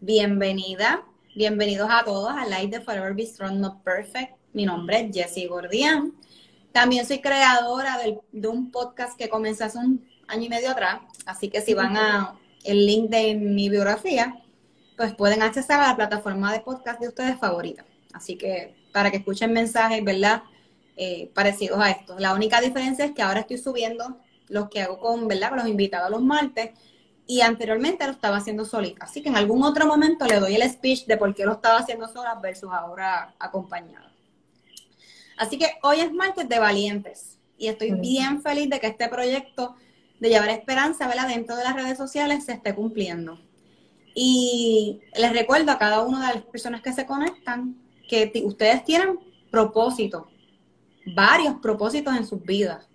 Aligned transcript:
Bienvenida 0.00 1.04
Bienvenidos 1.34 1.88
a 1.90 2.04
todos 2.04 2.30
a 2.30 2.46
Light 2.46 2.70
de 2.70 2.80
Forever 2.80 3.14
Be 3.14 3.26
Strong 3.26 3.58
Not 3.58 3.82
Perfect. 3.82 4.32
Mi 4.52 4.64
nombre 4.64 5.00
es 5.00 5.14
Jessie 5.14 5.46
Gordian. 5.46 6.14
También 6.72 7.04
soy 7.04 7.20
creadora 7.20 7.98
de 8.32 8.48
un 8.48 8.70
podcast 8.70 9.18
que 9.18 9.28
comencé 9.28 9.64
hace 9.64 9.78
un 9.78 10.08
año 10.26 10.44
y 10.44 10.48
medio 10.48 10.70
atrás. 10.70 11.00
Así 11.26 11.48
que 11.48 11.60
si 11.60 11.74
van 11.74 11.96
a 11.96 12.34
el 12.64 12.86
link 12.86 13.10
de 13.10 13.34
mi 13.34 13.68
biografía, 13.68 14.40
pues 14.96 15.14
pueden 15.14 15.42
acceder 15.42 15.78
a 15.78 15.88
la 15.88 15.96
plataforma 15.96 16.52
de 16.52 16.60
podcast 16.60 17.00
de 17.00 17.08
ustedes 17.08 17.38
favorita. 17.38 17.84
Así 18.12 18.36
que 18.36 18.74
para 18.92 19.10
que 19.10 19.18
escuchen 19.18 19.52
mensajes, 19.52 20.02
¿verdad? 20.04 20.42
Eh, 20.96 21.30
parecidos 21.34 21.80
a 21.80 21.90
estos. 21.90 22.20
La 22.20 22.34
única 22.34 22.60
diferencia 22.60 23.04
es 23.04 23.12
que 23.12 23.22
ahora 23.22 23.40
estoy 23.40 23.58
subiendo 23.58 24.18
los 24.48 24.68
que 24.70 24.80
hago 24.80 24.98
con, 24.98 25.28
¿verdad? 25.28 25.50
Con 25.50 25.58
los 25.58 25.68
invitados 25.68 26.10
los 26.10 26.22
martes 26.22 26.70
y 27.30 27.42
anteriormente 27.42 28.06
lo 28.06 28.12
estaba 28.12 28.38
haciendo 28.38 28.64
solita. 28.64 29.04
Así 29.04 29.22
que 29.22 29.28
en 29.28 29.36
algún 29.36 29.62
otro 29.62 29.86
momento 29.86 30.24
le 30.24 30.40
doy 30.40 30.54
el 30.54 30.68
speech 30.68 31.04
de 31.04 31.18
por 31.18 31.34
qué 31.34 31.44
lo 31.44 31.52
estaba 31.52 31.78
haciendo 31.78 32.08
sola 32.08 32.34
versus 32.36 32.70
ahora 32.72 33.34
acompañada. 33.38 34.10
Así 35.36 35.58
que 35.58 35.74
hoy 35.82 36.00
es 36.00 36.10
martes 36.10 36.48
de 36.48 36.58
valientes 36.58 37.38
y 37.58 37.68
estoy 37.68 37.92
bien 37.92 38.40
feliz 38.40 38.70
de 38.70 38.80
que 38.80 38.86
este 38.86 39.08
proyecto 39.08 39.76
de 40.18 40.30
llevar 40.30 40.48
esperanza 40.48 41.06
¿verdad? 41.06 41.28
dentro 41.28 41.54
de 41.54 41.64
las 41.64 41.74
redes 41.74 41.98
sociales 41.98 42.46
se 42.46 42.52
esté 42.52 42.74
cumpliendo. 42.74 43.38
Y 44.14 45.02
les 45.14 45.32
recuerdo 45.34 45.70
a 45.70 45.78
cada 45.78 46.00
una 46.00 46.26
de 46.26 46.34
las 46.36 46.44
personas 46.44 46.80
que 46.80 46.94
se 46.94 47.04
conectan 47.04 47.76
que 48.08 48.32
ustedes 48.42 48.84
tienen 48.84 49.20
propósitos, 49.50 50.24
varios 51.14 51.56
propósitos 51.60 52.16
en 52.16 52.26
sus 52.26 52.42
vidas. 52.42 52.87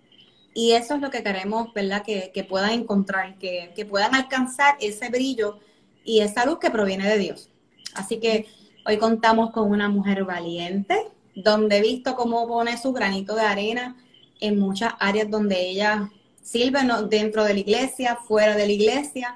Y 0.54 0.72
eso 0.72 0.94
es 0.94 1.00
lo 1.00 1.10
que 1.10 1.24
queremos, 1.24 1.74
¿verdad? 1.74 2.04
Que, 2.04 2.46
puedan 2.48 2.70
encontrar, 2.70 3.36
que, 3.38 3.72
que, 3.74 3.84
puedan 3.84 4.14
alcanzar 4.14 4.76
ese 4.80 5.10
brillo 5.10 5.58
y 6.04 6.20
esa 6.20 6.46
luz 6.46 6.58
que 6.60 6.70
proviene 6.70 7.08
de 7.08 7.18
Dios. 7.18 7.50
Así 7.94 8.20
que 8.20 8.46
hoy 8.86 8.96
contamos 8.98 9.50
con 9.50 9.70
una 9.70 9.88
mujer 9.88 10.24
valiente, 10.24 11.08
donde 11.34 11.78
he 11.78 11.82
visto 11.82 12.14
cómo 12.14 12.46
pone 12.46 12.78
su 12.78 12.92
granito 12.92 13.34
de 13.34 13.42
arena 13.42 13.96
en 14.40 14.58
muchas 14.58 14.94
áreas 15.00 15.28
donde 15.28 15.68
ella 15.68 16.10
sirve 16.40 16.80
dentro 17.08 17.42
de 17.44 17.54
la 17.54 17.60
iglesia, 17.60 18.16
fuera 18.16 18.54
de 18.54 18.66
la 18.66 18.72
iglesia. 18.72 19.34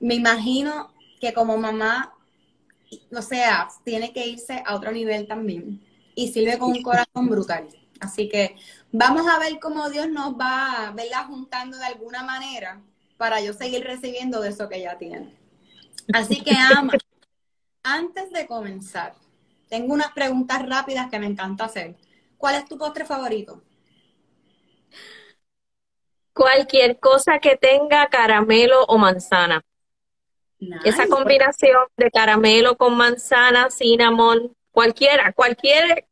Me 0.00 0.14
imagino 0.14 0.92
que 1.20 1.32
como 1.32 1.56
mamá, 1.56 2.12
o 3.16 3.22
sea, 3.22 3.68
tiene 3.84 4.12
que 4.12 4.26
irse 4.26 4.62
a 4.66 4.74
otro 4.74 4.92
nivel 4.92 5.26
también 5.26 5.80
y 6.14 6.28
sirve 6.32 6.58
con 6.58 6.72
un 6.72 6.82
corazón 6.82 7.28
brutal. 7.28 7.68
Así 8.00 8.28
que 8.28 8.56
vamos 8.96 9.26
a 9.26 9.40
ver 9.40 9.58
cómo 9.58 9.90
Dios 9.90 10.08
nos 10.08 10.34
va 10.34 10.92
¿verdad? 10.94 11.26
juntando 11.26 11.76
de 11.76 11.84
alguna 11.84 12.22
manera 12.22 12.80
para 13.16 13.40
yo 13.40 13.52
seguir 13.52 13.84
recibiendo 13.84 14.40
de 14.40 14.50
eso 14.50 14.68
que 14.68 14.80
ya 14.80 14.96
tiene. 14.96 15.34
Así 16.12 16.42
que, 16.42 16.54
Ama, 16.56 16.92
antes 17.82 18.30
de 18.30 18.46
comenzar, 18.46 19.14
tengo 19.68 19.94
unas 19.94 20.12
preguntas 20.12 20.66
rápidas 20.66 21.10
que 21.10 21.18
me 21.18 21.26
encanta 21.26 21.64
hacer. 21.64 21.96
¿Cuál 22.38 22.56
es 22.56 22.66
tu 22.66 22.78
postre 22.78 23.04
favorito? 23.04 23.62
Cualquier 26.32 26.98
cosa 26.98 27.38
que 27.38 27.56
tenga 27.56 28.06
caramelo 28.08 28.84
o 28.84 28.98
manzana. 28.98 29.64
Esa 30.84 31.08
combinación 31.08 31.86
de 31.96 32.10
caramelo 32.10 32.76
con 32.76 32.96
manzana, 32.96 33.70
cinnamon, 33.70 34.54
cualquiera, 34.72 35.32
cualquier 35.32 36.06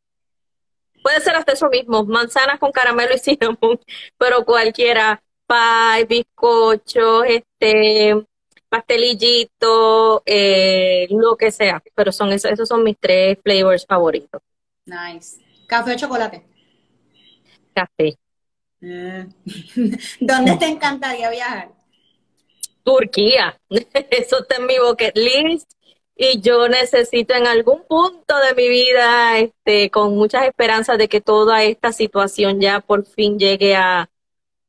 Puede 1.02 1.20
ser 1.20 1.34
hasta 1.34 1.52
eso 1.52 1.68
mismo, 1.68 2.04
manzanas 2.04 2.58
con 2.58 2.72
caramelo 2.72 3.14
y 3.14 3.18
cinnamon, 3.18 3.80
pero 4.16 4.44
cualquiera, 4.44 5.22
pie, 5.46 6.04
bizcocho, 6.06 7.24
este, 7.24 8.24
pastelillito, 8.68 10.22
eh, 10.24 11.06
lo 11.10 11.36
que 11.36 11.50
sea. 11.50 11.82
Pero 11.94 12.12
son 12.12 12.32
esos, 12.32 12.50
esos 12.50 12.68
son 12.68 12.82
mis 12.82 12.96
tres 12.98 13.38
flavors 13.42 13.84
favoritos. 13.86 14.40
Nice. 14.86 15.40
¿Café 15.66 15.94
o 15.94 15.96
chocolate? 15.96 16.42
Café. 17.74 18.16
Eh. 18.80 19.26
¿Dónde 20.20 20.56
te 20.56 20.66
encantaría 20.66 21.30
viajar? 21.30 21.70
Turquía. 22.82 23.58
Eso 24.10 24.40
está 24.40 24.56
en 24.56 24.66
mi 24.66 24.78
bucket 24.78 25.16
list 25.16 25.70
y 26.22 26.40
yo 26.40 26.68
necesito 26.68 27.34
en 27.34 27.46
algún 27.46 27.82
punto 27.84 28.34
de 28.38 28.54
mi 28.54 28.68
vida, 28.68 29.38
este, 29.38 29.90
con 29.90 30.14
muchas 30.14 30.44
esperanzas 30.46 30.96
de 30.96 31.08
que 31.08 31.20
toda 31.20 31.64
esta 31.64 31.92
situación 31.92 32.60
ya 32.60 32.80
por 32.80 33.04
fin 33.04 33.38
llegue 33.38 33.74
a, 33.74 34.08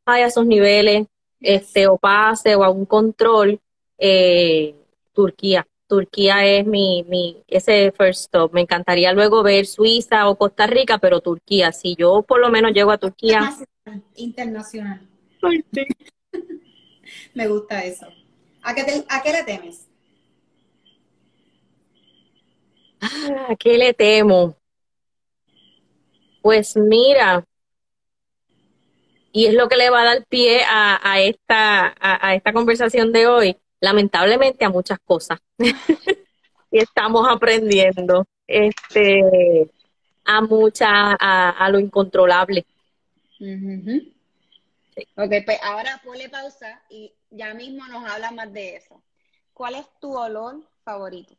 a 0.06 0.30
sus 0.32 0.46
niveles, 0.48 1.06
este, 1.40 1.88
o 1.88 1.98
pase 1.98 2.56
o 2.56 2.64
a 2.64 2.70
un 2.70 2.86
control, 2.86 3.60
eh, 4.00 4.76
Turquía. 5.14 5.68
Turquía 5.88 6.44
es 6.44 6.66
mi, 6.66 7.06
mi, 7.08 7.44
ese 7.48 7.92
first 7.92 8.22
stop. 8.22 8.52
Me 8.52 8.62
encantaría 8.62 9.14
luego 9.14 9.44
ver 9.44 9.68
Suiza 9.68 10.28
o 10.28 10.36
Costa 10.36 10.66
Rica, 10.66 10.98
pero 10.98 11.22
Turquía, 11.22 11.72
si 11.72 11.96
yo 11.96 12.24
por 12.24 12.40
lo 12.40 12.50
menos 12.50 12.72
llego 12.74 12.90
a 12.90 12.98
Turquía. 12.98 13.56
Internacional. 14.16 15.08
Me 17.36 17.48
gusta 17.48 17.84
eso. 17.84 18.08
¿A 18.64 18.74
qué, 18.74 19.04
¿A 19.08 19.22
qué 19.22 19.32
le 19.32 19.44
temes? 19.44 19.88
Ah, 23.04 23.56
¿qué 23.60 23.78
le 23.78 23.94
temo? 23.94 24.56
Pues 26.42 26.76
mira, 26.78 27.46
y 29.34 29.48
es 29.48 29.54
lo 29.56 29.68
que 29.68 29.76
le 29.76 29.90
va 29.90 30.02
a 30.02 30.06
dar 30.06 30.26
pie 30.28 30.62
a, 30.66 31.20
esta, 31.20 31.94
a, 32.00 32.36
esta 32.36 32.54
conversación 32.54 33.12
de 33.12 33.28
hoy, 33.28 33.58
lamentablemente 33.82 34.64
a 34.64 34.70
muchas 34.70 35.00
cosas. 35.04 35.40
y 36.72 36.80
estamos 36.80 37.28
aprendiendo 37.30 38.26
este 38.48 39.70
a 40.26 40.42
mucha 40.42 41.18
a, 41.20 41.70
lo 41.70 41.80
incontrolable. 41.80 42.66
Ok, 45.16 45.32
pues 45.46 45.60
ahora 45.64 46.00
ponle 46.06 46.30
pausa 46.30 46.82
y 46.90 47.14
ya 47.32 47.54
mismo 47.54 47.86
nos 47.88 48.10
habla 48.10 48.32
más 48.32 48.54
de 48.54 48.76
eso. 48.78 49.02
¿Cuál 49.54 49.76
es 49.76 49.86
tu 50.00 50.16
olor 50.16 50.62
favorito? 50.84 51.36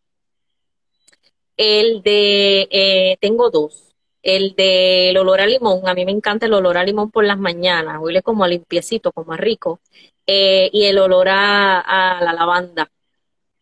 El 1.56 2.02
de, 2.02 2.68
eh, 2.70 3.16
tengo 3.20 3.50
dos. 3.50 3.94
El 4.22 4.54
del 4.54 5.16
olor 5.18 5.40
a 5.40 5.46
limón, 5.46 5.86
a 5.86 5.94
mí 5.94 6.04
me 6.06 6.12
encanta 6.12 6.46
el 6.46 6.54
olor 6.54 6.78
a 6.78 6.84
limón 6.84 7.10
por 7.10 7.24
las 7.24 7.38
mañanas, 7.38 7.98
huele 8.00 8.22
como 8.22 8.42
a 8.42 8.48
limpiecito, 8.48 9.12
como 9.12 9.32
a 9.32 9.36
rico. 9.36 9.80
Eh, 10.26 10.70
y 10.72 10.86
el 10.86 10.98
olor 10.98 11.28
a, 11.28 12.20
la 12.22 12.32
lavanda. 12.32 12.90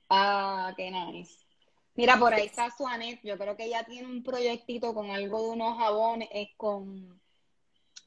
Ah, 0.08 0.72
qué 0.76 0.90
nice. 0.90 1.42
Mira, 1.94 2.16
por 2.16 2.32
ahí 2.32 2.46
está 2.46 2.70
Suanet, 2.70 3.20
yo 3.22 3.36
creo 3.36 3.56
que 3.56 3.64
ella 3.64 3.84
tiene 3.84 4.06
un 4.06 4.22
proyectito 4.22 4.94
con 4.94 5.10
algo 5.10 5.42
de 5.42 5.48
unos 5.50 5.76
jabones, 5.76 6.28
es 6.32 6.48
con 6.56 7.20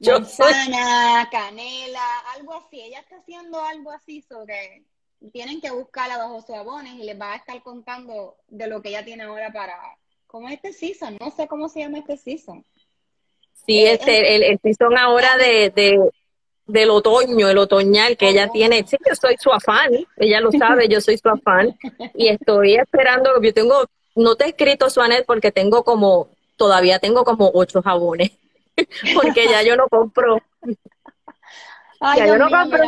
manzana, 0.00 1.28
canela, 1.30 2.18
algo 2.34 2.54
así. 2.54 2.80
Ella 2.80 3.00
está 3.00 3.16
haciendo 3.18 3.62
algo 3.62 3.90
así 3.92 4.22
sobre 4.22 4.84
tienen 5.32 5.60
que 5.60 5.70
buscarla 5.70 6.18
bajo 6.18 6.40
sus 6.40 6.54
jabones 6.54 6.94
y 6.94 7.04
les 7.04 7.20
va 7.20 7.32
a 7.32 7.36
estar 7.36 7.62
contando 7.62 8.36
de 8.48 8.66
lo 8.66 8.82
que 8.82 8.90
ella 8.90 9.04
tiene 9.04 9.24
ahora 9.24 9.52
para, 9.52 9.76
como 10.26 10.48
este 10.48 10.72
season, 10.72 11.16
no 11.20 11.30
sé 11.30 11.46
cómo 11.48 11.68
se 11.68 11.80
llama 11.80 11.98
este 11.98 12.16
season. 12.16 12.64
Sí, 13.66 13.84
eh, 13.84 13.92
este, 13.92 14.36
el, 14.36 14.42
el 14.42 14.60
season 14.60 14.96
ahora 14.96 15.36
de, 15.36 15.70
de, 15.70 16.10
del 16.66 16.90
otoño, 16.90 17.48
el 17.48 17.58
otoñal 17.58 18.16
que 18.16 18.28
ella 18.28 18.48
tiene. 18.48 18.84
Sí, 18.86 18.96
yo 19.06 19.14
soy 19.14 19.36
su 19.38 19.52
afán, 19.52 19.90
ella 20.16 20.40
lo 20.40 20.50
sabe, 20.52 20.88
yo 20.88 21.00
soy 21.00 21.16
su 21.18 21.28
afán. 21.28 21.76
Y 22.14 22.28
estoy 22.28 22.74
esperando, 22.74 23.40
yo 23.40 23.54
tengo, 23.54 23.86
no 24.14 24.34
te 24.34 24.44
he 24.44 24.48
escrito, 24.48 24.90
Suanet, 24.90 25.24
porque 25.26 25.52
tengo 25.52 25.84
como, 25.84 26.28
todavía 26.56 26.98
tengo 26.98 27.24
como 27.24 27.50
ocho 27.54 27.82
jabones. 27.82 28.32
porque 29.14 29.46
ya 29.46 29.62
yo 29.62 29.76
no 29.76 29.88
compro. 29.88 30.42
ya 32.16 32.26
yo 32.26 32.36
no 32.36 32.50
compro. 32.50 32.84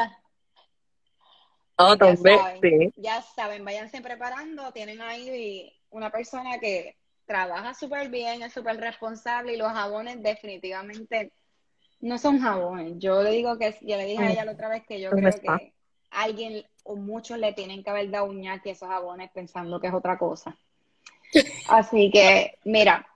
Oh, 1.81 1.95
ya, 1.95 2.17
saben, 2.17 2.93
ya 2.97 3.23
saben, 3.23 3.65
váyanse 3.65 4.01
preparando, 4.01 4.73
tienen 4.73 5.01
ahí 5.01 5.73
una 5.91 6.11
persona 6.11 6.59
que 6.59 6.97
trabaja 7.25 7.73
súper 7.73 8.09
bien, 8.09 8.43
es 8.43 8.53
súper 8.53 8.79
responsable 8.79 9.55
y 9.55 9.57
los 9.57 9.71
jabones 9.71 10.21
definitivamente 10.21 11.31
no 12.01 12.19
son 12.19 12.41
jabones. 12.41 12.95
Yo 12.99 13.23
le 13.23 13.31
digo 13.31 13.57
que, 13.59 13.77
ya 13.83 13.97
le 13.97 14.07
dije 14.07 14.25
a 14.25 14.33
ella 14.33 14.45
la 14.45 14.53
otra 14.53 14.69
vez 14.69 14.85
que 14.89 15.01
yo 15.01 15.11
creo 15.11 15.31
que 15.31 15.73
alguien 16.11 16.65
o 16.83 16.97
muchos 16.97 17.39
le 17.39 17.53
tienen 17.53 17.85
que 17.85 17.91
haber 17.91 18.11
dado 18.11 18.25
un 18.25 18.45
a 18.49 18.61
esos 18.65 18.89
jabones 18.89 19.31
pensando 19.31 19.79
que 19.79 19.87
es 19.87 19.95
otra 19.95 20.19
cosa. 20.19 20.59
Así 21.69 22.11
que, 22.11 22.59
mira, 22.65 23.07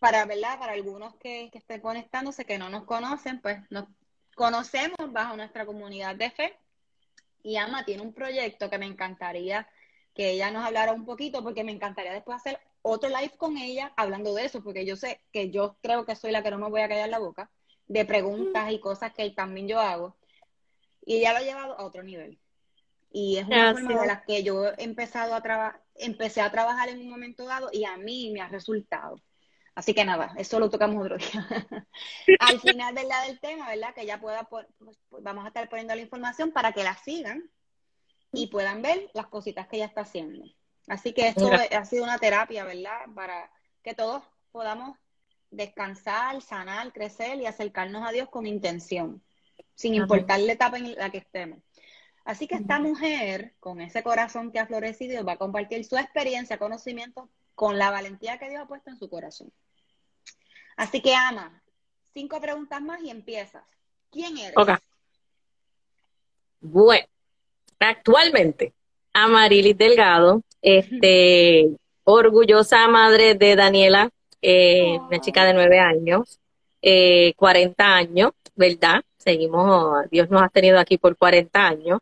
para 0.00 0.24
verdad, 0.24 0.58
para 0.58 0.72
algunos 0.72 1.14
que, 1.16 1.48
que 1.52 1.58
estén 1.58 1.80
conectándose, 1.80 2.44
que 2.44 2.58
no 2.58 2.70
nos 2.70 2.82
conocen, 2.86 3.40
pues 3.40 3.60
nos 3.70 3.84
conocemos 4.34 5.12
bajo 5.12 5.36
nuestra 5.36 5.64
comunidad 5.64 6.16
de 6.16 6.30
fe 6.32 6.58
y 7.42 7.56
Ama 7.56 7.84
tiene 7.84 8.02
un 8.02 8.12
proyecto 8.12 8.70
que 8.70 8.78
me 8.78 8.86
encantaría 8.86 9.68
que 10.14 10.30
ella 10.30 10.50
nos 10.50 10.64
hablara 10.64 10.92
un 10.92 11.04
poquito, 11.04 11.42
porque 11.42 11.62
me 11.62 11.72
encantaría 11.72 12.12
después 12.12 12.36
hacer 12.36 12.58
otro 12.82 13.08
live 13.08 13.34
con 13.36 13.56
ella 13.56 13.92
hablando 13.96 14.34
de 14.34 14.46
eso, 14.46 14.62
porque 14.62 14.84
yo 14.84 14.96
sé 14.96 15.20
que 15.32 15.50
yo 15.50 15.76
creo 15.80 16.04
que 16.04 16.16
soy 16.16 16.32
la 16.32 16.42
que 16.42 16.50
no 16.50 16.58
me 16.58 16.68
voy 16.68 16.80
a 16.80 16.88
callar 16.88 17.08
la 17.08 17.20
boca, 17.20 17.50
de 17.86 18.04
preguntas 18.04 18.72
y 18.72 18.80
cosas 18.80 19.12
que 19.14 19.30
también 19.30 19.68
yo 19.68 19.80
hago. 19.80 20.16
Y 21.04 21.16
ella 21.16 21.32
lo 21.32 21.38
ha 21.38 21.42
llevado 21.42 21.78
a 21.78 21.84
otro 21.84 22.02
nivel. 22.02 22.38
Y 23.10 23.38
es 23.38 23.46
una 23.46 23.72
forma 23.72 24.00
de 24.00 24.06
la 24.06 24.22
que 24.24 24.42
yo 24.42 24.66
he 24.66 24.84
empezado 24.84 25.34
a 25.34 25.40
trabajar, 25.40 25.80
empecé 25.94 26.40
a 26.40 26.50
trabajar 26.50 26.88
en 26.88 26.98
un 26.98 27.08
momento 27.08 27.46
dado 27.46 27.70
y 27.72 27.84
a 27.84 27.96
mí 27.96 28.30
me 28.32 28.40
ha 28.40 28.48
resultado. 28.48 29.20
Así 29.78 29.94
que 29.94 30.04
nada, 30.04 30.34
eso 30.36 30.58
lo 30.58 30.68
tocamos 30.70 31.04
otro 31.04 31.18
día. 31.18 31.46
Al 32.40 32.58
final 32.58 32.96
del 32.96 33.38
tema, 33.38 33.68
¿verdad? 33.68 33.94
Que 33.94 34.04
ya 34.04 34.18
pueda, 34.18 34.42
pues, 34.42 34.66
vamos 35.08 35.44
a 35.44 35.48
estar 35.48 35.68
poniendo 35.68 35.94
la 35.94 36.00
información 36.00 36.50
para 36.50 36.72
que 36.72 36.82
la 36.82 36.96
sigan 36.96 37.48
y 38.32 38.48
puedan 38.48 38.82
ver 38.82 39.08
las 39.14 39.28
cositas 39.28 39.68
que 39.68 39.76
ella 39.76 39.86
está 39.86 40.00
haciendo. 40.00 40.44
Así 40.88 41.12
que 41.12 41.28
esto 41.28 41.48
ha 41.52 41.84
sido 41.84 42.02
una 42.02 42.18
terapia, 42.18 42.64
¿verdad? 42.64 43.02
Para 43.14 43.52
que 43.84 43.94
todos 43.94 44.24
podamos 44.50 44.98
descansar, 45.52 46.42
sanar, 46.42 46.92
crecer 46.92 47.38
y 47.38 47.46
acercarnos 47.46 48.04
a 48.04 48.10
Dios 48.10 48.28
con 48.30 48.48
intención, 48.48 49.22
sin 49.76 49.94
importar 49.94 50.40
la 50.40 50.54
etapa 50.54 50.78
en 50.78 50.96
la 50.96 51.10
que 51.10 51.18
estemos. 51.18 51.60
Así 52.24 52.48
que 52.48 52.56
esta 52.56 52.80
mujer, 52.80 53.54
con 53.60 53.80
ese 53.80 54.02
corazón 54.02 54.50
que 54.50 54.58
ha 54.58 54.66
florecido, 54.66 55.24
va 55.24 55.34
a 55.34 55.38
compartir 55.38 55.84
su 55.84 55.96
experiencia, 55.96 56.58
conocimiento, 56.58 57.30
con 57.54 57.78
la 57.78 57.92
valentía 57.92 58.40
que 58.40 58.50
Dios 58.50 58.62
ha 58.62 58.66
puesto 58.66 58.90
en 58.90 58.98
su 58.98 59.08
corazón. 59.08 59.52
Así 60.78 61.00
que, 61.02 61.12
Ana, 61.12 61.60
cinco 62.14 62.40
preguntas 62.40 62.80
más 62.80 63.02
y 63.02 63.10
empiezas. 63.10 63.64
¿Quién 64.12 64.38
eres? 64.38 64.54
Bueno, 66.60 67.04
actualmente, 67.80 68.72
Amarilis 69.12 69.76
Delgado, 69.76 70.40
este, 70.62 71.68
orgullosa 72.04 72.86
madre 72.86 73.34
de 73.34 73.56
Daniela, 73.56 74.08
eh, 74.40 74.98
una 75.00 75.20
chica 75.20 75.44
de 75.44 75.52
nueve 75.52 75.80
años, 75.80 76.38
eh, 76.80 77.34
40 77.34 77.96
años, 77.96 78.30
¿verdad? 78.54 79.02
Seguimos, 79.16 80.08
Dios 80.12 80.30
nos 80.30 80.42
ha 80.42 80.48
tenido 80.48 80.78
aquí 80.78 80.96
por 80.96 81.16
40 81.16 81.66
años. 81.66 81.98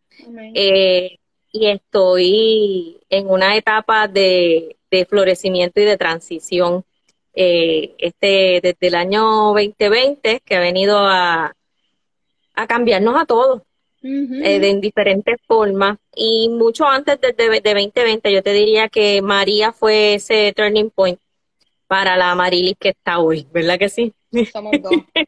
Eh, 0.55 1.17
y 1.51 1.67
estoy 1.69 3.01
en 3.09 3.31
una 3.31 3.57
etapa 3.57 4.07
de, 4.07 4.77
de 4.91 5.07
florecimiento 5.07 5.81
y 5.81 5.85
de 5.85 5.97
transición 5.97 6.85
eh, 7.39 7.95
este, 7.99 8.61
desde 8.63 8.87
el 8.87 8.95
año 8.95 9.53
2020 9.53 10.41
que 10.41 10.57
ha 10.57 10.61
venido 10.61 10.99
a, 10.99 11.55
a 12.55 12.67
cambiarnos 12.67 13.15
a 13.21 13.27
todos 13.27 13.61
eh, 14.03 14.59
de, 14.59 14.71
en 14.71 14.81
diferentes 14.81 15.37
formas. 15.47 15.99
Y 16.15 16.49
mucho 16.49 16.87
antes 16.87 17.21
de, 17.21 17.33
de, 17.33 17.75
2020, 17.75 18.33
yo 18.33 18.43
te 18.43 18.53
diría 18.53 18.89
que 18.89 19.21
María 19.21 19.73
fue 19.73 20.15
ese 20.15 20.55
turning 20.57 20.91
point 20.91 21.21
para 21.87 22.17
la 22.17 22.35
Marilis 22.35 22.77
que 22.81 22.89
está 22.89 23.19
hoy, 23.19 23.47
¿verdad 23.53 23.79
que 23.79 23.91
sí? 23.91 24.15
Somos 24.53 24.73
dos. 24.83 24.93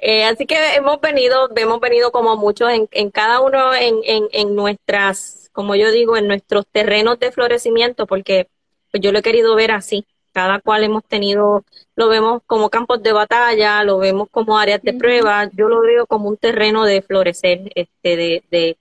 Eh, 0.00 0.22
así 0.22 0.46
que 0.46 0.76
hemos 0.76 1.00
venido, 1.00 1.50
hemos 1.56 1.80
venido 1.80 2.12
como 2.12 2.36
muchos 2.36 2.70
en, 2.70 2.88
en 2.92 3.10
cada 3.10 3.40
uno 3.40 3.74
en, 3.74 3.96
en, 4.04 4.28
en, 4.30 4.54
nuestras, 4.54 5.50
como 5.52 5.74
yo 5.74 5.90
digo, 5.90 6.16
en 6.16 6.28
nuestros 6.28 6.68
terrenos 6.68 7.18
de 7.18 7.32
florecimiento, 7.32 8.06
porque 8.06 8.46
pues 8.90 9.02
yo 9.02 9.12
lo 9.12 9.18
he 9.18 9.22
querido 9.22 9.54
ver 9.54 9.70
así. 9.72 10.04
Cada 10.32 10.60
cual 10.60 10.84
hemos 10.84 11.04
tenido, 11.04 11.64
lo 11.96 12.08
vemos 12.08 12.42
como 12.46 12.68
campos 12.70 13.02
de 13.02 13.12
batalla, 13.12 13.82
lo 13.82 13.98
vemos 13.98 14.28
como 14.30 14.58
áreas 14.58 14.82
de 14.82 14.92
prueba, 14.92 15.50
yo 15.54 15.68
lo 15.68 15.80
veo 15.80 16.06
como 16.06 16.28
un 16.28 16.36
terreno 16.36 16.84
de 16.84 17.02
florecer, 17.02 17.72
este, 17.74 18.16
de, 18.16 18.42
de, 18.50 18.76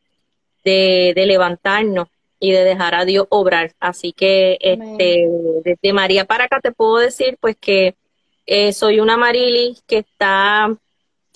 de, 0.64 1.14
de 1.16 1.26
levantarnos 1.26 2.10
y 2.40 2.52
de 2.52 2.64
dejar 2.64 2.96
a 2.96 3.06
Dios 3.06 3.26
obrar. 3.30 3.72
Así 3.80 4.14
que 4.14 4.58
este, 4.62 5.28
desde 5.64 5.94
María 5.94 6.26
para 6.26 6.46
acá 6.46 6.60
te 6.62 6.72
puedo 6.72 6.98
decir 6.98 7.38
pues 7.40 7.56
que 7.60 7.96
eh, 8.46 8.74
soy 8.74 9.00
una 9.00 9.18
Marilis 9.18 9.82
que 9.88 10.00
está 10.00 10.76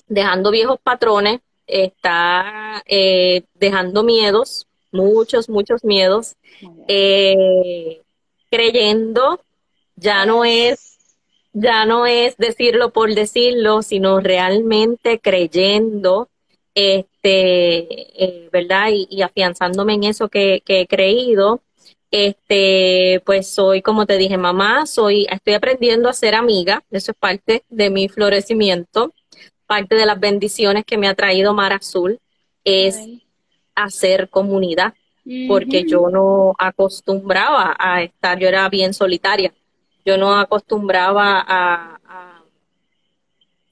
dejando 0.06 0.50
viejos 0.50 0.78
patrones, 0.82 1.40
está 1.66 2.82
eh, 2.86 3.42
dejando 3.54 4.02
miedos, 4.02 4.66
muchos, 4.92 5.48
muchos 5.48 5.84
miedos, 5.84 6.36
eh, 6.88 8.00
creyendo, 8.52 9.42
ya 9.96 10.26
no 10.26 10.44
es, 10.44 10.98
ya 11.54 11.86
no 11.86 12.06
es 12.06 12.36
decirlo 12.36 12.92
por 12.92 13.14
decirlo, 13.14 13.80
sino 13.80 14.20
realmente 14.20 15.20
creyendo, 15.20 16.28
este, 16.74 18.24
eh, 18.24 18.50
¿verdad? 18.52 18.90
Y, 18.92 19.22
afianzándome 19.22 19.94
en 19.94 20.04
eso 20.04 20.28
que, 20.28 20.62
que 20.64 20.82
he 20.82 20.86
creído. 20.86 21.62
Este, 22.10 23.22
pues 23.24 23.48
soy, 23.48 23.80
como 23.80 24.04
te 24.04 24.18
dije, 24.18 24.36
mamá, 24.36 24.84
soy, 24.84 25.26
estoy 25.30 25.54
aprendiendo 25.54 26.10
a 26.10 26.12
ser 26.12 26.34
amiga, 26.34 26.84
eso 26.90 27.12
es 27.12 27.16
parte 27.18 27.64
de 27.70 27.88
mi 27.88 28.10
florecimiento, 28.10 29.14
parte 29.66 29.94
de 29.94 30.04
las 30.04 30.20
bendiciones 30.20 30.84
que 30.84 30.98
me 30.98 31.08
ha 31.08 31.14
traído 31.14 31.54
Mar 31.54 31.72
Azul, 31.72 32.20
es 32.64 32.98
hacer 33.74 34.28
comunidad, 34.28 34.92
porque 35.48 35.84
yo 35.86 36.08
no 36.10 36.54
acostumbraba 36.58 37.76
a 37.78 38.02
estar, 38.02 38.38
yo 38.38 38.48
era 38.48 38.68
bien 38.68 38.92
solitaria, 38.92 39.52
yo 40.04 40.18
no 40.18 40.34
acostumbraba 40.34 41.44
a, 41.46 42.42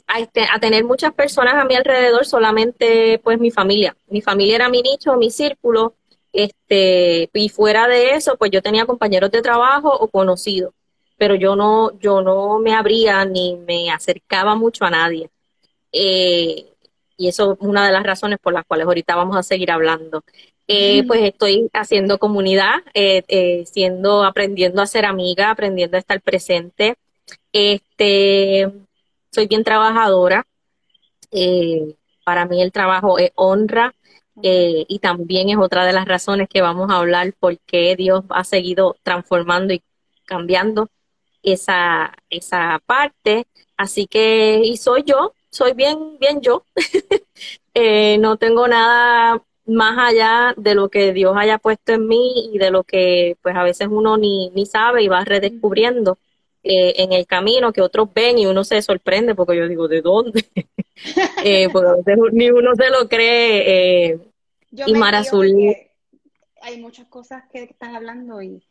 a, 0.06 0.20
este, 0.20 0.46
a, 0.52 0.58
tener 0.60 0.84
muchas 0.84 1.12
personas 1.12 1.54
a 1.54 1.64
mi 1.64 1.74
alrededor, 1.74 2.24
solamente 2.24 3.20
pues 3.22 3.38
mi 3.38 3.50
familia. 3.50 3.96
Mi 4.08 4.20
familia 4.20 4.56
era 4.56 4.68
mi 4.68 4.82
nicho, 4.82 5.16
mi 5.16 5.30
círculo, 5.30 5.94
este, 6.32 7.28
y 7.32 7.48
fuera 7.48 7.88
de 7.88 8.14
eso, 8.14 8.36
pues 8.36 8.50
yo 8.50 8.62
tenía 8.62 8.86
compañeros 8.86 9.30
de 9.30 9.42
trabajo 9.42 9.92
o 9.92 10.08
conocidos, 10.08 10.72
pero 11.16 11.34
yo 11.34 11.56
no, 11.56 11.98
yo 11.98 12.22
no 12.22 12.58
me 12.60 12.74
abría 12.74 13.24
ni 13.24 13.56
me 13.56 13.90
acercaba 13.90 14.54
mucho 14.54 14.84
a 14.84 14.90
nadie. 14.90 15.30
Eh, 15.92 16.66
y 17.16 17.28
eso 17.28 17.52
es 17.52 17.58
una 17.60 17.84
de 17.86 17.92
las 17.92 18.04
razones 18.04 18.38
por 18.40 18.52
las 18.54 18.64
cuales 18.64 18.86
ahorita 18.86 19.14
vamos 19.16 19.36
a 19.36 19.42
seguir 19.42 19.70
hablando. 19.70 20.24
Eh, 20.72 21.02
pues 21.04 21.20
estoy 21.22 21.68
haciendo 21.72 22.18
comunidad, 22.18 22.76
eh, 22.94 23.24
eh, 23.26 23.64
siendo, 23.66 24.22
aprendiendo 24.22 24.80
a 24.80 24.86
ser 24.86 25.04
amiga, 25.04 25.50
aprendiendo 25.50 25.96
a 25.96 26.00
estar 26.00 26.20
presente. 26.20 26.94
Este, 27.52 28.70
soy 29.32 29.48
bien 29.48 29.64
trabajadora. 29.64 30.46
para 32.24 32.46
mí 32.46 32.62
el 32.62 32.70
trabajo 32.70 33.18
es 33.18 33.32
honra 33.34 33.94
y 34.42 34.98
también 35.00 35.48
es 35.48 35.56
otra 35.58 35.84
de 35.84 35.92
las 35.92 36.06
razones 36.06 36.48
que 36.48 36.62
vamos 36.62 36.88
a 36.90 36.98
hablar 36.98 37.34
por 37.40 37.58
qué 37.66 37.96
Dios 37.96 38.22
ha 38.28 38.44
seguido 38.44 38.96
transformando 39.02 39.74
y 39.74 39.82
cambiando 40.24 40.88
esa, 41.42 42.14
esa 42.30 42.80
parte. 42.86 43.46
Así 43.76 44.06
que, 44.06 44.60
y 44.64 44.76
soy 44.76 45.02
yo, 45.04 45.34
soy 45.50 45.72
bien, 45.74 46.16
bien 46.20 46.40
yo. 46.40 46.64
no 48.20 48.36
tengo 48.36 48.68
nada 48.68 49.42
más 49.66 49.98
allá 49.98 50.54
de 50.56 50.74
lo 50.74 50.88
que 50.88 51.12
Dios 51.12 51.34
haya 51.36 51.58
puesto 51.58 51.92
en 51.92 52.06
mí 52.08 52.50
y 52.52 52.58
de 52.58 52.70
lo 52.70 52.82
que 52.84 53.36
pues 53.42 53.54
a 53.56 53.62
veces 53.62 53.88
uno 53.90 54.16
ni, 54.16 54.50
ni 54.50 54.66
sabe 54.66 55.02
y 55.02 55.08
va 55.08 55.24
redescubriendo 55.24 56.18
eh, 56.62 56.94
en 56.98 57.12
el 57.12 57.26
camino 57.26 57.72
que 57.72 57.80
otros 57.80 58.12
ven 58.12 58.38
y 58.38 58.46
uno 58.46 58.64
se 58.64 58.82
sorprende 58.82 59.34
porque 59.34 59.56
yo 59.56 59.66
digo, 59.66 59.88
¿de 59.88 60.02
dónde? 60.02 60.44
eh, 61.44 61.68
porque 61.72 61.88
a 61.88 61.94
veces 61.94 62.18
ni 62.32 62.50
uno 62.50 62.74
se 62.74 62.90
lo 62.90 63.08
cree. 63.08 64.10
Eh, 64.10 64.18
y 64.86 64.94
Mar 64.94 65.14
Azul. 65.14 65.50
Hay 66.62 66.78
muchas 66.78 67.06
cosas 67.06 67.44
que 67.50 67.62
estás 67.62 67.94
hablando 67.94 68.42
y, 68.42 68.62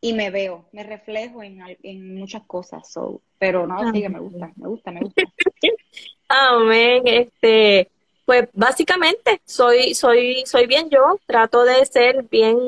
y 0.00 0.12
me 0.14 0.30
veo, 0.30 0.66
me 0.72 0.82
reflejo 0.82 1.42
en, 1.42 1.60
en 1.82 2.16
muchas 2.16 2.42
cosas, 2.42 2.92
pero 3.38 3.66
no, 3.66 3.92
sigue, 3.92 4.08
me 4.08 4.18
gusta, 4.18 4.52
me 4.56 4.68
gusta, 4.68 4.90
me 4.90 5.00
gusta. 5.00 5.22
Amén, 6.28 7.02
este, 7.06 7.88
pues 8.24 8.48
básicamente 8.52 9.40
soy, 9.44 9.94
soy, 9.94 10.44
soy 10.46 10.66
bien 10.66 10.88
yo, 10.90 11.18
trato 11.26 11.64
de 11.64 11.84
ser 11.86 12.24
bien, 12.30 12.58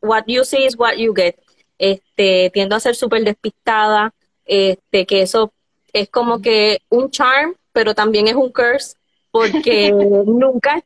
what 0.00 0.24
you 0.26 0.44
see 0.44 0.64
is 0.64 0.76
what 0.78 0.96
you 0.96 1.14
get. 1.14 1.36
Este, 1.78 2.50
tiendo 2.52 2.74
a 2.74 2.80
ser 2.80 2.96
súper 2.96 3.22
despistada, 3.24 4.12
este, 4.44 5.06
que 5.06 5.22
eso 5.22 5.52
es 5.92 6.08
como 6.08 6.40
que 6.42 6.82
un 6.88 7.10
charm, 7.10 7.54
pero 7.72 7.94
también 7.94 8.28
es 8.28 8.34
un 8.34 8.52
curse, 8.52 8.96
porque 9.30 9.92
nunca, 10.26 10.82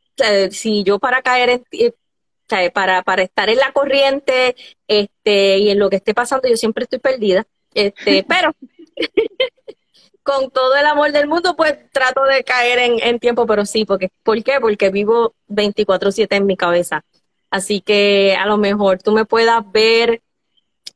si 0.51 0.83
yo 0.85 0.99
para 0.99 1.23
caer 1.23 1.51
en, 1.51 1.65
eh, 1.73 2.71
para, 2.71 3.03
para 3.03 3.23
estar 3.23 3.49
en 3.49 3.59
la 3.59 3.73
corriente, 3.73 4.55
este, 4.87 5.59
y 5.59 5.71
en 5.71 5.79
lo 5.79 5.89
que 5.89 5.97
esté 5.97 6.13
pasando, 6.13 6.49
yo 6.49 6.57
siempre 6.57 6.85
estoy 6.85 6.99
perdida, 6.99 7.47
este, 7.75 8.25
pero 8.29 8.53
con 10.23 10.51
todo 10.51 10.77
el 10.77 10.87
amor 10.87 11.13
del 11.13 11.27
mundo, 11.27 11.57
pues 11.57 11.77
trato 11.91 12.23
de 12.25 12.45
caer 12.45 12.79
en, 13.03 13.19
tiempo, 13.19 13.47
pero 13.47 13.67
sí, 13.67 13.85
porque, 13.85 14.11
¿por 14.23 14.43
qué? 14.43 14.61
Porque 14.61 14.91
vivo 14.91 15.35
24/7 15.49 16.37
en 16.37 16.47
mi 16.47 16.57
cabeza. 16.57 17.05
Así 17.51 17.81
que 17.81 18.37
a 18.39 18.47
lo 18.47 18.57
mejor 18.57 19.03
tú 19.03 19.13
me 19.13 19.25
puedas 19.25 19.63
ver 19.73 20.23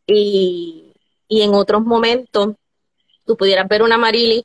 y, 0.06 0.92
en 1.28 1.54
otros 1.54 1.82
momentos 1.82 2.54
tú 3.24 3.36
pudieras 3.36 3.68
ver 3.68 3.82
una 3.82 3.98
Marily 3.98 4.44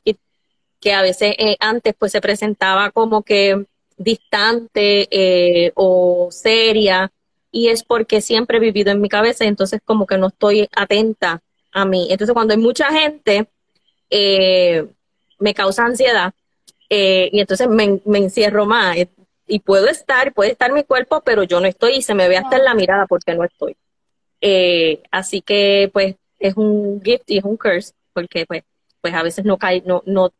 que, 0.80 0.92
a 0.92 1.02
veces 1.02 1.34
eh, 1.38 1.56
antes 1.60 1.94
pues 1.96 2.12
se 2.12 2.20
presentaba 2.20 2.90
como 2.90 3.22
que 3.22 3.66
distante 3.96 5.08
eh, 5.10 5.72
o 5.76 6.28
seria 6.32 7.12
y 7.52 7.68
es 7.68 7.84
porque 7.84 8.20
siempre 8.20 8.56
he 8.56 8.60
vivido 8.60 8.90
en 8.90 9.00
mi 9.00 9.08
cabeza 9.08 9.44
y 9.44 9.48
entonces 9.48 9.80
como 9.84 10.06
que 10.06 10.18
no 10.18 10.28
estoy 10.28 10.68
atenta 10.74 11.40
a 11.72 11.84
mí. 11.84 12.08
Entonces 12.10 12.34
cuando 12.34 12.54
hay 12.54 12.60
mucha 12.60 12.90
gente 12.92 13.48
eh, 14.14 14.86
me 15.38 15.54
causa 15.54 15.86
ansiedad 15.86 16.34
eh, 16.90 17.30
y 17.32 17.40
entonces 17.40 17.66
me, 17.66 18.02
encierro 18.18 18.66
más 18.66 18.94
eh, 18.98 19.08
y 19.46 19.60
puedo 19.60 19.88
estar, 19.88 20.34
puede 20.34 20.52
estar 20.52 20.70
mi 20.70 20.84
cuerpo, 20.84 21.22
pero 21.24 21.44
yo 21.44 21.60
no 21.60 21.66
estoy 21.66 21.94
y 21.94 22.02
se 22.02 22.14
me 22.14 22.28
ve 22.28 22.36
hasta 22.36 22.58
en 22.58 22.64
la 22.64 22.74
mirada 22.74 23.06
porque 23.06 23.34
no 23.34 23.42
estoy. 23.42 23.74
así 25.10 25.40
que 25.40 25.88
pues 25.94 26.16
es 26.38 26.54
un 26.56 27.00
gift 27.02 27.24
y 27.28 27.38
es 27.38 27.44
un 27.44 27.56
curse 27.56 27.94
porque 28.12 28.44
pues, 28.44 28.64
pues 29.00 29.14
a 29.14 29.22
veces 29.22 29.46
no, 29.46 29.56
cae, 29.56 29.82
no, 29.86 30.02
no 30.04 30.30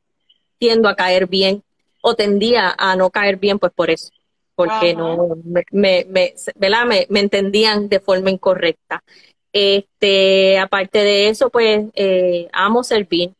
tiendo 0.58 0.90
a 0.90 0.94
caer 0.94 1.26
bien 1.26 1.62
o 2.02 2.14
tendía 2.14 2.74
a 2.76 2.94
no 2.94 3.08
caer 3.08 3.38
bien 3.38 3.58
pues 3.58 3.72
por 3.72 3.88
eso 3.88 4.10
porque 4.54 4.94
no 4.94 5.34
me, 5.44 5.64
me, 5.70 6.06
me, 6.10 7.06
me, 7.08 7.20
entendían 7.20 7.88
de 7.88 8.00
forma 8.00 8.30
incorrecta. 8.30 9.02
Este, 9.50 10.58
aparte 10.58 10.98
de 10.98 11.28
eso, 11.28 11.48
pues 11.48 11.86
amo 12.52 12.84
servir 12.84 13.32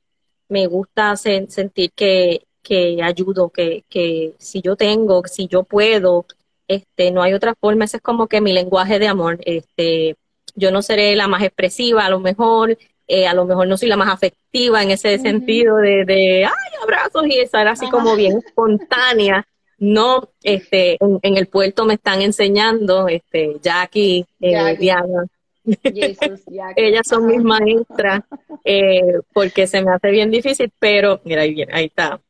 me 0.53 0.67
gusta 0.67 1.17
sentir 1.17 1.91
que, 1.93 2.47
que 2.63 3.03
ayudo, 3.03 3.49
que, 3.49 3.85
que 3.89 4.35
si 4.39 4.61
yo 4.61 4.77
tengo, 4.77 5.23
si 5.27 5.49
yo 5.49 5.65
puedo, 5.65 6.27
este, 6.69 7.11
no 7.11 7.23
hay 7.23 7.33
otra 7.33 7.55
forma, 7.59 7.87
ese 7.87 7.97
es 7.97 8.03
como 8.03 8.29
que 8.29 8.43
mi 8.43 8.53
lenguaje 8.53 8.99
de 8.99 9.09
amor. 9.09 9.39
Este, 9.47 10.17
yo 10.55 10.71
no 10.71 10.83
seré 10.83 11.17
la 11.17 11.27
más 11.27 11.43
expresiva, 11.43 12.05
a 12.05 12.11
lo 12.11 12.21
mejor, 12.21 12.77
eh, 13.09 13.27
a 13.27 13.35
lo 13.35 13.47
mejor 13.47 13.67
no 13.67 13.79
soy 13.79 13.89
la 13.89 13.97
más 13.97 14.11
afectiva 14.11 14.83
en 14.83 14.91
ese 14.91 15.19
sentido 15.19 15.77
de, 15.77 16.05
de, 16.05 16.45
ay, 16.45 16.73
abrazos 16.83 17.27
y 17.27 17.41
estar 17.41 17.67
así 17.67 17.89
como 17.89 18.15
bien 18.15 18.39
espontánea. 18.45 19.47
No, 19.79 20.29
este, 20.43 20.99
en, 21.01 21.37
el 21.37 21.49
puerto 21.49 21.87
me 21.87 21.95
están 21.95 22.21
enseñando, 22.23 23.09
este, 23.09 23.57
Jackie, 23.61 24.27
eh, 24.41 24.77
Diana, 24.79 25.27
ellas 25.65 27.07
son 27.07 27.27
mis 27.27 27.43
maestras 27.43 28.23
eh, 28.65 29.21
porque 29.33 29.67
se 29.67 29.83
me 29.83 29.93
hace 29.93 30.11
bien 30.11 30.31
difícil, 30.31 30.73
pero 30.79 31.21
mira, 31.25 31.43
ahí, 31.43 31.65
ahí 31.73 31.87
está 31.87 32.21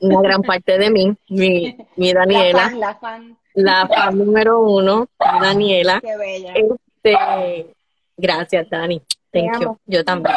una 0.00 0.20
gran 0.20 0.42
parte 0.42 0.78
de 0.78 0.90
mí, 0.90 1.14
mi, 1.28 1.76
mi 1.96 2.12
Daniela. 2.12 2.70
La 2.74 2.94
fan, 2.96 3.38
la 3.54 3.88
fan. 3.88 4.18
número 4.18 4.60
uno, 4.60 5.08
Daniela. 5.18 6.00
Qué 6.00 6.16
bella. 6.16 6.54
Este, 6.54 7.74
gracias, 8.16 8.68
Dani. 8.70 9.00
Thank 9.32 9.60
you. 9.60 9.78
Yo 9.86 10.04
también. 10.04 10.36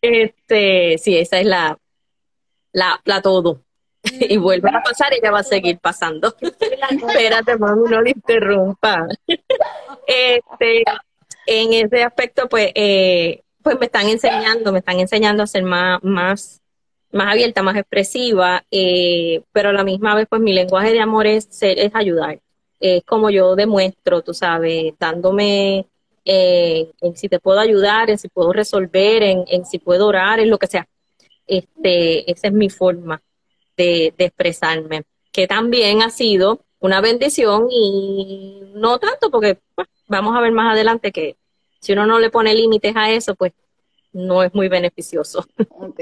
Este, 0.00 0.98
sí, 0.98 1.16
esa 1.16 1.38
es 1.38 1.46
la, 1.46 1.78
la, 2.72 3.00
la 3.04 3.22
todo. 3.22 3.60
y 4.20 4.36
vuelve 4.36 4.70
a 4.70 4.82
pasar, 4.82 5.12
ella 5.12 5.30
va 5.30 5.40
a 5.40 5.44
seguir 5.44 5.78
pasando. 5.78 6.34
Espérate, 6.40 7.56
mami, 7.56 7.88
no 7.88 8.02
le 8.02 8.10
interrumpa. 8.10 9.06
este, 10.06 10.84
en 11.46 11.72
ese 11.72 12.02
aspecto, 12.02 12.48
pues, 12.48 12.70
eh, 12.74 13.42
pues 13.62 13.78
me 13.78 13.86
están 13.86 14.08
enseñando, 14.08 14.72
me 14.72 14.80
están 14.80 14.98
enseñando 14.98 15.42
a 15.42 15.46
ser 15.46 15.62
más, 15.62 16.02
más, 16.02 16.60
más 17.12 17.32
abierta, 17.32 17.62
más 17.62 17.76
expresiva, 17.76 18.64
eh, 18.70 19.42
pero 19.52 19.68
a 19.70 19.72
la 19.72 19.84
misma 19.84 20.14
vez, 20.14 20.26
pues 20.28 20.42
mi 20.42 20.52
lenguaje 20.52 20.92
de 20.92 21.00
amor 21.00 21.26
es, 21.26 21.48
es 21.62 21.94
ayudar. 21.94 22.40
Es 22.80 23.04
como 23.04 23.30
yo 23.30 23.54
demuestro, 23.54 24.22
tú 24.22 24.34
sabes, 24.34 24.94
dándome 24.98 25.86
eh, 26.24 26.90
en 27.00 27.16
si 27.16 27.28
te 27.28 27.38
puedo 27.38 27.60
ayudar, 27.60 28.10
en 28.10 28.18
si 28.18 28.28
puedo 28.28 28.52
resolver, 28.52 29.22
en, 29.22 29.44
en 29.46 29.64
si 29.64 29.78
puedo 29.78 30.08
orar, 30.08 30.40
en 30.40 30.50
lo 30.50 30.58
que 30.58 30.66
sea. 30.66 30.88
Este, 31.46 32.28
esa 32.30 32.48
es 32.48 32.52
mi 32.52 32.68
forma 32.68 33.22
de, 33.82 34.24
expresarme, 34.24 35.04
que 35.32 35.46
también 35.46 36.02
ha 36.02 36.10
sido 36.10 36.64
una 36.78 37.00
bendición 37.00 37.68
y 37.70 38.62
no 38.74 38.98
tanto 38.98 39.30
porque 39.30 39.58
pues, 39.74 39.88
vamos 40.08 40.36
a 40.36 40.40
ver 40.40 40.52
más 40.52 40.72
adelante 40.72 41.12
que 41.12 41.36
si 41.80 41.92
uno 41.92 42.06
no 42.06 42.18
le 42.18 42.30
pone 42.30 42.54
límites 42.54 42.94
a 42.96 43.10
eso, 43.10 43.34
pues 43.34 43.52
no 44.12 44.42
es 44.42 44.54
muy 44.54 44.68
beneficioso. 44.68 45.44
Ok, 45.84 45.98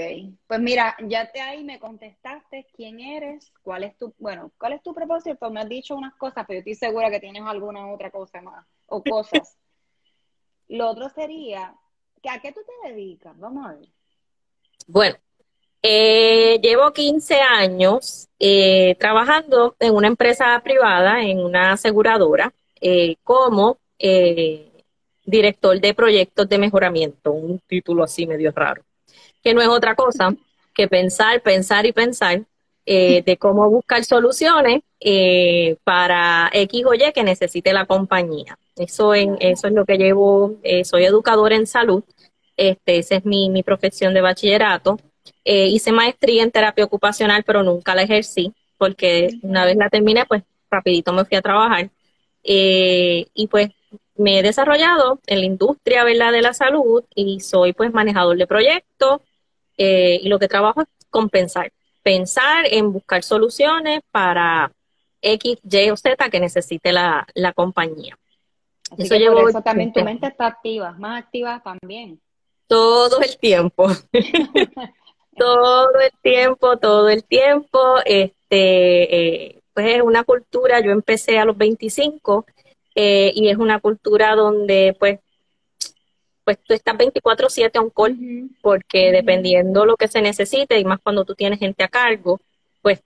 pues 0.47 0.61
mira, 0.61 0.95
ya 1.07 1.33
te 1.33 1.41
ahí 1.41 1.65
me 1.65 1.81
contestaste 1.81 2.67
quién 2.77 3.01
eres, 3.01 3.51
cuál 3.63 3.83
es 3.83 3.97
tu, 3.97 4.13
bueno, 4.19 4.53
cuál 4.59 4.75
es 4.75 4.83
tu 4.83 4.93
propósito, 4.93 5.51
me 5.51 5.61
has 5.61 5.69
dicho 5.71 5.97
unas 5.97 6.15
cosas, 6.17 6.45
pero 6.47 6.59
yo 6.59 6.71
estoy 6.71 6.75
segura 6.75 7.11
que 7.11 7.19
tienes 7.19 7.43
alguna 7.47 7.91
otra 7.91 8.11
cosa 8.11 8.43
más, 8.43 8.67
o 8.87 9.03
cosas. 9.05 9.57
Lo 10.69 10.91
otro 10.91 11.09
sería, 11.09 11.75
¿a 12.29 12.41
qué 12.43 12.53
tú 12.53 12.61
te 12.61 12.91
dedicas? 12.91 13.39
Vamos 13.39 13.67
a 13.67 13.73
ver. 13.73 13.89
Bueno, 14.87 15.17
eh, 15.83 16.61
llevo 16.63 16.93
15 16.93 17.41
años 17.41 18.29
eh, 18.39 18.97
trabajando 18.99 19.77
en 19.79 19.95
una 19.95 20.09
empresa 20.09 20.61
privada, 20.63 21.23
en 21.23 21.39
una 21.39 21.73
aseguradora, 21.73 22.53
eh, 22.81 23.17
como 23.25 23.79
director 25.27 25.79
de 25.79 25.93
proyectos 25.93 26.49
de 26.49 26.59
mejoramiento, 26.59 27.33
un 27.33 27.61
título 27.67 28.03
así 28.03 28.27
medio 28.27 28.51
raro, 28.51 28.83
que 29.43 29.53
no 29.53 29.61
es 29.61 29.69
otra 29.69 29.95
cosa 29.95 30.35
que 30.75 30.89
pensar, 30.89 31.43
pensar 31.43 31.85
y 31.85 31.93
pensar 31.93 32.43
de 32.87 33.37
cómo 33.39 33.69
buscar 33.69 34.03
soluciones 34.05 34.81
para 35.85 36.51
X 36.53 36.85
o 36.87 36.95
Y 36.95 37.13
que 37.13 37.23
necesite 37.23 37.75
la 37.75 37.85
compañía. 37.85 38.59
Eso, 38.75 39.15
en, 39.15 39.37
eso 39.39 39.69
es 39.69 39.75
lo 39.75 39.85
que 39.85 39.99
llevo, 39.99 40.57
soy 40.85 41.05
educadora 41.05 41.57
en 41.57 41.67
salud, 41.67 42.03
este, 42.57 42.99
esa 42.99 43.17
es 43.17 43.27
mi 43.27 43.63
profesión 43.63 44.15
de 44.15 44.23
bachillerato. 44.23 44.99
Eh, 45.45 45.69
hice 45.69 45.93
maestría 45.93 46.43
en 46.43 46.51
terapia 46.51 46.85
ocupacional, 46.85 47.45
pero 47.45 47.63
nunca 47.63 47.95
la 47.95 48.03
ejercí, 48.03 48.53
porque 48.79 49.31
una 49.43 49.65
vez 49.65 49.77
la 49.77 49.89
terminé, 49.89 50.25
pues 50.27 50.43
rapidito 50.71 51.13
me 51.13 51.25
fui 51.25 51.37
a 51.37 51.43
trabajar. 51.43 51.91
Eh, 52.43 53.27
y 53.35 53.47
pues 53.49 53.71
me 54.17 54.39
he 54.39 54.43
desarrollado 54.43 55.21
en 55.27 55.41
la 55.41 55.47
industria 55.47 56.05
¿verdad? 56.05 56.33
de 56.33 56.43
la 56.43 56.55
salud 56.55 57.05
y 57.15 57.41
soy 57.41 57.73
pues 57.73 57.93
manejador 57.93 58.37
de 58.37 58.47
proyectos 58.47 59.21
eh, 59.77 60.21
y 60.23 60.29
lo 60.29 60.39
que 60.39 60.49
trabajo 60.49 60.83
es 60.83 60.89
compensar, 61.09 61.73
pensar 62.03 62.67
en 62.71 62.93
buscar 62.93 63.23
soluciones 63.23 64.01
para 64.11 64.73
X, 65.23 65.59
Y 65.71 65.91
o 65.91 65.97
Z 65.97 66.31
que 66.31 66.41
necesite 66.41 66.93
la, 66.93 67.27
la 67.35 67.53
compañía. 67.53 68.19
eso, 68.97 69.17
llevo 69.17 69.49
eso 69.49 69.63
también 69.63 69.93
tu 69.93 70.03
mente 70.03 70.27
está 70.27 70.47
activa, 70.47 70.93
más 70.93 71.23
activa 71.25 71.63
también. 71.63 72.21
Todo 72.67 73.21
el 73.21 73.37
tiempo. 73.39 73.89
todo 75.41 75.99
el 75.99 76.13
tiempo, 76.23 76.77
todo 76.77 77.09
el 77.09 77.25
tiempo. 77.25 77.97
Este, 78.05 79.47
eh, 79.49 79.63
pues 79.73 79.97
es 79.97 80.03
una 80.03 80.23
cultura, 80.25 80.81
yo 80.81 80.91
empecé 80.91 81.39
a 81.39 81.47
los 81.47 81.57
25 81.57 82.45
eh, 82.95 83.33
y 83.35 83.49
es 83.49 83.57
una 83.57 83.81
cultura 83.81 84.35
donde 84.37 84.95
pues 84.99 85.21
pues 86.45 86.59
tú 86.67 86.75
estás 86.75 86.97
24/7 86.97 87.79
a 87.79 87.81
un 87.81 87.91
call, 87.91 88.51
porque 88.61 89.13
dependiendo 89.13 89.87
lo 89.87 89.97
que 89.97 90.09
se 90.09 90.21
necesite, 90.21 90.79
y 90.79 90.85
más 90.85 90.99
cuando 91.03 91.25
tú 91.25 91.35
tienes 91.35 91.59
gente 91.59 91.85
a 91.85 91.89
cargo, 91.89 92.41
pues 92.83 93.03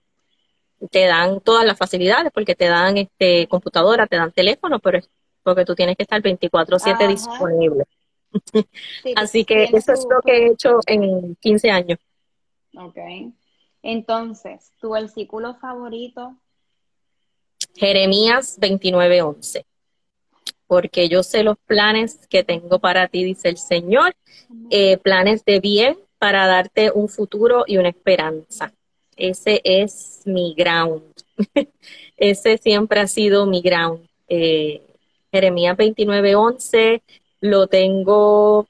te 0.89 1.05
dan 1.05 1.41
todas 1.41 1.65
las 1.65 1.77
facilidades, 1.77 2.31
porque 2.33 2.55
te 2.55 2.65
dan 2.65 2.97
este 2.97 3.47
computadora, 3.47 4.07
te 4.07 4.15
dan 4.15 4.31
teléfono, 4.31 4.79
pero 4.79 4.97
es 4.97 5.09
porque 5.43 5.63
tú 5.63 5.75
tienes 5.75 5.95
que 5.95 6.03
estar 6.03 6.21
24/7 6.21 7.07
disponible. 7.07 7.85
Así 9.15 9.45
que 9.45 9.65
eso 9.65 9.93
es 9.93 10.05
lo 10.09 10.21
que 10.21 10.37
he 10.37 10.47
hecho 10.47 10.79
en 10.87 11.35
15 11.35 11.69
años. 11.69 11.99
Ok. 12.77 12.97
Entonces, 13.81 14.71
¿tu 14.79 14.91
versículo 14.91 15.55
favorito? 15.55 16.35
Jeremías 17.75 18.57
29:11 18.59 19.65
porque 20.67 21.09
yo 21.09 21.23
sé 21.23 21.43
los 21.43 21.57
planes 21.57 22.27
que 22.27 22.43
tengo 22.43 22.79
para 22.79 23.07
ti, 23.07 23.23
dice 23.23 23.49
el 23.49 23.57
Señor, 23.57 24.15
eh, 24.69 24.97
planes 24.97 25.45
de 25.45 25.59
bien 25.59 25.97
para 26.17 26.47
darte 26.47 26.91
un 26.91 27.07
futuro 27.07 27.65
y 27.67 27.77
una 27.77 27.89
esperanza. 27.89 28.73
Ese 29.15 29.61
es 29.63 30.21
mi 30.25 30.53
ground. 30.55 31.03
Ese 32.17 32.57
siempre 32.57 32.99
ha 32.99 33.07
sido 33.07 33.45
mi 33.45 33.61
ground. 33.61 34.07
Eh, 34.27 34.81
Jeremías 35.31 35.77
29:11 35.77 37.01
lo 37.41 37.67
tengo 37.67 38.67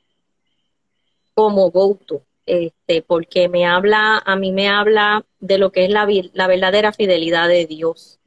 como 1.34 1.70
go-to, 1.70 2.22
este, 2.46 3.02
porque 3.02 3.50
me 3.50 3.66
habla, 3.66 4.22
a 4.26 4.36
mí 4.36 4.52
me 4.52 4.70
habla 4.70 5.26
de 5.40 5.58
lo 5.58 5.72
que 5.72 5.86
es 5.86 5.90
la, 5.90 6.08
la 6.34 6.48
verdadera 6.48 6.94
fidelidad 6.94 7.48
de 7.48 7.66
Dios 7.66 8.20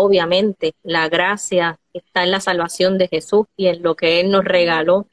obviamente 0.00 0.74
la 0.82 1.08
gracia 1.08 1.78
está 1.92 2.22
en 2.22 2.30
la 2.30 2.40
salvación 2.40 2.96
de 2.96 3.08
Jesús 3.08 3.46
y 3.56 3.66
en 3.66 3.82
lo 3.82 3.94
que 3.94 4.20
Él 4.20 4.30
nos 4.30 4.44
regaló, 4.44 5.06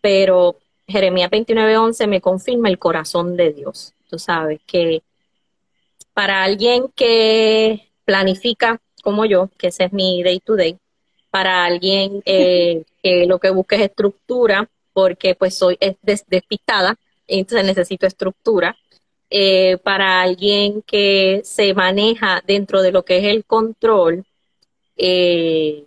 pero 0.00 0.56
Jeremías 0.88 1.30
29:11 1.30 2.08
me 2.08 2.20
confirma 2.20 2.68
el 2.68 2.78
corazón 2.78 3.36
de 3.36 3.52
Dios. 3.52 3.92
Tú 4.10 4.18
sabes 4.18 4.60
que 4.66 5.02
para 6.12 6.42
alguien 6.42 6.88
que 6.96 7.90
planifica 8.04 8.80
como 9.04 9.24
yo, 9.24 9.50
que 9.56 9.68
ese 9.68 9.84
es 9.84 9.92
mi 9.92 10.22
day 10.24 10.40
to 10.40 10.56
day, 10.56 10.76
para 11.30 11.64
alguien 11.64 12.20
eh, 12.24 12.84
que 13.02 13.26
lo 13.26 13.38
que 13.38 13.50
busca 13.50 13.76
es 13.76 13.82
estructura, 13.82 14.68
porque 14.92 15.36
pues 15.36 15.56
soy 15.56 15.78
despistada, 16.02 16.96
entonces 17.26 17.66
necesito 17.66 18.06
estructura. 18.06 18.76
Eh, 19.30 19.78
para 19.78 20.20
alguien 20.20 20.82
que 20.82 21.40
se 21.44 21.74
maneja 21.74 22.42
dentro 22.46 22.82
de 22.82 22.92
lo 22.92 23.04
que 23.04 23.18
es 23.18 23.24
el 23.24 23.44
control, 23.44 24.24
eh, 24.96 25.86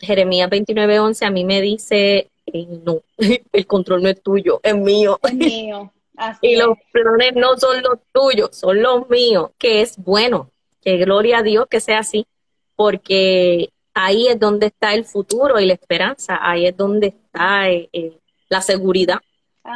Jeremías 0.00 0.50
29:11 0.50 1.26
a 1.26 1.30
mí 1.30 1.44
me 1.44 1.60
dice, 1.60 2.28
eh, 2.46 2.66
no, 2.84 3.02
el 3.52 3.66
control 3.66 4.02
no 4.02 4.08
es 4.08 4.20
tuyo, 4.20 4.58
es 4.62 4.74
mío. 4.74 5.20
Es 5.22 5.34
mío. 5.34 5.92
y 6.42 6.56
los 6.56 6.76
planes 6.90 7.34
no 7.36 7.56
son 7.56 7.82
los 7.82 7.98
tuyos, 8.12 8.56
son 8.56 8.82
los 8.82 9.08
míos, 9.08 9.50
que 9.58 9.82
es 9.82 9.96
bueno, 9.98 10.50
que 10.82 10.96
gloria 10.96 11.38
a 11.38 11.42
Dios 11.42 11.66
que 11.70 11.80
sea 11.80 12.00
así, 12.00 12.26
porque 12.74 13.70
ahí 13.94 14.26
es 14.26 14.40
donde 14.40 14.66
está 14.66 14.94
el 14.94 15.04
futuro 15.04 15.60
y 15.60 15.66
la 15.66 15.74
esperanza, 15.74 16.38
ahí 16.40 16.66
es 16.66 16.76
donde 16.76 17.08
está 17.08 17.66
la 18.48 18.60
seguridad 18.60 19.20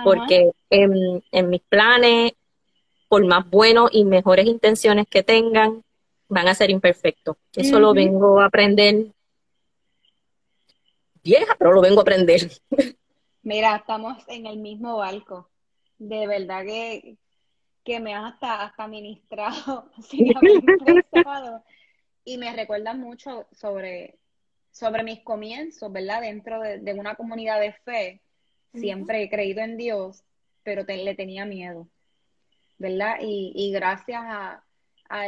porque 0.05 0.53
en, 0.71 1.51
mis 1.51 1.63
planes, 1.63 2.33
por 3.09 3.25
más 3.27 3.49
buenos 3.49 3.91
y 3.93 4.05
mejores 4.05 4.47
intenciones 4.47 5.07
que 5.09 5.23
tengan, 5.23 5.83
van 6.29 6.49
a 6.49 6.55
ser 6.55 6.71
imperfectos. 6.71 7.37
Eso 7.55 7.79
lo 7.79 7.93
vengo 7.93 8.41
a 8.41 8.47
aprender 8.47 9.07
vieja, 11.23 11.55
pero 11.59 11.73
lo 11.73 11.81
vengo 11.81 12.01
a 12.01 12.03
aprender. 12.03 12.51
Mira, 13.43 13.77
estamos 13.77 14.23
en 14.29 14.47
el 14.47 14.59
mismo 14.59 14.97
barco. 14.97 15.49
De 15.99 16.27
verdad 16.27 16.65
que, 16.65 17.17
que 17.85 18.01
me 18.01 18.15
has 18.15 18.35
hasta, 18.35 18.63
hasta 18.63 18.87
ministrado 18.89 19.91
sin 20.03 20.33
y 22.25 22.39
me 22.39 22.55
recuerda 22.55 22.95
mucho 22.95 23.49
sobre, 23.51 24.19
sobre 24.71 25.03
mis 25.03 25.21
comienzos, 25.21 25.91
¿verdad? 25.91 26.21
Dentro 26.21 26.61
de 26.61 26.95
una 26.95 27.17
comunidad 27.17 27.61
de 27.61 27.73
fe 27.73 28.23
Siempre 28.75 29.23
he 29.23 29.29
creído 29.29 29.61
en 29.61 29.77
Dios, 29.77 30.25
pero 30.63 30.85
le 30.87 31.15
tenía 31.15 31.45
miedo, 31.45 31.89
¿verdad? 32.79 33.17
Y, 33.21 33.71
gracias 33.73 34.23
a, 34.25 34.65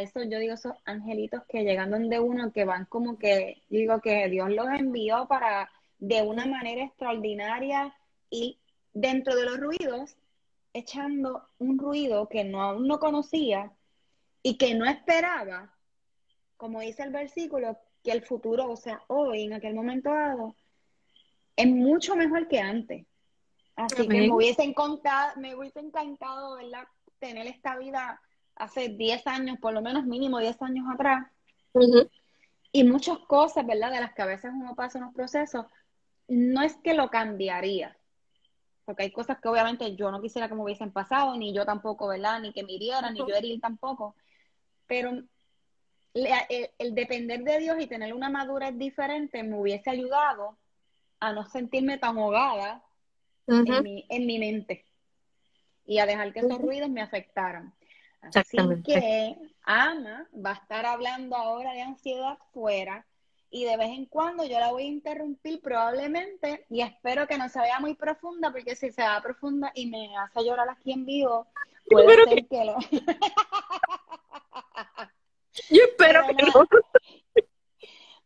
eso, 0.00 0.22
yo 0.22 0.38
digo, 0.38 0.54
esos 0.54 0.72
angelitos 0.86 1.42
que 1.46 1.62
llegan 1.62 1.90
donde 1.90 2.18
uno, 2.18 2.52
que 2.52 2.64
van 2.64 2.86
como 2.86 3.18
que, 3.18 3.62
digo 3.68 4.00
que 4.00 4.28
Dios 4.30 4.50
los 4.50 4.66
envió 4.68 5.26
para 5.28 5.70
de 5.98 6.22
una 6.22 6.46
manera 6.46 6.84
extraordinaria 6.84 7.94
y 8.30 8.58
dentro 8.94 9.36
de 9.36 9.44
los 9.44 9.58
ruidos, 9.58 10.16
echando 10.72 11.48
un 11.58 11.78
ruido 11.78 12.28
que 12.28 12.44
no 12.44 12.62
aún 12.62 12.86
no 12.86 12.98
conocía 12.98 13.72
y 14.42 14.56
que 14.56 14.74
no 14.74 14.86
esperaba, 14.86 15.74
como 16.56 16.80
dice 16.80 17.02
el 17.02 17.10
versículo, 17.10 17.78
que 18.02 18.12
el 18.12 18.22
futuro, 18.22 18.70
o 18.70 18.76
sea, 18.76 19.02
hoy, 19.08 19.44
en 19.44 19.54
aquel 19.54 19.74
momento 19.74 20.10
dado, 20.10 20.54
es 21.56 21.66
mucho 21.66 22.16
mejor 22.16 22.48
que 22.48 22.60
antes. 22.60 23.06
Así 23.76 24.06
que 24.06 24.20
me 24.20 24.30
hubiese, 24.30 24.62
encantado, 24.62 25.40
me 25.40 25.54
hubiese 25.54 25.80
encantado, 25.80 26.56
¿verdad? 26.56 26.86
Tener 27.18 27.46
esta 27.46 27.76
vida 27.76 28.20
hace 28.54 28.88
10 28.88 29.26
años, 29.26 29.58
por 29.58 29.72
lo 29.72 29.82
menos 29.82 30.04
mínimo 30.04 30.38
10 30.38 30.60
años 30.62 30.86
atrás. 30.92 31.26
Y 32.70 32.84
muchas 32.84 33.18
cosas, 33.20 33.66
¿verdad? 33.66 33.90
De 33.90 34.00
las 34.00 34.14
que 34.14 34.22
a 34.22 34.26
veces 34.26 34.52
uno 34.54 34.74
pasa 34.74 34.98
en 34.98 35.04
los 35.04 35.14
procesos, 35.14 35.66
no 36.28 36.62
es 36.62 36.76
que 36.76 36.94
lo 36.94 37.10
cambiaría. 37.10 37.96
Porque 38.84 39.04
hay 39.04 39.10
cosas 39.10 39.38
que 39.40 39.48
obviamente 39.48 39.96
yo 39.96 40.10
no 40.10 40.20
quisiera 40.20 40.48
que 40.48 40.54
me 40.54 40.62
hubiesen 40.62 40.92
pasado, 40.92 41.36
ni 41.36 41.52
yo 41.54 41.64
tampoco, 41.64 42.08
¿verdad? 42.08 42.40
Ni 42.40 42.52
que 42.52 42.62
me 42.62 42.72
hirieran, 42.72 43.14
ni 43.14 43.20
yo 43.20 43.34
herir 43.34 43.60
tampoco. 43.60 44.14
Pero 44.86 45.22
el, 46.14 46.94
depender 46.94 47.42
de 47.42 47.58
Dios 47.58 47.76
y 47.80 47.86
tener 47.86 48.14
una 48.14 48.30
madurez 48.30 48.76
diferente 48.78 49.42
me 49.42 49.58
hubiese 49.58 49.90
ayudado 49.90 50.56
a 51.20 51.32
no 51.32 51.44
sentirme 51.46 51.98
tan 51.98 52.18
ahogada 52.18 52.84
en, 53.46 53.82
mi, 53.82 54.06
en 54.08 54.26
mi 54.26 54.38
mente. 54.38 54.84
Y 55.86 55.98
a 55.98 56.06
dejar 56.06 56.32
que 56.32 56.40
esos 56.40 56.60
ruidos 56.60 56.88
me 56.88 57.02
afectaran. 57.02 57.74
Así 58.34 58.56
que 58.84 59.36
Ama 59.64 60.26
va 60.34 60.52
a 60.52 60.54
estar 60.54 60.86
hablando 60.86 61.36
ahora 61.36 61.72
de 61.72 61.82
ansiedad 61.82 62.38
fuera 62.52 63.06
y 63.50 63.64
de 63.64 63.76
vez 63.76 63.90
en 63.90 64.06
cuando 64.06 64.44
yo 64.44 64.58
la 64.58 64.72
voy 64.72 64.84
a 64.84 64.86
interrumpir 64.86 65.60
probablemente 65.60 66.64
y 66.70 66.80
espero 66.80 67.28
que 67.28 67.38
no 67.38 67.48
se 67.48 67.60
vea 67.60 67.78
muy 67.78 67.94
profunda 67.94 68.50
porque 68.50 68.74
si 68.74 68.90
se 68.90 69.02
va 69.02 69.22
profunda 69.22 69.70
y 69.74 69.86
me 69.86 70.16
hace 70.16 70.44
llorar 70.44 70.68
aquí 70.68 70.90
en 70.92 71.06
vivo, 71.06 71.46
puede 71.88 72.24
ser 72.24 72.48
que, 72.48 72.64
lo... 72.64 72.76
yo 75.70 75.84
espero 75.84 76.22
que 76.26 76.34
no. 76.42 76.66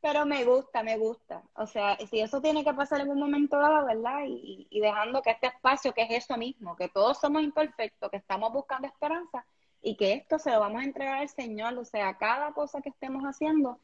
Pero 0.01 0.25
me 0.27 0.45
gusta, 0.45 0.83
me 0.83 0.97
gusta. 0.97 1.43
O 1.55 1.67
sea, 1.67 1.97
si 2.09 2.21
eso 2.21 2.41
tiene 2.41 2.65
que 2.65 2.73
pasar 2.73 3.01
en 3.01 3.11
un 3.11 3.19
momento 3.19 3.59
dado, 3.59 3.87
¿verdad? 3.87 4.21
Y, 4.27 4.69
dejando 4.81 5.23
que 5.23 5.31
este 5.31 5.49
espacio, 5.49 5.93
que 5.93 6.03
es 6.03 6.25
eso 6.25 6.37
mismo, 6.37 6.77
que 6.77 6.89
todos 6.89 7.19
somos 7.19 7.43
imperfectos, 7.43 8.11
que 8.11 8.19
estamos 8.19 8.53
buscando 8.53 8.87
esperanza 8.87 9.45
y 9.83 9.97
que 9.97 10.13
esto 10.13 10.39
se 10.39 10.51
lo 10.53 10.61
vamos 10.61 10.83
a 10.83 10.85
entregar 10.85 11.19
al 11.19 11.29
Señor. 11.29 11.77
O 11.79 11.85
sea, 11.85 12.17
cada 12.17 12.53
cosa 12.53 12.81
que 12.81 12.91
estemos 12.91 13.25
haciendo, 13.25 13.81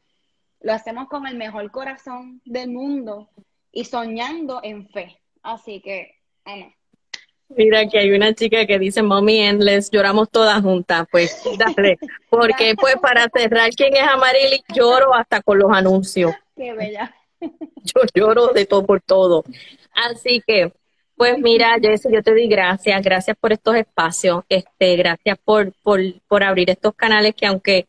lo 0.61 0.73
hacemos 0.73 1.09
con 1.09 1.27
el 1.27 1.35
mejor 1.35 1.69
corazón 1.71 2.41
del 2.45 2.71
mundo 2.71 3.29
y 3.71 3.85
soñando 3.85 4.61
en 4.63 4.87
fe. 4.89 5.21
Así 5.43 5.81
que, 5.81 6.15
vamos. 6.45 6.73
Mira 7.49 7.87
que 7.87 7.99
hay 7.99 8.11
una 8.11 8.33
chica 8.33 8.65
que 8.65 8.79
dice 8.79 9.03
Mommy 9.03 9.39
Endless, 9.39 9.91
lloramos 9.91 10.29
todas 10.29 10.61
juntas, 10.61 11.05
pues 11.11 11.43
dale, 11.57 11.97
porque 12.29 12.73
pues 12.75 12.95
para 12.97 13.29
cerrar 13.33 13.69
quién 13.71 13.95
es 13.95 14.03
Amarili, 14.03 14.63
lloro 14.73 15.13
hasta 15.13 15.41
con 15.41 15.59
los 15.59 15.71
anuncios. 15.71 16.33
Qué 16.55 16.73
bella. 16.73 17.13
Yo 17.39 18.01
lloro 18.13 18.47
de 18.47 18.65
todo 18.65 18.85
por 18.85 19.01
todo. 19.01 19.43
Así 19.93 20.41
que, 20.45 20.73
pues 21.15 21.37
mira, 21.37 21.77
Jessy, 21.79 22.09
yo 22.11 22.21
te 22.21 22.31
doy 22.31 22.47
gracias, 22.47 23.01
gracias 23.01 23.37
por 23.39 23.53
estos 23.53 23.75
espacios, 23.75 24.43
este, 24.49 24.95
gracias 24.97 25.37
por, 25.45 25.71
por, 25.83 26.01
por 26.27 26.43
abrir 26.43 26.69
estos 26.69 26.93
canales 26.95 27.35
que 27.35 27.45
aunque 27.45 27.87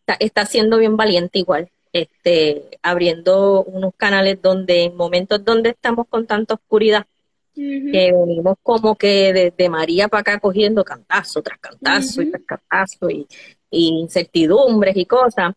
está, 0.00 0.16
está 0.18 0.46
siendo 0.46 0.78
bien 0.78 0.96
valiente 0.96 1.38
igual, 1.38 1.70
este, 1.92 2.78
abriendo 2.82 3.62
unos 3.62 3.94
canales 3.96 4.42
donde 4.42 4.84
en 4.84 4.96
momentos 4.96 5.44
donde 5.44 5.70
estamos 5.70 6.08
con 6.08 6.26
tanta 6.26 6.54
oscuridad, 6.54 7.06
que 7.54 8.12
venimos 8.12 8.56
como 8.62 8.96
que 8.96 9.32
desde 9.32 9.68
María 9.68 10.08
para 10.08 10.20
acá 10.22 10.40
cogiendo 10.40 10.84
cantazo 10.84 11.42
tras 11.42 11.58
cantazo 11.58 12.22
y 12.22 12.30
tras 12.30 12.42
cantazo 12.42 13.10
y, 13.10 13.26
incertidumbres 13.70 14.96
y 14.96 15.06
cosas. 15.06 15.52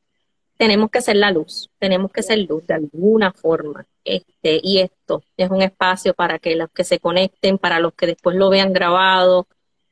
tenemos 0.57 0.89
que 0.89 1.01
ser 1.01 1.17
la 1.17 1.31
luz, 1.31 1.69
tenemos 1.77 2.12
que 2.12 2.23
ser 2.23 2.39
luz 2.39 2.65
de 2.65 2.73
alguna 2.75 3.31
forma. 3.31 3.86
Este, 4.03 4.60
y 4.63 4.79
esto 4.79 5.23
es 5.36 5.49
un 5.49 5.62
espacio 5.62 6.13
para 6.13 6.39
que 6.39 6.55
los 6.55 6.69
que 6.71 6.83
se 6.83 6.99
conecten, 6.99 7.57
para 7.57 7.79
los 7.79 7.93
que 7.93 8.07
después 8.07 8.36
lo 8.36 8.49
vean 8.49 8.73
grabado, 8.73 9.47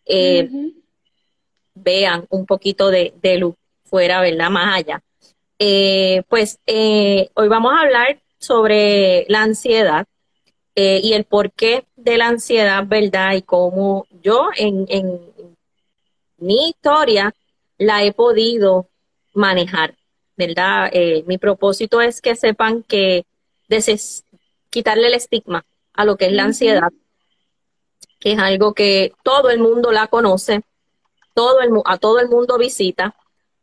eh, 0.06 0.50
vean 1.76 2.26
un 2.30 2.46
poquito 2.46 2.90
de, 2.90 3.14
luz 3.38 3.56
fuera, 3.84 4.22
¿verdad? 4.22 4.50
Más 4.50 4.78
allá. 4.78 5.04
Eh, 5.60 6.24
pues 6.30 6.60
eh, 6.66 7.30
hoy 7.36 7.48
vamos 7.48 7.74
a 7.74 7.82
hablar 7.82 8.20
sobre 8.40 9.26
la 9.30 9.44
ansiedad 9.44 10.08
y 10.76 11.14
el 11.14 11.24
porqué 11.24 11.86
de 11.96 12.18
la 12.18 12.28
ansiedad, 12.28 12.84
¿verdad? 12.86 13.34
Y 13.34 13.42
cómo 13.42 14.08
yo 14.22 14.50
en, 14.56 14.86
en 14.90 15.20
mi 16.38 16.70
historia 16.70 17.34
la 17.78 18.04
he 18.04 18.12
podido 18.12 18.88
manejar. 19.34 19.96
¿verdad? 20.38 20.90
Eh, 20.92 21.24
mi 21.28 21.38
propósito 21.38 22.02
es 22.02 22.22
que 22.22 22.36
sepan 22.36 22.84
que 22.84 23.26
quitarle 24.70 25.08
el 25.08 25.14
estigma 25.14 25.66
a 25.94 26.06
lo 26.06 26.18
que 26.18 26.26
es 26.26 26.34
la 26.34 26.44
ansiedad, 26.44 26.92
que 28.20 28.34
es 28.34 28.40
algo 28.40 28.74
que 28.74 29.14
todo 29.24 29.50
el 29.50 29.60
mundo 29.60 29.92
la 29.92 30.08
conoce, 30.08 30.62
todo 31.34 31.62
el, 31.62 31.72
a 31.86 31.98
todo 31.98 32.20
el 32.20 32.30
mundo 32.30 32.58
visita, 32.58 33.16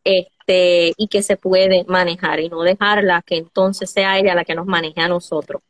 este, 0.05 0.94
y 0.96 1.09
que 1.09 1.22
se 1.22 1.37
puede 1.37 1.85
manejar 1.85 2.40
y 2.40 2.48
no 2.48 2.62
dejarla 2.62 3.22
que 3.22 3.37
entonces 3.37 3.90
sea 3.90 4.18
ella 4.18 4.35
la 4.35 4.44
que 4.44 4.55
nos 4.55 4.66
maneje 4.66 5.01
a 5.01 5.09
nosotros. 5.09 5.62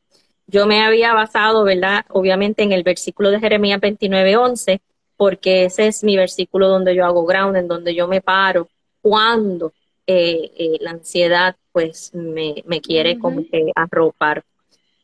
Yo 0.52 0.66
me 0.66 0.82
había 0.82 1.14
basado, 1.14 1.64
¿verdad? 1.64 2.04
Obviamente 2.10 2.62
en 2.62 2.72
el 2.72 2.82
versículo 2.82 3.30
de 3.30 3.40
Jeremías 3.40 3.80
29, 3.80 4.36
11, 4.36 4.82
porque 5.16 5.64
ese 5.64 5.86
es 5.86 6.04
mi 6.04 6.14
versículo 6.14 6.68
donde 6.68 6.94
yo 6.94 7.06
hago 7.06 7.24
ground, 7.24 7.56
en 7.56 7.68
donde 7.68 7.94
yo 7.94 8.06
me 8.06 8.20
paro 8.20 8.68
cuando 9.00 9.72
eh, 10.06 10.52
eh, 10.58 10.76
la 10.80 10.90
ansiedad 10.90 11.56
pues 11.72 12.12
me, 12.14 12.62
quiere 12.82 13.18
como 13.18 13.42
que 13.50 13.72
arropar. 13.74 14.44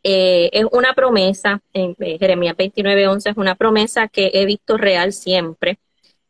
Eh, 0.03 0.51
es 0.53 0.67
una 0.71 0.93
promesa, 0.93 1.63
en 1.73 1.97
Jeremías 1.97 2.55
29:11 2.55 3.31
es 3.31 3.37
una 3.39 3.55
promesa 3.55 4.07
que 4.07 4.31
he 4.35 4.45
visto 4.45 4.77
real 4.77 5.15
siempre 5.15 5.79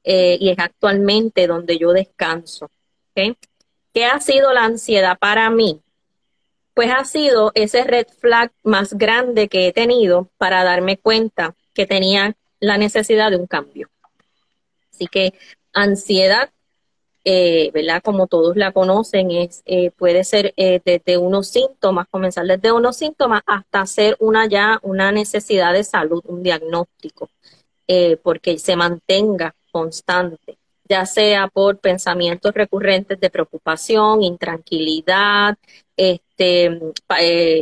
y 0.05 0.49
es 0.49 0.59
actualmente 0.59 1.49
donde 1.49 1.77
yo 1.77 1.93
descanso. 1.93 2.71
¿Qué 3.15 4.05
ha 4.07 4.21
sido 4.21 4.53
la 4.53 4.65
ansiedad 4.65 5.19
para 5.19 5.51
mí? 5.51 5.83
Pues 6.79 6.93
ha 6.97 7.05
sido 7.05 7.51
ese 7.57 7.83
red 7.83 8.07
flag 8.21 8.53
más 8.63 8.95
grande 8.95 9.49
que 9.49 9.67
he 9.67 9.73
tenido 9.73 10.31
para 10.39 10.63
darme 10.63 10.97
cuenta 10.97 11.57
que 11.75 11.87
tenía 11.87 12.37
la 12.61 12.79
necesidad 12.79 13.33
de 13.33 13.37
un 13.37 13.49
cambio. 13.49 13.89
Así 14.93 15.09
que 15.09 15.33
ansiedad 15.73 16.51
eh, 17.25 17.73
¿verdad? 17.75 18.01
Como 18.01 18.29
todos 18.29 18.57
la 18.57 18.71
conocen, 18.71 19.33
es, 19.33 19.65
eh, 19.67 19.91
puede 19.91 20.23
ser 20.23 20.55
eh, 20.57 20.81
desde 20.85 21.19
unos 21.19 21.49
síntomas, 21.49 22.07
comenzar 22.09 22.47
desde 22.47 22.71
unos 22.71 22.97
síntomas 22.97 23.43
hasta 23.45 23.81
hacer 23.81 24.17
una 24.21 24.47
ya 24.47 24.79
una 24.83 25.11
necesidad 25.11 25.73
de 25.73 25.83
salud, 25.83 26.23
un 26.27 26.45
diagnóstico, 26.45 27.29
porque 28.23 28.57
se 28.59 28.77
mantenga 28.77 29.53
constante, 29.73 30.59
ya 30.89 31.07
sea 31.07 31.49
por 31.49 31.79
pensamientos 31.79 32.55
recurrentes 32.55 33.19
de 33.19 33.31
preocupación, 33.31 34.23
intranquilidad, 34.23 35.57
este, 35.99 36.81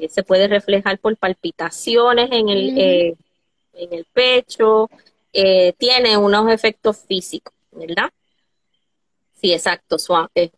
se 0.08 0.22
puede 0.22 0.46
reflejar 0.46 0.98
por 0.98 1.16
palpitaciones 1.16 2.28
en 2.30 2.48
el, 2.50 3.16
en 3.72 3.92
el 3.92 4.06
pecho, 4.12 4.88
tiene 5.32 6.16
unos 6.16 6.52
efectos 6.52 6.98
físicos, 6.98 7.54
¿verdad? 7.72 8.10
Sí, 9.40 9.52
exacto, 9.52 9.96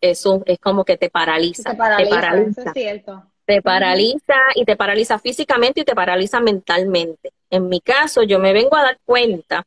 eso 0.01 0.43
es 0.45 0.59
como 0.59 0.85
que 0.85 0.97
te 0.97 1.09
paraliza. 1.09 1.71
Te 1.71 1.77
paraliza, 1.77 2.63
es 2.63 2.73
cierto. 2.73 3.23
Te 3.45 3.63
paraliza 3.63 4.35
y 4.55 4.65
te 4.65 4.77
paraliza 4.77 5.19
físicamente 5.19 5.81
y 5.81 5.85
te 5.85 5.95
paraliza 5.95 6.41
mentalmente. 6.41 7.33
En 7.49 7.69
mi 7.69 7.81
caso, 7.81 8.23
yo 8.23 8.39
me 8.39 8.53
vengo 8.53 8.77
a 8.77 8.83
dar 8.83 8.99
cuenta 9.05 9.65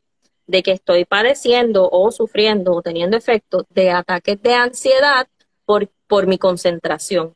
de 0.48 0.64
que 0.64 0.72
estoy 0.72 1.06
padeciendo 1.06 1.90
o 1.90 2.12
sufriendo 2.12 2.74
o 2.74 2.82
teniendo 2.82 3.18
efectos 3.18 3.64
de 3.70 3.92
ataques 3.92 4.42
de 4.42 4.54
ansiedad 4.54 5.28
por, 5.66 5.90
por 6.08 6.28
mi 6.28 6.38
concentración. 6.38 7.34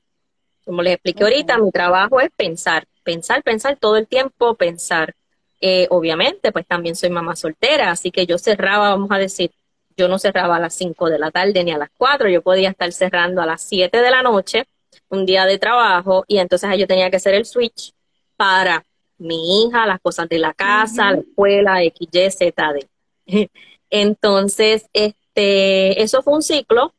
Como 0.65 0.81
les 0.81 0.95
expliqué 0.95 1.23
ahorita, 1.23 1.57
mi 1.59 1.71
trabajo 1.71 2.19
es 2.19 2.29
pensar, 2.35 2.87
pensar, 3.03 3.43
pensar 3.43 3.77
todo 3.77 3.97
el 3.97 4.07
tiempo, 4.07 4.55
pensar. 4.55 5.15
Eh, 5.61 5.87
obviamente, 5.89 6.51
pues 6.51 6.65
también 6.67 6.95
soy 6.95 7.09
mamá 7.09 7.35
soltera, 7.35 7.91
así 7.91 8.11
que 8.11 8.25
yo 8.25 8.37
cerraba, 8.37 8.89
vamos 8.89 9.09
a 9.11 9.17
decir, 9.17 9.51
yo 9.95 10.07
no 10.07 10.19
cerraba 10.19 10.57
a 10.57 10.59
las 10.59 10.75
5 10.75 11.09
de 11.09 11.19
la 11.19 11.31
tarde 11.31 11.63
ni 11.63 11.71
a 11.71 11.77
las 11.77 11.89
4, 11.97 12.29
yo 12.29 12.41
podía 12.41 12.69
estar 12.69 12.91
cerrando 12.91 13.41
a 13.41 13.45
las 13.45 13.61
7 13.61 14.01
de 14.01 14.11
la 14.11 14.21
noche, 14.21 14.65
un 15.09 15.25
día 15.25 15.45
de 15.45 15.57
trabajo, 15.57 16.25
y 16.27 16.39
entonces 16.39 16.69
yo 16.77 16.87
tenía 16.87 17.09
que 17.09 17.17
hacer 17.17 17.35
el 17.35 17.45
switch 17.45 17.93
para 18.35 18.83
mi 19.17 19.63
hija, 19.63 19.85
las 19.85 20.01
cosas 20.01 20.27
de 20.27 20.39
la 20.39 20.53
casa, 20.53 21.11
la 21.11 21.19
escuela, 21.19 21.83
X, 21.83 22.09
Y, 22.11 22.31
Z, 22.31 22.73
D. 22.73 23.49
Entonces, 23.89 24.87
este, 24.91 26.01
eso 26.01 26.21
fue 26.21 26.33
un 26.33 26.41
ciclo 26.41 26.93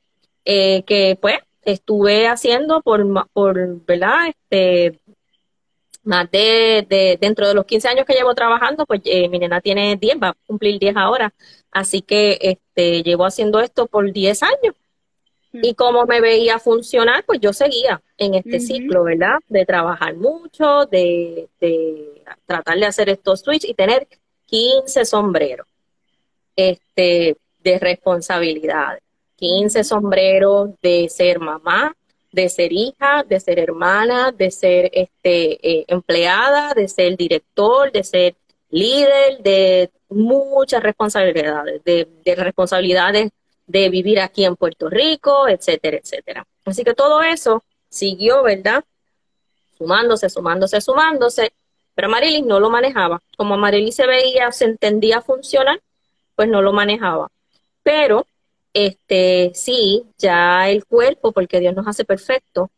eh, 0.45 0.83
que 0.87 1.19
pues 1.21 1.39
estuve 1.67 2.29
haciendo 2.29 2.81
por, 2.81 3.05
por 3.33 3.85
¿verdad? 3.85 4.29
Este, 4.29 4.99
más 6.05 6.31
de, 6.31 6.87
de, 6.89 7.19
dentro 7.21 7.49
de 7.49 7.55
los 7.55 7.67
15 7.67 7.89
años 7.89 8.07
que 8.07 8.15
llevo 8.15 8.35
trabajando, 8.35 8.87
pues 8.87 9.03
eh, 9.05 9.29
mi 9.29 9.41
nena 9.41 9.61
tiene 9.61 9.97
10, 9.97 10.17
va 10.23 10.29
a 10.29 10.37
cumplir 10.47 10.79
10 10.79 10.97
ahora, 10.97 11.35
así 11.73 12.01
que 12.01 12.39
este, 12.41 13.03
llevo 13.03 13.27
haciendo 13.27 13.61
esto 13.61 13.87
por 13.87 14.11
10 14.11 14.43
años. 14.45 14.75
Mm. 15.53 15.61
Y 15.65 15.75
como 15.75 16.07
me 16.07 16.21
veía 16.21 16.61
funcionar, 16.61 17.25
pues 17.27 17.41
yo 17.41 17.53
seguía 17.53 18.01
en 18.17 18.35
este 18.35 18.61
ciclo, 18.61 19.03
¿verdad? 19.03 19.39
De 19.49 19.67
trabajar 19.67 20.15
mucho, 20.15 20.87
de, 20.87 21.49
de 21.61 22.23
tratar 22.47 22.79
de 22.79 22.87
hacer 22.87 23.09
estos 23.09 23.41
switch 23.41 23.65
y 23.65 23.75
tener 23.75 24.07
15 24.47 25.05
sombreros 25.05 25.67
este, 26.55 27.37
de 27.59 27.79
responsabilidades. 27.81 29.03
15 29.37 29.85
sombreros 29.85 30.71
de 30.83 31.09
ser 31.09 31.39
mamá, 31.39 31.95
de 32.33 32.49
ser 32.49 32.73
hija, 32.73 33.25
de 33.27 33.41
ser 33.41 33.59
hermana, 33.59 34.33
de 34.33 34.51
ser 34.51 34.91
este, 34.93 35.59
eh, 35.67 35.85
empleada, 35.89 36.75
de 36.75 36.89
ser 36.89 37.17
director, 37.17 37.91
de 37.93 38.05
ser 38.05 38.37
líder, 38.71 39.39
de 39.43 39.91
muchas 40.09 40.83
responsabilidades, 40.83 41.83
de, 41.85 42.07
responsabilidades 42.37 43.31
de 43.67 43.89
vivir 43.89 44.21
aquí 44.21 44.45
en 44.45 44.57
Puerto 44.57 44.89
Rico, 44.89 45.49
etcétera, 45.49 45.97
etcétera. 45.97 46.47
Así 46.65 46.85
que 46.85 46.95
todo 46.95 47.23
eso 47.23 47.65
siguió, 47.89 48.43
¿verdad? 48.43 48.85
Sumándose, 49.79 50.29
sumándose, 50.29 50.81
sumándose, 50.81 51.53
pero 51.95 52.09
Marilis 52.09 52.45
no 52.45 52.61
lo 52.61 52.71
manejaba. 52.71 53.23
Como 53.37 53.57
Marilis 53.57 53.97
se 53.97 54.07
veía, 54.07 54.53
se 54.53 54.67
entendía 54.67 55.23
funcionar, 55.23 55.81
pues 56.35 56.49
no 56.49 56.63
lo 56.63 56.73
manejaba. 56.73 57.29
Pero 57.83 58.27
este, 58.79 59.53
sí, 59.55 60.05
ya 60.19 60.69
el 60.69 60.85
cuerpo, 60.85 61.33
porque 61.33 61.61
Dios 61.61 61.75
nos 61.75 61.87
hace 61.87 62.05
perfecto, 62.05 62.71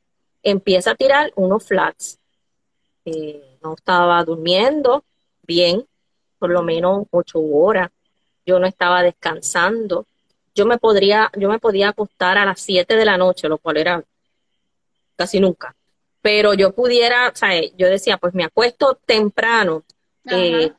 empieza 0.45 0.93
a 0.93 0.95
tirar 0.95 1.33
unos 1.35 1.67
flats. 1.67 2.21
Eh, 3.05 3.59
no 3.61 3.75
estaba 3.75 4.23
durmiendo 4.23 5.03
bien, 5.43 5.85
por 6.39 6.51
lo 6.51 6.63
menos 6.63 7.05
ocho 7.11 7.41
horas. 7.41 7.91
Yo 8.47 8.61
no 8.61 8.69
estaba 8.69 9.03
descansando. 9.03 10.07
Yo 10.55 10.67
me 10.67 10.79
podría, 10.79 11.33
yo 11.37 11.49
me 11.49 11.59
podía 11.59 11.89
acostar 11.89 12.39
a 12.39 12.45
las 12.45 12.61
siete 12.61 12.95
de 12.95 13.05
la 13.05 13.17
noche, 13.17 13.49
lo 13.49 13.59
cual 13.59 13.79
era 13.79 14.05
casi 15.17 15.41
nunca. 15.41 15.75
Pero 16.23 16.55
yo 16.55 16.77
pudiera, 16.77 17.29
o 17.29 17.35
sea, 17.35 17.61
yo 17.77 17.89
decía, 17.89 18.19
pues 18.19 18.35
me 18.35 18.45
acuesto 18.45 19.01
temprano, 19.05 19.83
eh, 20.31 20.71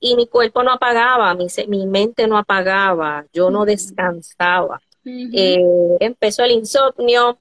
y 0.00 0.16
mi 0.16 0.26
cuerpo 0.26 0.62
no 0.62 0.72
apagaba, 0.72 1.34
mi, 1.34 1.46
mi 1.68 1.86
mente 1.86 2.26
no 2.26 2.38
apagaba, 2.38 3.26
yo 3.32 3.50
no 3.50 3.66
descansaba. 3.66 4.80
Eh, 5.04 5.62
empezó 6.00 6.42
el 6.44 6.52
insomnio, 6.52 7.38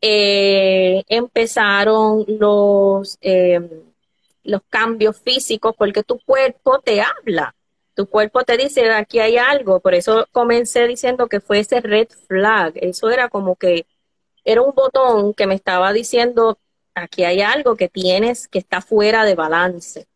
eh, 0.00 1.02
empezaron 1.08 2.24
los, 2.26 3.18
em, 3.20 3.68
los 4.44 4.62
cambios 4.68 5.18
físicos 5.20 5.74
porque 5.76 6.02
tu 6.02 6.18
cuerpo 6.20 6.80
te 6.80 7.02
habla, 7.02 7.54
tu 7.94 8.06
cuerpo 8.06 8.44
te 8.44 8.56
dice 8.56 8.90
aquí 8.90 9.18
hay 9.18 9.36
algo, 9.36 9.80
por 9.80 9.94
eso 9.94 10.26
comencé 10.32 10.86
diciendo 10.86 11.28
que 11.28 11.40
fue 11.40 11.60
ese 11.60 11.80
red 11.80 12.08
flag, 12.28 12.72
eso 12.76 13.10
era 13.10 13.28
como 13.28 13.56
que 13.56 13.86
era 14.44 14.62
un 14.62 14.74
botón 14.74 15.34
que 15.34 15.46
me 15.46 15.54
estaba 15.54 15.92
diciendo 15.92 16.58
aquí 16.94 17.24
hay 17.24 17.42
algo 17.42 17.76
que 17.76 17.88
tienes 17.88 18.48
que 18.48 18.58
está 18.58 18.80
fuera 18.80 19.24
de 19.24 19.34
balance 19.34 20.06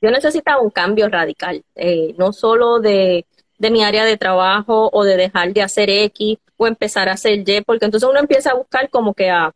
yo 0.00 0.10
necesitaba 0.10 0.60
un 0.60 0.70
cambio 0.70 1.08
radical, 1.08 1.64
eh, 1.74 2.14
no 2.18 2.32
solo 2.32 2.80
de, 2.80 3.26
mi 3.58 3.82
área 3.82 4.04
de 4.04 4.16
trabajo 4.16 4.90
o 4.92 5.04
de 5.04 5.16
dejar 5.16 5.52
de 5.52 5.62
hacer 5.62 5.88
X 5.90 6.38
o 6.56 6.66
empezar 6.66 7.08
a 7.08 7.12
hacer 7.12 7.48
Y, 7.48 7.60
porque 7.62 7.86
entonces 7.86 8.08
uno 8.08 8.20
empieza 8.20 8.50
a 8.50 8.54
buscar 8.54 8.90
como 8.90 9.14
que 9.14 9.30
a, 9.30 9.52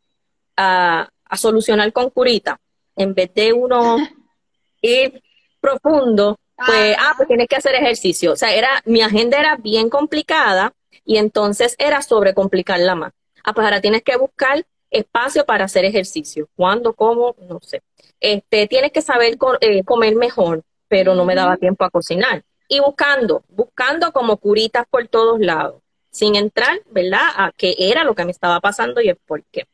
a, 0.57 1.09
solucionar 1.37 1.93
con 1.93 2.11
curita, 2.11 2.59
en 2.97 3.15
vez 3.15 3.33
de 3.35 3.53
uno 3.53 3.97
ir 4.83 5.23
profundo, 5.61 6.39
pues, 6.67 6.97
ah, 6.99 7.15
pues 7.17 7.29
tienes 7.29 7.49
que 7.49 7.57
hacer 7.57 7.75
ejercicio. 7.75 8.33
O 8.33 8.37
sea, 8.37 8.53
era, 8.53 8.83
mi 8.85 9.01
agenda 9.01 9.39
era 9.39 9.57
bien 9.57 9.89
complicada 9.89 10.73
y 11.05 11.17
entonces 11.17 11.75
era 11.79 12.03
sobrecomplicarla 12.03 12.95
más. 12.95 13.13
Ah, 13.45 13.55
pues 13.55 13.65
ahora 13.65 13.81
tienes 13.81 14.03
que 14.03 14.17
buscar 14.17 14.67
espacio 14.91 15.47
para 15.47 15.65
hacer 15.65 15.85
ejercicio. 15.85 16.49
¿Cuándo? 16.57 16.93
¿Cómo? 16.93 17.35
No 17.49 17.61
sé. 17.63 17.83
Este, 18.21 18.67
tienes 18.67 18.93
que 18.93 19.03
saber 19.03 19.39
eh, 19.61 19.83
comer 19.85 20.15
mejor, 20.15 20.63
pero 20.89 21.15
no 21.15 21.25
me 21.25 21.35
daba 21.35 21.57
tiempo 21.57 21.85
a 21.85 21.91
cocinar. 21.91 22.45
Y 22.69 22.81
buscando, 22.81 23.43
buscando 23.49 24.13
como 24.13 24.37
curitas 24.37 24.87
por 24.89 25.09
todos 25.09 25.41
lados, 25.41 25.83
sin 26.11 26.37
entrar, 26.37 26.81
¿verdad?, 26.91 27.27
a 27.37 27.53
qué 27.57 27.75
era 27.79 28.05
lo 28.05 28.15
que 28.15 28.25
me 28.25 28.31
estaba 28.31 28.61
pasando 28.61 29.01
y 29.01 29.09
el 29.09 29.17
por 29.17 29.43
qué. 29.45 29.67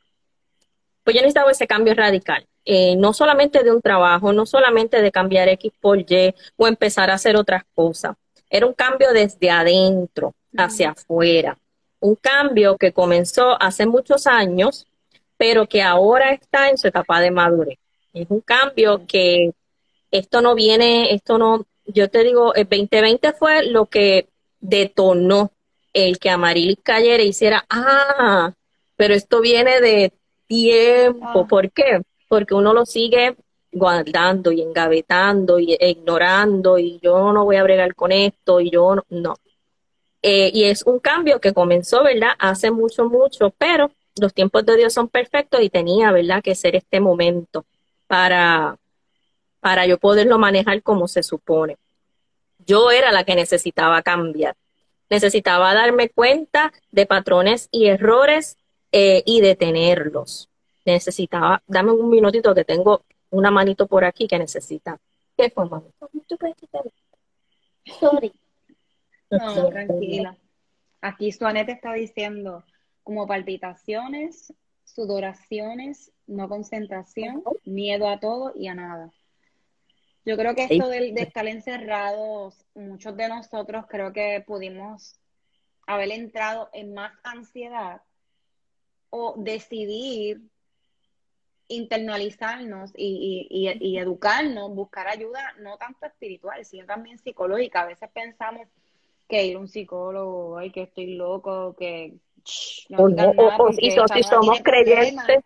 Pues 1.02 1.14
yo 1.14 1.22
necesitaba 1.22 1.50
ese 1.50 1.66
cambio 1.66 1.94
radical. 1.94 2.46
Eh, 2.64 2.96
no 2.96 3.12
solamente 3.12 3.62
de 3.62 3.70
un 3.70 3.80
trabajo, 3.80 4.32
no 4.32 4.44
solamente 4.44 5.00
de 5.00 5.12
cambiar 5.12 5.48
X 5.50 5.72
por 5.80 6.00
Y 6.00 6.34
o 6.56 6.66
empezar 6.66 7.10
a 7.10 7.14
hacer 7.14 7.36
otras 7.36 7.62
cosas. 7.74 8.16
Era 8.50 8.66
un 8.66 8.74
cambio 8.74 9.12
desde 9.12 9.50
adentro 9.50 10.34
hacia 10.56 10.90
afuera. 10.90 11.58
Un 12.00 12.16
cambio 12.16 12.76
que 12.76 12.92
comenzó 12.92 13.60
hace 13.60 13.86
muchos 13.86 14.26
años, 14.26 14.86
pero 15.36 15.66
que 15.68 15.82
ahora 15.82 16.32
está 16.32 16.70
en 16.70 16.78
su 16.78 16.88
etapa 16.88 17.20
de 17.20 17.30
madurez. 17.30 17.78
Es 18.16 18.30
un 18.30 18.40
cambio 18.40 19.06
que 19.06 19.52
esto 20.10 20.40
no 20.40 20.54
viene, 20.54 21.12
esto 21.12 21.36
no, 21.36 21.66
yo 21.84 22.08
te 22.08 22.24
digo, 22.24 22.54
el 22.54 22.64
2020 22.64 23.34
fue 23.34 23.66
lo 23.66 23.86
que 23.86 24.28
detonó 24.58 25.52
el 25.92 26.18
que 26.18 26.30
Amarilis 26.30 26.78
cayera 26.82 27.22
y 27.22 27.28
hiciera, 27.28 27.66
ah, 27.68 28.54
pero 28.96 29.12
esto 29.12 29.42
viene 29.42 29.82
de 29.82 30.14
tiempo. 30.46 31.40
Ah. 31.40 31.46
¿Por 31.46 31.70
qué? 31.72 32.00
Porque 32.26 32.54
uno 32.54 32.72
lo 32.72 32.86
sigue 32.86 33.36
guardando 33.70 34.50
y 34.50 34.62
engavetando 34.62 35.58
y 35.58 35.74
e 35.74 35.90
ignorando 35.90 36.78
y 36.78 36.98
yo 37.02 37.34
no 37.34 37.44
voy 37.44 37.56
a 37.56 37.64
bregar 37.64 37.94
con 37.94 38.12
esto 38.12 38.62
y 38.62 38.70
yo 38.70 38.96
no. 39.10 39.34
Eh, 40.22 40.50
y 40.54 40.64
es 40.64 40.84
un 40.86 41.00
cambio 41.00 41.38
que 41.38 41.52
comenzó, 41.52 42.02
¿verdad? 42.02 42.30
Hace 42.38 42.70
mucho, 42.70 43.10
mucho, 43.10 43.52
pero 43.58 43.90
los 44.18 44.32
tiempos 44.32 44.64
de 44.64 44.78
Dios 44.78 44.94
son 44.94 45.08
perfectos 45.08 45.60
y 45.60 45.68
tenía, 45.68 46.10
¿verdad?, 46.12 46.42
que 46.42 46.54
ser 46.54 46.76
este 46.76 46.98
momento 47.00 47.66
para, 48.06 48.78
para 49.60 49.86
yo 49.86 49.98
poderlo 49.98 50.38
manejar 50.38 50.82
como 50.82 51.08
se 51.08 51.22
supone. 51.22 51.76
Yo 52.66 52.90
era 52.90 53.12
la 53.12 53.24
que 53.24 53.34
necesitaba 53.34 54.02
cambiar. 54.02 54.56
Necesitaba 55.08 55.72
darme 55.74 56.08
cuenta 56.08 56.72
de 56.90 57.06
patrones 57.06 57.68
y 57.70 57.86
errores 57.86 58.58
eh, 58.92 59.22
y 59.24 59.40
detenerlos. 59.40 60.48
Necesitaba, 60.84 61.62
dame 61.66 61.92
un 61.92 62.10
minutito 62.10 62.54
que 62.54 62.64
tengo 62.64 63.04
una 63.30 63.50
manito 63.50 63.86
por 63.86 64.04
aquí 64.04 64.26
que 64.26 64.38
necesita. 64.38 64.98
¿Qué 65.36 65.50
fue? 65.50 65.68
Sorry. 68.00 68.32
No, 69.30 69.68
tranquila. 69.68 70.36
Aquí 71.00 71.32
Suanete 71.32 71.72
está 71.72 71.92
diciendo 71.92 72.64
como 73.02 73.26
palpitaciones, 73.26 74.52
sudoraciones, 74.96 76.10
no 76.26 76.48
concentración, 76.48 77.44
miedo 77.64 78.08
a 78.08 78.18
todo 78.18 78.52
y 78.56 78.66
a 78.66 78.74
nada. 78.74 79.12
Yo 80.24 80.36
creo 80.36 80.54
que 80.56 80.64
esto 80.64 80.88
de, 80.88 81.12
de, 81.12 81.22
estar 81.22 81.46
encerrados, 81.46 82.66
muchos 82.74 83.16
de 83.16 83.28
nosotros 83.28 83.84
creo 83.88 84.12
que 84.12 84.42
pudimos 84.44 85.20
haber 85.86 86.10
entrado 86.10 86.70
en 86.72 86.94
más 86.94 87.12
ansiedad 87.22 88.00
o 89.10 89.34
decidir 89.36 90.40
internalizarnos 91.68 92.92
y, 92.96 93.46
y, 93.50 93.98
educarnos, 93.98 94.74
buscar 94.74 95.08
ayuda 95.08 95.54
no 95.58 95.76
tanto 95.76 96.06
espiritual, 96.06 96.64
sino 96.64 96.86
también 96.86 97.18
psicológica. 97.18 97.82
A 97.82 97.86
veces 97.86 98.08
pensamos 98.12 98.66
que 99.28 99.44
ir 99.44 99.56
a 99.56 99.60
un 99.60 99.68
psicólogo, 99.68 100.58
ay, 100.58 100.70
que 100.70 100.82
estoy 100.82 101.14
loco, 101.14 101.74
que... 101.76 102.14
o, 102.96 103.72
si, 103.72 104.22
somos 104.22 104.60
creyentes, 104.62 105.40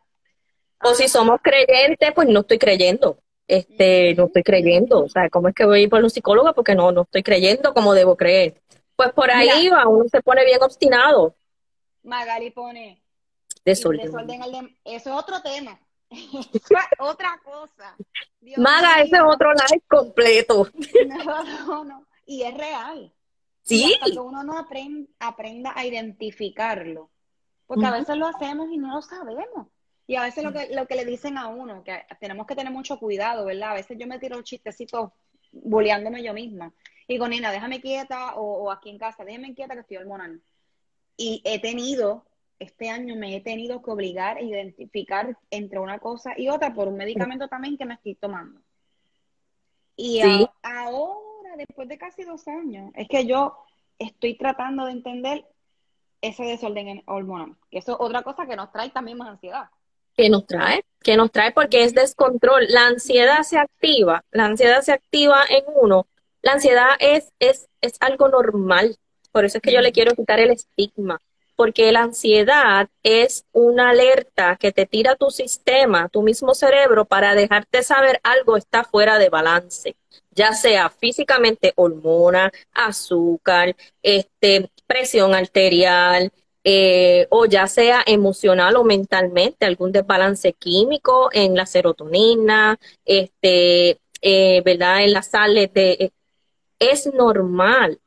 o 0.82 0.94
si 0.94 1.08
somos 1.08 1.40
creyentes, 1.42 2.12
pues 2.14 2.28
no 2.28 2.40
estoy 2.40 2.58
creyendo. 2.58 3.18
Este, 3.46 4.14
no 4.14 4.26
estoy 4.26 4.42
creyendo. 4.42 5.04
O 5.04 5.08
sea, 5.08 5.28
¿cómo 5.28 5.48
es 5.48 5.54
que 5.54 5.64
voy 5.64 5.80
a 5.80 5.82
ir 5.82 5.90
por 5.90 6.02
un 6.02 6.10
psicólogo? 6.10 6.52
Porque 6.54 6.74
no, 6.74 6.92
no 6.92 7.02
estoy 7.02 7.22
creyendo 7.22 7.74
como 7.74 7.94
debo 7.94 8.16
creer. 8.16 8.60
Pues 8.94 9.12
por 9.12 9.30
ahí 9.30 9.68
va, 9.68 9.88
uno 9.88 10.04
se 10.08 10.22
pone 10.22 10.44
bien 10.44 10.62
obstinado. 10.62 11.34
Magali 12.02 12.50
pone, 12.50 13.02
Desorden. 13.64 14.08
Eso 14.84 15.10
es 15.10 15.16
otro 15.16 15.40
tema. 15.42 15.78
otra 16.98 17.40
cosa. 17.44 17.96
Maga, 18.56 19.02
ese 19.02 19.16
es 19.16 19.22
otro 19.22 19.52
live 19.52 19.82
completo. 19.88 20.68
No, 21.06 21.44
no, 21.44 21.84
no. 21.84 22.06
Y 22.26 22.42
es 22.42 22.54
real. 22.56 23.12
Sí. 23.78 23.98
que 24.04 24.18
uno 24.18 24.42
no 24.42 24.58
aprenda 24.58 25.72
a 25.74 25.86
identificarlo. 25.86 27.10
Porque 27.66 27.86
a 27.86 27.92
veces 27.92 28.16
lo 28.16 28.26
hacemos 28.26 28.68
y 28.70 28.78
no 28.78 28.94
lo 28.94 29.02
sabemos. 29.02 29.68
Y 30.06 30.16
a 30.16 30.22
veces 30.22 30.42
lo 30.42 30.52
que, 30.52 30.74
lo 30.74 30.86
que 30.86 30.96
le 30.96 31.04
dicen 31.04 31.38
a 31.38 31.46
uno, 31.46 31.84
que 31.84 32.04
tenemos 32.18 32.46
que 32.46 32.56
tener 32.56 32.72
mucho 32.72 32.98
cuidado, 32.98 33.44
¿verdad? 33.44 33.70
A 33.70 33.74
veces 33.74 33.96
yo 33.96 34.08
me 34.08 34.18
tiro 34.18 34.36
el 34.38 34.44
chistecito 34.44 35.12
boleándome 35.52 36.22
yo 36.22 36.34
misma. 36.34 36.72
Y 37.06 37.14
digo, 37.14 37.28
Nina, 37.28 37.52
déjame 37.52 37.80
quieta, 37.80 38.34
o, 38.34 38.64
o 38.64 38.70
aquí 38.72 38.90
en 38.90 38.98
casa, 38.98 39.24
déjame 39.24 39.54
quieta 39.54 39.74
que 39.74 39.80
estoy 39.80 39.98
hormonal. 39.98 40.42
Y 41.16 41.42
he 41.44 41.60
tenido 41.60 42.24
este 42.60 42.90
año 42.90 43.16
me 43.16 43.34
he 43.34 43.40
tenido 43.40 43.82
que 43.82 43.90
obligar 43.90 44.36
a 44.36 44.42
identificar 44.42 45.36
entre 45.50 45.78
una 45.78 45.98
cosa 45.98 46.34
y 46.36 46.48
otra 46.48 46.72
por 46.74 46.88
un 46.88 46.96
medicamento 46.96 47.48
también 47.48 47.78
que 47.78 47.86
me 47.86 47.94
estoy 47.94 48.14
tomando. 48.14 48.60
Y 49.96 50.20
ahora, 50.62 51.29
después 51.66 51.88
de 51.88 51.98
casi 51.98 52.24
dos 52.24 52.46
años, 52.48 52.90
es 52.94 53.08
que 53.08 53.26
yo 53.26 53.56
estoy 53.98 54.36
tratando 54.36 54.86
de 54.86 54.92
entender 54.92 55.46
ese 56.20 56.44
desorden 56.44 57.02
hormonal, 57.06 57.56
que 57.70 57.78
eso 57.78 57.92
es 57.92 57.98
otra 58.00 58.22
cosa 58.22 58.46
que 58.46 58.56
nos 58.56 58.70
trae 58.72 58.90
también 58.90 59.18
más 59.18 59.28
ansiedad. 59.28 59.70
Que 60.16 60.28
nos 60.28 60.46
trae, 60.46 60.82
que 61.02 61.16
nos 61.16 61.30
trae 61.30 61.52
porque 61.52 61.84
es 61.84 61.94
descontrol. 61.94 62.66
La 62.68 62.86
ansiedad 62.86 63.42
se 63.42 63.58
activa, 63.58 64.24
la 64.30 64.46
ansiedad 64.46 64.82
se 64.82 64.92
activa 64.92 65.44
en 65.48 65.64
uno. 65.74 66.06
La 66.42 66.52
ansiedad 66.52 66.90
es, 66.98 67.32
es, 67.38 67.68
es 67.80 67.94
algo 68.00 68.28
normal. 68.28 68.96
Por 69.32 69.44
eso 69.44 69.58
es 69.58 69.62
que 69.62 69.72
yo 69.72 69.80
le 69.80 69.92
quiero 69.92 70.14
quitar 70.14 70.40
el 70.40 70.50
estigma 70.50 71.20
porque 71.60 71.92
la 71.92 72.04
ansiedad 72.04 72.88
es 73.02 73.44
una 73.52 73.90
alerta 73.90 74.56
que 74.56 74.72
te 74.72 74.86
tira 74.86 75.14
tu 75.14 75.30
sistema, 75.30 76.08
tu 76.08 76.22
mismo 76.22 76.54
cerebro, 76.54 77.04
para 77.04 77.34
dejarte 77.34 77.82
saber 77.82 78.18
algo 78.22 78.56
está 78.56 78.82
fuera 78.82 79.18
de 79.18 79.28
balance, 79.28 79.94
ya 80.30 80.54
sea 80.54 80.88
físicamente 80.88 81.74
hormona, 81.76 82.50
azúcar, 82.72 83.76
este, 84.02 84.70
presión 84.86 85.34
arterial, 85.34 86.32
eh, 86.64 87.26
o 87.28 87.44
ya 87.44 87.66
sea 87.66 88.02
emocional 88.06 88.76
o 88.76 88.84
mentalmente, 88.84 89.66
algún 89.66 89.92
desbalance 89.92 90.54
químico 90.54 91.28
en 91.30 91.54
la 91.54 91.66
serotonina, 91.66 92.78
este, 93.04 94.00
eh, 94.22 94.62
¿verdad? 94.64 95.04
En 95.04 95.12
las 95.12 95.26
sales 95.26 95.74
de... 95.74 95.90
Eh, 95.90 96.10
es 96.78 97.12
normal, 97.12 98.00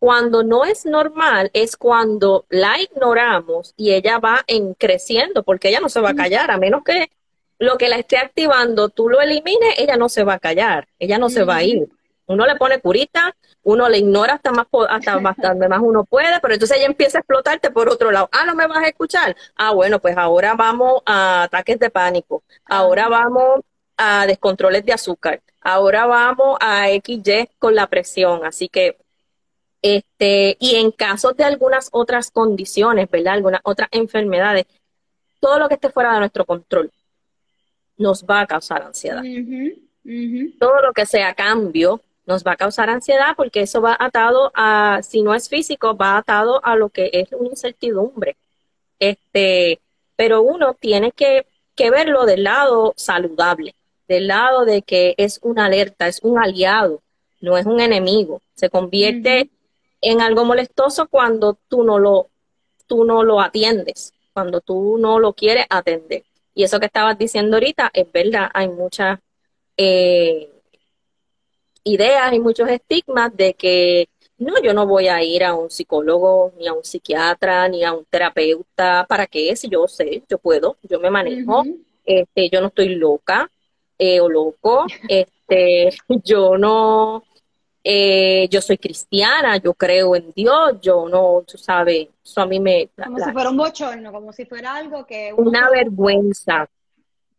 cuando 0.00 0.42
no 0.42 0.64
es 0.64 0.86
normal 0.86 1.50
es 1.52 1.76
cuando 1.76 2.46
la 2.48 2.80
ignoramos 2.80 3.74
y 3.76 3.92
ella 3.92 4.18
va 4.18 4.42
en 4.46 4.72
creciendo, 4.72 5.42
porque 5.42 5.68
ella 5.68 5.80
no 5.80 5.90
se 5.90 6.00
va 6.00 6.10
a 6.10 6.14
callar, 6.14 6.50
a 6.50 6.56
menos 6.56 6.82
que 6.82 7.10
lo 7.58 7.76
que 7.76 7.90
la 7.90 7.96
esté 7.96 8.16
activando 8.16 8.88
tú 8.88 9.10
lo 9.10 9.20
elimines, 9.20 9.74
ella 9.76 9.98
no 9.98 10.08
se 10.08 10.24
va 10.24 10.34
a 10.34 10.38
callar, 10.38 10.88
ella 10.98 11.18
no 11.18 11.28
se 11.28 11.44
va 11.44 11.56
a 11.56 11.62
ir. 11.64 11.86
Uno 12.24 12.46
le 12.46 12.56
pone 12.56 12.80
curita, 12.80 13.36
uno 13.62 13.90
le 13.90 13.98
ignora 13.98 14.34
hasta 14.34 14.52
más 14.52 14.66
hasta 14.88 15.18
bastante 15.18 15.68
más 15.68 15.80
uno 15.82 16.04
puede, 16.04 16.40
pero 16.40 16.54
entonces 16.54 16.78
ella 16.78 16.86
empieza 16.86 17.18
a 17.18 17.20
explotarte 17.20 17.70
por 17.70 17.90
otro 17.90 18.10
lado. 18.10 18.30
Ah, 18.32 18.46
no 18.46 18.54
me 18.54 18.66
vas 18.66 18.78
a 18.78 18.88
escuchar. 18.88 19.36
Ah, 19.54 19.72
bueno, 19.74 19.98
pues 20.00 20.16
ahora 20.16 20.54
vamos 20.54 21.02
a 21.04 21.42
ataques 21.42 21.78
de 21.78 21.90
pánico. 21.90 22.42
Ahora 22.64 23.08
vamos 23.08 23.60
a 23.98 24.26
descontroles 24.26 24.86
de 24.86 24.94
azúcar. 24.94 25.42
Ahora 25.60 26.06
vamos 26.06 26.56
a 26.60 26.88
XY 26.88 27.50
con 27.58 27.74
la 27.74 27.86
presión. 27.88 28.46
Así 28.46 28.70
que 28.70 28.96
este, 29.82 30.56
y 30.60 30.76
en 30.76 30.90
casos 30.90 31.36
de 31.36 31.44
algunas 31.44 31.88
otras 31.92 32.30
condiciones, 32.30 33.10
¿verdad? 33.10 33.34
Algunas 33.34 33.60
otras 33.64 33.88
enfermedades, 33.92 34.66
todo 35.40 35.58
lo 35.58 35.68
que 35.68 35.74
esté 35.74 35.90
fuera 35.90 36.12
de 36.12 36.20
nuestro 36.20 36.44
control 36.44 36.90
nos 37.96 38.24
va 38.24 38.40
a 38.40 38.46
causar 38.46 38.82
ansiedad. 38.82 39.22
Todo 40.58 40.82
lo 40.82 40.92
que 40.92 41.06
sea 41.06 41.34
cambio 41.34 42.00
nos 42.26 42.44
va 42.44 42.52
a 42.52 42.56
causar 42.56 42.88
ansiedad 42.90 43.34
porque 43.36 43.62
eso 43.62 43.80
va 43.80 43.96
atado 43.98 44.52
a, 44.54 45.00
si 45.02 45.22
no 45.22 45.34
es 45.34 45.48
físico, 45.48 45.96
va 45.96 46.16
atado 46.16 46.64
a 46.64 46.76
lo 46.76 46.88
que 46.90 47.10
es 47.12 47.28
una 47.32 47.50
incertidumbre. 47.50 48.36
Este, 48.98 49.80
pero 50.16 50.42
uno 50.42 50.74
tiene 50.74 51.12
que, 51.12 51.46
que 51.74 51.90
verlo 51.90 52.26
del 52.26 52.44
lado 52.44 52.92
saludable, 52.96 53.74
del 54.08 54.26
lado 54.28 54.64
de 54.64 54.82
que 54.82 55.14
es 55.16 55.40
una 55.42 55.66
alerta, 55.66 56.08
es 56.08 56.20
un 56.22 56.38
aliado, 56.38 57.02
no 57.40 57.56
es 57.56 57.66
un 57.66 57.80
enemigo. 57.80 58.42
Se 58.54 58.68
convierte 58.70 59.50
en 60.00 60.20
algo 60.20 60.44
molestoso 60.44 61.08
cuando 61.08 61.58
tú 61.68 61.84
no 61.84 61.98
lo, 61.98 62.30
tú 62.86 63.04
no 63.04 63.22
lo 63.22 63.40
atiendes, 63.40 64.12
cuando 64.32 64.60
tú 64.60 64.98
no 64.98 65.18
lo 65.18 65.32
quieres 65.32 65.66
atender. 65.68 66.24
Y 66.54 66.64
eso 66.64 66.80
que 66.80 66.86
estabas 66.86 67.18
diciendo 67.18 67.56
ahorita 67.56 67.90
es 67.92 68.10
verdad, 68.10 68.50
hay 68.52 68.68
muchas 68.68 69.18
eh, 69.76 70.50
ideas 71.84 72.32
y 72.32 72.40
muchos 72.40 72.68
estigmas 72.68 73.36
de 73.36 73.54
que 73.54 74.08
no, 74.38 74.54
yo 74.62 74.72
no 74.72 74.86
voy 74.86 75.08
a 75.08 75.22
ir 75.22 75.44
a 75.44 75.54
un 75.54 75.70
psicólogo, 75.70 76.52
ni 76.58 76.66
a 76.66 76.72
un 76.72 76.82
psiquiatra, 76.82 77.68
ni 77.68 77.84
a 77.84 77.92
un 77.92 78.06
terapeuta. 78.06 79.06
¿Para 79.06 79.26
qué? 79.26 79.54
Si 79.54 79.68
yo 79.68 79.86
sé, 79.86 80.22
yo 80.28 80.38
puedo, 80.38 80.78
yo 80.82 80.98
me 80.98 81.10
manejo, 81.10 81.62
este, 82.04 82.48
yo 82.48 82.62
no 82.62 82.68
estoy 82.68 82.94
loca 82.94 83.50
eh, 83.98 84.18
o 84.20 84.28
loco, 84.30 84.86
este, 85.08 85.90
yo 86.24 86.56
no, 86.56 87.22
eh, 87.82 88.48
yo 88.50 88.60
soy 88.60 88.78
cristiana, 88.78 89.56
yo 89.56 89.74
creo 89.74 90.14
en 90.14 90.32
Dios, 90.32 90.80
yo 90.80 91.08
no, 91.08 91.42
tú 91.46 91.56
sabes, 91.56 92.08
eso 92.22 92.40
a 92.40 92.46
mí 92.46 92.60
me... 92.60 92.90
Como 93.02 93.18
si 93.18 93.32
fuera 93.32 93.50
un 93.50 93.56
bochorno, 93.56 94.12
como 94.12 94.32
si 94.32 94.44
fuera 94.44 94.74
algo 94.74 95.06
que... 95.06 95.32
Una 95.36 95.70
vergüenza, 95.70 96.68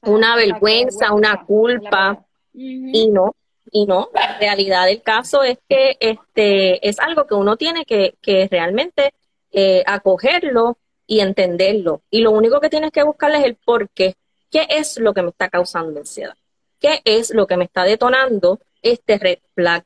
una 0.02 0.36
vergüenza, 0.36 1.14
una 1.14 1.46
culpa, 1.46 2.26
y 2.54 3.10
no, 3.10 3.36
y 3.72 3.86
no, 3.86 4.10
la 4.14 4.38
realidad 4.40 4.86
del 4.86 5.02
caso 5.02 5.44
es 5.44 5.60
que 5.70 5.98
este 6.00 6.88
es 6.88 7.00
algo 7.00 7.26
que 7.26 7.36
uno 7.36 7.56
tiene 7.56 7.86
que, 7.86 8.16
que 8.22 8.48
realmente 8.50 9.14
eh, 9.52 9.84
acogerlo 9.86 10.78
y 11.06 11.20
entenderlo. 11.20 12.02
Y 12.10 12.22
lo 12.22 12.32
único 12.32 12.60
que 12.60 12.70
tienes 12.70 12.92
que 12.92 13.04
buscarle 13.04 13.38
es 13.40 13.46
el 13.46 13.56
por 13.56 13.90
qué. 13.90 14.16
¿Qué 14.50 14.68
es 14.70 14.98
lo 15.00 15.14
que 15.14 15.22
me 15.22 15.30
está 15.30 15.50
causando 15.50 16.00
ansiedad? 16.00 16.36
¿Qué 16.80 17.02
es 17.06 17.34
lo 17.34 17.48
que 17.48 17.58
me 17.58 17.66
está 17.66 17.84
detonando 17.84 18.60
este 18.82 19.18
red 19.18 19.40
flag? 19.54 19.86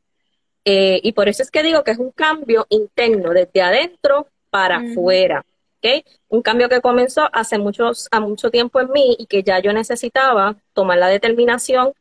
Eh, 0.65 0.99
y 1.03 1.11
por 1.11 1.29
eso 1.29 1.43
es 1.43 1.51
que 1.51 1.61
digo 1.61 1.83
que 1.83 1.91
es 1.91 1.99
un 1.99 2.11
cambio 2.11 2.65
interno, 2.69 3.31
desde 3.31 3.61
adentro 3.61 4.27
para 4.49 4.77
afuera. 4.77 5.45
¿okay? 5.77 6.03
Un 6.29 6.41
cambio 6.41 6.67
que 6.69 6.81
comenzó 6.81 7.29
hace 7.31 7.59
muchos, 7.59 8.07
a 8.11 8.19
mucho 8.19 8.49
tiempo 8.49 8.79
en 8.79 8.91
mí 8.91 9.15
y 9.19 9.27
que 9.27 9.43
ya 9.43 9.59
yo 9.59 9.71
necesitaba 9.73 10.55
tomar 10.73 10.97
la 10.97 11.07
determinación 11.07 11.93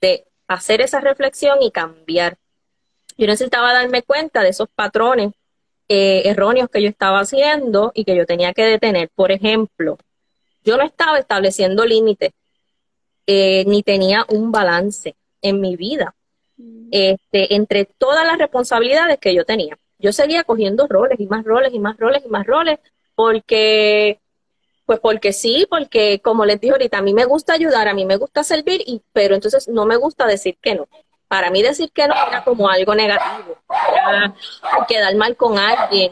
de 0.00 0.24
hacer 0.46 0.80
esa 0.80 1.00
reflexión 1.00 1.62
y 1.62 1.72
cambiar. 1.72 2.38
Yo 3.18 3.26
necesitaba 3.26 3.72
darme 3.72 4.02
cuenta 4.02 4.42
de 4.42 4.50
esos 4.50 4.68
patrones 4.68 5.32
eh, 5.88 6.22
erróneos 6.26 6.70
que 6.70 6.80
yo 6.80 6.88
estaba 6.88 7.20
haciendo 7.20 7.90
y 7.94 8.04
que 8.04 8.16
yo 8.16 8.24
tenía 8.24 8.54
que 8.54 8.64
detener. 8.64 9.10
Por 9.14 9.32
ejemplo, 9.32 9.98
yo 10.64 10.76
no 10.76 10.84
estaba 10.84 11.18
estableciendo 11.18 11.84
límites, 11.84 12.32
eh, 13.26 13.64
ni 13.66 13.82
tenía 13.82 14.24
un 14.28 14.52
balance 14.52 15.16
en 15.42 15.60
mi 15.60 15.76
vida. 15.76 16.14
Este, 16.90 17.54
entre 17.54 17.84
todas 17.84 18.26
las 18.26 18.38
responsabilidades 18.38 19.18
que 19.18 19.34
yo 19.34 19.44
tenía. 19.44 19.78
Yo 19.98 20.12
seguía 20.12 20.44
cogiendo 20.44 20.86
roles 20.88 21.18
y 21.20 21.26
más 21.26 21.44
roles 21.44 21.72
y 21.72 21.78
más 21.78 21.96
roles 21.96 22.22
y 22.24 22.28
más 22.28 22.46
roles 22.46 22.78
porque 23.14 24.18
pues 24.84 25.00
porque 25.00 25.32
sí, 25.32 25.66
porque 25.70 26.20
como 26.20 26.44
les 26.44 26.60
dije 26.60 26.72
ahorita, 26.72 26.98
a 26.98 27.02
mí 27.02 27.14
me 27.14 27.24
gusta 27.24 27.54
ayudar, 27.54 27.88
a 27.88 27.94
mí 27.94 28.04
me 28.04 28.16
gusta 28.16 28.42
servir, 28.42 28.82
y, 28.84 29.02
pero 29.12 29.34
entonces 29.34 29.68
no 29.68 29.86
me 29.86 29.96
gusta 29.96 30.26
decir 30.26 30.58
que 30.60 30.74
no. 30.74 30.88
Para 31.28 31.50
mí 31.50 31.62
decir 31.62 31.90
que 31.92 32.06
no 32.06 32.14
era 32.14 32.44
como 32.44 32.68
algo 32.68 32.94
negativo, 32.94 33.56
era 33.90 34.34
quedar 34.88 35.14
mal 35.14 35.36
con 35.36 35.58
alguien, 35.58 36.10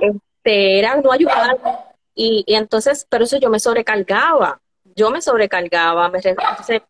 Este, 0.00 0.78
era 0.78 0.96
no 0.96 1.12
ayudar. 1.12 1.58
Y, 2.14 2.44
y, 2.46 2.54
entonces, 2.54 3.06
pero 3.08 3.24
eso 3.24 3.38
yo 3.38 3.50
me 3.50 3.60
sobrecargaba, 3.60 4.60
yo 4.96 5.10
me 5.10 5.22
sobrecargaba, 5.22 6.08
me, 6.08 6.18
entonces 6.18 6.82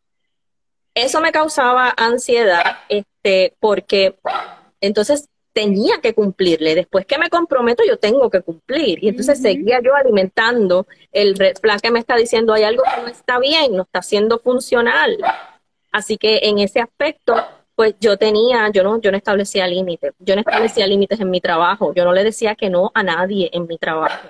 eso 1.05 1.21
me 1.21 1.33
causaba 1.33 1.95
ansiedad, 1.97 2.79
este, 2.89 3.55
porque 3.61 4.17
entonces 4.81 5.29
tenía 5.53 6.01
que 6.01 6.15
cumplirle. 6.15 6.77
Después 6.77 7.05
que 7.05 7.19
me 7.19 7.29
comprometo, 7.31 7.83
yo 7.85 7.99
tengo 7.99 8.31
que 8.31 8.43
cumplir. 8.43 9.03
Y 9.03 9.09
entonces 9.09 9.43
seguía 9.43 9.81
yo 9.83 9.95
alimentando 9.95 10.87
el 11.11 11.37
red 11.37 11.57
flag 11.61 11.81
que 11.81 11.91
me 11.91 11.99
está 11.99 12.15
diciendo 12.15 12.53
hay 12.53 12.63
algo 12.63 12.85
que 12.85 13.03
no 13.03 13.09
está 13.09 13.41
bien, 13.41 13.77
no 13.77 13.83
está 13.83 14.03
siendo 14.03 14.39
funcional. 14.39 15.19
Así 15.91 16.17
que 16.17 16.41
en 16.45 16.61
ese 16.61 16.81
aspecto, 16.81 17.35
pues 17.75 17.95
yo 18.01 18.17
tenía, 18.17 18.71
yo 18.71 18.85
no, 18.85 19.01
yo 19.01 19.11
no 19.11 19.17
establecía 19.17 19.67
límites. 19.67 20.13
Yo 20.21 20.37
no 20.37 20.43
establecía 20.43 20.87
límites 20.87 21.19
en 21.19 21.31
mi 21.31 21.41
trabajo. 21.41 21.93
Yo 21.93 22.05
no 22.05 22.13
le 22.13 22.23
decía 22.23 22.55
que 22.55 22.71
no 22.71 22.93
a 22.95 23.03
nadie 23.03 23.51
en 23.53 23.67
mi 23.67 23.79
trabajo. 23.79 24.29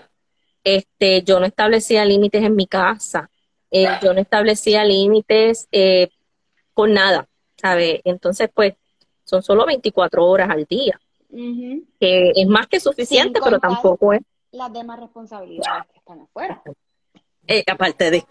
Este, 0.65 1.23
yo 1.23 1.41
no 1.41 1.47
establecía 1.47 2.05
límites 2.05 2.43
en 2.43 2.57
mi 2.57 2.67
casa. 2.67 3.31
Eh, 3.71 3.87
yo 4.03 4.15
no 4.15 4.21
establecía 4.21 4.83
límites 4.85 5.69
eh, 5.73 6.09
con 6.79 6.93
nada, 6.93 7.27
¿sabe? 7.57 8.01
Entonces, 8.05 8.49
pues, 8.55 8.75
son 9.25 9.43
solo 9.43 9.67
24 9.67 10.25
horas 10.25 10.49
al 10.49 10.65
día 10.65 10.97
que 11.29 12.33
es 12.37 12.47
más 12.47 12.69
que 12.69 12.79
suficiente, 12.79 13.41
pero 13.43 13.59
tampoco 13.59 14.13
es. 14.13 14.21
Las 14.53 14.73
demás 14.73 15.01
responsabilidades 15.01 15.87
que 15.93 15.99
están 15.99 16.21
afuera. 16.21 16.63
Eh, 17.49 17.65
aparte 17.67 18.13
de 18.13 18.25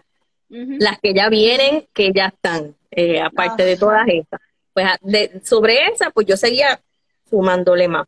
las 0.48 0.98
que 0.98 1.12
ya 1.12 1.28
vienen, 1.28 1.86
que 1.92 2.10
ya 2.10 2.28
están, 2.28 2.74
eh, 2.90 3.20
aparte 3.20 3.66
de 3.66 3.76
todas 3.76 4.08
estas. 4.08 4.40
Pues 4.72 4.86
de, 5.02 5.42
sobre 5.44 5.88
esa, 5.88 6.10
pues 6.10 6.26
yo 6.26 6.38
seguía 6.38 6.80
sumándole 7.28 7.86
más. 7.86 8.06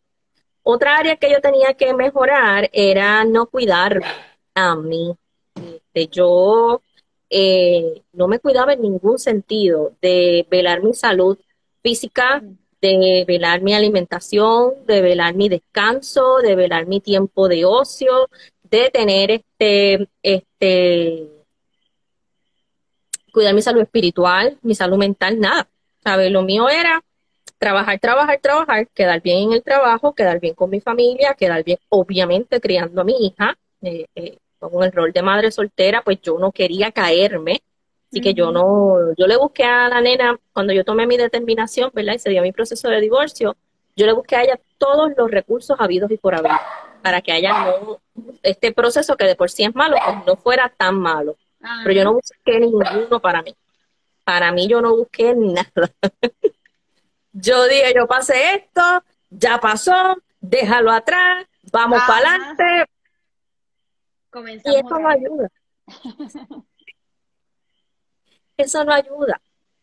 Otra 0.63 0.97
área 0.97 1.17
que 1.17 1.31
yo 1.31 1.43
tenía 1.43 1.75
que 1.75 1.93
mejorar 1.93 2.71
era 2.73 3.25
no 3.25 3.45
cuidar 3.45 4.01
a 4.55 4.75
mí. 4.75 5.15
Este, 5.55 6.07
yo 6.07 6.81
eh, 7.31 8.03
no 8.13 8.29
me 8.29 8.41
cuidaba 8.41 8.73
en 8.73 8.83
ningún 8.83 9.19
sentido 9.19 9.93
de 10.03 10.47
velar 10.51 10.83
mi 10.83 10.93
salud 10.95 11.39
física, 11.83 12.43
de 12.83 13.25
velar 13.27 13.63
mi 13.63 13.75
alimentación, 13.75 14.75
de 14.87 15.01
velar 15.01 15.35
mi 15.35 15.49
descanso, 15.49 16.39
de 16.39 16.57
velar 16.57 16.87
mi 16.87 17.01
tiempo 17.01 17.49
de 17.49 17.65
ocio, 17.65 18.29
de 18.65 18.91
tener 18.91 19.31
este, 19.31 20.09
este, 20.23 21.29
cuidar 23.33 23.55
mi 23.55 23.63
salud 23.63 23.83
espiritual, 23.83 24.59
mi 24.63 24.75
salud 24.75 24.99
mental, 24.99 25.39
nada. 25.39 25.69
¿Sabes? 26.03 26.33
Lo 26.33 26.43
mío 26.43 26.69
era 26.69 27.03
trabajar, 27.59 27.99
trabajar, 28.01 28.41
trabajar, 28.41 28.89
quedar 28.89 29.21
bien 29.21 29.49
en 29.49 29.53
el 29.53 29.63
trabajo, 29.63 30.15
quedar 30.15 30.41
bien 30.41 30.55
con 30.55 30.71
mi 30.71 30.81
familia, 30.81 31.35
quedar 31.35 31.63
bien, 31.63 31.79
obviamente, 31.91 32.61
criando 32.61 33.03
a 33.03 33.05
mi 33.05 33.27
hija, 33.27 33.57
eh, 33.83 34.07
eh, 34.15 34.39
con 34.69 34.85
el 34.85 34.93
rol 34.93 35.13
de 35.13 35.23
madre 35.23 35.51
soltera, 35.51 36.03
pues 36.03 36.21
yo 36.21 36.39
no 36.39 36.53
quería 36.53 36.93
caerme 36.93 37.63
Así 38.11 38.21
que 38.21 38.35
yo 38.35 38.51
no, 38.51 39.15
yo 39.17 39.27
le 39.29 39.37
busqué 39.37 39.63
a 39.63 39.89
la 39.89 40.01
nena, 40.01 40.37
cuando 40.53 40.73
yo 40.73 40.85
tomé 40.85 41.07
mi 41.07 41.17
determinación, 41.17 41.93
¿verdad? 41.95 42.15
Y 42.15 42.19
se 42.19 42.31
dio 42.31 42.43
mi 42.43 42.51
proceso 42.51 42.89
de 42.89 43.01
divorcio, 43.01 43.57
yo 43.95 44.07
le 44.07 44.13
busqué 44.13 44.35
a 44.35 44.43
ella 44.43 44.61
todos 44.79 45.13
los 45.17 45.31
recursos 45.31 45.77
habidos 45.79 46.11
y 46.11 46.17
por 46.17 46.35
haber, 46.35 46.51
para 47.03 47.21
que 47.21 47.31
haya 47.31 47.53
no, 47.53 48.01
este 48.43 48.73
proceso 48.73 49.17
que 49.17 49.27
de 49.27 49.37
por 49.37 49.49
sí 49.49 49.63
es 49.63 49.75
malo, 49.77 49.97
pues 50.05 50.17
no 50.27 50.37
fuera 50.37 50.73
tan 50.77 50.99
malo. 50.99 51.37
Pero 51.85 51.93
yo 51.93 52.05
no 52.05 52.15
busqué 52.15 52.59
ninguno 52.59 53.21
para 53.21 53.43
mí. 53.43 53.55
Para 54.25 54.51
mí 54.51 54.67
yo 54.67 54.81
no 54.81 54.97
busqué 54.97 55.35
nada. 55.37 55.71
yo 57.33 57.69
dije, 57.69 57.93
yo 57.95 58.09
pasé 58.09 58.55
esto, 58.55 59.05
ya 59.29 59.61
pasó, 59.61 60.17
déjalo 60.41 60.91
atrás, 60.91 61.47
vamos 61.71 62.01
para 62.09 62.29
adelante. 62.29 62.91
Y 64.65 64.77
eso 64.77 64.99
no 64.99 65.09
ayuda. 65.09 65.49
eso 68.57 68.85
no 68.85 68.93
ayuda. 68.93 69.41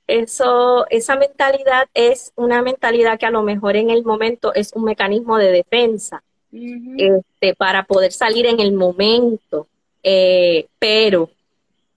Eso, 0.08 0.88
esa 0.90 1.18
mentalidad 1.18 1.90
es 1.94 2.32
una 2.36 2.62
mentalidad 2.62 3.20
que 3.20 3.26
a 3.26 3.32
lo 3.32 3.44
mejor 3.44 3.76
en 3.76 3.90
el 3.90 4.06
momento 4.06 4.54
es 4.54 4.72
un 4.74 4.86
mecanismo 4.86 5.38
de 5.38 5.52
defensa 5.52 6.24
este, 6.52 7.56
para 7.56 7.84
poder 7.84 8.14
salir 8.14 8.46
en 8.46 8.62
el 8.62 8.72
momento. 8.72 9.68
Eh, 10.02 10.68
pero 10.80 11.30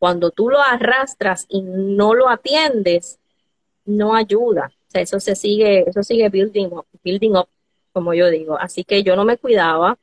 cuando 0.01 0.31
tú 0.31 0.49
lo 0.49 0.61
arrastras 0.61 1.47
y 1.49 1.63
no 1.63 2.15
lo 2.15 2.29
atiendes, 2.29 3.21
no 3.85 4.15
ayuda. 4.15 4.73
O 4.89 4.91
sea, 4.91 5.03
eso 5.03 5.21
se 5.21 5.37
sigue, 5.37 5.85
eso 5.89 6.03
sigue 6.03 6.29
building 6.29 6.67
up, 6.67 6.87
building 7.05 7.37
up, 7.37 7.49
como 7.93 8.13
yo 8.13 8.29
digo. 8.29 8.59
Así 8.59 8.83
que 8.83 9.05
yo 9.05 9.15
no 9.15 9.25
me 9.25 9.37
cuidaba 9.37 9.97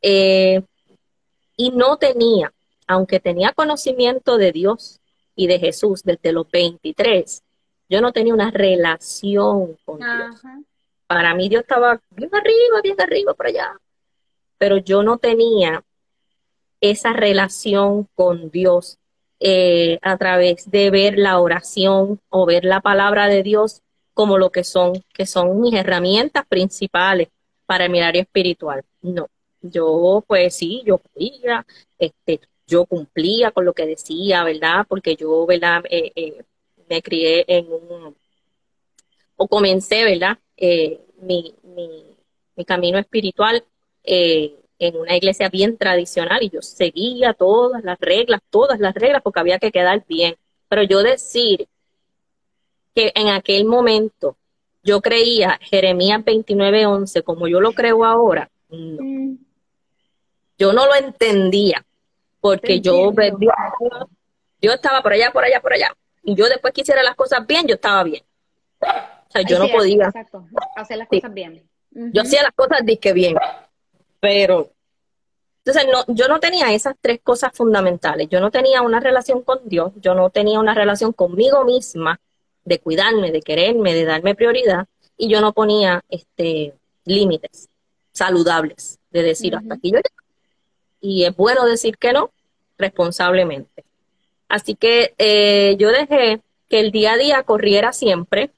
eh, 0.00 0.62
y 1.62 1.70
no 1.70 1.96
tenía, 1.96 2.52
aunque 2.88 3.20
tenía 3.20 3.52
conocimiento 3.52 4.36
de 4.36 4.50
Dios, 4.50 5.00
y 5.34 5.46
de 5.46 5.58
Jesús 5.58 6.02
desde 6.02 6.32
los 6.32 6.50
23, 6.50 7.42
yo 7.88 8.00
no 8.00 8.12
tenía 8.12 8.34
una 8.34 8.50
relación 8.50 9.76
con 9.84 9.98
Dios. 9.98 10.42
Para 11.06 11.34
mí 11.34 11.48
Dios 11.48 11.62
estaba 11.62 12.00
bien 12.10 12.34
arriba, 12.34 12.80
bien 12.82 13.00
arriba, 13.00 13.34
por 13.34 13.46
allá. 13.46 13.78
Pero 14.58 14.78
yo 14.78 15.02
no 15.02 15.18
tenía 15.18 15.84
esa 16.80 17.12
relación 17.12 18.08
con 18.14 18.50
Dios 18.50 18.98
eh, 19.40 19.98
a 20.02 20.16
través 20.16 20.70
de 20.70 20.90
ver 20.90 21.18
la 21.18 21.38
oración 21.38 22.20
o 22.28 22.46
ver 22.46 22.64
la 22.64 22.80
palabra 22.80 23.28
de 23.28 23.42
Dios 23.42 23.82
como 24.14 24.38
lo 24.38 24.50
que 24.50 24.64
son, 24.64 24.92
que 25.12 25.26
son 25.26 25.60
mis 25.60 25.74
herramientas 25.74 26.44
principales 26.46 27.28
para 27.66 27.88
mi 27.88 28.00
área 28.00 28.22
espiritual. 28.22 28.84
No, 29.00 29.28
yo 29.62 30.24
pues 30.26 30.56
sí, 30.56 30.82
yo 30.84 30.98
podía, 30.98 31.66
este, 31.98 32.40
yo 32.66 32.86
cumplía 32.86 33.50
con 33.50 33.64
lo 33.64 33.72
que 33.72 33.86
decía, 33.86 34.44
¿verdad? 34.44 34.86
Porque 34.88 35.16
yo, 35.16 35.46
¿verdad? 35.46 35.82
Eh, 35.90 36.12
eh, 36.14 36.44
me 36.88 37.02
crié 37.02 37.44
en 37.46 37.66
un, 37.72 38.16
o 39.36 39.48
comencé, 39.48 40.04
¿verdad? 40.04 40.38
Eh, 40.56 41.00
mi, 41.20 41.54
mi, 41.62 42.04
mi, 42.56 42.64
camino 42.64 42.98
espiritual 42.98 43.64
en 44.04 44.96
una 44.96 45.16
iglesia 45.16 45.48
bien 45.48 45.76
tradicional 45.76 46.42
y 46.42 46.50
yo 46.50 46.60
seguía 46.60 47.34
todas 47.34 47.84
las 47.84 47.98
reglas, 48.00 48.40
todas 48.50 48.80
las 48.80 48.94
reglas 48.94 49.22
porque 49.22 49.40
había 49.40 49.58
que 49.58 49.70
quedar 49.70 50.04
bien. 50.08 50.36
Pero 50.68 50.82
yo 50.82 51.02
decir 51.02 51.68
que 52.94 53.12
en 53.14 53.28
aquel 53.28 53.64
momento 53.64 54.36
yo 54.82 55.00
creía 55.00 55.58
Jeremías 55.62 56.24
29:11 56.24 57.22
como 57.22 57.46
yo 57.46 57.60
lo 57.60 57.72
creo 57.72 58.04
ahora, 58.04 58.50
mm. 58.68 59.34
Yo 60.62 60.72
no 60.72 60.86
lo 60.86 60.94
entendía, 60.94 61.84
porque 62.40 62.80
yo, 62.80 63.12
yo 64.60 64.72
estaba 64.72 65.02
por 65.02 65.12
allá, 65.12 65.32
por 65.32 65.42
allá, 65.42 65.60
por 65.60 65.72
allá, 65.72 65.92
y 66.22 66.36
yo 66.36 66.48
después 66.48 66.72
quisiera 66.72 67.02
las 67.02 67.16
cosas 67.16 67.44
bien, 67.44 67.66
yo 67.66 67.74
estaba 67.74 68.04
bien. 68.04 68.22
O 68.80 69.32
sea, 69.32 69.42
yo 69.42 69.58
no 69.58 69.66
podía. 69.66 70.06
Exacto, 70.06 70.46
hacer 70.76 70.98
las 70.98 71.08
cosas 71.08 71.34
bien. 71.34 71.68
Yo 71.90 72.22
hacía 72.22 72.44
las 72.44 72.52
cosas 72.52 72.78
disque 72.84 73.12
bien, 73.12 73.36
pero 74.20 74.70
entonces 75.64 75.90
no, 75.90 76.04
yo 76.14 76.28
no 76.28 76.38
tenía 76.38 76.72
esas 76.72 76.94
tres 77.00 77.18
cosas 77.24 77.50
fundamentales. 77.52 78.28
Yo 78.28 78.38
no 78.38 78.52
tenía 78.52 78.82
una 78.82 79.00
relación 79.00 79.42
con 79.42 79.68
Dios, 79.68 79.90
yo 79.96 80.14
no 80.14 80.30
tenía 80.30 80.60
una 80.60 80.74
relación 80.74 81.12
conmigo 81.12 81.64
misma 81.64 82.20
de 82.64 82.78
cuidarme, 82.78 83.32
de 83.32 83.42
quererme, 83.42 83.94
de 83.94 84.04
darme 84.04 84.36
prioridad, 84.36 84.86
y 85.16 85.28
yo 85.28 85.40
no 85.40 85.52
ponía 85.52 86.04
este 86.08 86.74
límites 87.04 87.68
saludables 88.12 89.00
de 89.10 89.22
decir 89.24 89.56
hasta 89.56 89.74
aquí 89.74 89.90
yo 89.90 89.98
Y 91.02 91.24
es 91.24 91.36
bueno 91.36 91.66
decir 91.66 91.98
que 91.98 92.14
no 92.14 92.30
responsablemente. 92.78 93.84
Así 94.48 94.74
que 94.74 95.14
eh, 95.18 95.76
yo 95.78 95.90
dejé 95.90 96.40
que 96.68 96.80
el 96.80 96.92
día 96.92 97.12
a 97.12 97.16
día 97.18 97.42
corriera 97.42 97.92
siempre 97.92 98.50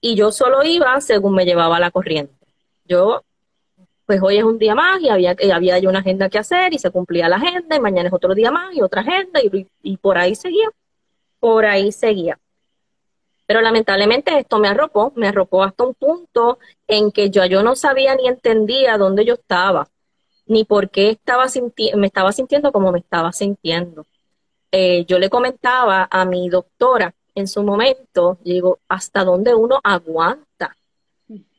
y 0.00 0.16
yo 0.16 0.32
solo 0.32 0.62
iba 0.64 1.00
según 1.00 1.34
me 1.34 1.46
llevaba 1.46 1.80
la 1.80 1.90
corriente. 1.90 2.34
Yo, 2.84 3.22
pues 4.06 4.20
hoy 4.22 4.38
es 4.38 4.44
un 4.44 4.58
día 4.58 4.74
más 4.74 5.00
y 5.00 5.08
había, 5.08 5.36
había 5.54 5.78
una 5.88 6.00
agenda 6.00 6.28
que 6.28 6.38
hacer 6.38 6.74
y 6.74 6.78
se 6.78 6.90
cumplía 6.90 7.28
la 7.28 7.36
agenda 7.36 7.76
y 7.76 7.80
mañana 7.80 8.08
es 8.08 8.14
otro 8.14 8.34
día 8.34 8.50
más 8.50 8.74
y 8.74 8.82
otra 8.82 9.02
agenda 9.02 9.40
y, 9.40 9.66
y 9.82 9.96
por 9.98 10.18
ahí 10.18 10.34
seguía, 10.34 10.68
por 11.38 11.64
ahí 11.64 11.92
seguía. 11.92 12.38
Pero 13.46 13.60
lamentablemente 13.62 14.38
esto 14.38 14.58
me 14.58 14.68
arropó, 14.68 15.12
me 15.16 15.28
arropó 15.28 15.62
hasta 15.62 15.84
un 15.84 15.94
punto 15.94 16.58
en 16.86 17.12
que 17.12 17.30
yo, 17.30 17.46
yo 17.46 17.62
no 17.62 17.76
sabía 17.76 18.14
ni 18.14 18.28
entendía 18.28 18.98
dónde 18.98 19.24
yo 19.24 19.34
estaba, 19.34 19.88
ni 20.48 20.64
por 20.64 20.90
qué 20.90 21.10
estaba 21.10 21.46
me 21.94 22.06
estaba 22.06 22.32
sintiendo 22.32 22.72
como 22.72 22.90
me 22.90 22.98
estaba 22.98 23.32
sintiendo. 23.32 24.06
Eh, 24.72 25.04
yo 25.06 25.18
le 25.18 25.30
comentaba 25.30 26.08
a 26.10 26.24
mi 26.24 26.48
doctora 26.48 27.14
en 27.34 27.46
su 27.46 27.62
momento, 27.62 28.38
digo, 28.44 28.80
¿hasta 28.88 29.24
dónde 29.24 29.54
uno 29.54 29.80
aguanta? 29.84 30.76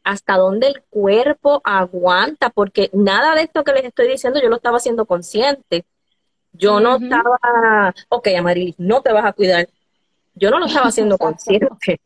¿Hasta 0.03 0.37
dónde 0.37 0.67
el 0.67 0.83
cuerpo 0.89 1.61
aguanta? 1.63 2.49
Porque 2.49 2.89
nada 2.93 3.35
de 3.35 3.43
esto 3.43 3.63
que 3.63 3.73
les 3.73 3.85
estoy 3.85 4.07
diciendo 4.07 4.41
yo 4.41 4.49
lo 4.49 4.57
estaba 4.57 4.77
haciendo 4.77 5.05
consciente. 5.05 5.85
Yo 6.51 6.79
no 6.79 6.97
estaba, 6.97 7.93
ok, 8.09 8.27
Amarilis, 8.37 8.75
no 8.79 9.01
te 9.01 9.13
vas 9.13 9.25
a 9.25 9.33
cuidar. 9.33 9.69
Yo 10.33 10.49
no 10.49 10.59
lo 10.59 10.65
estaba 10.65 10.87
haciendo 10.87 11.17
consciente. 11.17 12.01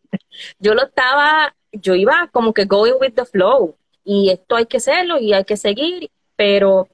Yo 0.59 0.73
lo 0.73 0.83
estaba, 0.83 1.55
yo 1.71 1.95
iba 1.95 2.29
como 2.31 2.53
que 2.53 2.65
going 2.65 2.93
with 2.99 3.13
the 3.13 3.25
flow. 3.25 3.75
Y 4.03 4.31
esto 4.31 4.55
hay 4.55 4.65
que 4.65 4.77
hacerlo 4.77 5.17
y 5.17 5.33
hay 5.33 5.45
que 5.45 5.55
seguir, 5.55 6.11
pero 6.35 6.87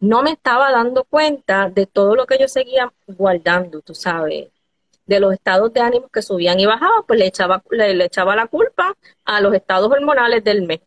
no 0.00 0.22
me 0.22 0.32
estaba 0.32 0.70
dando 0.70 1.04
cuenta 1.04 1.68
de 1.70 1.86
todo 1.86 2.14
lo 2.14 2.26
que 2.26 2.38
yo 2.38 2.48
seguía 2.48 2.92
guardando, 3.06 3.80
tú 3.80 3.94
sabes, 3.94 4.48
de 5.06 5.20
los 5.20 5.32
estados 5.32 5.72
de 5.72 5.80
ánimo 5.80 6.08
que 6.08 6.22
subían 6.22 6.60
y 6.60 6.66
bajaban, 6.66 7.02
pues 7.06 7.18
le 7.18 7.26
echaba, 7.26 7.62
le, 7.70 8.04
echaba 8.04 8.36
la 8.36 8.46
culpa 8.46 8.96
a 9.24 9.40
los 9.40 9.54
estados 9.54 9.90
hormonales 9.90 10.44
del 10.44 10.62
mes. 10.62 10.80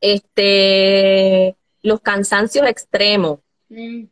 Este, 0.00 1.56
los 1.82 2.00
cansancios 2.00 2.66
extremos, 2.66 3.40
mm. 3.68 4.04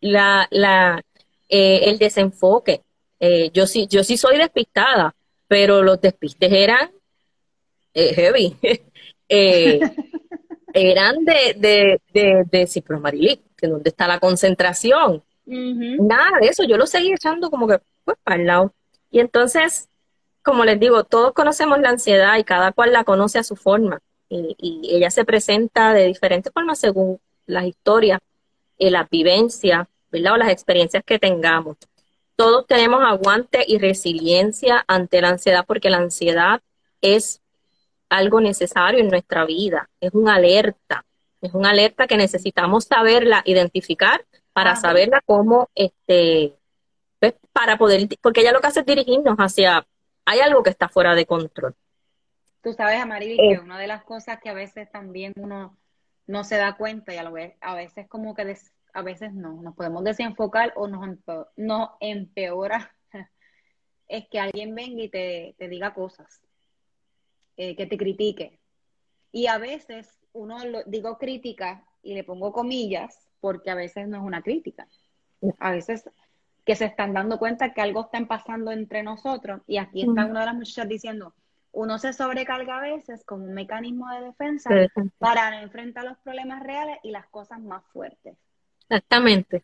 la, 0.00 0.48
la, 0.50 1.02
eh, 1.48 1.80
el 1.84 1.98
desenfoque. 1.98 2.82
Eh, 3.20 3.50
yo 3.54 3.66
sí, 3.66 3.86
yo 3.88 4.02
sí 4.04 4.16
soy 4.16 4.36
despistada, 4.36 5.14
pero 5.46 5.82
los 5.82 6.00
despistes 6.00 6.52
eran 6.52 6.90
eh, 7.94 8.14
heavy. 8.14 8.56
eran 10.74 11.24
de, 11.24 11.54
de, 11.56 12.00
de, 12.12 12.44
de 12.50 13.40
que 13.56 13.66
donde 13.66 13.90
está 13.90 14.06
la 14.08 14.18
concentración. 14.18 15.22
Nada 15.44 16.38
de 16.40 16.48
eso, 16.48 16.64
yo 16.64 16.76
lo 16.76 16.86
seguí 16.86 17.12
echando 17.12 17.50
como 17.50 17.66
que 17.66 17.80
pues 18.04 18.16
para 18.22 18.40
el 18.40 18.46
lado. 18.46 18.74
Y 19.10 19.20
entonces, 19.20 19.88
como 20.42 20.64
les 20.64 20.80
digo, 20.80 21.04
todos 21.04 21.32
conocemos 21.32 21.78
la 21.80 21.90
ansiedad 21.90 22.38
y 22.38 22.44
cada 22.44 22.72
cual 22.72 22.92
la 22.92 23.04
conoce 23.04 23.38
a 23.38 23.44
su 23.44 23.56
forma. 23.56 24.00
Y, 24.28 24.56
ella 24.90 25.10
se 25.10 25.24
presenta 25.24 25.92
de 25.92 26.06
diferentes 26.06 26.52
formas 26.52 26.78
según 26.78 27.20
las 27.46 27.64
historias, 27.64 28.20
y 28.78 28.90
las 28.90 29.08
vivencias, 29.10 29.86
¿verdad? 30.10 30.34
O 30.34 30.36
las 30.38 30.50
experiencias 30.50 31.04
que 31.04 31.18
tengamos. 31.18 31.76
Todos 32.34 32.66
tenemos 32.66 33.02
aguante 33.04 33.64
y 33.66 33.78
resiliencia 33.78 34.84
ante 34.88 35.20
la 35.20 35.28
ansiedad 35.28 35.64
porque 35.66 35.90
la 35.90 35.98
ansiedad 35.98 36.60
es 37.00 37.41
algo 38.12 38.40
necesario 38.40 39.00
en 39.00 39.08
nuestra 39.08 39.44
vida, 39.44 39.88
es 40.00 40.12
una 40.12 40.34
alerta, 40.34 41.04
es 41.40 41.54
una 41.54 41.70
alerta 41.70 42.06
que 42.06 42.16
necesitamos 42.16 42.84
saberla 42.84 43.42
identificar 43.46 44.24
para 44.52 44.76
saberla 44.76 45.22
cómo, 45.24 45.70
este, 45.74 46.54
pues, 47.18 47.34
para 47.52 47.78
poder, 47.78 48.06
porque 48.20 48.42
ella 48.42 48.52
lo 48.52 48.60
que 48.60 48.66
hace 48.66 48.80
es 48.80 48.86
dirigirnos 48.86 49.36
hacia, 49.38 49.86
hay 50.26 50.40
algo 50.40 50.62
que 50.62 50.70
está 50.70 50.88
fuera 50.88 51.14
de 51.14 51.24
control. 51.24 51.74
Tú 52.62 52.74
sabes, 52.74 53.00
Amaril, 53.00 53.38
que 53.38 53.52
eh. 53.52 53.60
una 53.60 53.78
de 53.78 53.86
las 53.86 54.04
cosas 54.04 54.38
que 54.40 54.50
a 54.50 54.54
veces 54.54 54.90
también 54.90 55.32
uno 55.36 55.76
no 56.26 56.44
se 56.44 56.56
da 56.56 56.76
cuenta 56.76 57.14
y 57.14 57.16
a, 57.16 57.22
lo, 57.22 57.34
a 57.60 57.74
veces 57.74 58.06
como 58.08 58.34
que 58.34 58.56
a 58.94 59.02
veces 59.02 59.32
no, 59.32 59.62
nos 59.62 59.74
podemos 59.74 60.04
desenfocar 60.04 60.72
o 60.76 60.86
nos, 60.86 61.16
nos 61.56 61.90
empeora 62.00 62.94
es 64.06 64.28
que 64.28 64.38
alguien 64.38 64.74
venga 64.74 65.02
y 65.02 65.08
te, 65.08 65.54
te 65.58 65.68
diga 65.68 65.94
cosas, 65.94 66.42
eh, 67.56 67.76
que 67.76 67.86
te 67.86 67.96
critique. 67.96 68.58
Y 69.30 69.46
a 69.46 69.58
veces 69.58 70.18
uno 70.32 70.64
lo, 70.64 70.82
digo 70.84 71.18
crítica 71.18 71.84
y 72.02 72.14
le 72.14 72.24
pongo 72.24 72.52
comillas 72.52 73.18
porque 73.40 73.70
a 73.70 73.74
veces 73.74 74.08
no 74.08 74.18
es 74.18 74.22
una 74.22 74.42
crítica. 74.42 74.86
A 75.58 75.72
veces 75.72 76.08
que 76.64 76.76
se 76.76 76.84
están 76.84 77.12
dando 77.12 77.38
cuenta 77.38 77.72
que 77.72 77.80
algo 77.80 78.02
está 78.02 78.24
pasando 78.26 78.70
entre 78.70 79.02
nosotros 79.02 79.62
y 79.66 79.78
aquí 79.78 80.02
está 80.02 80.26
una 80.26 80.40
de 80.40 80.46
las 80.46 80.54
muchachas 80.54 80.88
diciendo, 80.88 81.34
uno 81.72 81.98
se 81.98 82.12
sobrecarga 82.12 82.78
a 82.78 82.82
veces 82.82 83.24
como 83.24 83.44
un 83.44 83.54
mecanismo 83.54 84.08
de 84.10 84.26
defensa 84.26 84.70
para 85.18 85.62
enfrentar 85.62 86.04
los 86.04 86.18
problemas 86.18 86.62
reales 86.62 86.98
y 87.02 87.10
las 87.10 87.26
cosas 87.28 87.60
más 87.60 87.82
fuertes. 87.92 88.36
Exactamente. 88.88 89.62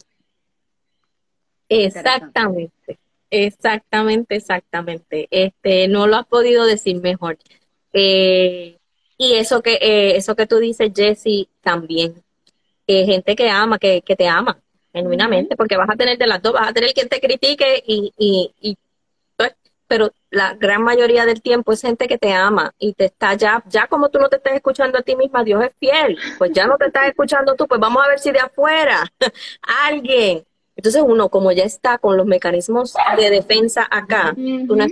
Exactamente. 1.68 2.98
Exactamente, 3.30 4.36
exactamente. 4.36 5.28
Este, 5.30 5.86
no 5.88 6.06
lo 6.06 6.16
has 6.16 6.26
podido 6.26 6.64
decir 6.64 7.00
mejor. 7.00 7.38
Eh, 7.92 8.76
y 9.16 9.34
eso 9.34 9.62
que, 9.62 9.74
eh, 9.74 10.16
eso 10.16 10.36
que 10.36 10.46
tú 10.46 10.58
dices, 10.58 10.92
Jesse, 10.94 11.48
también. 11.60 12.22
Gente 12.86 13.36
que 13.36 13.50
ama, 13.50 13.78
que, 13.78 14.00
que 14.00 14.16
te 14.16 14.26
ama 14.26 14.58
genuinamente, 14.92 15.56
porque 15.56 15.76
vas 15.76 15.90
a 15.90 15.96
tener 15.96 16.18
de 16.18 16.26
las 16.26 16.40
dos, 16.42 16.54
vas 16.54 16.68
a 16.68 16.72
tener 16.72 16.92
quien 16.92 17.08
te 17.08 17.20
critique 17.20 17.82
y, 17.86 18.12
y, 18.16 18.50
y 18.60 18.76
pues, 19.36 19.54
pero 19.86 20.10
la 20.30 20.54
gran 20.54 20.82
mayoría 20.82 21.24
del 21.24 21.42
tiempo 21.42 21.72
es 21.72 21.82
gente 21.82 22.08
que 22.08 22.18
te 22.18 22.32
ama 22.32 22.72
y 22.78 22.92
te 22.94 23.06
está 23.06 23.34
ya, 23.34 23.62
ya 23.68 23.86
como 23.86 24.08
tú 24.08 24.18
no 24.18 24.28
te 24.28 24.36
estás 24.36 24.54
escuchando 24.54 24.98
a 24.98 25.02
ti 25.02 25.16
misma, 25.16 25.44
Dios 25.44 25.62
es 25.64 25.72
fiel, 25.78 26.18
pues 26.38 26.52
ya 26.52 26.66
no 26.66 26.76
te 26.76 26.86
estás 26.86 27.08
escuchando 27.08 27.54
tú, 27.54 27.66
pues 27.66 27.80
vamos 27.80 28.02
a 28.04 28.08
ver 28.08 28.18
si 28.18 28.30
de 28.30 28.40
afuera 28.40 29.04
alguien. 29.86 30.44
Entonces 30.76 31.02
uno, 31.04 31.28
como 31.28 31.50
ya 31.50 31.64
está 31.64 31.98
con 31.98 32.16
los 32.16 32.24
mecanismos 32.24 32.94
de 33.16 33.30
defensa 33.30 33.86
acá, 33.90 34.32
tú 34.34 34.76
no 34.76 34.84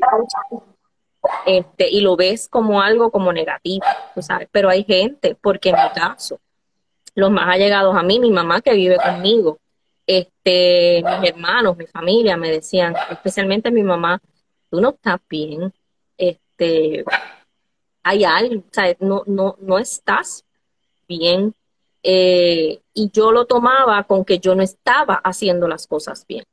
este, 1.44 1.88
y 1.88 2.00
lo 2.00 2.16
ves 2.16 2.48
como 2.48 2.80
algo 2.80 3.10
como 3.10 3.32
negativo, 3.32 3.84
tú 4.14 4.22
sabes, 4.22 4.48
pero 4.50 4.68
hay 4.68 4.84
gente, 4.84 5.36
porque 5.40 5.70
en 5.70 5.76
mi 5.76 5.90
caso, 5.94 6.40
los 7.14 7.30
más 7.30 7.48
allegados 7.48 7.96
a 7.96 8.02
mí, 8.02 8.20
mi 8.20 8.30
mamá 8.30 8.60
que 8.60 8.74
vive 8.74 8.96
conmigo, 8.96 9.58
este, 10.06 11.02
mis 11.02 11.30
hermanos, 11.30 11.76
mi 11.76 11.86
familia 11.86 12.36
me 12.36 12.50
decían, 12.50 12.94
especialmente 13.10 13.70
mi 13.70 13.82
mamá, 13.82 14.20
tú 14.70 14.80
no 14.80 14.90
estás 14.90 15.20
bien, 15.28 15.72
este, 16.16 17.04
hay 18.02 18.24
algo, 18.24 18.60
o 18.60 18.72
sea, 18.72 18.94
no, 19.00 19.24
no, 19.26 19.56
no 19.58 19.78
estás 19.78 20.44
bien. 21.08 21.54
Eh, 22.02 22.80
y 22.94 23.10
yo 23.10 23.32
lo 23.32 23.46
tomaba 23.46 24.04
con 24.04 24.24
que 24.24 24.38
yo 24.38 24.54
no 24.54 24.62
estaba 24.62 25.16
haciendo 25.16 25.66
las 25.66 25.88
cosas 25.88 26.24
bien. 26.24 26.44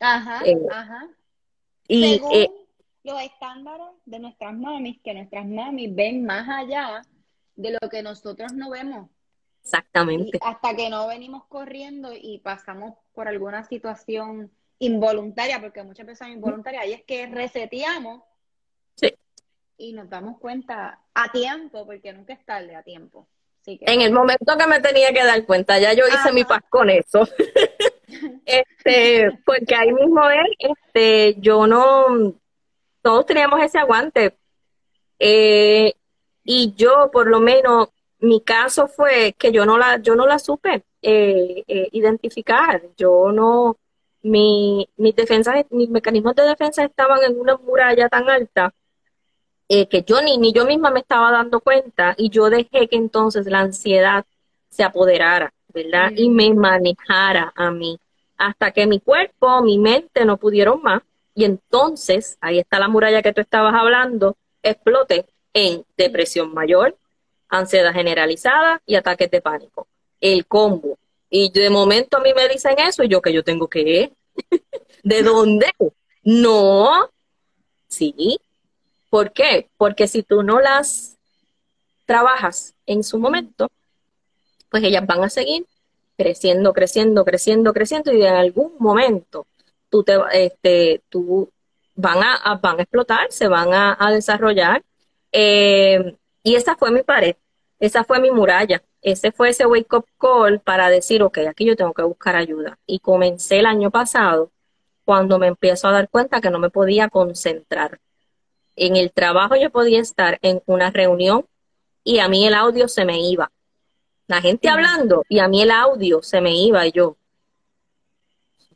Ajá, 0.00 0.42
eh, 0.44 0.58
ajá. 0.70 1.08
Y, 1.88 2.16
Según 2.16 2.32
eh, 2.34 2.50
los 3.08 3.20
estándares 3.22 3.86
de 4.04 4.18
nuestras 4.18 4.54
mamis, 4.54 5.00
que 5.02 5.14
nuestras 5.14 5.46
mamis 5.46 5.94
ven 5.94 6.24
más 6.24 6.48
allá 6.48 7.02
de 7.56 7.76
lo 7.80 7.88
que 7.88 8.02
nosotros 8.02 8.52
no 8.52 8.70
vemos. 8.70 9.08
Exactamente. 9.62 10.38
hasta 10.40 10.74
que 10.74 10.88
no 10.88 11.08
venimos 11.08 11.44
corriendo 11.46 12.12
y 12.14 12.38
pasamos 12.38 12.94
por 13.12 13.28
alguna 13.28 13.64
situación 13.64 14.50
involuntaria, 14.78 15.60
porque 15.60 15.82
muchas 15.82 16.06
veces 16.06 16.20
son 16.20 16.30
involuntarias, 16.30 16.86
y 16.86 16.92
es 16.92 17.02
que 17.02 17.26
reseteamos 17.26 18.22
sí. 18.94 19.14
y 19.76 19.92
nos 19.92 20.08
damos 20.08 20.38
cuenta 20.38 21.00
a 21.12 21.32
tiempo, 21.32 21.84
porque 21.84 22.12
nunca 22.12 22.32
es 22.32 22.44
tarde 22.44 22.76
a 22.76 22.82
tiempo. 22.82 23.26
en 23.66 24.00
el 24.00 24.12
momento 24.12 24.56
que 24.56 24.66
me 24.66 24.80
tenía 24.80 25.12
que 25.12 25.24
dar 25.24 25.44
cuenta, 25.44 25.78
ya 25.78 25.92
yo 25.92 26.04
hice 26.06 26.32
mi 26.32 26.44
paz 26.44 26.62
con 26.70 26.88
eso. 26.88 27.28
este, 28.46 29.38
porque 29.44 29.74
ahí 29.74 29.92
mismo 29.92 30.22
es, 30.30 30.48
este, 30.58 31.34
yo 31.40 31.66
no, 31.66 32.34
todos 33.08 33.24
teníamos 33.24 33.58
ese 33.62 33.78
aguante, 33.78 34.36
Eh, 35.18 35.94
y 36.44 36.74
yo, 36.76 37.10
por 37.10 37.26
lo 37.28 37.40
menos, 37.40 37.88
mi 38.20 38.40
caso 38.42 38.86
fue 38.88 39.34
que 39.38 39.50
yo 39.52 39.64
no 39.66 39.78
la, 39.78 39.98
yo 39.98 40.14
no 40.14 40.26
la 40.26 40.38
supe 40.38 40.84
eh, 41.02 41.64
eh, 41.66 41.88
identificar. 41.92 42.82
Yo 42.98 43.32
no, 43.32 43.78
mi, 44.22 44.88
mis 44.96 45.14
defensas, 45.16 45.64
mis 45.70 45.88
mecanismos 45.90 46.34
de 46.36 46.44
defensa 46.44 46.84
estaban 46.84 47.22
en 47.24 47.40
una 47.40 47.56
muralla 47.56 48.08
tan 48.10 48.28
alta 48.28 48.74
eh, 49.68 49.88
que 49.88 50.02
yo 50.02 50.20
ni, 50.22 50.36
ni 50.38 50.52
yo 50.52 50.64
misma 50.66 50.90
me 50.90 51.00
estaba 51.00 51.30
dando 51.32 51.60
cuenta 51.60 52.14
y 52.18 52.30
yo 52.30 52.50
dejé 52.50 52.88
que 52.88 52.96
entonces 52.96 53.46
la 53.46 53.60
ansiedad 53.60 54.24
se 54.68 54.84
apoderara, 54.84 55.52
¿verdad? 55.72 56.12
Y 56.16 56.30
me 56.30 56.52
manejara 56.54 57.52
a 57.56 57.70
mí 57.70 57.98
hasta 58.36 58.70
que 58.72 58.86
mi 58.86 59.00
cuerpo, 59.00 59.62
mi 59.62 59.78
mente 59.78 60.24
no 60.24 60.36
pudieron 60.36 60.82
más 60.82 61.02
y 61.38 61.44
entonces, 61.44 62.36
ahí 62.40 62.58
está 62.58 62.80
la 62.80 62.88
muralla 62.88 63.22
que 63.22 63.32
tú 63.32 63.40
estabas 63.40 63.72
hablando, 63.72 64.36
explote 64.60 65.24
en 65.54 65.84
depresión 65.96 66.52
mayor, 66.52 66.96
ansiedad 67.48 67.92
generalizada 67.92 68.82
y 68.84 68.96
ataques 68.96 69.30
de 69.30 69.40
pánico. 69.40 69.86
El 70.20 70.46
combo. 70.46 70.98
Y 71.30 71.52
de 71.52 71.70
momento 71.70 72.16
a 72.16 72.22
mí 72.22 72.34
me 72.34 72.48
dicen 72.48 72.74
eso 72.80 73.04
y 73.04 73.08
yo 73.08 73.22
que 73.22 73.32
yo 73.32 73.44
tengo 73.44 73.68
que... 73.68 74.10
¿De 75.04 75.22
dónde? 75.22 75.70
No. 76.24 77.08
Sí. 77.86 78.40
¿Por 79.08 79.32
qué? 79.32 79.68
Porque 79.76 80.08
si 80.08 80.24
tú 80.24 80.42
no 80.42 80.58
las 80.58 81.18
trabajas 82.04 82.74
en 82.84 83.04
su 83.04 83.20
momento, 83.20 83.70
pues 84.70 84.82
ellas 84.82 85.06
van 85.06 85.22
a 85.22 85.30
seguir 85.30 85.66
creciendo, 86.16 86.72
creciendo, 86.72 87.24
creciendo, 87.24 87.72
creciendo 87.72 88.12
y 88.12 88.26
en 88.26 88.34
algún 88.34 88.72
momento 88.80 89.46
tú 89.90 90.04
te, 90.04 90.16
este, 90.32 91.02
tú 91.08 91.50
van 91.94 92.18
a, 92.22 92.54
van 92.62 92.78
a 92.78 92.82
explotar, 92.82 93.30
se 93.30 93.48
van 93.48 93.72
a, 93.72 94.10
desarrollar. 94.12 94.84
Eh, 95.32 96.16
y 96.42 96.54
esa 96.54 96.76
fue 96.76 96.90
mi 96.90 97.02
pared, 97.02 97.36
esa 97.80 98.04
fue 98.04 98.20
mi 98.20 98.30
muralla, 98.30 98.82
ese 99.02 99.32
fue 99.32 99.50
ese 99.50 99.66
wake 99.66 99.92
up 99.92 100.06
call 100.18 100.60
para 100.60 100.88
decir, 100.90 101.22
ok, 101.22 101.38
aquí 101.48 101.66
yo 101.66 101.76
tengo 101.76 101.92
que 101.92 102.02
buscar 102.02 102.36
ayuda. 102.36 102.78
Y 102.86 103.00
comencé 103.00 103.58
el 103.58 103.66
año 103.66 103.90
pasado 103.90 104.50
cuando 105.04 105.38
me 105.38 105.48
empiezo 105.48 105.88
a 105.88 105.92
dar 105.92 106.08
cuenta 106.08 106.40
que 106.40 106.50
no 106.50 106.58
me 106.58 106.70
podía 106.70 107.08
concentrar. 107.08 108.00
En 108.76 108.96
el 108.96 109.12
trabajo 109.12 109.56
yo 109.56 109.70
podía 109.70 110.00
estar 110.00 110.38
en 110.42 110.62
una 110.66 110.90
reunión 110.90 111.46
y 112.04 112.20
a 112.20 112.28
mí 112.28 112.46
el 112.46 112.54
audio 112.54 112.88
se 112.88 113.04
me 113.04 113.20
iba. 113.20 113.50
La 114.28 114.40
gente 114.40 114.68
hablando 114.68 115.24
y 115.28 115.40
a 115.40 115.48
mí 115.48 115.62
el 115.62 115.70
audio 115.70 116.22
se 116.22 116.40
me 116.40 116.54
iba 116.54 116.86
y 116.86 116.92
yo, 116.92 117.16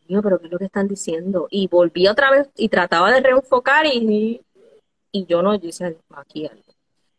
Dios, 0.07 0.23
pero 0.23 0.39
¿qué 0.39 0.47
es 0.47 0.53
lo 0.53 0.59
que 0.59 0.65
están 0.67 0.89
diciendo? 0.89 1.47
Y 1.51 1.69
volví 1.69 2.09
otra 2.09 2.31
vez 2.31 2.49
y 2.57 2.69
trataba 2.69 3.13
de 3.13 3.21
reenfocar 3.21 3.87
y, 3.87 4.41
y 5.13 5.27
yo 5.27 5.43
no, 5.43 5.55
yo 5.55 5.67
decía, 5.67 5.95
aquí 6.15 6.47
algo. 6.47 6.63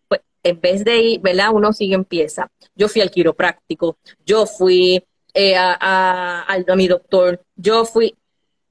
Pues 0.07 0.21
en 0.43 0.59
vez 0.61 0.83
de 0.83 0.97
ir, 0.97 1.21
¿verdad? 1.21 1.51
Uno 1.53 1.73
sigue 1.73 1.95
empieza. 1.95 2.49
Yo 2.75 2.87
fui 2.87 3.01
al 3.01 3.11
quiropráctico, 3.11 3.97
yo 4.25 4.45
fui 4.45 5.03
eh, 5.33 5.55
a, 5.55 6.45
a, 6.47 6.75
mi 6.75 6.87
doctor, 6.87 7.41
yo 7.55 7.85
fui 7.85 8.15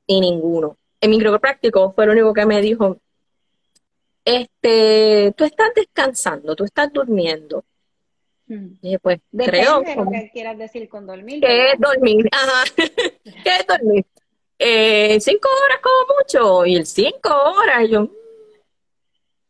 y 0.06 0.20
ninguno. 0.20 0.76
En 1.00 1.10
mi 1.10 1.18
quiropráctico 1.18 1.92
fue 1.92 2.06
lo 2.06 2.12
único 2.12 2.32
que 2.32 2.46
me 2.46 2.60
dijo, 2.60 2.98
este, 4.24 5.34
tú 5.36 5.44
estás 5.44 5.72
descansando, 5.74 6.54
tú 6.54 6.64
estás 6.64 6.92
durmiendo. 6.92 7.64
Y 8.82 8.98
pues, 8.98 9.20
creo. 9.36 9.80
De 9.80 9.96
lo 9.96 10.10
que 10.10 10.30
quieras 10.32 10.58
decir 10.58 10.88
con 10.88 11.06
dormir. 11.06 11.40
¿Qué 11.40 11.72
es 11.72 11.80
dormir? 11.80 12.28
Ajá. 12.32 12.64
¿Qué 12.76 13.56
es 13.60 13.66
dormir? 13.66 14.06
Eh, 14.58 15.18
cinco 15.20 15.48
horas 15.64 15.78
como 15.82 16.18
mucho. 16.18 16.66
Y 16.66 16.76
el 16.76 16.86
cinco 16.86 17.30
horas, 17.30 17.88
yo. 17.88 18.08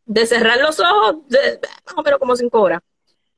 De 0.05 0.25
cerrar 0.25 0.59
los 0.59 0.79
ojos, 0.79 1.27
de, 1.27 1.59
más 1.85 1.97
o 1.97 2.03
menos 2.03 2.19
como 2.19 2.35
cinco 2.35 2.61
horas. 2.61 2.81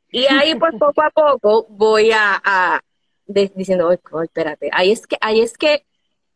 Y 0.09 0.25
ahí, 0.25 0.55
pues, 0.55 0.73
poco 0.79 1.01
a 1.01 1.09
poco, 1.09 1.67
voy 1.69 2.11
a, 2.11 2.41
a 2.43 2.81
diciendo, 3.27 3.87
oh, 3.87 4.21
espérate. 4.21 4.69
Ahí 4.71 4.91
es 4.91 5.05
que, 5.05 5.17
ahí 5.21 5.41
es 5.41 5.57
que, 5.57 5.85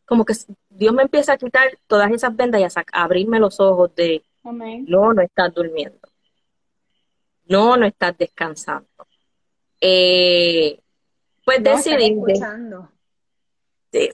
como 0.05 0.25
que 0.25 0.33
Dios 0.69 0.93
me 0.93 1.03
empieza 1.03 1.33
a 1.33 1.37
quitar 1.37 1.77
todas 1.87 2.11
esas 2.11 2.35
vendas 2.35 2.61
y 2.61 2.63
a, 2.63 2.69
a 2.91 3.03
abrirme 3.03 3.39
los 3.39 3.59
ojos 3.59 3.93
de, 3.95 4.23
no, 4.43 5.13
no 5.13 5.21
estás 5.21 5.53
durmiendo. 5.53 5.99
No, 7.45 7.77
no 7.77 7.85
estás 7.85 8.17
descansando. 8.17 8.87
Eh, 9.81 10.79
pues 11.45 11.63
decidí. 11.63 12.15
Sí, 13.91 14.09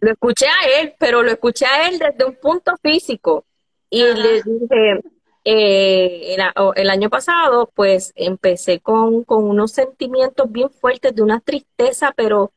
lo 0.00 0.10
escuché 0.12 0.46
a 0.46 0.80
él, 0.80 0.94
pero 0.98 1.22
lo 1.22 1.30
escuché 1.30 1.66
a 1.66 1.88
él 1.88 1.98
desde 1.98 2.24
un 2.24 2.34
punto 2.36 2.76
físico. 2.82 3.44
Y 3.90 4.02
le 4.02 4.42
dije, 4.42 5.00
eh, 5.44 6.36
el, 6.76 6.90
año 6.90 7.10
pasado, 7.10 7.70
pues 7.74 8.12
empecé 8.16 8.80
con, 8.80 9.24
con 9.24 9.44
unos 9.44 9.72
sentimientos 9.72 10.50
bien 10.50 10.70
fuertes 10.70 11.14
de 11.14 11.22
una 11.22 11.40
tristeza, 11.40 12.12
pero 12.16 12.52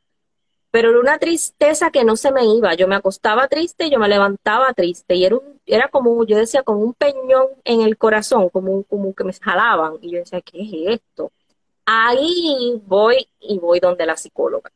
pero 0.75 0.89
era 0.89 0.99
una 0.99 1.17
tristeza 1.17 1.89
que 1.89 2.03
no 2.03 2.17
se 2.17 2.33
me 2.33 2.43
iba. 2.43 2.73
Yo 2.73 2.85
me 2.89 2.95
acostaba 2.95 3.47
triste 3.47 3.85
y 3.85 3.91
yo 3.91 3.97
me 3.97 4.09
levantaba 4.09 4.73
triste. 4.73 5.15
Y 5.15 5.23
era, 5.23 5.37
un, 5.37 5.61
era 5.65 5.87
como, 5.87 6.25
yo 6.25 6.35
decía, 6.35 6.63
como 6.63 6.81
un 6.81 6.93
peñón 6.93 7.47
en 7.63 7.79
el 7.79 7.97
corazón, 7.97 8.49
como, 8.49 8.83
como 8.83 9.13
que 9.13 9.23
me 9.23 9.31
jalaban. 9.31 9.93
Y 10.01 10.11
yo 10.11 10.19
decía, 10.19 10.41
¿qué 10.41 10.61
es 10.63 10.99
esto? 10.99 11.31
Ahí 11.85 12.81
voy 12.85 13.27
y 13.39 13.59
voy 13.59 13.79
donde 13.79 14.05
la 14.05 14.17
psicóloga. 14.17 14.71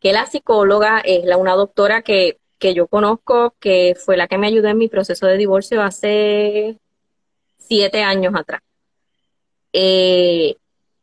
Que 0.00 0.12
la 0.12 0.26
psicóloga 0.26 1.00
es 1.00 1.24
la, 1.24 1.36
una 1.36 1.54
doctora 1.54 2.02
que, 2.02 2.38
que 2.58 2.74
yo 2.74 2.88
conozco, 2.88 3.54
que 3.60 3.94
fue 3.96 4.16
la 4.16 4.26
que 4.28 4.38
me 4.38 4.48
ayudó 4.48 4.68
en 4.68 4.78
mi 4.78 4.88
proceso 4.88 5.26
de 5.26 5.36
divorcio 5.36 5.82
hace 5.82 6.78
siete 7.58 8.02
años 8.02 8.34
atrás. 8.34 8.62
Eh, 9.72 10.56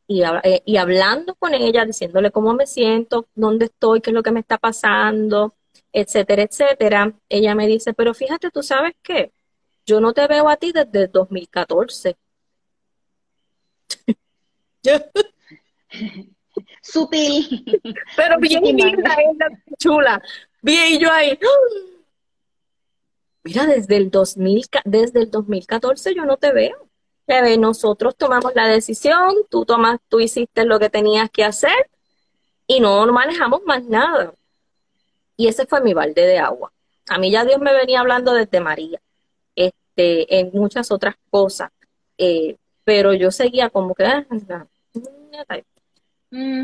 eh, 0.09 0.61
y, 0.65 0.77
hablando 0.77 1.35
con 1.35 1.53
ella, 1.53 1.85
diciéndole 1.85 2.31
cómo 2.31 2.53
me 2.53 2.65
siento, 2.65 3.27
dónde 3.35 3.65
estoy, 3.65 4.01
qué 4.01 4.09
es 4.09 4.13
lo 4.13 4.23
que 4.23 4.31
me 4.31 4.39
está 4.39 4.57
pasando, 4.57 5.53
etcétera, 5.93 6.43
etcétera, 6.43 7.13
ella 7.29 7.55
me 7.55 7.67
dice, 7.67 7.93
pero 7.93 8.13
fíjate, 8.15 8.49
tú 8.51 8.63
sabes 8.63 8.93
qué, 9.03 9.31
yo 9.85 9.99
no 10.01 10.13
te 10.13 10.27
veo 10.27 10.49
a 10.49 10.57
ti 10.57 10.71
desde 10.71 11.03
el 11.03 11.11
2014. 11.11 12.17
Sutil. 16.81 17.81
Pero 18.15 18.39
bien 18.39 18.63
linda, 18.63 19.15
chula. 19.77 20.21
Bien, 20.61 20.95
y 20.95 20.99
yo 20.99 21.11
ahí. 21.11 21.37
Mira, 23.43 23.65
desde 23.65 23.97
el, 23.97 24.11
2000, 24.11 24.65
desde 24.85 25.19
el 25.21 25.31
2014 25.31 26.13
yo 26.13 26.25
no 26.25 26.37
te 26.37 26.51
veo 26.51 26.89
nosotros 27.57 28.15
tomamos 28.15 28.53
la 28.55 28.67
decisión, 28.67 29.35
tú 29.49 29.65
tomas, 29.65 29.99
tú 30.09 30.19
hiciste 30.19 30.65
lo 30.65 30.79
que 30.79 30.89
tenías 30.89 31.29
que 31.29 31.43
hacer 31.43 31.89
y 32.67 32.79
no 32.79 33.05
manejamos 33.11 33.61
más 33.65 33.83
nada. 33.83 34.33
Y 35.37 35.47
ese 35.47 35.65
fue 35.65 35.81
mi 35.81 35.93
balde 35.93 36.25
de 36.25 36.39
agua. 36.39 36.71
A 37.07 37.17
mí 37.19 37.31
ya 37.31 37.45
Dios 37.45 37.59
me 37.59 37.73
venía 37.73 37.99
hablando 37.99 38.33
desde 38.33 38.59
María, 38.59 38.99
este, 39.55 40.39
en 40.39 40.51
muchas 40.53 40.91
otras 40.91 41.15
cosas, 41.29 41.71
eh, 42.17 42.57
pero 42.89 43.13
yo 43.13 43.29
seguía 43.29 43.69
como 43.69 43.93
que, 43.93 44.03
ah, 44.03 44.25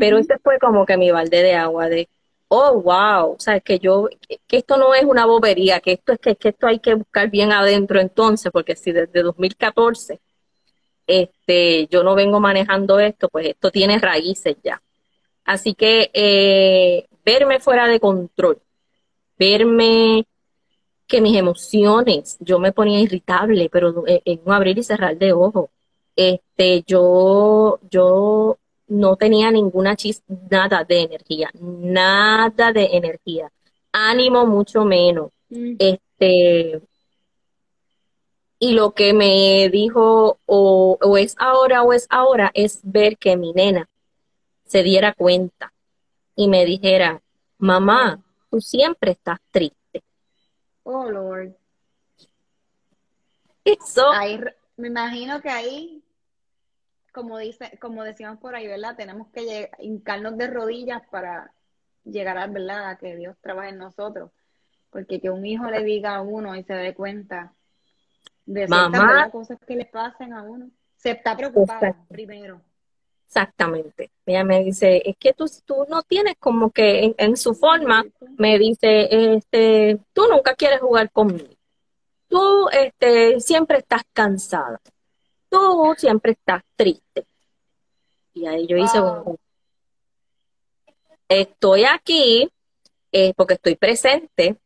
pero 0.00 0.18
ese 0.18 0.38
fue 0.42 0.58
como 0.58 0.84
que 0.84 0.96
mi 0.96 1.12
balde 1.12 1.40
de 1.40 1.54
agua 1.54 1.88
de, 1.88 2.08
oh, 2.48 2.82
wow, 2.82 3.34
o 3.34 3.36
sea, 3.38 3.60
que 3.60 3.78
yo, 3.78 4.08
que 4.48 4.56
esto 4.56 4.76
no 4.76 4.92
es 4.92 5.04
una 5.04 5.24
bobería, 5.24 5.78
que 5.78 5.92
esto 5.92 6.14
es 6.14 6.18
que, 6.18 6.34
que 6.34 6.48
esto 6.48 6.66
hay 6.66 6.80
que 6.80 6.94
buscar 6.94 7.30
bien 7.30 7.52
adentro 7.52 8.00
entonces, 8.00 8.50
porque 8.50 8.74
si 8.74 8.90
desde 8.90 9.22
2014 9.22 10.18
este, 11.06 11.86
yo 11.86 12.02
no 12.02 12.16
vengo 12.16 12.40
manejando 12.40 12.98
esto, 12.98 13.28
pues 13.28 13.46
esto 13.46 13.70
tiene 13.70 14.00
raíces 14.00 14.56
ya. 14.64 14.82
Así 15.44 15.74
que 15.74 16.10
eh, 16.12 17.06
verme 17.24 17.60
fuera 17.60 17.86
de 17.86 18.00
control, 18.00 18.60
verme 19.38 20.26
que 21.06 21.20
mis 21.20 21.36
emociones, 21.36 22.36
yo 22.40 22.58
me 22.58 22.72
ponía 22.72 22.98
irritable, 22.98 23.68
pero 23.70 24.02
en 24.08 24.40
un 24.44 24.52
abrir 24.52 24.76
y 24.76 24.82
cerrar 24.82 25.16
de 25.16 25.32
ojos. 25.32 25.70
Este, 26.16 26.82
yo, 26.86 27.78
yo 27.90 28.58
no 28.88 29.16
tenía 29.16 29.50
ninguna 29.50 29.96
chis, 29.96 30.22
nada 30.50 30.82
de 30.84 31.02
energía, 31.02 31.50
nada 31.60 32.72
de 32.72 32.96
energía. 32.96 33.52
Ánimo 33.92 34.46
mucho 34.46 34.84
menos. 34.84 35.30
Mm. 35.50 35.76
Este, 35.78 36.80
y 38.58 38.72
lo 38.72 38.92
que 38.94 39.12
me 39.12 39.68
dijo 39.70 40.38
o, 40.46 41.16
es 41.18 41.36
ahora 41.38 41.82
o 41.82 41.92
es 41.92 42.06
ahora 42.08 42.50
es 42.54 42.80
ver 42.82 43.18
que 43.18 43.36
mi 43.36 43.52
nena 43.52 43.88
se 44.64 44.82
diera 44.82 45.12
cuenta 45.12 45.72
y 46.34 46.48
me 46.48 46.64
dijera, 46.64 47.22
mamá, 47.58 48.22
tú 48.50 48.60
siempre 48.60 49.12
estás 49.12 49.38
triste. 49.50 50.02
Oh, 50.82 51.10
Lord. 51.10 51.54
Eso. 53.64 54.10
me 54.76 54.88
imagino 54.88 55.40
que 55.40 55.48
ahí, 55.48 56.02
como 57.16 57.38
dice, 57.38 57.78
como 57.80 58.04
decíamos 58.04 58.38
por 58.40 58.54
ahí, 58.54 58.66
¿verdad? 58.66 58.94
Tenemos 58.94 59.28
que 59.32 59.70
hincarnos 59.78 60.36
de 60.36 60.48
rodillas 60.48 61.00
para 61.10 61.50
llegar 62.04 62.36
a, 62.36 62.46
¿verdad? 62.46 62.90
A 62.90 62.98
que 62.98 63.16
Dios 63.16 63.38
trabaje 63.40 63.70
en 63.70 63.78
nosotros. 63.78 64.30
Porque 64.90 65.18
que 65.18 65.30
un 65.30 65.46
hijo 65.46 65.70
le 65.70 65.82
diga 65.82 66.16
a 66.16 66.20
uno 66.20 66.54
y 66.54 66.62
se 66.64 66.74
dé 66.74 66.92
cuenta 66.92 67.54
De 68.44 68.68
Mamá. 68.68 69.30
cosas 69.30 69.58
que 69.66 69.76
le 69.76 69.86
pasen 69.86 70.34
a 70.34 70.42
uno. 70.42 70.70
Se 70.96 71.12
está 71.12 71.34
preocupada 71.34 71.88
Exacto. 71.88 72.04
primero. 72.08 72.60
Exactamente. 73.26 74.10
Ella 74.26 74.44
me 74.44 74.62
dice, 74.62 75.00
es 75.02 75.16
que 75.16 75.32
tú, 75.32 75.46
tú 75.64 75.86
no 75.88 76.02
tienes 76.02 76.34
como 76.38 76.70
que 76.70 77.02
en, 77.02 77.14
en 77.16 77.36
su 77.38 77.54
forma, 77.54 78.04
me 78.36 78.58
dice, 78.58 79.08
este, 79.36 79.98
tú 80.12 80.24
nunca 80.30 80.54
quieres 80.54 80.80
jugar 80.80 81.10
conmigo. 81.10 81.48
Tú, 82.28 82.68
este, 82.68 83.40
siempre 83.40 83.78
estás 83.78 84.02
cansada. 84.12 84.78
Tú 85.56 85.94
siempre 85.96 86.32
estás 86.32 86.62
triste. 86.76 87.26
Y 88.34 88.46
ahí 88.46 88.66
yo 88.66 88.76
hice 88.76 89.00
un, 89.00 89.38
estoy 91.28 91.84
aquí 91.84 92.48
eh, 93.12 93.32
porque 93.34 93.54
estoy 93.54 93.76
presente, 93.76 94.56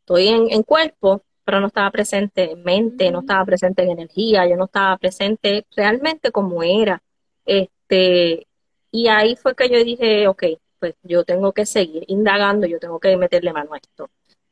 estoy 0.00 0.28
en, 0.28 0.50
en 0.50 0.62
cuerpo, 0.62 1.22
pero 1.44 1.60
no 1.60 1.66
estaba 1.68 1.90
presente 1.90 2.52
en 2.52 2.62
mente, 2.62 3.10
no 3.10 3.18
Ujú. 3.18 3.26
estaba 3.26 3.44
presente 3.44 3.82
en 3.82 3.90
energía, 3.90 4.46
yo 4.46 4.56
no 4.56 4.66
estaba 4.66 4.96
presente 4.98 5.66
realmente 5.74 6.30
como 6.30 6.62
era. 6.62 7.02
Este, 7.44 8.46
y 8.92 9.08
ahí 9.08 9.34
fue 9.34 9.54
que 9.56 9.68
yo 9.68 9.82
dije, 9.82 10.28
ok, 10.28 10.44
pues 10.78 10.94
yo 11.02 11.24
tengo 11.24 11.52
que 11.52 11.66
seguir 11.66 12.04
indagando, 12.06 12.66
yo 12.66 12.78
tengo 12.78 13.00
que 13.00 13.16
meterle 13.16 13.52
mano 13.52 13.74
a 13.74 13.78
esto. 13.78 14.10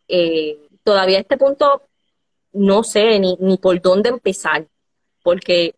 Eh, 0.08 0.58
todavía 0.82 1.18
a 1.18 1.20
este 1.20 1.36
punto 1.36 1.82
no 2.52 2.82
sé 2.82 3.18
ni, 3.20 3.36
ni 3.40 3.58
por 3.58 3.80
dónde 3.80 4.08
empezar, 4.08 4.66
porque 5.26 5.74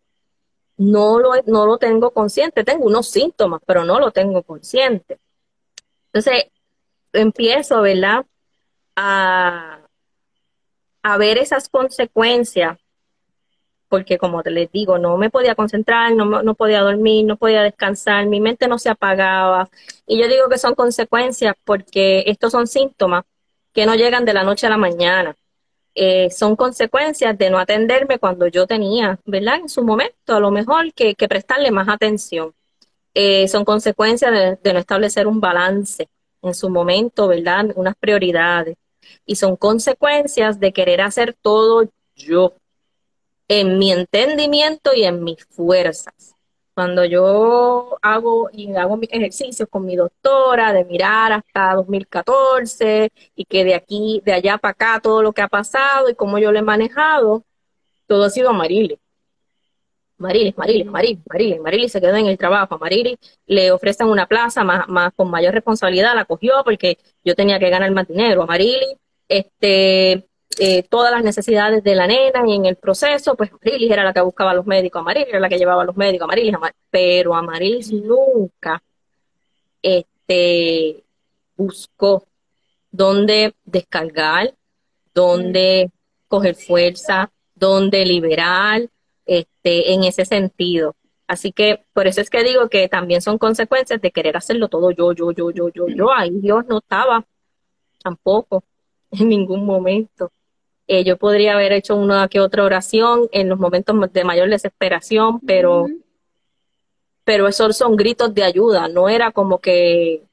no 0.77 1.17
lo, 1.17 1.31
no 1.47 1.65
lo 1.65 1.79
tengo 1.79 2.11
consciente, 2.11 2.63
tengo 2.63 2.85
unos 2.85 3.09
síntomas, 3.09 3.59
pero 3.65 3.83
no 3.83 3.99
lo 3.99 4.11
tengo 4.11 4.43
consciente. 4.43 5.17
Entonces, 6.13 6.51
empiezo, 7.13 7.81
¿verdad? 7.81 8.27
A, 8.95 9.79
ver 11.17 11.39
esas 11.39 11.67
consecuencias, 11.67 12.77
porque 13.87 14.19
como 14.19 14.43
les 14.43 14.71
digo, 14.71 14.99
no 14.99 15.17
me 15.17 15.31
podía 15.31 15.55
concentrar, 15.55 16.13
no, 16.13 16.43
no 16.43 16.53
podía 16.53 16.81
dormir, 16.81 17.25
no 17.25 17.35
podía 17.35 17.63
descansar, 17.63 18.27
mi 18.27 18.39
mente 18.39 18.67
no 18.67 18.77
se 18.77 18.89
apagaba. 18.89 19.67
Y 20.05 20.19
yo 20.21 20.27
digo 20.27 20.47
que 20.47 20.59
son 20.59 20.75
consecuencias 20.75 21.55
porque 21.65 22.23
estos 22.27 22.51
son 22.51 22.67
síntomas 22.67 23.25
que 23.73 23.87
no 23.87 23.95
llegan 23.95 24.25
de 24.25 24.33
la 24.35 24.43
noche 24.43 24.67
a 24.67 24.69
la 24.69 24.77
mañana. 24.77 25.35
Eh, 26.01 26.29
son 26.29 26.55
consecuencias 26.55 27.37
de 27.37 27.49
no 27.49 27.59
atenderme 27.59 28.19
cuando 28.19 28.47
yo 28.47 28.65
tenía, 28.65 29.19
¿verdad? 29.25 29.55
En 29.57 29.67
su 29.67 29.83
momento, 29.83 30.33
a 30.33 30.39
lo 30.39 30.49
mejor 30.49 30.93
que, 30.93 31.13
prestarle 31.27 31.71
más 31.71 31.89
atención. 31.89 32.53
Eh, 33.13 33.49
son 33.49 33.65
consecuencias 33.65 34.31
de, 34.31 34.57
de 34.63 34.73
no 34.73 34.79
establecer 34.79 35.27
un 35.27 35.41
balance 35.41 36.07
en 36.41 36.53
su 36.53 36.69
momento, 36.69 37.27
¿verdad? 37.27 37.65
Unas 37.75 37.95
prioridades. 37.99 38.77
Y 39.25 39.35
son 39.35 39.57
consecuencias 39.57 40.57
de 40.57 40.71
querer 40.71 41.01
hacer 41.01 41.35
todo 41.41 41.89
yo, 42.15 42.53
en 43.49 43.77
mi 43.77 43.91
entendimiento 43.91 44.93
y 44.93 45.03
en 45.03 45.21
mis 45.21 45.43
fuerzas. 45.49 46.33
Cuando 46.79 47.03
yo 47.03 47.97
hago 48.01 48.49
y 48.53 48.73
hago 48.73 48.95
mis 48.95 49.11
ejercicios 49.11 49.67
con 49.69 49.83
mi 49.85 49.97
doctora, 49.97 50.71
de 50.71 50.85
mirar 50.85 51.33
hasta 51.33 51.73
2014 51.75 53.11
y 53.35 53.43
que 53.43 53.65
de 53.65 53.75
aquí, 53.75 54.21
de 54.23 54.31
allá 54.31 54.57
para 54.57 54.71
acá, 54.71 54.99
todo 55.03 55.21
lo 55.21 55.33
que 55.33 55.41
ha 55.41 55.49
pasado 55.49 56.09
y 56.09 56.15
cómo 56.15 56.39
yo 56.39 56.53
lo 56.53 56.59
he 56.59 56.61
manejado, 56.61 57.43
todo 58.07 58.23
ha 58.23 58.29
sido 58.29 58.53
Marilis. 58.53 58.97
Marilis, 60.17 60.57
Marilis, 60.57 60.85
Marilis, 60.85 61.19
Marilis, 61.29 61.59
Marilis 61.59 61.91
se 61.91 61.99
quedó 61.99 62.15
en 62.15 62.27
el 62.27 62.37
trabajo. 62.37 62.75
A 62.75 62.77
Marilis 62.77 63.17
le 63.45 63.73
ofrecen 63.73 64.07
una 64.07 64.25
plaza 64.25 64.63
más, 64.63 64.87
más 64.87 65.11
con 65.13 65.29
mayor 65.29 65.53
responsabilidad, 65.53 66.15
la 66.15 66.23
cogió 66.23 66.63
porque 66.63 66.97
yo 67.25 67.35
tenía 67.35 67.59
que 67.59 67.69
ganar 67.69 67.91
más 67.91 68.07
dinero. 68.07 68.43
A 68.43 68.45
Marilis, 68.45 68.95
este, 69.27 70.28
eh, 70.59 70.83
todas 70.83 71.11
las 71.11 71.23
necesidades 71.23 71.83
de 71.83 71.95
la 71.95 72.05
nena 72.05 72.43
y 72.45 72.53
en 72.53 72.65
el 72.65 72.75
proceso, 72.75 73.35
pues 73.35 73.51
Marilis 73.51 73.91
era 73.91 74.03
la 74.03 74.13
que 74.13 74.21
buscaba 74.21 74.51
a 74.51 74.53
los 74.53 74.65
médicos, 74.65 74.99
a 74.99 75.03
Marilis 75.03 75.29
era 75.29 75.39
la 75.39 75.49
que 75.49 75.57
llevaba 75.57 75.83
a 75.83 75.85
los 75.85 75.95
médicos, 75.95 76.25
a 76.25 76.27
Marilis, 76.27 76.55
pero 76.89 77.33
a 77.33 77.41
Marilis 77.41 77.91
nunca 77.93 78.83
este, 79.81 81.03
buscó 81.55 82.25
dónde 82.91 83.55
descargar, 83.65 84.53
dónde 85.13 85.91
coger 86.27 86.55
fuerza, 86.55 87.31
dónde 87.55 88.05
liberar, 88.05 88.89
este, 89.25 89.93
en 89.93 90.03
ese 90.03 90.25
sentido. 90.25 90.95
Así 91.27 91.51
que 91.51 91.85
por 91.93 92.07
eso 92.07 92.21
es 92.21 92.29
que 92.29 92.43
digo 92.43 92.69
que 92.69 92.89
también 92.89 93.21
son 93.21 93.37
consecuencias 93.37 94.01
de 94.01 94.11
querer 94.11 94.35
hacerlo 94.35 94.67
todo 94.67 94.91
yo, 94.91 95.13
yo, 95.13 95.31
yo, 95.31 95.51
yo, 95.51 95.69
yo, 95.69 95.87
yo. 95.87 96.11
Ahí 96.11 96.31
Dios 96.31 96.65
no 96.67 96.79
estaba 96.79 97.25
tampoco 98.03 98.63
en 99.11 99.29
ningún 99.29 99.65
momento. 99.65 100.31
Eh, 100.91 101.03
yo 101.03 101.17
podría 101.17 101.53
haber 101.53 101.71
hecho 101.71 101.95
una 101.95 102.27
que 102.29 102.39
otra 102.39 102.63
oración 102.63 103.29
en 103.31 103.47
los 103.47 103.59
momentos 103.59 103.95
de 104.11 104.23
mayor 104.23 104.49
desesperación, 104.49 105.39
pero, 105.41 105.83
Ujú. 105.83 106.03
pero 107.23 107.47
esos 107.47 107.77
son 107.77 107.95
gritos 107.95 108.33
de 108.33 108.43
ayuda, 108.43 108.87
no 108.87 109.07
era 109.07 109.31
como 109.31 109.59
que 109.59 110.23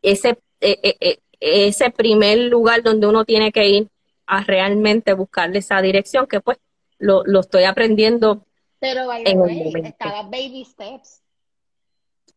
ese, 0.00 0.30
eh, 0.60 0.80
eh, 0.82 0.96
eh, 1.00 1.18
ese 1.40 1.90
primer 1.90 2.38
lugar 2.38 2.82
donde 2.82 3.06
uno 3.06 3.26
tiene 3.26 3.52
que 3.52 3.68
ir 3.68 3.88
a 4.24 4.42
realmente 4.42 5.12
buscarle 5.12 5.58
esa 5.58 5.82
dirección, 5.82 6.26
que 6.26 6.40
pues 6.40 6.56
lo, 6.98 7.24
lo 7.26 7.40
estoy 7.40 7.64
aprendiendo 7.64 8.46
Pero, 8.80 9.08
by 9.08 9.24
the 9.24 9.36
way, 9.36 9.72
estaba 9.84 10.22
baby 10.22 10.64
steps. 10.64 11.20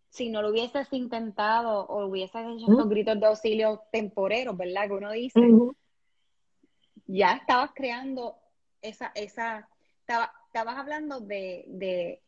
Si 0.09 0.27
no 0.27 0.41
lo 0.41 0.49
hubieses 0.49 0.91
intentado 0.91 1.85
o 1.85 2.05
hubieses 2.07 2.41
hecho 2.41 2.65
Ujú. 2.65 2.71
estos 2.73 2.89
gritos 2.89 3.17
de 3.17 3.25
auxilio 3.27 3.81
temporeros, 3.93 4.57
¿verdad? 4.57 4.87
Que 4.87 4.93
uno 4.93 5.11
dice, 5.11 5.39
ya 7.07 7.33
estabas 7.33 7.71
creando 7.75 8.37
esa, 8.81 9.11
esa, 9.15 9.67
estaba- 10.01 10.33
estabas 10.47 10.77
hablando 10.77 11.19
de, 11.19 11.65
de, 11.67 12.21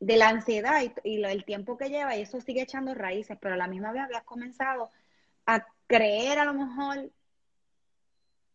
de 0.00 0.16
la 0.16 0.28
ansiedad 0.28 0.82
y, 0.82 0.92
y 1.04 1.18
lo- 1.18 1.28
el 1.28 1.44
tiempo 1.44 1.76
que 1.76 1.88
lleva, 1.90 2.16
y 2.16 2.22
eso 2.22 2.40
sigue 2.40 2.62
echando 2.62 2.94
raíces, 2.94 3.38
pero 3.40 3.54
a 3.54 3.58
la 3.58 3.68
misma 3.68 3.92
vez 3.92 4.02
habías 4.02 4.24
comenzado 4.24 4.90
a 5.46 5.66
creer 5.86 6.38
a 6.38 6.44
lo 6.44 6.54
mejor 6.54 7.10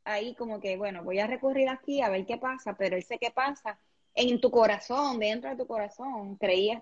ahí 0.05 0.35
como 0.35 0.59
que, 0.59 0.77
bueno, 0.77 1.03
voy 1.03 1.19
a 1.19 1.27
recurrir 1.27 1.69
aquí 1.69 2.01
a 2.01 2.09
ver 2.09 2.25
qué 2.25 2.37
pasa, 2.37 2.75
pero 2.77 2.95
ese 2.95 3.17
qué 3.19 3.31
pasa 3.31 3.77
en 4.15 4.39
tu 4.39 4.49
corazón, 4.51 5.19
dentro 5.19 5.49
de 5.49 5.57
tu 5.57 5.67
corazón, 5.67 6.37
creías 6.37 6.81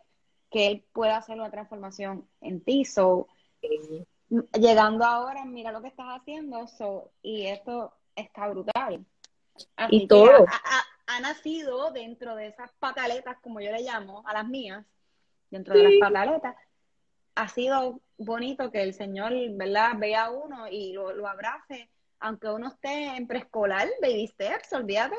que 0.51 0.67
él 0.67 0.85
puede 0.93 1.11
hacer 1.11 1.35
una 1.35 1.49
transformación 1.51 2.27
en 2.41 2.61
ti, 2.63 2.85
so, 2.85 3.27
sí. 3.61 4.05
llegando 4.53 5.03
ahora, 5.03 5.43
mira 5.43 5.71
lo 5.71 5.81
que 5.81 5.87
estás 5.87 6.05
haciendo, 6.09 6.67
so, 6.67 7.11
y 7.21 7.47
esto 7.47 7.93
está 8.15 8.47
brutal. 8.49 9.05
Así 9.75 9.95
Y 9.95 9.99
que 10.01 10.07
todo. 10.07 10.45
ha, 10.47 10.61
ha- 10.63 10.85
ha 11.07 11.19
nacido 11.21 11.91
dentro 11.91 12.35
de 12.35 12.47
esas 12.47 12.71
pataletas, 12.79 13.37
como 13.41 13.61
yo 13.61 13.71
le 13.71 13.81
llamo, 13.81 14.23
a 14.25 14.33
las 14.33 14.47
mías, 14.47 14.85
dentro 15.49 15.75
de 15.75 15.83
las 15.83 15.93
pataletas, 15.99 16.55
ha 17.35 17.47
sido 17.49 17.99
bonito 18.17 18.71
que 18.71 18.81
el 18.81 18.93
Señor, 18.93 19.33
¿verdad?, 19.51 19.91
vea 19.97 20.25
a 20.25 20.31
uno 20.31 20.67
y 20.67 20.93
lo, 20.93 21.13
lo 21.13 21.27
abrace, 21.27 21.89
aunque 22.19 22.47
uno 22.49 22.69
esté 22.69 23.15
en 23.17 23.27
preescolar, 23.27 23.87
baby 24.01 24.27
steps, 24.27 24.73
olvídate. 24.73 25.15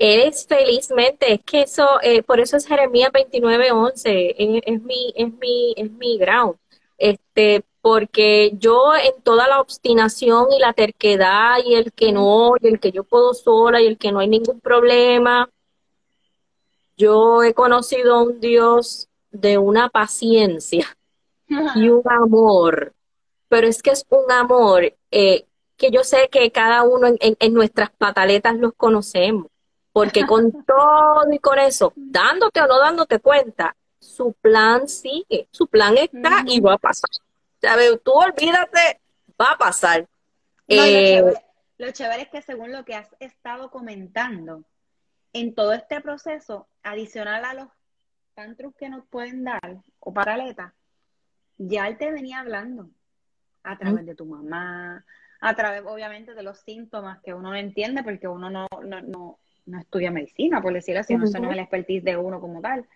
Eres 0.00 0.46
felizmente, 0.46 1.32
es 1.32 1.40
que 1.44 1.62
eso, 1.62 2.00
eh, 2.02 2.22
por 2.22 2.38
eso 2.38 2.56
es 2.56 2.66
Jeremías 2.66 3.10
29:11, 3.12 4.34
es, 4.38 4.62
es 4.64 4.82
mi, 4.82 5.12
es 5.16 5.32
mi, 5.32 5.74
es 5.76 5.90
mi 5.90 6.18
ground. 6.18 6.56
Este, 6.96 7.64
porque 7.90 8.50
yo 8.58 8.92
en 9.02 9.22
toda 9.22 9.48
la 9.48 9.60
obstinación 9.62 10.48
y 10.52 10.58
la 10.58 10.74
terquedad 10.74 11.56
y 11.64 11.74
el 11.74 11.90
que 11.94 12.12
no, 12.12 12.52
y 12.60 12.68
el 12.68 12.80
que 12.80 12.92
yo 12.92 13.02
puedo 13.02 13.32
sola 13.32 13.80
y 13.80 13.86
el 13.86 13.96
que 13.96 14.12
no 14.12 14.18
hay 14.18 14.28
ningún 14.28 14.60
problema, 14.60 15.48
yo 16.98 17.42
he 17.42 17.54
conocido 17.54 18.14
a 18.16 18.22
un 18.22 18.40
Dios 18.40 19.08
de 19.30 19.56
una 19.56 19.88
paciencia 19.88 20.86
y 21.76 21.88
un 21.88 22.02
amor, 22.10 22.92
pero 23.48 23.66
es 23.66 23.82
que 23.82 23.92
es 23.92 24.04
un 24.10 24.30
amor 24.30 24.92
eh, 25.10 25.46
que 25.78 25.90
yo 25.90 26.04
sé 26.04 26.28
que 26.30 26.50
cada 26.50 26.82
uno 26.82 27.06
en, 27.06 27.16
en- 27.20 27.36
en 27.40 27.54
nuestras 27.54 27.88
pataletas 27.90 28.54
los 28.56 28.74
conocemos, 28.76 29.46
porque 29.92 30.26
con 30.26 30.52
todo 30.66 31.22
y 31.32 31.38
con 31.38 31.58
eso, 31.58 31.94
dándote 31.96 32.60
o 32.60 32.66
no 32.66 32.78
dándote 32.80 33.18
cuenta, 33.18 33.74
su 33.98 34.34
plan 34.42 34.86
sigue, 34.88 35.48
su 35.50 35.66
plan 35.68 35.96
está 35.96 36.42
y 36.46 36.60
va 36.60 36.74
a 36.74 36.78
pasar. 36.78 37.08
¿Sabes? 37.60 38.00
Tú 38.04 38.12
olvídate, 38.12 39.00
va 39.40 39.52
a 39.52 39.58
pasar. 39.58 40.08
No, 40.68 40.76
lo, 40.76 40.82
Eh, 40.82 41.14
chévere, 41.14 41.44
lo 41.78 41.90
chévere 41.92 42.22
es 42.22 42.28
que 42.28 42.42
según 42.42 42.72
lo 42.72 42.84
que 42.84 42.94
has 42.94 43.08
estado 43.20 43.70
comentando, 43.70 44.64
en 45.32 45.54
todo 45.54 45.72
este 45.72 46.00
proceso, 46.00 46.68
adicional 46.82 47.44
a 47.44 47.54
los 47.54 47.68
tantros 48.34 48.74
que 48.76 48.88
nos 48.88 49.06
pueden 49.06 49.44
dar 49.44 49.82
o 50.00 50.12
paraletas, 50.12 50.72
ya 51.58 51.88
él 51.88 51.98
te 51.98 52.10
venía 52.10 52.40
hablando 52.40 52.90
a 53.62 53.76
través 53.76 54.06
de 54.06 54.14
tu 54.14 54.24
mamá, 54.24 55.04
a 55.40 55.54
través 55.54 55.82
obviamente 55.86 56.34
de 56.34 56.42
los 56.42 56.58
síntomas 56.60 57.20
que 57.22 57.34
uno 57.34 57.50
no 57.50 57.56
entiende 57.56 58.02
porque 58.02 58.28
uno 58.28 58.48
no, 58.48 58.66
no, 58.84 59.00
no, 59.02 59.38
no 59.66 59.80
estudia 59.80 60.10
medicina, 60.10 60.62
por 60.62 60.72
decirlo 60.72 61.00
así, 61.00 61.16
no, 61.16 61.24
eso 61.24 61.38
no 61.38 61.48
es 61.48 61.52
el 61.54 61.60
expertise 61.60 62.04
de 62.04 62.16
uno 62.16 62.40
como 62.40 62.60
tal. 62.60 62.86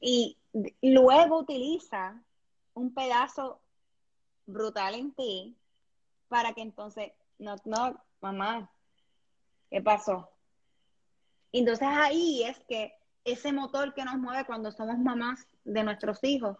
Y 0.00 0.36
luego 0.82 1.38
utiliza 1.38 2.22
un 2.76 2.92
pedazo 2.92 3.60
brutal 4.46 4.94
en 4.94 5.12
ti 5.12 5.56
para 6.28 6.52
que 6.52 6.60
entonces, 6.60 7.12
no, 7.38 7.56
no, 7.64 8.00
mamá, 8.20 8.70
¿Qué 9.70 9.82
pasó? 9.82 10.30
Entonces 11.52 11.88
ahí 11.90 12.44
es 12.44 12.58
que 12.68 12.92
ese 13.24 13.52
motor 13.52 13.94
que 13.94 14.04
nos 14.04 14.16
mueve 14.16 14.44
cuando 14.44 14.70
somos 14.70 14.98
mamás 14.98 15.44
de 15.64 15.82
nuestros 15.82 16.22
hijos, 16.22 16.56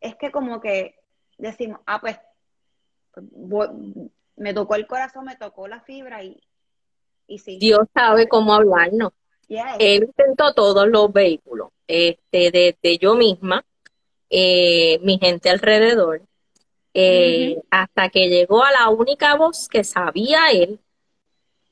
es 0.00 0.14
que 0.16 0.30
como 0.30 0.60
que 0.60 0.94
decimos, 1.38 1.80
ah, 1.86 2.00
pues, 2.00 2.18
pues 3.50 3.70
me 4.36 4.54
tocó 4.54 4.76
el 4.76 4.86
corazón, 4.86 5.24
me 5.24 5.34
tocó 5.34 5.66
la 5.66 5.80
fibra 5.80 6.22
y, 6.22 6.40
y 7.26 7.38
sí. 7.38 7.58
Dios 7.58 7.80
sabe 7.92 8.28
cómo 8.28 8.54
hablarnos. 8.54 9.12
Él 9.48 10.04
intentó 10.04 10.52
todos 10.54 10.86
los 10.86 11.12
vehículos, 11.12 11.70
este, 11.88 12.50
desde 12.52 12.98
yo 12.98 13.14
misma, 13.14 13.64
eh, 14.30 14.98
mi 15.02 15.18
gente 15.18 15.50
alrededor, 15.50 16.22
eh, 16.94 17.56
hasta 17.70 18.08
que 18.08 18.28
llegó 18.28 18.64
a 18.64 18.72
la 18.72 18.88
única 18.88 19.36
voz 19.36 19.68
que 19.68 19.84
sabía 19.84 20.50
él 20.50 20.80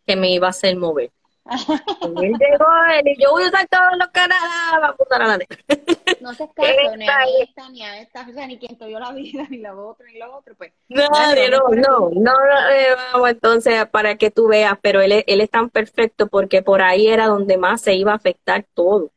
que 0.06 0.16
me 0.16 0.30
iba 0.30 0.46
a 0.46 0.50
hacer 0.50 0.76
mover. 0.76 1.10
él 2.02 2.32
llegó 2.38 2.66
él 2.92 3.06
y 3.06 3.22
yo 3.22 3.30
voy 3.30 3.44
a 3.44 3.46
usar 3.46 3.68
todos 3.68 3.98
los 3.98 4.08
canales, 4.08 4.40
vamos 4.80 4.98
a 5.10 5.38
No 6.20 6.34
se 6.34 6.48
caso, 6.52 6.96
ni 6.96 7.08
a 7.08 7.24
esta, 7.40 7.70
ni 7.70 7.82
a 7.82 8.00
esta, 8.00 8.26
o 8.28 8.32
sea, 8.32 8.46
ni 8.46 8.58
quien 8.58 8.76
te 8.76 8.86
dio 8.86 8.98
la 8.98 9.12
vida, 9.12 9.46
ni 9.50 9.58
la 9.58 9.76
otra, 9.76 10.06
ni 10.06 10.18
la 10.18 10.30
otra, 10.30 10.54
pues. 10.54 10.72
Nadie, 10.88 11.50
no, 11.50 11.68
no, 11.68 12.10
no, 12.10 12.10
no 12.10 12.32
eh, 12.72 12.96
vamos 13.12 13.30
entonces 13.30 13.86
para 13.86 14.16
que 14.16 14.30
tú 14.30 14.48
veas, 14.48 14.76
pero 14.82 15.00
él, 15.00 15.24
él 15.26 15.40
es 15.40 15.50
tan 15.50 15.70
perfecto 15.70 16.26
porque 16.26 16.62
por 16.62 16.82
ahí 16.82 17.06
era 17.06 17.26
donde 17.26 17.58
más 17.58 17.80
se 17.80 17.94
iba 17.94 18.12
a 18.12 18.16
afectar 18.16 18.64
todo. 18.74 19.10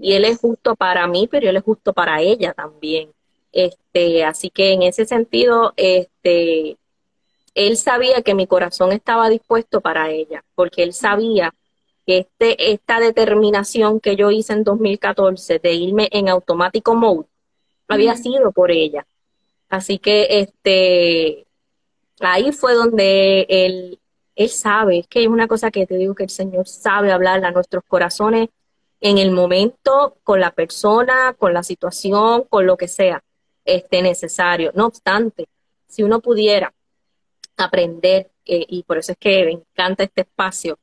Y 0.00 0.14
él 0.14 0.24
es 0.24 0.38
justo 0.38 0.76
para 0.76 1.06
mí, 1.06 1.28
pero 1.30 1.48
él 1.48 1.56
es 1.56 1.62
justo 1.62 1.92
para 1.92 2.20
ella 2.20 2.54
también. 2.54 3.12
Este, 3.52 4.24
así 4.24 4.50
que 4.50 4.72
en 4.72 4.82
ese 4.82 5.04
sentido, 5.04 5.72
este, 5.76 6.76
él 7.54 7.76
sabía 7.76 8.22
que 8.22 8.34
mi 8.34 8.46
corazón 8.46 8.92
estaba 8.92 9.28
dispuesto 9.28 9.80
para 9.80 10.10
ella, 10.10 10.44
porque 10.54 10.82
él 10.82 10.92
sabía 10.92 11.54
este, 12.06 12.72
esta 12.72 13.00
determinación 13.00 14.00
que 14.00 14.16
yo 14.16 14.30
hice 14.30 14.52
en 14.52 14.64
2014 14.64 15.58
de 15.58 15.72
irme 15.74 16.08
en 16.12 16.28
automático 16.28 16.94
mode 16.94 17.26
había 17.88 18.16
sido 18.16 18.52
por 18.52 18.70
ella. 18.70 19.06
Así 19.68 19.98
que 19.98 20.40
este 20.40 21.46
ahí 22.20 22.52
fue 22.52 22.74
donde 22.74 23.46
él, 23.48 24.00
él 24.36 24.48
sabe, 24.48 25.00
es 25.00 25.06
que 25.08 25.22
es 25.22 25.28
una 25.28 25.48
cosa 25.48 25.70
que 25.70 25.86
te 25.86 25.96
digo 25.96 26.14
que 26.14 26.24
el 26.24 26.30
Señor 26.30 26.68
sabe 26.68 27.12
hablar 27.12 27.44
a 27.44 27.50
nuestros 27.50 27.82
corazones 27.86 28.48
en 29.00 29.18
el 29.18 29.30
momento, 29.30 30.18
con 30.22 30.40
la 30.40 30.50
persona, 30.50 31.34
con 31.38 31.54
la 31.54 31.62
situación, 31.62 32.44
con 32.44 32.66
lo 32.66 32.76
que 32.76 32.88
sea 32.88 33.22
este, 33.64 34.02
necesario. 34.02 34.72
No 34.74 34.86
obstante, 34.86 35.46
si 35.88 36.02
uno 36.02 36.20
pudiera 36.20 36.72
aprender, 37.56 38.30
eh, 38.44 38.64
y 38.68 38.82
por 38.82 38.98
eso 38.98 39.12
es 39.12 39.18
que 39.18 39.44
me 39.44 39.52
encanta 39.52 40.04
este 40.04 40.22
espacio, 40.22 40.78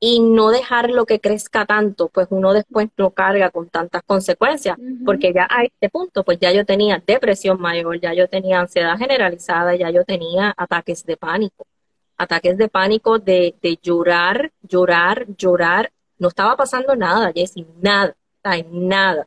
y 0.00 0.20
no 0.20 0.50
dejar 0.50 0.90
lo 0.90 1.06
que 1.06 1.18
crezca 1.18 1.66
tanto, 1.66 2.08
pues 2.08 2.28
uno 2.30 2.52
después 2.52 2.88
lo 2.96 3.10
carga 3.10 3.50
con 3.50 3.68
tantas 3.68 4.02
consecuencias, 4.04 4.76
porque 5.04 5.32
ya 5.32 5.48
a 5.50 5.64
este 5.64 5.88
punto, 5.90 6.22
pues 6.24 6.38
ya 6.38 6.52
yo 6.52 6.64
tenía 6.64 7.02
depresión 7.04 7.60
mayor, 7.60 8.00
ya 8.00 8.14
yo 8.14 8.28
tenía 8.28 8.60
ansiedad 8.60 8.96
generalizada, 8.96 9.74
ya 9.74 9.90
yo 9.90 10.04
tenía 10.04 10.54
ataques 10.56 11.04
de 11.04 11.16
pánico, 11.16 11.66
ataques 12.16 12.56
de 12.56 12.68
pánico 12.68 13.18
de, 13.18 13.56
de 13.60 13.78
llorar, 13.82 14.52
llorar, 14.62 15.26
llorar, 15.36 15.90
no 16.18 16.28
estaba 16.28 16.56
pasando 16.56 16.94
nada, 16.96 17.32
Jessy, 17.34 17.66
nada, 17.80 18.14
nada. 18.70 19.26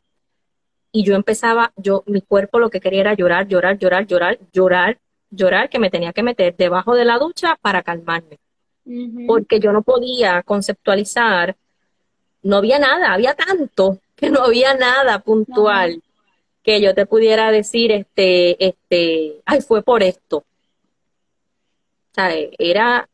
Y 0.92 1.04
yo 1.04 1.16
empezaba, 1.16 1.72
yo, 1.78 2.04
mi 2.06 2.22
cuerpo 2.22 2.60
lo 2.60 2.70
que 2.70 2.82
quería 2.82 3.02
era 3.02 3.14
llorar, 3.14 3.48
llorar, 3.48 3.78
llorar, 3.78 4.06
llorar, 4.08 4.40
llorar, 4.52 5.00
llorar, 5.30 5.70
que 5.70 5.80
me 5.80 5.90
tenía 5.90 6.14
que 6.14 6.24
meter 6.24 6.56
debajo 6.58 6.96
de 6.96 7.06
la 7.06 7.18
ducha 7.18 7.58
para 7.62 7.82
calmarme 7.82 8.40
porque 9.28 9.60
yo 9.60 9.72
no 9.72 9.84
podía 9.84 10.44
conceptualizar, 10.44 11.56
no 12.44 12.58
había 12.58 12.80
nada, 12.80 13.14
había 13.14 13.36
tanto 13.36 14.00
que 14.16 14.30
no 14.30 14.42
había 14.44 14.74
nada 14.74 15.20
puntual 15.20 16.02
que 16.64 16.82
yo 16.82 16.94
te 16.94 17.06
pudiera 17.06 17.52
decir, 17.52 17.92
este, 17.92 18.64
este, 18.64 19.42
ay, 19.46 19.62
fue 19.62 19.82
por 19.82 20.04
esto. 20.04 20.38
O 20.38 22.14
sea, 22.14 22.30
era, 22.60 23.08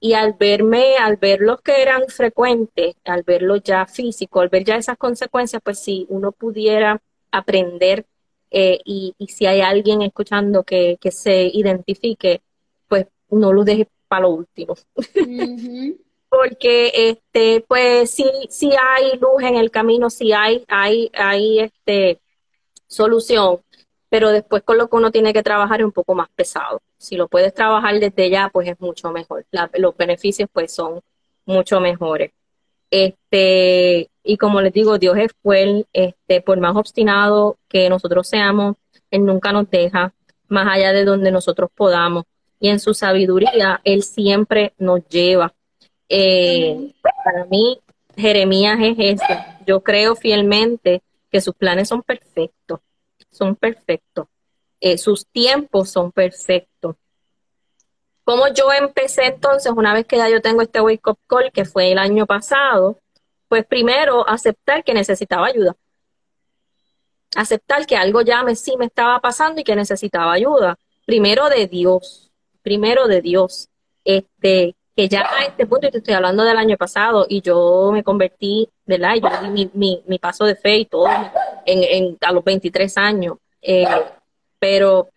y 0.00 0.14
al 0.14 0.32
verme, 0.32 0.96
al 0.96 1.16
ver 1.16 1.40
los 1.40 1.60
que 1.60 1.82
eran 1.82 2.04
frecuentes, 2.08 2.96
al 3.04 3.22
verlo 3.22 3.56
ya 3.56 3.86
físico, 3.86 4.40
al 4.40 4.48
ver 4.48 4.64
ya 4.64 4.76
esas 4.76 4.96
consecuencias, 4.96 5.60
pues 5.62 5.78
si 5.78 6.06
uno 6.08 6.32
pudiera 6.32 7.00
aprender 7.30 8.06
eh, 8.50 8.80
y, 8.84 9.14
y, 9.18 9.28
si 9.28 9.46
hay 9.46 9.60
alguien 9.60 10.02
escuchando 10.02 10.64
que, 10.64 10.98
que 11.00 11.12
se 11.12 11.44
identifique, 11.44 12.40
pues 12.88 13.06
no 13.30 13.52
lo 13.52 13.62
deje 13.62 13.88
para 14.08 14.22
lo 14.22 14.30
último. 14.30 14.74
Porque 16.28 16.92
este, 16.94 17.64
pues 17.68 18.10
sí, 18.10 18.24
sí 18.48 18.70
hay 18.80 19.18
luz 19.18 19.42
en 19.42 19.56
el 19.56 19.70
camino, 19.70 20.10
sí 20.10 20.32
hay, 20.32 20.64
hay, 20.68 21.10
hay 21.14 21.60
este 21.60 22.20
solución, 22.86 23.60
pero 24.10 24.30
después 24.30 24.62
con 24.64 24.76
lo 24.76 24.88
que 24.90 24.96
uno 24.96 25.10
tiene 25.10 25.32
que 25.32 25.42
trabajar 25.42 25.80
es 25.80 25.86
un 25.86 25.92
poco 25.92 26.14
más 26.14 26.28
pesado. 26.34 26.82
Si 26.98 27.16
lo 27.16 27.28
puedes 27.28 27.54
trabajar 27.54 27.98
desde 27.98 28.28
ya, 28.28 28.50
pues 28.52 28.68
es 28.68 28.78
mucho 28.80 29.10
mejor. 29.12 29.46
los 29.74 29.96
beneficios 29.96 30.48
pues 30.52 30.74
son 30.74 31.00
mucho 31.46 31.80
mejores. 31.80 32.32
Este, 32.90 34.10
y 34.24 34.36
como 34.36 34.60
les 34.60 34.72
digo, 34.72 34.98
Dios 34.98 35.16
es 35.16 35.30
fuerte, 35.42 35.86
este, 35.92 36.42
por 36.42 36.58
más 36.58 36.76
obstinado 36.76 37.56
que 37.68 37.88
nosotros 37.88 38.28
seamos, 38.28 38.76
Él 39.12 39.24
nunca 39.24 39.52
nos 39.52 39.70
deja, 39.70 40.12
más 40.48 40.66
allá 40.68 40.92
de 40.92 41.04
donde 41.04 41.30
nosotros 41.30 41.70
podamos 41.72 42.24
y 42.58 42.68
en 42.68 42.80
su 42.80 42.92
sabiduría 42.92 43.80
Él 43.84 44.02
siempre 44.02 44.74
nos 44.76 45.08
lleva. 45.08 45.54
Eh, 46.08 46.92
para 47.24 47.44
mí, 47.44 47.78
Jeremías 48.16 48.78
es 48.82 48.96
este. 48.98 49.38
Yo 49.66 49.80
creo 49.80 50.16
fielmente 50.16 51.00
que 51.30 51.40
sus 51.40 51.54
planes 51.54 51.88
son 51.88 52.02
perfectos, 52.02 52.80
son 53.30 53.56
perfectos. 53.56 54.26
Eh, 54.80 54.98
sus 54.98 55.26
tiempos 55.26 55.90
son 55.90 56.12
perfectos. 56.12 56.96
Como 58.24 58.48
yo 58.48 58.72
empecé 58.72 59.26
entonces, 59.26 59.72
una 59.74 59.92
vez 59.92 60.06
que 60.06 60.16
ya 60.16 60.28
yo 60.28 60.40
tengo 60.40 60.62
este 60.62 60.80
wake 60.80 61.06
up 61.06 61.18
call, 61.26 61.50
que 61.52 61.64
fue 61.64 61.92
el 61.92 61.98
año 61.98 62.26
pasado, 62.26 62.98
pues 63.48 63.66
primero 63.66 64.28
aceptar 64.28 64.84
que 64.84 64.94
necesitaba 64.94 65.46
ayuda. 65.46 65.76
Aceptar 67.36 67.86
que 67.86 67.96
algo 67.96 68.22
ya 68.22 68.42
me, 68.42 68.54
sí 68.56 68.76
me 68.76 68.86
estaba 68.86 69.20
pasando 69.20 69.60
y 69.60 69.64
que 69.64 69.76
necesitaba 69.76 70.32
ayuda. 70.32 70.78
Primero 71.06 71.48
de 71.48 71.66
Dios 71.66 72.30
primero 72.62 73.08
de 73.08 73.20
Dios. 73.22 73.68
Este, 74.04 74.76
que 74.96 75.08
ya 75.08 75.22
a 75.22 75.44
este 75.44 75.66
punto, 75.66 75.86
y 75.86 75.90
te 75.90 75.98
estoy 75.98 76.14
hablando 76.14 76.42
del 76.44 76.56
año 76.56 76.76
pasado, 76.76 77.26
y 77.28 77.40
yo 77.40 77.90
me 77.92 78.02
convertí, 78.02 78.68
¿verdad? 78.86 79.14
Yo 79.16 79.28
di 79.42 79.48
mi, 79.50 79.70
mi, 79.74 80.02
mi 80.06 80.18
paso 80.18 80.44
de 80.44 80.56
fe 80.56 80.78
y 80.78 80.84
todo 80.84 81.08
en, 81.64 81.84
en, 81.84 82.18
a 82.20 82.32
los 82.32 82.44
23 82.44 82.96
años. 82.98 83.38
Eh, 83.62 83.86
pero 84.58 85.08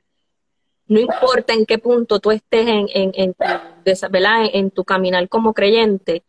no 0.87 0.99
importa 0.99 1.53
en 1.53 1.65
qué 1.65 1.77
punto 1.77 2.19
tú 2.19 2.31
estés 2.31 2.67
en, 2.67 2.87
en, 2.93 3.11
en, 3.15 3.33
tu, 3.33 3.45
¿verdad? 4.09 4.45
en 4.53 4.71
tu 4.71 4.83
caminar 4.83 5.27
como 5.29 5.53
creyente, 5.53 6.23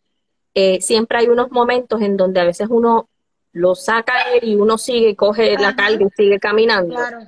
eh, 0.54 0.80
siempre 0.80 1.18
hay 1.18 1.26
unos 1.26 1.50
momentos 1.50 2.00
en 2.00 2.16
donde 2.16 2.40
a 2.40 2.44
veces 2.44 2.68
uno 2.70 3.08
lo 3.52 3.74
saca 3.74 4.14
y 4.40 4.54
uno 4.54 4.78
sigue, 4.78 5.16
coge 5.16 5.56
la 5.58 5.76
carga 5.76 6.04
y 6.04 6.10
sigue 6.16 6.38
caminando. 6.38 6.94
Claro. 6.94 7.18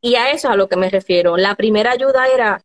Y 0.00 0.14
a 0.14 0.30
eso 0.30 0.48
es 0.48 0.54
a 0.54 0.56
lo 0.56 0.68
que 0.68 0.76
me 0.76 0.90
refiero. 0.90 1.36
La 1.36 1.54
primera 1.54 1.92
ayuda 1.92 2.26
era 2.28 2.62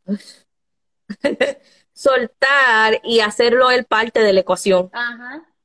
soltar 1.94 3.00
y 3.04 3.20
hacerlo 3.20 3.72
el 3.72 3.86
parte 3.86 4.22
de 4.22 4.34
la 4.34 4.42
ecuación. 4.42 4.90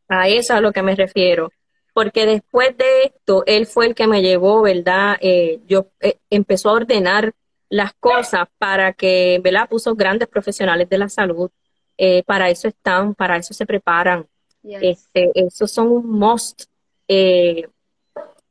A 0.09 0.29
eso 0.29 0.39
es 0.39 0.51
a 0.51 0.61
lo 0.61 0.73
que 0.73 0.83
me 0.83 0.95
refiero. 0.95 1.51
Porque 1.93 2.27
después 2.27 2.77
de 2.77 3.05
esto, 3.05 3.43
él 3.47 3.67
fue 3.67 3.87
el 3.87 3.95
que 3.95 4.07
me 4.07 4.23
llevó, 4.23 4.63
¿verdad? 4.63 5.17
Eh, 5.21 5.61
yo 5.67 5.89
eh, 6.01 6.19
empezó 6.29 6.71
a 6.71 6.75
ordenar 6.75 7.33
las 7.69 7.95
cosas 7.95 8.49
para 8.59 8.93
que, 8.93 9.41
¿verdad? 9.43 9.69
Puso 9.69 9.95
grandes 9.95 10.29
profesionales 10.29 10.89
de 10.89 10.99
la 10.99 11.09
salud. 11.09 11.51
Eh, 11.97 12.23
para 12.25 12.51
eso 12.51 12.69
están, 12.69 13.15
para 13.15 13.39
eso 13.39 13.55
se 13.55 13.65
preparan. 13.65 14.27
Este, 14.63 15.31
esos 15.35 15.71
son 15.71 15.89
un 15.89 16.11
must 16.11 16.65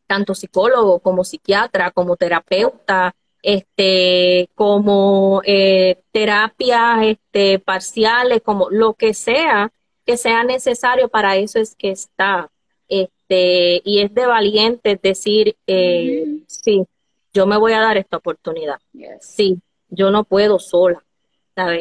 tanto 0.07 0.35
psicólogo 0.35 0.99
como 0.99 1.23
psiquiatra, 1.23 1.91
como 1.91 2.15
terapeuta, 2.15 3.15
este, 3.47 4.49
como 4.55 5.41
eh, 5.45 6.01
terapias 6.11 7.03
este, 7.03 7.59
parciales, 7.59 8.41
como 8.41 8.71
lo 8.71 8.95
que 8.95 9.13
sea 9.13 9.71
que 10.03 10.17
sea 10.17 10.43
necesario 10.43 11.09
para 11.09 11.35
eso 11.37 11.59
es 11.59 11.75
que 11.75 11.91
está. 11.91 12.51
Este, 12.87 13.81
y 13.83 14.01
es 14.01 14.13
de 14.13 14.25
valiente 14.25 14.99
decir, 15.01 15.55
eh, 15.67 16.25
sí, 16.47 16.85
yo 17.33 17.45
me 17.45 17.57
voy 17.57 17.73
a 17.73 17.81
dar 17.81 17.97
esta 17.97 18.17
oportunidad. 18.17 18.79
Sí, 19.19 19.59
yo 19.89 20.11
no 20.11 20.23
puedo 20.23 20.59
sola. 20.59 21.03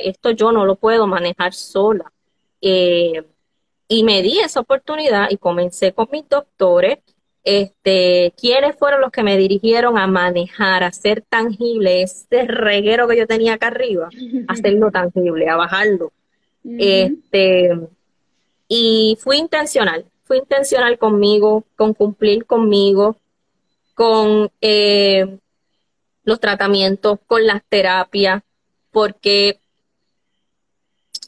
Esto 0.03 0.31
yo 0.31 0.53
no 0.53 0.65
lo 0.65 0.77
puedo 0.77 1.07
manejar 1.07 1.53
sola. 1.53 2.11
Eh, 2.61 3.23
y 3.89 4.05
me 4.05 4.23
di 4.23 4.39
esa 4.39 4.61
oportunidad 4.61 5.29
y 5.31 5.37
comencé 5.37 5.93
con 5.93 6.09
mis 6.11 6.27
doctores 6.29 6.99
este, 7.45 8.33
quiénes 8.41 8.75
fueron 8.77 9.03
los 9.03 9.11
que 9.11 9.23
me 9.23 9.37
dirigieron 9.37 9.99
a 9.99 10.07
manejar, 10.07 10.83
a 10.83 10.89
hacer 10.89 11.23
tangible 11.29 12.03
ese 12.03 12.47
reguero 12.47 13.07
que 13.07 13.19
yo 13.19 13.27
tenía 13.27 13.55
acá 13.55 13.67
arriba, 13.67 14.09
a 14.49 14.53
hacerlo 14.53 14.91
tangible, 14.91 15.49
a 15.49 15.57
bajarlo. 15.57 16.13
Este, 16.65 17.79
y 18.67 19.19
fui 19.21 19.37
intencional, 19.37 20.07
fui 20.25 20.39
intencional 20.39 20.99
conmigo, 20.99 21.65
con 21.77 21.93
cumplir 21.93 22.47
conmigo, 22.47 23.19
con 23.95 24.51
eh, 24.63 25.39
los 26.25 26.41
tratamientos, 26.41 27.19
con 27.27 27.47
las 27.47 27.63
terapias, 27.69 28.43
porque 28.91 29.61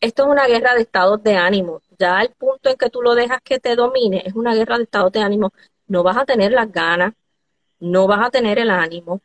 esto 0.00 0.22
es 0.24 0.28
una 0.28 0.46
guerra 0.46 0.74
de 0.74 0.80
estados 0.80 1.22
de 1.22 1.36
ánimo. 1.36 1.82
Ya 1.98 2.18
al 2.18 2.30
punto 2.30 2.70
en 2.70 2.76
que 2.76 2.88
tú 2.88 3.02
lo 3.02 3.14
dejas 3.14 3.40
que 3.42 3.58
te 3.58 3.76
domine, 3.76 4.22
es 4.24 4.34
una 4.34 4.54
guerra 4.54 4.78
de 4.78 4.84
estados 4.84 5.12
de 5.12 5.20
ánimo. 5.20 5.52
No 5.88 6.02
vas 6.02 6.16
a 6.16 6.24
tener 6.24 6.52
las 6.52 6.70
ganas, 6.70 7.14
no 7.80 8.06
vas 8.06 8.26
a 8.26 8.30
tener 8.30 8.58
el 8.58 8.70
ánimo, 8.70 9.20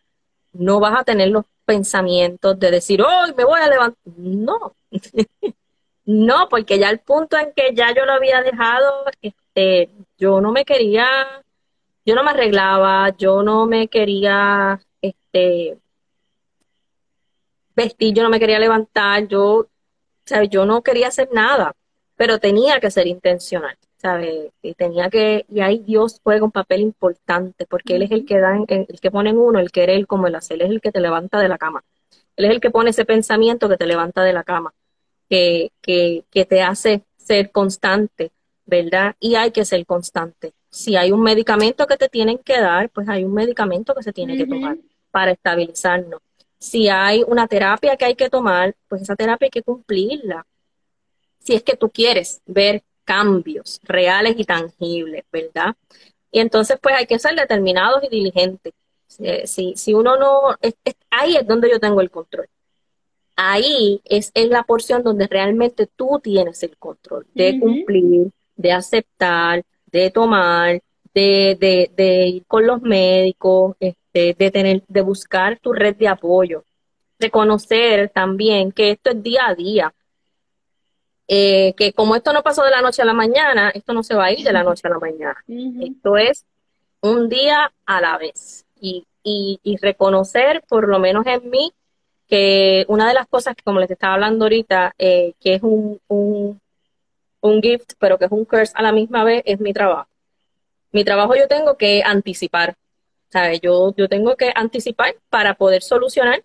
no 0.53 0.79
vas 0.79 0.99
a 0.99 1.03
tener 1.03 1.29
los 1.29 1.45
pensamientos 1.65 2.59
de 2.59 2.71
decir, 2.71 3.01
hoy 3.01 3.33
me 3.35 3.45
voy 3.45 3.61
a 3.61 3.69
levantar. 3.69 4.13
No, 4.17 4.75
no, 6.05 6.49
porque 6.49 6.79
ya 6.79 6.89
al 6.89 6.99
punto 6.99 7.37
en 7.37 7.53
que 7.53 7.73
ya 7.73 7.93
yo 7.93 8.05
lo 8.05 8.13
había 8.13 8.41
dejado, 8.41 9.05
este, 9.21 9.89
yo 10.17 10.41
no 10.41 10.51
me 10.51 10.65
quería, 10.65 11.07
yo 12.05 12.15
no 12.15 12.23
me 12.23 12.31
arreglaba, 12.31 13.09
yo 13.17 13.43
no 13.43 13.65
me 13.65 13.87
quería, 13.87 14.79
este, 15.01 15.77
vestir, 17.75 18.13
yo 18.13 18.23
no 18.23 18.29
me 18.29 18.39
quería 18.39 18.59
levantar, 18.59 19.27
yo, 19.27 19.67
¿sabes? 20.25 20.49
Yo 20.49 20.65
no 20.65 20.81
quería 20.81 21.07
hacer 21.07 21.29
nada, 21.31 21.73
pero 22.15 22.39
tenía 22.39 22.79
que 22.79 22.91
ser 22.91 23.07
intencional. 23.07 23.77
¿Sabes? 24.01 24.51
Y 24.63 24.73
tenía 24.73 25.09
que, 25.09 25.45
y 25.47 25.61
ahí 25.61 25.79
Dios 25.79 26.19
juega 26.23 26.43
un 26.43 26.51
papel 26.51 26.81
importante, 26.81 27.67
porque 27.67 27.95
Él 27.95 28.01
es 28.03 28.11
el 28.11 28.25
que 28.25 28.39
da, 28.39 28.57
el 28.67 28.99
que 28.99 29.11
pone 29.11 29.29
en 29.29 29.37
uno 29.37 29.59
el 29.59 29.71
querer 29.71 30.07
como 30.07 30.25
el 30.27 30.35
hacer, 30.35 30.55
Él 30.55 30.61
es 30.63 30.69
el 30.71 30.81
que 30.81 30.91
te 30.91 30.99
levanta 30.99 31.39
de 31.39 31.47
la 31.47 31.59
cama. 31.59 31.83
Él 32.35 32.45
es 32.45 32.51
el 32.51 32.59
que 32.59 32.71
pone 32.71 32.89
ese 32.89 33.05
pensamiento 33.05 33.69
que 33.69 33.77
te 33.77 33.85
levanta 33.85 34.23
de 34.23 34.33
la 34.33 34.43
cama, 34.43 34.73
que, 35.29 35.71
que, 35.81 36.23
que 36.31 36.45
te 36.45 36.63
hace 36.63 37.03
ser 37.17 37.51
constante, 37.51 38.31
¿verdad? 38.65 39.15
Y 39.19 39.35
hay 39.35 39.51
que 39.51 39.65
ser 39.65 39.85
constante. 39.85 40.53
Si 40.71 40.95
hay 40.95 41.11
un 41.11 41.21
medicamento 41.21 41.85
que 41.85 41.97
te 41.97 42.09
tienen 42.09 42.39
que 42.39 42.59
dar, 42.59 42.89
pues 42.89 43.07
hay 43.07 43.23
un 43.23 43.33
medicamento 43.33 43.93
que 43.93 44.01
se 44.01 44.13
tiene 44.13 44.35
que 44.35 44.47
tomar 44.47 44.77
para 45.11 45.31
estabilizarnos. 45.31 46.21
Si 46.57 46.89
hay 46.89 47.23
una 47.27 47.47
terapia 47.47 47.97
que 47.97 48.05
hay 48.05 48.15
que 48.15 48.29
tomar, 48.29 48.75
pues 48.87 49.03
esa 49.03 49.15
terapia 49.15 49.45
hay 49.45 49.51
que 49.51 49.63
cumplirla. 49.63 50.45
Si 51.39 51.53
es 51.53 51.61
que 51.63 51.75
tú 51.75 51.89
quieres 51.89 52.41
ver 52.45 52.83
cambios 53.11 53.81
reales 53.83 54.35
y 54.37 54.45
tangibles, 54.45 55.25
¿verdad? 55.33 55.75
Y 56.31 56.39
entonces, 56.39 56.77
pues 56.81 56.95
hay 56.95 57.05
que 57.05 57.19
ser 57.19 57.35
determinados 57.35 58.01
y 58.05 58.07
diligentes. 58.07 58.73
Si, 59.43 59.75
si 59.75 59.93
uno 59.93 60.15
no, 60.15 60.55
ahí 61.09 61.35
es 61.35 61.45
donde 61.45 61.69
yo 61.69 61.77
tengo 61.77 61.99
el 61.99 62.09
control. 62.09 62.47
Ahí 63.35 63.99
es, 64.05 64.31
es 64.33 64.47
la 64.47 64.63
porción 64.63 65.03
donde 65.03 65.27
realmente 65.27 65.87
tú 65.93 66.21
tienes 66.23 66.63
el 66.63 66.77
control 66.77 67.25
de 67.33 67.59
cumplir, 67.59 68.31
de 68.55 68.71
aceptar, 68.71 69.63
de 69.87 70.09
tomar, 70.09 70.81
de, 71.13 71.57
de, 71.59 71.91
de 71.93 72.27
ir 72.27 72.45
con 72.45 72.65
los 72.65 72.81
médicos, 72.81 73.75
este, 73.81 74.35
de 74.39 74.51
tener, 74.51 74.83
de 74.87 75.01
buscar 75.01 75.59
tu 75.59 75.73
red 75.73 75.97
de 75.97 76.07
apoyo. 76.07 76.63
Reconocer 77.19 78.09
también 78.09 78.71
que 78.71 78.91
esto 78.91 79.09
es 79.09 79.21
día 79.21 79.47
a 79.47 79.55
día. 79.55 79.93
Eh, 81.33 81.73
que 81.77 81.93
como 81.93 82.17
esto 82.17 82.33
no 82.33 82.43
pasó 82.43 82.61
de 82.61 82.71
la 82.71 82.81
noche 82.81 83.01
a 83.01 83.05
la 83.05 83.13
mañana, 83.13 83.69
esto 83.69 83.93
no 83.93 84.03
se 84.03 84.15
va 84.15 84.25
a 84.25 84.31
ir 84.33 84.43
de 84.43 84.51
la 84.51 84.63
noche 84.63 84.85
a 84.85 84.89
la 84.89 84.99
mañana. 84.99 85.41
Esto 85.79 86.17
es 86.17 86.45
un 86.99 87.29
día 87.29 87.71
a 87.85 88.01
la 88.01 88.17
vez. 88.17 88.65
Y, 88.81 89.05
y, 89.23 89.77
reconocer, 89.77 90.61
por 90.67 90.89
lo 90.89 90.99
menos 90.99 91.25
en 91.27 91.49
mí, 91.49 91.71
que 92.27 92.83
una 92.89 93.07
de 93.07 93.13
las 93.13 93.27
cosas 93.27 93.55
que, 93.55 93.63
como 93.63 93.79
les 93.79 93.89
estaba 93.89 94.15
hablando 94.15 94.43
ahorita, 94.43 94.93
eh, 94.97 95.33
que 95.39 95.53
es 95.53 95.63
un, 95.63 96.01
un, 96.09 96.59
un 97.39 97.61
gift, 97.61 97.93
pero 97.97 98.17
que 98.17 98.25
es 98.25 98.31
un 98.31 98.43
curse 98.43 98.73
a 98.75 98.81
la 98.81 98.91
misma 98.91 99.23
vez, 99.23 99.41
es 99.45 99.59
mi 99.61 99.71
trabajo. 99.71 100.09
Mi 100.91 101.05
trabajo 101.05 101.33
yo 101.35 101.47
tengo 101.47 101.77
que 101.77 102.03
anticipar. 102.03 102.75
¿sabes? 103.29 103.61
Yo, 103.61 103.95
yo 103.95 104.09
tengo 104.09 104.35
que 104.35 104.51
anticipar 104.53 105.15
para 105.29 105.53
poder 105.53 105.81
solucionar, 105.81 106.43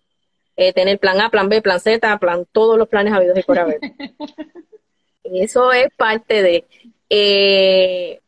eh, 0.55 0.73
tener 0.73 1.01
plan 1.01 1.21
A, 1.21 1.31
plan 1.31 1.49
B, 1.49 1.61
plan 1.61 1.81
Z, 1.81 2.19
plan, 2.19 2.47
todos 2.53 2.79
los 2.79 2.89
planes 2.89 3.13
habidos 3.13 3.37
y 3.37 3.43
por 3.43 3.59
haber. 3.59 3.81
Eso 5.35 5.73
es 5.73 5.89
parte 5.97 6.43
de... 6.43 6.65
Eh, 7.09 8.21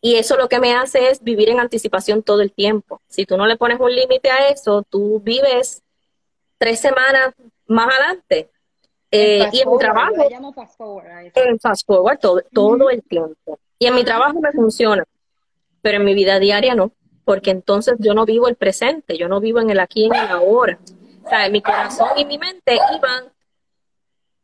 y 0.00 0.16
eso 0.16 0.36
lo 0.36 0.48
que 0.48 0.58
me 0.58 0.74
hace 0.74 1.10
es 1.10 1.22
vivir 1.22 1.48
en 1.48 1.60
anticipación 1.60 2.22
todo 2.22 2.42
el 2.42 2.52
tiempo. 2.52 3.00
Si 3.08 3.24
tú 3.24 3.36
no 3.36 3.46
le 3.46 3.56
pones 3.56 3.78
un 3.78 3.94
límite 3.94 4.30
a 4.30 4.48
eso, 4.48 4.82
tú 4.82 5.20
vives 5.20 5.82
tres 6.58 6.80
semanas 6.80 7.34
más 7.66 7.88
adelante. 7.94 8.50
Eh, 9.12 9.48
y 9.52 9.60
en 9.60 9.70
mi 9.70 9.78
trabajo, 9.78 10.14
en 11.34 11.60
fast 11.60 11.86
forward 11.86 12.18
todo, 12.18 12.40
todo 12.52 12.90
el 12.90 13.02
tiempo. 13.02 13.58
Y 13.78 13.86
en 13.86 13.94
mi 13.94 14.04
trabajo 14.04 14.40
me 14.40 14.50
funciona, 14.52 15.04
pero 15.82 15.98
en 15.98 16.04
mi 16.04 16.14
vida 16.14 16.38
diaria 16.38 16.74
no, 16.74 16.92
porque 17.24 17.50
entonces 17.50 17.96
yo 17.98 18.14
no 18.14 18.24
vivo 18.24 18.48
el 18.48 18.56
presente, 18.56 19.18
yo 19.18 19.28
no 19.28 19.38
vivo 19.38 19.60
en 19.60 19.70
el 19.70 19.80
aquí 19.80 20.02
y 20.02 20.06
en 20.06 20.14
el 20.14 20.28
ahora. 20.28 20.78
O 21.24 21.28
sea, 21.28 21.48
mi 21.50 21.60
corazón 21.60 22.08
y 22.16 22.24
mi 22.24 22.38
mente 22.38 22.78
iban 22.96 23.24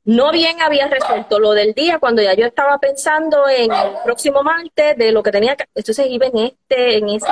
no 0.08 0.32
bien 0.32 0.62
había 0.62 0.88
resuelto 0.88 1.38
lo 1.38 1.50
del 1.52 1.74
día 1.74 1.98
cuando 1.98 2.22
ya 2.22 2.32
yo 2.32 2.46
estaba 2.46 2.78
pensando 2.78 3.46
en 3.46 3.70
el 3.70 3.92
próximo 4.04 4.42
martes 4.42 4.96
de 4.96 5.12
lo 5.12 5.22
que 5.22 5.30
tenía 5.30 5.54
que 5.54 5.66
entonces 5.74 6.06
iba 6.08 6.24
en 6.24 6.38
este 6.38 6.96
en 6.96 7.08
ese 7.10 7.28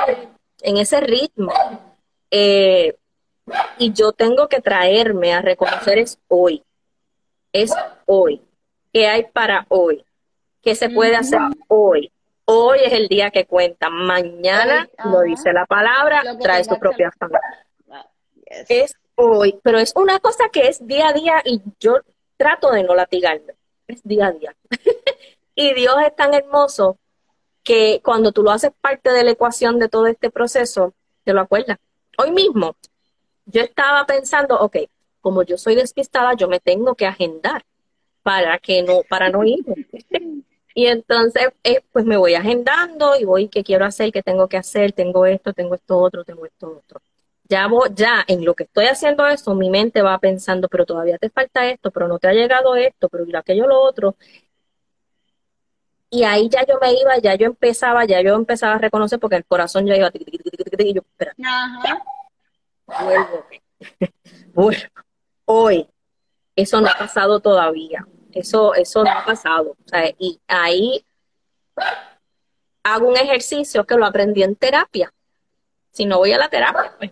en 0.61 0.77
ese 0.77 0.99
ritmo. 0.99 1.51
Eh, 2.29 2.95
y 3.79 3.93
yo 3.93 4.11
tengo 4.11 4.47
que 4.47 4.61
traerme 4.61 5.33
a 5.33 5.41
reconocer 5.41 5.97
es 5.97 6.19
hoy 6.27 6.63
es 7.51 7.73
hoy 8.05 8.43
qué 8.93 9.07
hay 9.07 9.23
para 9.23 9.65
hoy 9.69 10.05
qué 10.61 10.75
se 10.75 10.91
puede 10.91 11.15
hacer 11.15 11.39
hoy 11.67 12.11
hoy 12.45 12.77
es 12.83 12.93
el 12.93 13.07
día 13.07 13.31
que 13.31 13.45
cuenta. 13.45 13.89
Mañana 13.89 14.87
lo 15.03 15.21
dice 15.21 15.51
la 15.51 15.65
palabra 15.65 16.21
trae 16.39 16.63
su 16.63 16.77
propia 16.77 17.11
familia. 17.17 17.41
Es 18.69 18.93
hoy 19.15 19.59
pero 19.63 19.79
es 19.79 19.93
una 19.95 20.19
cosa 20.19 20.49
que 20.49 20.67
es 20.67 20.85
día 20.85 21.07
a 21.07 21.13
día 21.13 21.41
y 21.43 21.59
yo 21.79 22.01
trato 22.37 22.71
de 22.71 22.83
no 22.83 22.95
latigarme, 22.95 23.53
es 23.87 24.01
día 24.03 24.27
a 24.27 24.31
día. 24.31 24.55
y 25.55 25.73
Dios 25.73 25.95
es 26.05 26.15
tan 26.15 26.33
hermoso 26.33 26.97
que 27.63 28.01
cuando 28.03 28.31
tú 28.31 28.43
lo 28.43 28.51
haces 28.51 28.71
parte 28.79 29.11
de 29.11 29.23
la 29.23 29.31
ecuación 29.31 29.79
de 29.79 29.89
todo 29.89 30.07
este 30.07 30.29
proceso, 30.29 30.93
te 31.23 31.33
lo 31.33 31.41
acuerdas. 31.41 31.77
Hoy 32.17 32.31
mismo, 32.31 32.75
yo 33.45 33.61
estaba 33.61 34.05
pensando, 34.05 34.59
ok, 34.59 34.77
como 35.19 35.43
yo 35.43 35.57
soy 35.57 35.75
despistada, 35.75 36.33
yo 36.35 36.47
me 36.47 36.59
tengo 36.59 36.95
que 36.95 37.05
agendar 37.05 37.63
para 38.23 38.57
que 38.59 38.83
no, 38.83 39.01
para 39.09 39.29
no 39.29 39.43
ir. 39.43 39.65
y 40.73 40.87
entonces, 40.87 41.49
eh, 41.63 41.81
pues 41.91 42.05
me 42.05 42.17
voy 42.17 42.35
agendando 42.35 43.15
y 43.19 43.25
voy, 43.25 43.49
¿qué 43.49 43.63
quiero 43.63 43.85
hacer? 43.85 44.11
¿Qué 44.11 44.23
tengo 44.23 44.47
que 44.47 44.57
hacer? 44.57 44.93
Tengo 44.93 45.25
esto, 45.25 45.53
tengo 45.53 45.75
esto 45.75 45.97
otro, 45.97 46.23
tengo 46.23 46.45
esto 46.45 46.81
otro 46.85 47.01
ya, 47.49 47.69
ya 47.93 48.23
en 48.27 48.45
lo 48.45 48.55
que 48.55 48.63
estoy 48.63 48.85
haciendo 48.85 49.25
eso, 49.27 49.55
mi 49.55 49.69
mente 49.69 50.01
va 50.01 50.17
pensando, 50.19 50.67
pero 50.67 50.85
todavía 50.85 51.17
te 51.17 51.29
falta 51.29 51.67
esto, 51.67 51.91
pero 51.91 52.07
no 52.07 52.19
te 52.19 52.27
ha 52.27 52.33
llegado 52.33 52.75
esto, 52.75 53.09
pero 53.09 53.25
aquello 53.37 53.67
lo 53.67 53.79
otro. 53.81 54.15
Y 56.09 56.23
ahí 56.23 56.49
ya 56.49 56.65
yo 56.65 56.79
me 56.81 56.93
iba, 56.93 57.17
ya 57.17 57.35
yo 57.35 57.47
empezaba, 57.47 58.05
ya 58.05 58.21
yo 58.21 58.35
empezaba 58.35 58.75
a 58.75 58.77
reconocer 58.77 59.19
porque 59.19 59.35
el 59.35 59.45
corazón 59.45 59.85
ya 59.85 59.95
iba, 59.97 60.09
y 60.13 60.93
yo, 60.93 61.01
espera, 61.01 61.33
vuelvo, 62.85 63.45
vuelvo, 64.53 64.81
hoy, 65.45 65.89
eso 66.55 66.79
no 66.79 66.87
ha 66.87 66.97
pasado 66.97 67.41
todavía, 67.41 68.07
eso, 68.31 68.73
eso 68.73 69.03
no 69.03 69.11
ha 69.11 69.25
pasado, 69.25 69.71
o 69.71 69.89
sea, 69.89 70.09
y 70.17 70.39
ahí 70.47 71.05
hago 72.83 73.09
un 73.09 73.17
ejercicio 73.17 73.85
que 73.85 73.95
lo 73.95 74.05
aprendí 74.05 74.43
en 74.43 74.55
terapia, 74.55 75.13
si 75.91 76.05
no 76.05 76.19
voy 76.19 76.31
a 76.31 76.37
la 76.37 76.49
terapia, 76.49 76.95
pues 76.97 77.11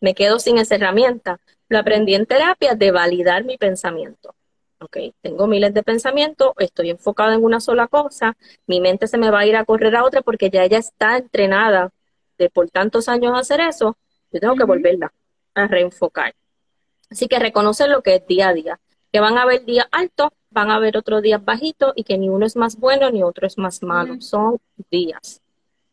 me 0.00 0.14
quedo 0.14 0.38
sin 0.38 0.58
esa 0.58 0.76
herramienta. 0.76 1.40
Lo 1.68 1.78
aprendí 1.78 2.14
en 2.14 2.26
terapia 2.26 2.74
de 2.74 2.90
validar 2.90 3.44
mi 3.44 3.58
pensamiento. 3.58 4.34
Ok, 4.80 4.96
tengo 5.20 5.48
miles 5.48 5.74
de 5.74 5.82
pensamientos, 5.82 6.52
estoy 6.58 6.90
enfocada 6.90 7.34
en 7.34 7.42
una 7.42 7.58
sola 7.58 7.88
cosa, 7.88 8.36
mi 8.68 8.80
mente 8.80 9.08
se 9.08 9.18
me 9.18 9.28
va 9.28 9.40
a 9.40 9.46
ir 9.46 9.56
a 9.56 9.64
correr 9.64 9.96
a 9.96 10.04
otra 10.04 10.22
porque 10.22 10.50
ya 10.50 10.62
ella 10.62 10.78
está 10.78 11.16
entrenada 11.16 11.90
de 12.38 12.48
por 12.48 12.70
tantos 12.70 13.08
años 13.08 13.36
hacer 13.36 13.60
eso, 13.60 13.96
yo 14.30 14.38
tengo 14.38 14.54
que 14.54 14.62
volverla 14.62 15.12
a 15.54 15.66
reenfocar. 15.66 16.32
Así 17.10 17.26
que 17.26 17.40
reconocer 17.40 17.88
lo 17.88 18.02
que 18.02 18.16
es 18.16 18.26
día 18.28 18.50
a 18.50 18.52
día, 18.52 18.80
que 19.12 19.18
van 19.18 19.36
a 19.36 19.42
haber 19.42 19.64
días 19.64 19.88
altos, 19.90 20.28
van 20.50 20.70
a 20.70 20.76
haber 20.76 20.96
otros 20.96 21.22
días 21.22 21.44
bajitos 21.44 21.92
y 21.96 22.04
que 22.04 22.16
ni 22.16 22.28
uno 22.28 22.46
es 22.46 22.54
más 22.54 22.76
bueno 22.76 23.10
ni 23.10 23.24
otro 23.24 23.48
es 23.48 23.58
más 23.58 23.82
malo, 23.82 24.20
son 24.20 24.58
días. 24.90 25.42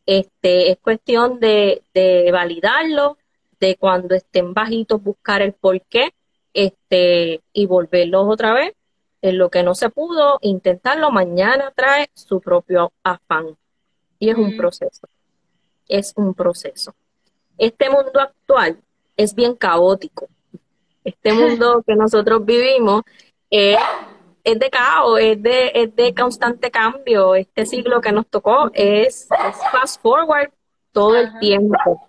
Este, 0.05 0.69
es 0.69 0.77
cuestión 0.77 1.39
de, 1.39 1.81
de 1.93 2.29
validarlo, 2.31 3.17
de 3.59 3.75
cuando 3.75 4.15
estén 4.15 4.53
bajitos 4.53 5.01
buscar 5.01 5.41
el 5.41 5.53
por 5.53 5.81
qué 5.83 6.13
este, 6.53 7.41
y 7.53 7.65
volverlos 7.65 8.25
otra 8.27 8.53
vez. 8.53 8.73
En 9.21 9.37
lo 9.37 9.49
que 9.49 9.63
no 9.63 9.73
se 9.73 9.89
pudo, 9.89 10.37
intentarlo, 10.41 11.09
mañana 11.09 11.71
trae 11.75 12.09
su 12.13 12.39
propio 12.39 12.91
afán. 13.03 13.57
Y 14.19 14.29
es 14.29 14.37
un 14.37 14.55
proceso. 14.55 15.07
Es 15.87 16.13
un 16.15 16.33
proceso. 16.33 16.93
Este 17.57 17.89
mundo 17.89 18.19
actual 18.19 18.79
es 19.17 19.33
bien 19.33 19.55
caótico. 19.55 20.27
Este 21.03 21.33
mundo 21.33 21.83
que 21.85 21.95
nosotros 21.95 22.45
vivimos 22.45 23.01
es 23.49 23.79
es 24.45 24.59
de 24.59 24.69
caos, 24.69 25.19
es 25.19 25.41
de, 25.41 25.71
es 25.73 25.95
de 25.95 26.13
constante 26.13 26.69
cambio. 26.69 27.33
Este 27.35 27.65
siglo 27.65 27.99
que 27.99 28.11
nos 28.11 28.27
tocó 28.27 28.69
es, 28.73 29.27
fast 29.71 30.01
forward 30.01 30.51
todo 30.91 31.17
el 31.17 31.39
tiempo. 31.39 32.04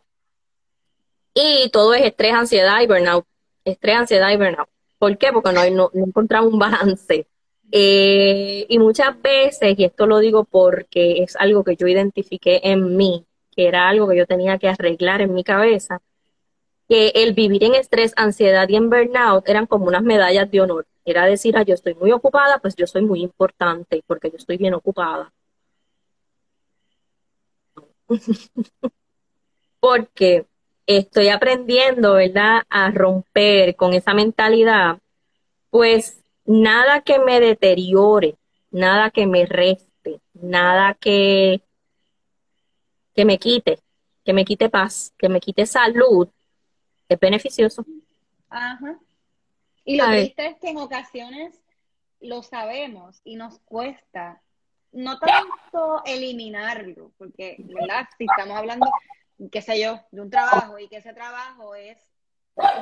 Y 1.39 1.68
todo 1.68 1.93
es 1.93 2.03
estrés, 2.03 2.32
ansiedad 2.32 2.80
y 2.80 2.87
burnout. 2.87 3.26
Estrés, 3.62 3.97
ansiedad 3.97 4.30
y 4.30 4.39
burnout. 4.39 4.70
¿Por 4.99 5.18
qué? 5.18 5.32
Porque 5.34 5.53
no, 5.53 5.91
encontramos 5.93 6.51
un 6.51 6.59
balance. 6.59 7.26
Eh, 7.70 8.64
y 8.66 8.78
muchas 8.78 9.20
veces, 9.20 9.78
y 9.78 9.84
esto 9.84 10.07
lo 10.07 10.18
digo 10.20 10.45
porque 10.45 11.22
es 11.22 11.37
algo 11.37 11.62
que 11.62 11.76
yo 11.76 11.87
identifiqué 11.89 12.62
en 12.64 12.97
mí, 12.97 13.26
que 13.55 13.68
era 13.68 13.87
algo 13.87 14.09
que 14.09 14.16
yo 14.16 14.26
tenía 14.26 14.57
que 14.59 14.68
arreglar 14.68 15.20
en 15.20 15.34
mi 15.34 15.45
cabeza, 15.45 16.01
que 16.89 17.09
el 17.14 17.34
vivir 17.34 17.64
en 17.64 17.74
estrés, 17.74 18.14
ansiedad 18.16 18.66
y 18.70 18.76
en 18.76 18.89
burnout 18.89 19.47
eran 19.47 19.66
como 19.66 19.87
unas 19.89 20.03
medallas 20.03 20.51
de 20.51 20.62
honor. 20.62 20.87
Era 21.05 21.26
decir, 21.26 21.55
ah, 21.59 21.64
yo 21.64 21.74
estoy 21.74 21.95
muy 21.95 22.12
ocupada, 22.12 22.61
pues 22.61 22.74
yo 22.76 22.87
soy 22.87 23.03
muy 23.03 23.22
importante 23.22 24.03
porque 24.07 24.30
yo 24.30 24.39
estoy 24.39 24.57
bien 24.57 24.72
ocupada. 24.72 25.32
porque 29.80 30.47
estoy 30.87 31.28
aprendiendo, 31.28 32.14
¿verdad?, 32.14 32.62
a 32.68 32.91
romper 32.91 33.76
con 33.76 33.93
esa 33.93 34.14
mentalidad, 34.14 34.99
pues 35.70 36.22
nada 36.45 37.01
que 37.03 37.18
me 37.18 37.41
deteriore, 37.41 38.37
nada 38.70 39.11
que 39.11 39.26
me 39.26 39.47
reste, 39.47 40.20
nada 40.34 40.95
que, 40.95 41.61
que 43.14 43.24
me 43.24 43.39
quite, 43.39 43.78
que 44.24 44.32
me 44.32 44.45
quite 44.45 44.68
paz, 44.68 45.12
que 45.18 45.28
me 45.28 45.41
quite 45.41 45.66
salud, 45.66 46.28
es 47.09 47.18
beneficioso. 47.18 47.84
Ajá. 48.49 48.99
Y 49.84 49.97
lo 49.97 50.07
triste 50.07 50.47
es 50.47 50.57
que 50.59 50.70
en 50.70 50.78
ocasiones 50.78 51.61
lo 52.20 52.43
sabemos 52.43 53.20
y 53.24 53.37
nos 53.37 53.59
cuesta 53.61 54.43
no 54.93 55.18
tanto 55.18 56.03
eliminarlo, 56.05 57.12
porque, 57.18 57.57
¿verdad? 57.59 58.09
Si 58.16 58.24
estamos 58.24 58.57
hablando, 58.57 58.87
qué 59.51 59.62
sé 59.62 59.80
yo, 59.80 60.01
de 60.11 60.20
un 60.20 60.30
trabajo 60.30 60.78
y 60.78 60.89
que 60.89 60.99
ese 60.99 61.12
trabajo 61.12 61.74
es 61.74 61.99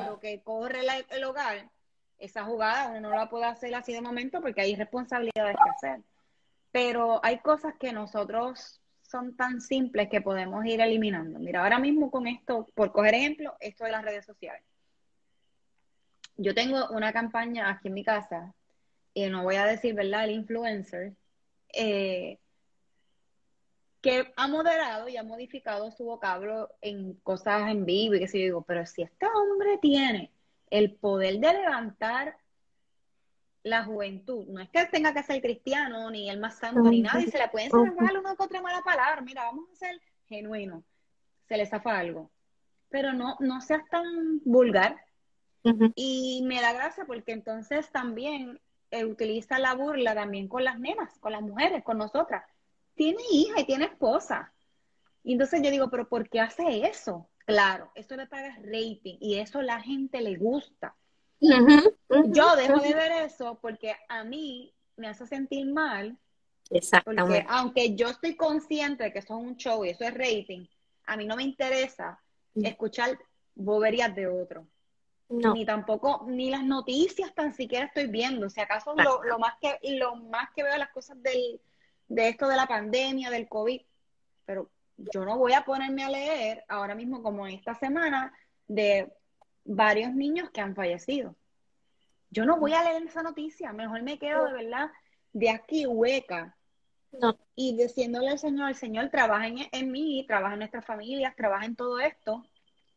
lo 0.07 0.21
que 0.21 0.41
corre 0.43 0.81
el 1.11 1.25
hogar, 1.25 1.71
esa 2.19 2.45
jugada 2.45 2.89
uno 2.89 3.01
no 3.01 3.17
la 3.17 3.29
puede 3.29 3.45
hacer 3.45 3.75
así 3.75 3.93
de 3.93 4.01
momento 4.01 4.41
porque 4.41 4.61
hay 4.61 4.77
responsabilidades 4.77 5.57
que 5.57 5.71
hacer. 5.71 6.01
Pero 6.71 7.21
hay 7.25 7.39
cosas 7.39 7.75
que 7.79 7.93
nosotros 7.93 8.81
son 9.03 9.37
tan 9.37 9.61
simples 9.61 10.09
que 10.09 10.21
podemos 10.21 10.65
ir 10.65 10.81
eliminando. 10.81 11.39
Mira, 11.39 11.63
ahora 11.63 11.79
mismo 11.79 12.11
con 12.11 12.27
esto, 12.27 12.67
por 12.75 12.93
coger 12.93 13.15
ejemplo, 13.15 13.57
esto 13.61 13.85
de 13.85 13.93
las 13.93 14.05
redes 14.05 14.25
sociales. 14.25 14.65
Yo 16.37 16.55
tengo 16.55 16.89
una 16.91 17.13
campaña 17.13 17.71
aquí 17.71 17.89
en 17.89 17.95
mi 17.95 18.03
casa, 18.03 18.53
y 19.13 19.29
no 19.29 19.45
voy 19.45 19.55
a 19.55 19.67
decir, 19.67 19.95
¿verdad?, 19.95 20.25
el 20.25 20.33
influencer, 20.33 21.13
eh, 21.73 22.39
que 24.05 24.35
ha 24.37 24.49
moderado 24.49 25.09
y 25.09 25.17
ha 25.17 25.23
modificado 25.23 25.91
su 25.91 26.05
vocablo 26.05 26.69
en 26.83 27.15
cosas 27.23 27.71
en 27.71 27.87
vivo 27.87 28.15
y 28.15 28.19
que 28.19 28.29
si 28.29 28.39
yo 28.39 28.45
digo, 28.45 28.63
pero 28.63 28.85
si 28.85 29.01
este 29.01 29.25
hombre 29.25 29.79
tiene 29.79 30.31
el 30.69 30.93
poder 30.93 31.39
de 31.39 31.55
levantar 31.55 32.37
la 33.63 33.83
juventud. 33.83 34.47
No 34.49 34.61
es 34.61 34.69
que 34.69 34.85
tenga 34.85 35.15
que 35.15 35.23
ser 35.23 35.41
cristiano, 35.41 36.11
ni 36.11 36.29
el 36.29 36.39
más 36.39 36.59
santo, 36.59 36.83
ni 36.83 37.01
nada, 37.01 37.19
y 37.19 37.31
se 37.31 37.39
le 37.39 37.49
pueden 37.49 37.71
zafar 37.71 38.19
una 38.19 38.37
otra 38.39 38.61
mala 38.61 38.83
palabra. 38.83 39.23
Mira, 39.23 39.45
vamos 39.45 39.71
a 39.73 39.77
ser 39.77 39.99
genuinos. 40.29 40.85
Se 41.49 41.57
le 41.57 41.65
zafa 41.65 41.99
algo. 41.99 42.31
Pero 42.91 43.15
no, 43.15 43.39
no 43.41 43.63
seas 43.63 43.89
tan 43.89 44.05
vulgar. 44.45 45.03
Y 45.95 46.43
me 46.45 46.61
da 46.61 46.75
gracia 46.75 47.07
porque 47.07 47.33
entonces 47.33 47.91
también 47.91 48.61
eh, 48.91 49.07
utiliza 49.07 49.59
la 49.59 49.75
burla 49.75 50.15
también 50.15 50.47
con 50.47 50.63
las 50.63 50.79
nenas, 50.79 51.19
con 51.21 51.33
las 51.33 51.41
mujeres, 51.41 51.83
con 51.83 51.97
nosotras. 51.97 52.45
Tiene 52.95 53.23
hija 53.31 53.61
y 53.61 53.65
tiene 53.65 53.87
esposa. 53.87 54.53
Y 55.23 55.33
entonces 55.33 55.63
yo 55.63 55.71
digo, 55.71 55.91
pero 55.91 56.09
¿por 56.09 56.29
qué 56.29 56.41
hace 56.41 56.87
eso? 56.87 57.29
Claro, 57.47 57.91
eso 57.95 58.17
le 58.17 58.27
paga 58.27 58.57
rating 58.63 59.17
y 59.21 59.39
eso 59.39 59.61
la 59.63 59.81
gente 59.81 60.21
le 60.21 60.37
gusta. 60.37 60.95
Yo 61.41 62.57
dejo 62.57 62.81
de 62.81 62.95
ver 62.95 63.13
eso 63.25 63.59
porque 63.61 63.95
a 64.09 64.25
mí 64.25 64.75
me 64.97 65.09
hace 65.09 65.27
sentir 65.27 65.67
mal. 65.67 66.17
Porque 67.05 67.45
aunque 67.49 67.95
yo 67.95 68.09
estoy 68.09 68.37
consciente 68.37 69.05
de 69.05 69.13
que 69.13 69.19
eso 69.19 69.39
es 69.39 69.45
un 69.45 69.57
show 69.57 69.85
y 69.85 69.91
eso 69.91 70.05
es 70.05 70.15
rating, 70.15 70.67
a 71.07 71.17
mí 71.17 71.27
no 71.27 71.37
me 71.37 71.43
interesa 71.43 72.21
escuchar 72.55 73.19
boberías 73.55 74.15
de 74.15 74.27
otro. 74.27 74.67
Ni 75.29 75.65
tampoco, 75.65 76.25
ni 76.29 76.51
las 76.51 76.63
noticias 76.63 77.35
tan 77.35 77.55
siquiera 77.55 77.87
estoy 77.87 78.07
viendo. 78.07 78.49
Si 78.49 78.61
acaso 78.61 78.95
lo, 78.95 79.39
más 79.39 79.55
que, 79.61 79.79
lo 79.97 80.17
más 80.17 80.51
que 80.55 80.63
veo 80.63 80.77
las 80.77 80.91
cosas 80.91 81.21
del, 81.23 81.61
de 82.09 82.29
esto 82.29 82.49
de 82.49 82.57
la 82.57 82.67
pandemia, 82.67 83.31
del 83.31 83.49
COVID, 83.49 83.81
pero 84.45 84.71
yo 84.97 85.25
no 85.25 85.39
voy 85.39 85.53
a 85.53 85.65
ponerme 85.65 86.05
a 86.05 86.11
leer 86.11 86.65
ahora 86.69 86.95
mismo 86.95 87.23
como 87.23 87.47
esta 87.47 87.75
semana 87.75 88.33
de 88.69 89.13
varios 89.65 90.13
niños 90.15 90.51
que 90.51 90.61
han 90.61 90.75
fallecido. 90.75 91.35
Yo 92.31 92.45
no 92.45 92.59
voy 92.59 92.73
a 92.73 92.83
leer 92.83 93.03
esa 93.05 93.23
noticia, 93.23 93.73
mejor 93.73 94.03
me 94.03 94.19
quedo 94.19 94.45
de 94.47 94.53
verdad 94.53 94.91
de 95.33 95.51
aquí 95.51 95.87
hueca. 95.87 96.57
Y 97.55 97.77
diciéndole 97.77 98.31
al 98.31 98.39
Señor, 98.41 98.71
el 98.71 98.75
Señor 98.75 99.09
trabaja 99.09 99.47
en, 99.47 99.93
mí, 99.93 100.25
trabaja 100.27 100.55
en 100.55 100.61
nuestras 100.61 100.85
familias, 100.85 101.37
trabaja 101.37 101.65
en 101.65 101.77
todo 101.77 102.01
esto, 102.01 102.45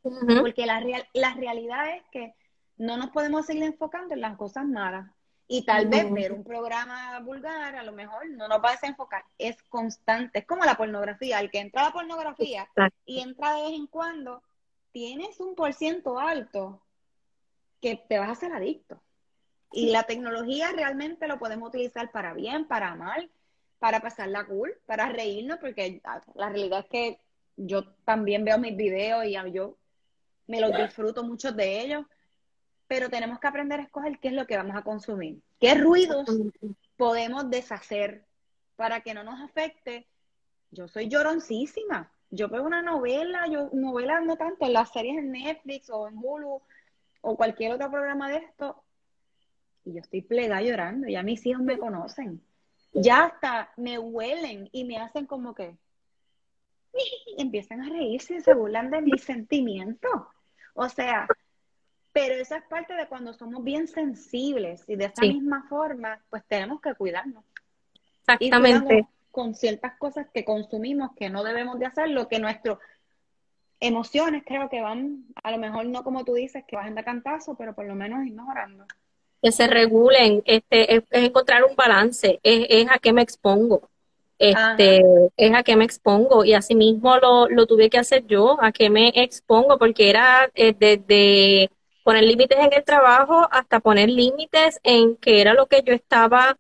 porque 0.02 0.66
la, 0.66 0.82
la 1.14 1.34
realidad 1.36 1.96
es 1.96 2.04
que 2.12 2.34
no 2.78 2.98
nos 2.98 3.12
podemos 3.12 3.46
seguir 3.46 3.64
enfocando 3.64 4.16
en 4.16 4.22
las 4.22 4.36
cosas 4.36 4.66
malas. 4.66 5.08
Y 5.50 5.64
tal 5.64 5.88
vez 5.88 6.12
ver 6.12 6.34
un 6.34 6.44
programa 6.44 7.20
vulgar 7.22 7.76
a 7.76 7.84
lo 7.84 7.94
mejor 7.94 8.30
no 8.32 8.50
nos 8.50 8.62
va 8.62 8.70
a 8.70 8.72
desenfocar, 8.74 9.24
es 9.38 9.62
constante, 9.64 10.40
es 10.40 10.46
como 10.46 10.66
la 10.66 10.76
pornografía, 10.76 11.40
el 11.40 11.50
que 11.50 11.60
entra 11.60 11.82
a 11.82 11.86
la 11.86 11.94
pornografía 11.94 12.68
y 13.06 13.22
entra 13.22 13.56
de 13.56 13.64
vez 13.64 13.74
en 13.74 13.88
cuando, 13.88 14.44
tienes 14.92 15.40
un 15.40 15.56
por 15.56 15.74
ciento 15.74 16.20
alto 16.20 16.82
que 17.82 17.96
te 17.96 18.20
vas 18.20 18.30
a 18.30 18.34
hacer 18.34 18.52
adicto. 18.52 19.02
Y 19.72 19.92
la 19.92 20.04
tecnología 20.04 20.72
realmente 20.72 21.28
lo 21.28 21.40
podemos 21.40 21.70
utilizar 21.70 22.12
para 22.12 22.34
bien, 22.34 22.68
para 22.68 22.96
mal, 22.96 23.30
para 23.80 24.02
pasar 24.02 24.30
la 24.30 24.46
cool, 24.46 24.74
para 24.86 25.10
reírnos, 25.10 25.60
porque 25.60 26.02
la 26.36 26.50
realidad 26.50 26.80
es 26.80 26.86
que 26.88 27.20
yo 27.56 27.86
también 28.06 28.44
veo 28.44 28.58
mis 28.58 28.76
videos 28.76 29.26
y 29.26 29.34
yo 29.54 29.78
me 30.48 30.62
los 30.62 30.76
disfruto 30.76 31.24
muchos 31.24 31.56
de 31.56 31.82
ellos, 31.82 32.06
pero 32.88 33.10
tenemos 33.10 33.40
que 33.40 33.48
aprender 33.48 33.80
a 33.80 33.84
escoger 33.84 34.20
qué 34.20 34.30
es 34.30 34.34
lo 34.34 34.48
que 34.48 34.58
vamos 34.58 34.76
a 34.76 34.84
consumir, 34.84 35.42
qué 35.60 35.76
ruidos 35.76 36.28
podemos 36.96 37.50
deshacer 37.50 38.26
para 38.76 39.02
que 39.02 39.14
no 39.14 39.24
nos 39.24 39.42
afecte. 39.42 40.08
Yo 40.72 40.88
soy 40.88 41.10
lloroncísima. 41.10 42.12
Yo 42.30 42.50
veo 42.50 42.64
una 42.64 42.82
novela, 42.82 43.48
yo 43.48 43.70
novelas 43.72 44.24
no 44.26 44.36
tanto, 44.36 44.66
en 44.66 44.74
las 44.74 44.92
series 44.92 45.18
en 45.18 45.32
Netflix 45.32 45.90
o 45.90 46.08
en 46.08 46.18
Hulu 46.18 46.62
o 47.22 47.38
cualquier 47.38 47.74
otro 47.74 47.90
programa 47.90 48.30
de 48.30 48.38
esto, 48.38 48.84
y 49.88 49.94
yo 49.94 50.02
estoy 50.02 50.22
plegada 50.22 50.62
llorando, 50.62 51.08
ya 51.08 51.24
mis 51.24 51.46
hijos 51.46 51.64
me 51.64 51.78
conocen. 51.78 52.42
Ya 52.94 53.26
hasta 53.26 53.72
me 53.78 53.98
huelen 53.98 54.70
y 54.72 54.84
me 54.84 54.98
hacen 54.98 55.26
como 55.26 55.56
que 55.56 55.78
empiezan 57.38 57.82
a 57.82 57.90
reírse 57.90 58.36
y 58.36 58.42
se 58.42 58.54
burlan 58.54 58.92
de 58.92 59.02
mis 59.02 59.24
sentimientos. 59.24 60.24
O 60.74 60.90
sea, 60.90 61.28
pero 62.18 62.42
esa 62.42 62.58
es 62.58 62.64
parte 62.64 62.96
de 62.96 63.08
cuando 63.08 63.32
somos 63.34 63.64
bien 63.64 63.88
sensibles 63.88 64.84
y 64.88 64.96
de 64.96 65.06
esa 65.06 65.22
misma 65.22 65.68
forma, 65.70 66.20
pues 66.32 66.44
tenemos 66.48 66.82
que 66.82 66.96
cuidarnos. 66.96 67.44
Exactamente. 68.28 69.08
con 69.32 69.54
ciertas 69.54 69.98
cosas 70.00 70.26
que 70.34 70.44
consumimos 70.44 71.12
que 71.16 71.30
no 71.30 71.44
debemos 71.44 71.78
de 71.78 71.86
hacer, 71.86 72.10
lo 72.10 72.28
que 72.28 72.40
nuestras 72.40 72.80
emociones 73.80 74.44
creo 74.46 74.68
que 74.68 74.82
van, 74.82 75.26
a 75.44 75.52
lo 75.52 75.60
mejor 75.60 75.86
no 75.86 76.04
como 76.04 76.26
tú 76.26 76.34
dices, 76.34 76.64
que 76.68 76.76
bajen 76.76 76.96
de 76.96 77.04
cantazo, 77.04 77.56
pero 77.56 77.76
por 77.76 77.86
lo 77.86 77.94
menos 77.94 78.26
ignorando. 78.26 78.86
Que 79.42 79.52
se 79.52 79.68
regulen, 79.68 80.42
este, 80.46 80.96
es, 80.96 81.04
encontrar 81.12 81.64
un 81.64 81.76
balance, 81.76 82.40
es, 82.42 82.88
a 82.90 82.98
qué 82.98 83.14
me 83.14 83.22
expongo. 83.22 83.90
Este, 84.40 85.02
es 85.36 85.54
a 85.54 85.64
qué 85.64 85.76
me 85.76 85.86
expongo 85.86 86.46
y 86.46 86.54
así 86.54 86.76
mismo 86.76 87.18
lo, 87.18 87.48
lo 87.50 87.66
tuve 87.66 87.90
que 87.90 87.98
hacer 87.98 88.26
yo, 88.28 88.58
a 88.62 88.72
qué 88.72 88.90
me 88.90 89.10
expongo, 89.16 89.78
porque 89.78 90.10
era 90.10 90.50
eh, 90.54 90.76
desde 90.78 91.72
poner 92.08 92.24
límites 92.24 92.58
en 92.58 92.72
el 92.72 92.86
trabajo 92.86 93.50
hasta 93.52 93.82
poner 93.82 94.08
límites 94.08 94.80
en 94.82 95.18
qué 95.18 95.42
era 95.42 95.54
lo 95.54 95.66
que 95.66 95.84
yo 95.84 95.92
estaba 95.94 96.58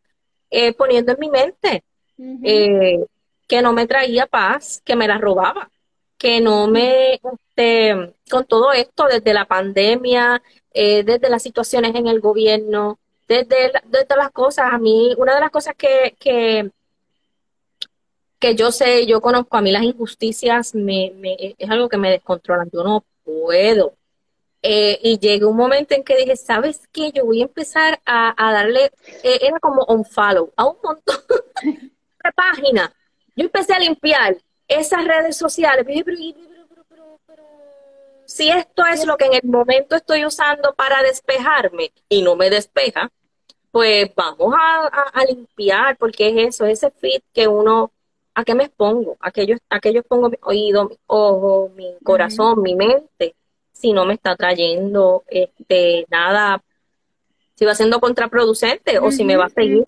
eh, 0.51 0.73
poniendo 0.73 1.13
en 1.13 1.19
mi 1.21 1.29
mente, 1.29 1.85
eh, 2.43 2.99
que 3.47 3.61
no 3.61 3.71
me 3.71 3.87
traía 3.87 4.25
paz, 4.25 4.81
que 4.83 4.97
me 4.97 5.07
la 5.07 5.17
robaba, 5.17 5.71
que 6.17 6.41
no 6.41 6.67
me, 6.67 7.13
este, 7.13 8.13
con 8.29 8.43
todo 8.43 8.73
esto, 8.73 9.07
desde 9.07 9.33
la 9.33 9.45
pandemia, 9.45 10.43
eh, 10.73 11.03
desde 11.03 11.29
las 11.29 11.43
situaciones 11.43 11.95
en 11.95 12.07
el 12.07 12.19
gobierno, 12.19 12.99
desde, 13.25 13.71
desde 13.85 14.17
las 14.17 14.31
cosas, 14.31 14.73
a 14.73 14.77
mí, 14.77 15.15
una 15.17 15.35
de 15.35 15.39
las 15.39 15.51
cosas 15.51 15.75
que, 15.77 16.17
que, 16.19 16.71
que 18.37 18.53
yo 18.53 18.73
sé, 18.73 19.05
yo 19.05 19.21
conozco, 19.21 19.55
a 19.55 19.61
mí 19.61 19.71
las 19.71 19.83
injusticias 19.83 20.75
me, 20.75 21.13
me, 21.15 21.55
es 21.57 21.69
algo 21.69 21.87
que 21.87 21.95
me 21.95 22.11
descontrolan, 22.11 22.69
yo 22.69 22.83
no 22.83 23.05
puedo 23.23 23.96
Eh, 24.69 24.99
y 25.01 25.17
llegó 25.17 25.49
un 25.49 25.55
momento 25.55 25.95
en 25.95 26.03
que 26.03 26.17
dije, 26.17 26.35
¿sabes 26.35 26.89
qué? 26.91 27.13
Yo 27.13 27.23
voy 27.23 27.39
a 27.39 27.45
empezar 27.45 28.01
a, 28.05 28.33
darle, 28.51 28.91
eh, 29.23 29.39
era 29.41 29.61
como 29.61 29.85
un 29.85 30.03
follow, 30.03 30.51
a 30.57 30.65
un 30.65 30.75
montón 30.83 31.15
de 31.63 32.31
páginas. 32.35 32.91
Yo 33.33 33.45
empecé 33.45 33.71
a 33.71 33.79
limpiar 33.79 34.35
esas 34.67 35.05
redes 35.05 35.37
sociales. 35.37 35.85
Pero, 35.87 36.17
si 38.25 38.49
esto 38.49 38.85
es 38.85 39.05
lo 39.05 39.15
que 39.15 39.27
en 39.27 39.35
el 39.35 39.45
momento 39.45 39.95
estoy 39.95 40.25
usando 40.25 40.73
para 40.73 41.01
despejarme 41.01 41.93
y 42.09 42.21
no 42.21 42.35
me 42.35 42.49
despeja, 42.49 43.09
pues 43.71 44.11
vamos 44.17 44.53
a, 44.53 45.23
limpiar, 45.23 45.95
porque 45.95 46.27
es 46.27 46.55
eso, 46.55 46.65
ese 46.65 46.91
fit 46.91 47.23
que 47.33 47.47
uno, 47.47 47.93
¿a 48.33 48.43
qué 48.43 48.53
me 48.53 48.65
expongo? 48.65 49.15
¿A 49.21 49.31
qué 49.31 49.47
yo, 49.47 50.03
pongo 50.03 50.29
mi 50.29 50.37
oído, 50.41 50.89
mi 50.89 50.97
ojo, 51.05 51.71
mi 51.73 51.95
corazón, 52.03 52.61
mi 52.61 52.75
mente? 52.75 53.33
Si 53.77 53.93
no 53.93 54.05
me 54.05 54.15
está 54.15 54.35
trayendo 54.35 55.23
este, 55.27 56.07
nada, 56.09 56.63
si 57.53 57.63
va 57.63 57.75
siendo 57.75 57.99
contraproducente 57.99 58.97
o 58.97 59.11
si 59.11 59.23
me 59.23 59.37
va 59.37 59.45
a 59.45 59.49
seguir 59.49 59.83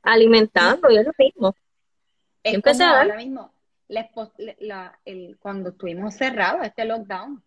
alimentando, 0.00 0.88
y 0.90 0.98
es 0.98 1.06
lo 1.06 1.12
mismo. 1.18 1.56
Empecé 2.44 2.84
a 2.84 3.00
Ahora 3.00 3.16
mismo, 3.16 3.52
cuando 5.40 5.70
estuvimos 5.70 6.14
cerrados, 6.14 6.64
este 6.64 6.84
lockdown, 6.84 7.42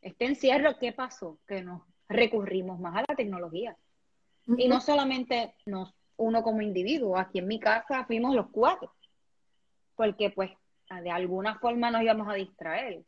este 0.00 0.24
encierro, 0.24 0.78
¿qué 0.78 0.92
pasó? 0.92 1.38
Que 1.46 1.60
nos 1.62 1.82
recurrimos 2.08 2.80
más 2.80 2.96
a 2.96 3.04
la 3.06 3.14
tecnología. 3.14 3.76
Y 4.56 4.66
no 4.66 4.80
solamente 4.80 5.54
nos, 5.66 5.92
uno 6.16 6.42
como 6.42 6.62
individuo, 6.62 7.18
aquí 7.18 7.40
en 7.40 7.48
mi 7.48 7.60
casa 7.60 8.06
fuimos 8.06 8.34
los 8.34 8.46
cuatro, 8.50 8.94
porque 9.94 10.30
pues 10.30 10.50
de 11.02 11.10
alguna 11.10 11.58
forma 11.58 11.90
nos 11.90 12.00
íbamos 12.00 12.28
a 12.28 12.34
distraer. 12.34 13.02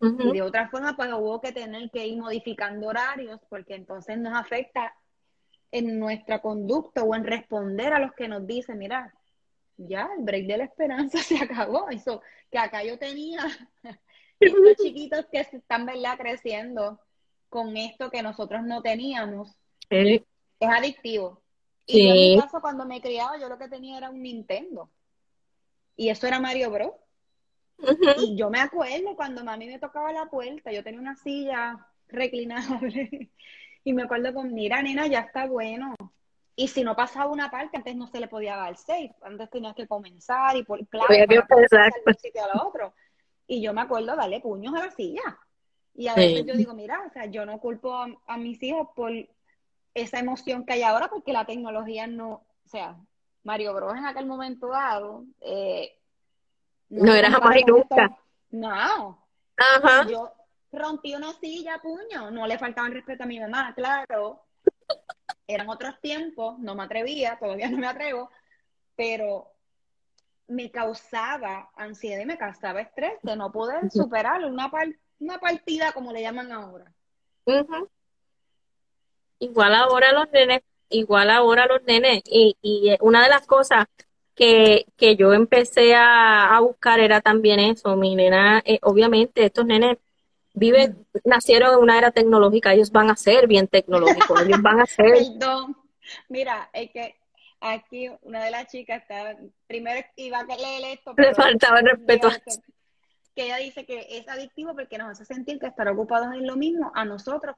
Y 0.00 0.32
de 0.32 0.42
otra 0.42 0.68
forma, 0.68 0.94
pues 0.94 1.10
hubo 1.12 1.40
que 1.40 1.52
tener 1.52 1.90
que 1.90 2.06
ir 2.06 2.18
modificando 2.18 2.88
horarios, 2.88 3.40
porque 3.48 3.74
entonces 3.74 4.18
nos 4.18 4.34
afecta 4.38 4.94
en 5.72 5.98
nuestra 5.98 6.40
conducta 6.42 7.02
o 7.02 7.14
en 7.14 7.24
responder 7.24 7.92
a 7.92 7.98
los 7.98 8.12
que 8.12 8.28
nos 8.28 8.46
dicen, 8.46 8.78
mira, 8.78 9.14
ya 9.76 10.08
el 10.16 10.24
break 10.24 10.46
de 10.46 10.58
la 10.58 10.64
esperanza 10.64 11.18
se 11.22 11.38
acabó. 11.38 11.88
Eso 11.88 12.22
que 12.50 12.58
acá 12.58 12.84
yo 12.84 12.98
tenía 12.98 13.40
estos 14.40 14.76
chiquitos 14.82 15.26
que 15.32 15.40
están 15.40 15.86
¿verdad? 15.86 16.18
creciendo 16.18 17.00
con 17.48 17.76
esto 17.76 18.10
que 18.10 18.22
nosotros 18.22 18.62
no 18.64 18.82
teníamos 18.82 19.56
es 19.88 20.22
adictivo. 20.60 21.42
Y 21.86 22.08
en 22.08 22.14
mi 22.14 22.40
caso, 22.40 22.60
cuando 22.60 22.84
me 22.84 23.00
criaba, 23.00 23.38
yo 23.38 23.48
lo 23.48 23.58
que 23.58 23.68
tenía 23.68 23.96
era 23.96 24.10
un 24.10 24.20
Nintendo. 24.20 24.90
Y 25.94 26.08
eso 26.08 26.26
era 26.26 26.40
Mario 26.40 26.70
Bros. 26.70 26.92
Y 28.18 28.36
yo 28.36 28.50
me 28.50 28.60
acuerdo 28.60 29.14
cuando 29.16 29.44
mami 29.44 29.66
me 29.66 29.78
tocaba 29.78 30.12
la 30.12 30.26
puerta, 30.26 30.72
yo 30.72 30.82
tenía 30.82 31.00
una 31.00 31.16
silla 31.16 31.86
reclinable. 32.08 33.30
y 33.84 33.92
me 33.92 34.04
acuerdo 34.04 34.32
con, 34.34 34.52
mira, 34.54 34.82
nena, 34.82 35.06
ya 35.06 35.20
está 35.20 35.46
bueno. 35.46 35.94
Y 36.54 36.68
si 36.68 36.82
no 36.82 36.96
pasaba 36.96 37.30
una 37.30 37.50
parte, 37.50 37.76
antes 37.76 37.94
no 37.96 38.06
se 38.06 38.18
le 38.18 38.28
podía 38.28 38.56
dar 38.56 38.76
safe. 38.76 39.14
Antes 39.22 39.50
tenías 39.50 39.74
que 39.74 39.86
comenzar 39.86 40.56
y 40.56 40.64
por 40.64 40.84
claro, 40.86 41.08
para 41.08 42.18
sitio 42.18 42.42
al 42.44 42.60
otro. 42.66 42.94
Y 43.46 43.60
yo 43.60 43.74
me 43.74 43.82
acuerdo 43.82 44.16
darle 44.16 44.40
puños 44.40 44.74
a 44.74 44.86
la 44.86 44.90
silla. 44.90 45.38
Y 45.94 46.08
a 46.08 46.14
veces 46.14 46.44
yo 46.46 46.54
digo, 46.54 46.74
mira, 46.74 47.02
o 47.06 47.10
sea, 47.10 47.26
yo 47.26 47.46
no 47.46 47.58
culpo 47.58 47.94
a 48.26 48.36
mis 48.36 48.62
hijos 48.62 48.88
por 48.94 49.12
esa 49.94 50.18
emoción 50.18 50.64
que 50.64 50.74
hay 50.74 50.82
ahora, 50.82 51.08
porque 51.08 51.32
la 51.32 51.46
tecnología 51.46 52.06
no, 52.06 52.46
o 52.66 52.68
sea, 52.68 52.96
Mario 53.44 53.72
Bros 53.74 53.96
en 53.96 54.04
aquel 54.04 54.26
momento 54.26 54.68
dado, 54.68 55.24
eh, 55.40 55.96
no, 56.88 57.14
era 57.14 57.30
jamás 57.30 57.56
y 57.56 57.64
nunca. 57.64 58.18
No. 58.50 59.26
Ajá. 59.56 60.06
Yo 60.08 60.32
rompí 60.72 61.14
una 61.14 61.32
silla, 61.34 61.80
puño, 61.82 62.30
no 62.30 62.46
le 62.46 62.58
faltaba 62.58 62.88
el 62.88 62.94
respeto 62.94 63.24
a 63.24 63.26
mi 63.26 63.40
mamá, 63.40 63.74
claro. 63.74 64.42
Eran 65.46 65.68
otros 65.68 66.00
tiempos, 66.00 66.58
no 66.58 66.74
me 66.74 66.84
atrevía, 66.84 67.38
todavía 67.38 67.70
no 67.70 67.78
me 67.78 67.86
atrevo, 67.86 68.30
pero 68.94 69.52
me 70.48 70.70
causaba 70.70 71.70
ansiedad 71.76 72.20
y 72.20 72.26
me 72.26 72.38
causaba 72.38 72.80
estrés 72.80 73.14
de 73.22 73.36
no 73.36 73.50
poder 73.50 73.90
superar 73.90 74.44
una, 74.44 74.70
una 75.18 75.38
partida 75.38 75.92
como 75.92 76.12
le 76.12 76.22
llaman 76.22 76.52
ahora. 76.52 76.92
Igual 79.38 79.74
ahora 79.74 80.12
los 80.12 80.30
nenes, 80.30 80.62
igual 80.88 81.30
ahora 81.30 81.66
los 81.66 81.82
nenes. 81.84 82.22
Y, 82.26 82.56
y 82.62 82.96
una 83.00 83.22
de 83.22 83.28
las 83.28 83.46
cosas 83.46 83.86
que, 84.36 84.86
que 84.96 85.16
yo 85.16 85.32
empecé 85.32 85.94
a, 85.96 86.58
buscar 86.60 87.00
era 87.00 87.20
también 87.20 87.58
eso. 87.58 87.96
Mi 87.96 88.14
nena, 88.14 88.62
eh, 88.64 88.78
obviamente, 88.82 89.44
estos 89.44 89.66
nenes 89.66 89.96
viven, 90.52 91.06
nacieron 91.24 91.74
en 91.74 91.80
una 91.80 91.98
era 91.98 92.10
tecnológica, 92.12 92.72
ellos 92.72 92.92
van 92.92 93.10
a 93.10 93.16
ser 93.16 93.48
bien 93.48 93.66
tecnológicos, 93.66 94.42
ellos 94.42 94.60
van 94.62 94.80
a 94.80 94.86
ser. 94.86 95.16
Mira, 96.28 96.70
es 96.72 96.90
que 96.92 97.16
aquí 97.60 98.08
una 98.22 98.44
de 98.44 98.50
las 98.50 98.66
chicas 98.70 99.02
está, 99.02 99.36
primero 99.66 100.06
iba 100.16 100.40
a 100.40 100.44
leer 100.44 100.98
esto. 100.98 101.14
Le 101.16 101.34
faltaba 101.34 101.80
el 101.80 101.86
respeto. 101.86 102.28
Que 103.34 103.46
ella 103.46 103.56
dice 103.56 103.84
que 103.84 104.06
es 104.10 104.28
adictivo 104.28 104.74
porque 104.74 104.96
nos 104.98 105.08
hace 105.08 105.24
sentir 105.24 105.58
que 105.58 105.66
estar 105.66 105.88
ocupados 105.88 106.34
en 106.34 106.46
lo 106.46 106.56
mismo 106.56 106.92
a 106.94 107.04
nosotros 107.04 107.56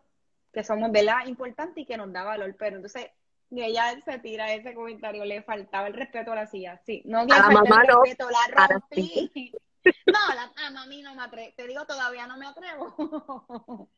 que 0.52 0.64
somos, 0.64 0.90
¿verdad? 0.90 1.26
Importante 1.26 1.82
y 1.82 1.84
que 1.84 1.96
nos 1.96 2.12
da 2.12 2.24
valor. 2.24 2.56
Pero 2.58 2.76
entonces, 2.76 3.10
ella 3.50 3.98
se 4.04 4.18
tira 4.18 4.52
ese 4.52 4.74
comentario, 4.74 5.24
le 5.24 5.42
faltaba 5.42 5.88
el 5.88 5.94
respeto 5.94 6.32
a 6.32 6.36
la 6.36 6.46
silla. 6.46 6.80
Sí, 6.84 7.02
no 7.04 7.24
le 7.24 7.34
faltaba 7.34 7.82
el 7.82 7.88
respeto, 7.88 8.28
la 8.30 8.68
rompí. 8.68 9.52
No, 10.06 10.18
a 10.66 10.70
mami 10.70 11.00
no 11.00 11.14
me 11.14 11.22
atrevo. 11.22 11.50
Te 11.56 11.66
digo, 11.66 11.86
todavía 11.86 12.26
no 12.26 12.36
me 12.36 12.46
atrevo. 12.46 12.94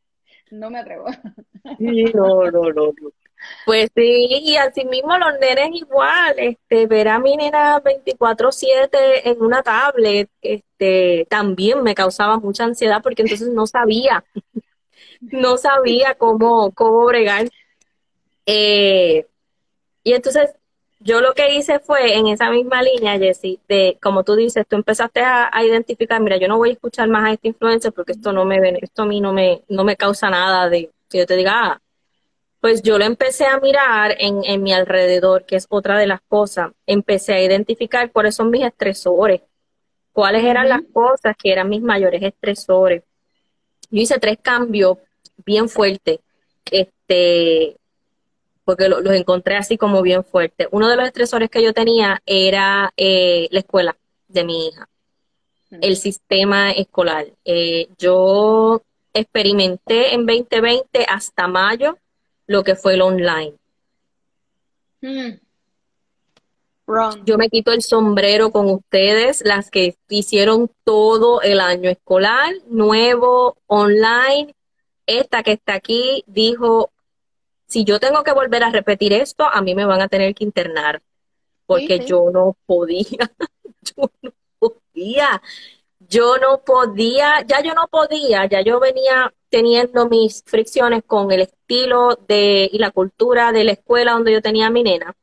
no 0.51 0.69
me 0.69 0.79
atrevo. 0.79 1.05
no, 1.79 2.49
no, 2.49 2.71
no, 2.71 2.93
Pues 3.65 3.89
sí, 3.93 4.27
y 4.29 4.55
así 4.55 4.85
mismo 4.85 5.17
los 5.17 5.37
nenes 5.39 5.71
igual, 5.73 6.35
este, 6.37 6.87
ver 6.87 7.09
a 7.09 7.19
mi 7.19 7.35
nena 7.35 7.81
24/7 7.81 9.21
en 9.25 9.41
una 9.41 9.63
tablet, 9.63 10.29
este, 10.41 11.27
también 11.29 11.83
me 11.83 11.93
causaba 11.93 12.37
mucha 12.37 12.63
ansiedad 12.63 13.01
porque 13.03 13.23
entonces 13.23 13.49
no 13.49 13.67
sabía 13.67 14.23
no 15.21 15.57
sabía 15.57 16.15
cómo, 16.15 16.71
cómo 16.71 17.05
bregar. 17.05 17.49
Eh, 18.45 19.27
y 20.03 20.13
entonces 20.13 20.51
yo 21.03 21.19
lo 21.21 21.33
que 21.33 21.55
hice 21.55 21.79
fue 21.79 22.15
en 22.15 22.27
esa 22.27 22.51
misma 22.51 22.83
línea, 22.83 23.17
Jessy, 23.17 23.59
de 23.67 23.97
como 24.01 24.23
tú 24.23 24.35
dices, 24.35 24.65
tú 24.67 24.75
empezaste 24.75 25.21
a, 25.21 25.49
identificar, 25.63 26.21
mira, 26.21 26.37
yo 26.37 26.47
no 26.47 26.57
voy 26.57 26.69
a 26.69 26.73
escuchar 26.73 27.09
más 27.09 27.25
a 27.25 27.33
esta 27.33 27.47
influencia 27.47 27.91
porque 27.91 28.11
esto 28.13 28.31
no 28.31 28.45
me 28.45 28.79
esto 28.81 29.03
a 29.03 29.05
mí 29.05 29.19
no 29.19 29.33
me, 29.33 29.63
no 29.67 29.83
me 29.83 29.97
causa 29.97 30.29
nada 30.29 30.69
de 30.69 30.91
que 31.09 31.19
yo 31.19 31.25
te 31.25 31.35
diga, 31.35 31.53
ah, 31.55 31.81
pues 32.59 32.83
yo 32.83 32.99
lo 32.99 33.05
empecé 33.05 33.45
a 33.45 33.59
mirar 33.59 34.15
en, 34.19 34.43
en 34.45 34.61
mi 34.61 34.73
alrededor, 34.73 35.45
que 35.45 35.55
es 35.55 35.65
otra 35.69 35.97
de 35.97 36.05
las 36.05 36.21
cosas. 36.21 36.71
Empecé 36.85 37.33
a 37.33 37.41
identificar 37.41 38.11
cuáles 38.11 38.35
son 38.35 38.51
mis 38.51 38.63
estresores, 38.63 39.41
cuáles 40.13 40.43
eran 40.43 40.69
las 40.69 40.81
cosas 40.93 41.35
que 41.35 41.51
eran 41.51 41.69
mis 41.69 41.81
mayores 41.81 42.21
estresores. 42.21 43.03
Yo 43.89 44.01
hice 44.01 44.19
tres 44.19 44.37
cambios 44.41 44.99
bien 45.43 45.67
fuerte, 45.69 46.21
este, 46.69 47.77
porque 48.63 48.89
los 48.89 49.13
encontré 49.13 49.55
así 49.55 49.77
como 49.77 50.01
bien 50.01 50.23
fuerte. 50.23 50.67
Uno 50.71 50.89
de 50.89 50.95
los 50.95 51.05
estresores 51.05 51.49
que 51.49 51.63
yo 51.63 51.73
tenía 51.73 52.21
era 52.25 52.93
eh, 52.97 53.47
la 53.51 53.59
escuela 53.59 53.97
de 54.27 54.43
mi 54.43 54.67
hija, 54.67 54.87
el 55.69 55.97
sistema 55.97 56.71
escolar. 56.71 57.27
Eh, 57.45 57.89
yo 57.97 58.81
experimenté 59.13 60.13
en 60.13 60.25
2020 60.25 61.05
hasta 61.07 61.47
mayo 61.47 61.97
lo 62.47 62.63
que 62.63 62.75
fue 62.75 62.93
el 62.93 63.01
online. 63.01 63.53
Hmm. 65.01 65.31
Yo 67.25 67.37
me 67.37 67.49
quito 67.49 67.71
el 67.71 67.81
sombrero 67.81 68.51
con 68.51 68.69
ustedes, 68.69 69.43
las 69.45 69.71
que 69.71 69.95
hicieron 70.09 70.69
todo 70.83 71.41
el 71.41 71.61
año 71.61 71.89
escolar, 71.89 72.53
nuevo, 72.67 73.55
online, 73.67 74.53
esta 75.05 75.41
que 75.41 75.53
está 75.53 75.75
aquí 75.75 76.23
dijo, 76.27 76.91
si 77.71 77.85
yo 77.85 78.01
tengo 78.01 78.23
que 78.23 78.33
volver 78.33 78.63
a 78.65 78.69
repetir 78.69 79.13
esto, 79.13 79.45
a 79.45 79.61
mí 79.61 79.73
me 79.75 79.85
van 79.85 80.01
a 80.01 80.09
tener 80.09 80.35
que 80.35 80.43
internar, 80.43 81.01
porque 81.65 81.99
yo 82.05 82.29
no 82.29 82.57
podía, 82.65 83.31
yo 83.81 84.11
no 84.21 84.33
podía, 84.59 85.41
yo 85.99 86.37
no 86.37 86.61
podía, 86.65 87.45
ya 87.47 87.61
yo 87.61 87.73
no 87.73 87.87
podía, 87.87 88.45
ya 88.45 88.59
yo 88.59 88.81
venía 88.81 89.33
teniendo 89.49 90.09
mis 90.09 90.43
fricciones 90.45 91.03
con 91.07 91.31
el 91.31 91.41
estilo 91.41 92.19
de 92.27 92.69
y 92.69 92.77
la 92.77 92.91
cultura 92.91 93.53
de 93.53 93.63
la 93.63 93.71
escuela 93.71 94.11
donde 94.11 94.33
yo 94.33 94.41
tenía 94.41 94.67
a 94.67 94.71
mi 94.71 94.83
nena, 94.83 95.15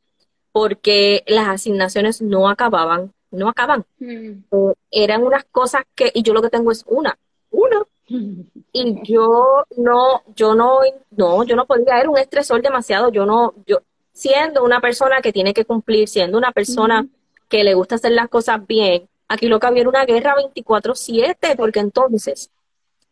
porque 0.50 1.24
las 1.26 1.48
asignaciones 1.48 2.22
no 2.22 2.48
acababan, 2.48 3.12
no 3.30 3.50
acaban. 3.50 3.84
Mm. 3.98 4.44
Eh, 4.52 4.74
eran 4.90 5.22
unas 5.22 5.44
cosas 5.44 5.82
que, 5.94 6.10
y 6.14 6.22
yo 6.22 6.32
lo 6.32 6.40
que 6.40 6.48
tengo 6.48 6.72
es 6.72 6.82
una, 6.86 7.18
una, 7.50 7.84
y 8.08 9.02
yo 9.04 9.64
no, 9.76 10.22
yo 10.34 10.54
no, 10.54 10.80
no, 11.10 11.44
yo 11.44 11.56
no 11.56 11.66
podía, 11.66 12.00
era 12.00 12.08
un 12.08 12.18
estresor 12.18 12.62
demasiado, 12.62 13.10
yo 13.10 13.26
no, 13.26 13.54
yo, 13.66 13.78
siendo 14.12 14.64
una 14.64 14.80
persona 14.80 15.20
que 15.20 15.32
tiene 15.32 15.52
que 15.52 15.64
cumplir, 15.64 16.08
siendo 16.08 16.38
una 16.38 16.52
persona 16.52 17.06
que 17.48 17.64
le 17.64 17.74
gusta 17.74 17.96
hacer 17.96 18.12
las 18.12 18.28
cosas 18.28 18.66
bien, 18.66 19.08
aquí 19.28 19.46
lo 19.46 19.60
que 19.60 19.66
había 19.66 19.82
era 19.82 19.90
una 19.90 20.04
guerra 20.06 20.34
24/7, 20.36 21.56
porque 21.56 21.80
entonces 21.80 22.50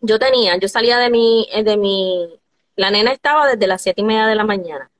yo 0.00 0.18
tenía, 0.18 0.56
yo 0.58 0.68
salía 0.68 0.98
de 0.98 1.10
mi, 1.10 1.48
de 1.64 1.76
mi 1.76 2.40
La 2.76 2.90
nena 2.90 3.12
estaba 3.12 3.46
desde 3.46 3.66
las 3.66 3.82
siete 3.82 4.02
y 4.02 4.04
media 4.04 4.26
de 4.26 4.34
la 4.34 4.44
mañana. 4.44 4.90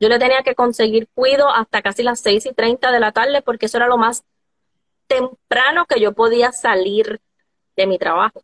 Yo 0.00 0.08
le 0.08 0.18
tenía 0.18 0.42
que 0.44 0.54
conseguir 0.54 1.08
cuido 1.14 1.48
hasta 1.48 1.82
casi 1.82 2.02
las 2.02 2.20
seis 2.20 2.46
y 2.46 2.52
treinta 2.52 2.92
de 2.92 3.00
la 3.00 3.12
tarde 3.12 3.42
porque 3.42 3.66
eso 3.66 3.78
era 3.78 3.88
lo 3.88 3.96
más 3.98 4.24
temprano 5.06 5.86
que 5.86 6.00
yo 6.00 6.12
podía 6.12 6.52
salir 6.52 7.20
de 7.76 7.86
mi 7.86 7.98
trabajo. 7.98 8.42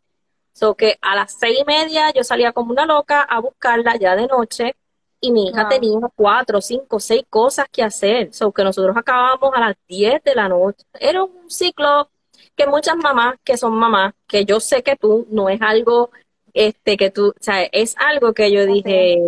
So 0.53 0.75
que 0.75 0.97
a 1.01 1.15
las 1.15 1.33
seis 1.39 1.59
y 1.59 1.65
media 1.65 2.11
yo 2.13 2.23
salía 2.23 2.51
como 2.51 2.71
una 2.71 2.85
loca 2.85 3.21
a 3.21 3.39
buscarla 3.39 3.95
ya 3.95 4.15
de 4.15 4.27
noche 4.27 4.75
y 5.19 5.31
mi 5.31 5.47
hija 5.47 5.69
tenía 5.69 5.99
cuatro, 6.15 6.61
cinco, 6.61 6.99
seis 6.99 7.23
cosas 7.29 7.67
que 7.71 7.83
hacer. 7.83 8.33
So 8.33 8.51
que 8.51 8.63
nosotros 8.63 8.95
acabábamos 8.97 9.51
a 9.55 9.59
las 9.59 9.75
diez 9.87 10.23
de 10.23 10.35
la 10.35 10.49
noche. 10.49 10.83
Era 10.99 11.23
un 11.23 11.49
ciclo 11.49 12.09
que 12.55 12.67
muchas 12.67 12.95
mamás 12.97 13.35
que 13.43 13.57
son 13.57 13.73
mamás, 13.73 14.13
que 14.27 14.45
yo 14.45 14.59
sé 14.59 14.83
que 14.83 14.95
tú 14.95 15.27
no 15.29 15.49
es 15.49 15.61
algo 15.61 16.11
este 16.53 16.97
que 16.97 17.09
tú, 17.11 17.29
o 17.29 17.33
sea, 17.43 17.63
es 17.63 17.95
algo 17.97 18.33
que 18.33 18.51
yo 18.51 18.65
dije 18.65 19.19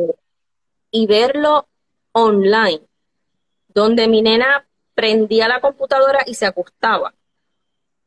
y 0.92 1.08
verlo 1.08 1.68
online, 2.12 2.82
donde 3.70 4.08
mi 4.08 4.22
nena 4.22 4.68
prendía 4.94 5.48
la 5.48 5.62
computadora 5.62 6.20
y 6.26 6.36
se 6.36 6.46
acostaba 6.46 7.14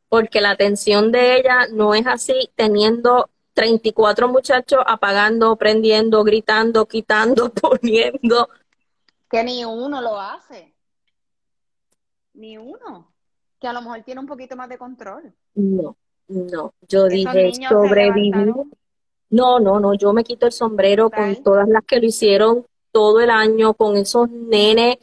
porque 0.09 0.41
la 0.41 0.51
atención 0.51 1.11
de 1.11 1.37
ella 1.37 1.67
no 1.71 1.93
es 1.93 2.07
así 2.07 2.49
teniendo 2.55 3.29
34 3.53 4.27
muchachos 4.27 4.79
apagando, 4.85 5.55
prendiendo, 5.55 6.23
gritando, 6.23 6.85
quitando, 6.85 7.51
poniendo. 7.53 8.49
Que 9.29 9.43
ni 9.43 9.65
uno 9.65 10.01
lo 10.01 10.19
hace. 10.19 10.73
Ni 12.33 12.57
uno. 12.57 13.11
Que 13.59 13.67
a 13.67 13.73
lo 13.73 13.81
mejor 13.81 14.03
tiene 14.03 14.21
un 14.21 14.27
poquito 14.27 14.55
más 14.55 14.69
de 14.69 14.77
control. 14.77 15.33
No, 15.55 15.97
no. 16.27 16.73
Yo 16.87 17.07
dije 17.07 17.51
sobrevivir. 17.67 18.53
No, 19.29 19.59
no, 19.59 19.79
no. 19.79 19.93
Yo 19.95 20.13
me 20.13 20.23
quito 20.23 20.45
el 20.45 20.51
sombrero 20.51 21.09
con 21.09 21.35
todas 21.43 21.67
las 21.67 21.83
que 21.83 21.99
lo 21.99 22.05
hicieron 22.05 22.65
todo 22.91 23.19
el 23.19 23.31
año, 23.31 23.73
con 23.73 23.97
esos 23.97 24.29
nenes 24.29 24.97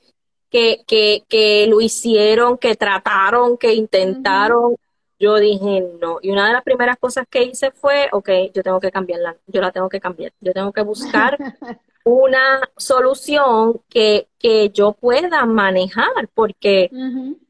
que, 0.48 0.84
que, 0.86 1.24
que 1.28 1.66
lo 1.66 1.80
hicieron, 1.80 2.56
que 2.56 2.76
trataron, 2.76 3.58
que 3.58 3.74
intentaron 3.74 4.76
yo 5.24 5.36
dije 5.36 5.82
no. 6.00 6.18
Y 6.20 6.30
una 6.30 6.46
de 6.46 6.52
las 6.52 6.62
primeras 6.62 6.98
cosas 6.98 7.26
que 7.28 7.42
hice 7.42 7.70
fue, 7.70 8.08
ok, 8.12 8.28
yo 8.52 8.62
tengo 8.62 8.78
que 8.78 8.90
cambiarla, 8.90 9.36
yo 9.46 9.60
la 9.62 9.72
tengo 9.72 9.88
que 9.88 10.00
cambiar, 10.00 10.32
yo 10.40 10.52
tengo 10.52 10.70
que 10.72 10.82
buscar 10.82 11.38
una 12.04 12.60
solución 12.76 13.80
que, 13.88 14.28
que 14.38 14.68
yo 14.68 14.92
pueda 14.92 15.46
manejar, 15.46 16.28
porque 16.34 16.90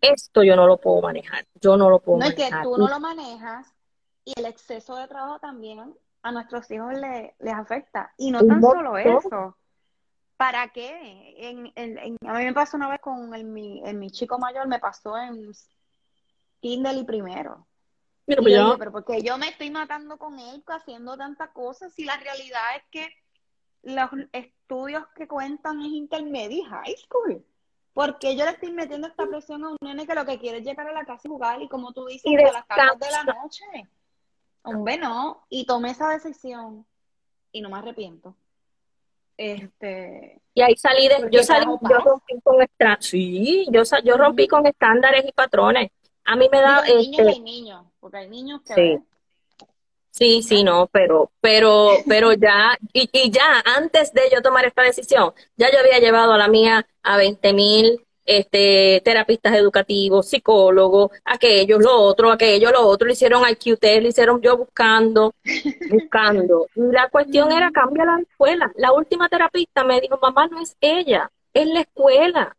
esto 0.00 0.44
yo 0.44 0.54
no 0.54 0.68
lo 0.68 0.78
puedo 0.78 1.00
manejar, 1.02 1.44
yo 1.60 1.76
no 1.76 1.90
lo 1.90 1.98
puedo 1.98 2.18
no, 2.18 2.26
manejar. 2.26 2.50
No, 2.52 2.58
es 2.58 2.62
que 2.62 2.70
tú 2.70 2.78
no 2.78 2.88
lo 2.88 3.00
manejas 3.00 3.74
y 4.24 4.32
el 4.36 4.46
exceso 4.46 4.94
de 4.96 5.08
trabajo 5.08 5.40
también 5.40 5.94
a 6.22 6.32
nuestros 6.32 6.70
hijos 6.70 6.94
les 6.94 7.54
afecta. 7.54 8.14
Y 8.16 8.30
no 8.30 8.46
tan 8.46 8.62
solo 8.62 8.96
eso. 8.96 9.56
¿Para 10.36 10.68
qué? 10.68 11.34
En, 11.38 11.72
a 12.26 12.34
mí 12.34 12.44
me 12.44 12.52
pasó 12.52 12.76
una 12.76 12.88
vez 12.88 13.00
con 13.00 13.34
el, 13.34 13.44
mi, 13.44 13.82
mi 13.94 14.10
chico 14.10 14.38
mayor, 14.38 14.66
me 14.68 14.78
pasó 14.78 15.16
en 15.18 15.52
Kindle 16.64 17.04
primero. 17.04 17.66
Pues 18.24 18.38
pero 18.78 18.90
porque 18.90 19.20
yo 19.20 19.36
me 19.36 19.48
estoy 19.48 19.68
matando 19.68 20.16
con 20.16 20.38
él 20.38 20.64
haciendo 20.66 21.14
tantas 21.14 21.50
cosas 21.50 21.92
y 21.98 22.06
la 22.06 22.16
realidad 22.16 22.62
es 22.76 22.82
que 22.90 23.14
los 23.82 24.08
estudios 24.32 25.04
que 25.14 25.28
cuentan 25.28 25.82
es 25.82 25.88
intermedia 25.88 26.56
y 26.56 26.62
high 26.62 26.96
school. 26.96 27.44
Porque 27.92 28.34
yo 28.34 28.46
le 28.46 28.52
estoy 28.52 28.72
metiendo 28.72 29.08
esta 29.08 29.26
presión 29.26 29.62
a 29.62 29.68
un 29.72 29.76
nene 29.82 30.06
que 30.06 30.14
lo 30.14 30.24
que 30.24 30.38
quiere 30.38 30.58
es 30.58 30.64
llegar 30.64 30.88
a 30.88 30.92
la 30.92 31.04
casa 31.04 31.28
y 31.28 31.28
jugar 31.28 31.60
y 31.60 31.68
como 31.68 31.92
tú 31.92 32.06
dices, 32.06 32.32
a 32.48 32.52
las 32.52 32.66
tardes 32.66 32.98
de 32.98 33.10
la 33.10 33.24
noche. 33.24 33.64
Hombre, 34.62 34.96
no. 34.96 35.44
Y 35.50 35.66
tomé 35.66 35.90
esa 35.90 36.08
decisión 36.08 36.86
y 37.52 37.60
no 37.60 37.68
me 37.68 37.76
arrepiento. 37.76 38.34
Este, 39.36 40.40
y 40.54 40.62
ahí 40.62 40.76
salí 40.76 41.08
de, 41.08 41.28
yo 41.30 41.42
salí, 41.42 41.66
yo 41.66 41.98
rompí 41.98 42.40
con 42.42 42.56
sí, 43.00 43.66
yo, 43.70 43.82
yo 44.02 44.16
rompí 44.16 44.48
con 44.48 44.66
estándares 44.66 45.26
y 45.26 45.32
patrones. 45.32 45.90
A 46.24 46.36
mí 46.36 46.48
me 46.50 46.60
da... 46.60 46.82
Hay 46.82 46.96
niños 46.96 47.18
este, 47.20 47.32
hay 47.32 47.40
niños, 47.40 47.84
porque 48.00 48.16
hay 48.18 48.28
niños 48.28 48.60
que... 48.62 48.74
Sí. 48.74 48.98
Sí, 50.10 50.42
sí, 50.44 50.62
no, 50.62 50.86
pero, 50.92 51.32
pero, 51.40 51.90
pero 52.06 52.32
ya, 52.34 52.78
y, 52.92 53.10
y, 53.12 53.32
ya 53.32 53.64
antes 53.64 54.12
de 54.12 54.22
yo 54.32 54.42
tomar 54.42 54.64
esta 54.64 54.82
decisión, 54.82 55.32
ya 55.56 55.72
yo 55.72 55.80
había 55.80 55.98
llevado 55.98 56.32
a 56.34 56.38
la 56.38 56.46
mía 56.46 56.86
a 57.02 57.16
20 57.16 57.52
mil 57.52 58.00
este, 58.24 59.02
terapistas 59.04 59.54
educativos, 59.54 60.28
psicólogos, 60.28 61.10
aquellos, 61.24 61.80
lo 61.82 61.96
otro, 62.00 62.30
aquello, 62.30 62.70
lo 62.70 62.86
otro, 62.86 63.06
le 63.06 63.14
hicieron 63.14 63.44
al 63.44 63.56
QT, 63.56 63.82
le 63.82 64.08
hicieron 64.08 64.40
yo 64.40 64.56
buscando, 64.56 65.34
buscando. 65.90 66.66
Y 66.74 66.82
la 66.92 67.08
cuestión 67.08 67.52
era 67.52 67.70
cambia 67.70 68.04
la 68.04 68.20
escuela. 68.20 68.70
La 68.76 68.92
última 68.92 69.28
terapista 69.28 69.84
me 69.84 70.00
dijo, 70.00 70.18
mamá, 70.20 70.46
no 70.46 70.60
es 70.60 70.76
ella, 70.80 71.30
es 71.52 71.66
la 71.66 71.80
escuela 71.80 72.56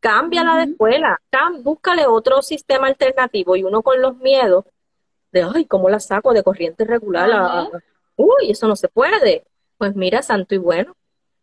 cámbiala 0.00 0.56
de 0.56 0.72
escuela, 0.72 1.20
búscale 1.62 2.06
otro 2.06 2.42
sistema 2.42 2.88
alternativo 2.88 3.56
y 3.56 3.62
uno 3.62 3.82
con 3.82 4.00
los 4.00 4.16
miedos 4.16 4.64
de, 5.32 5.42
ay, 5.42 5.66
¿cómo 5.66 5.88
la 5.88 6.00
saco 6.00 6.32
de 6.32 6.42
corriente 6.42 6.84
regular? 6.84 7.68
uy, 8.16 8.50
eso 8.50 8.66
no 8.66 8.76
se 8.76 8.88
puede. 8.88 9.44
Pues 9.78 9.94
mira, 9.94 10.22
santo 10.22 10.54
y 10.54 10.58
bueno, 10.58 10.96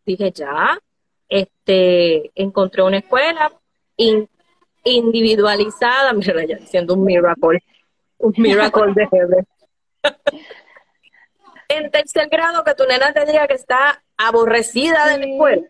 dije, 0.04 0.30
ya, 0.30 0.78
este, 1.28 2.30
encontré 2.34 2.82
una 2.82 2.98
escuela 2.98 3.52
individualizada, 4.84 6.12
mira, 6.14 6.44
ya 6.44 6.56
diciendo 6.56 6.94
un 6.94 7.04
miracle, 7.04 7.62
un 8.18 8.34
miracle 8.36 8.92
de 8.94 9.08
Heber. 9.10 9.44
en 11.68 11.90
tercer 11.90 12.28
grado 12.28 12.64
que 12.64 12.74
tu 12.74 12.84
nena 12.84 13.12
te 13.12 13.26
diga 13.26 13.46
que 13.46 13.54
está 13.54 14.02
aborrecida 14.16 15.06
de 15.08 15.18
la 15.18 15.26
escuela, 15.26 15.68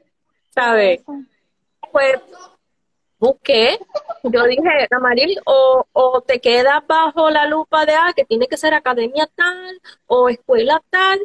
¿sabes? 0.55 1.03
Pues 1.91 2.21
busqué, 3.19 3.79
yo 4.23 4.45
dije, 4.45 4.89
Amaril, 4.91 5.39
o, 5.45 5.85
o 5.93 6.21
te 6.21 6.41
quedas 6.41 6.87
bajo 6.87 7.31
la 7.31 7.47
lupa 7.47 7.85
de, 7.87 7.93
ah, 7.93 8.13
que 8.15 8.25
tiene 8.25 8.47
que 8.47 8.57
ser 8.57 8.75
academia 8.75 9.29
tal, 9.35 9.81
o 10.07 10.29
escuela 10.29 10.83
tal, 10.91 11.21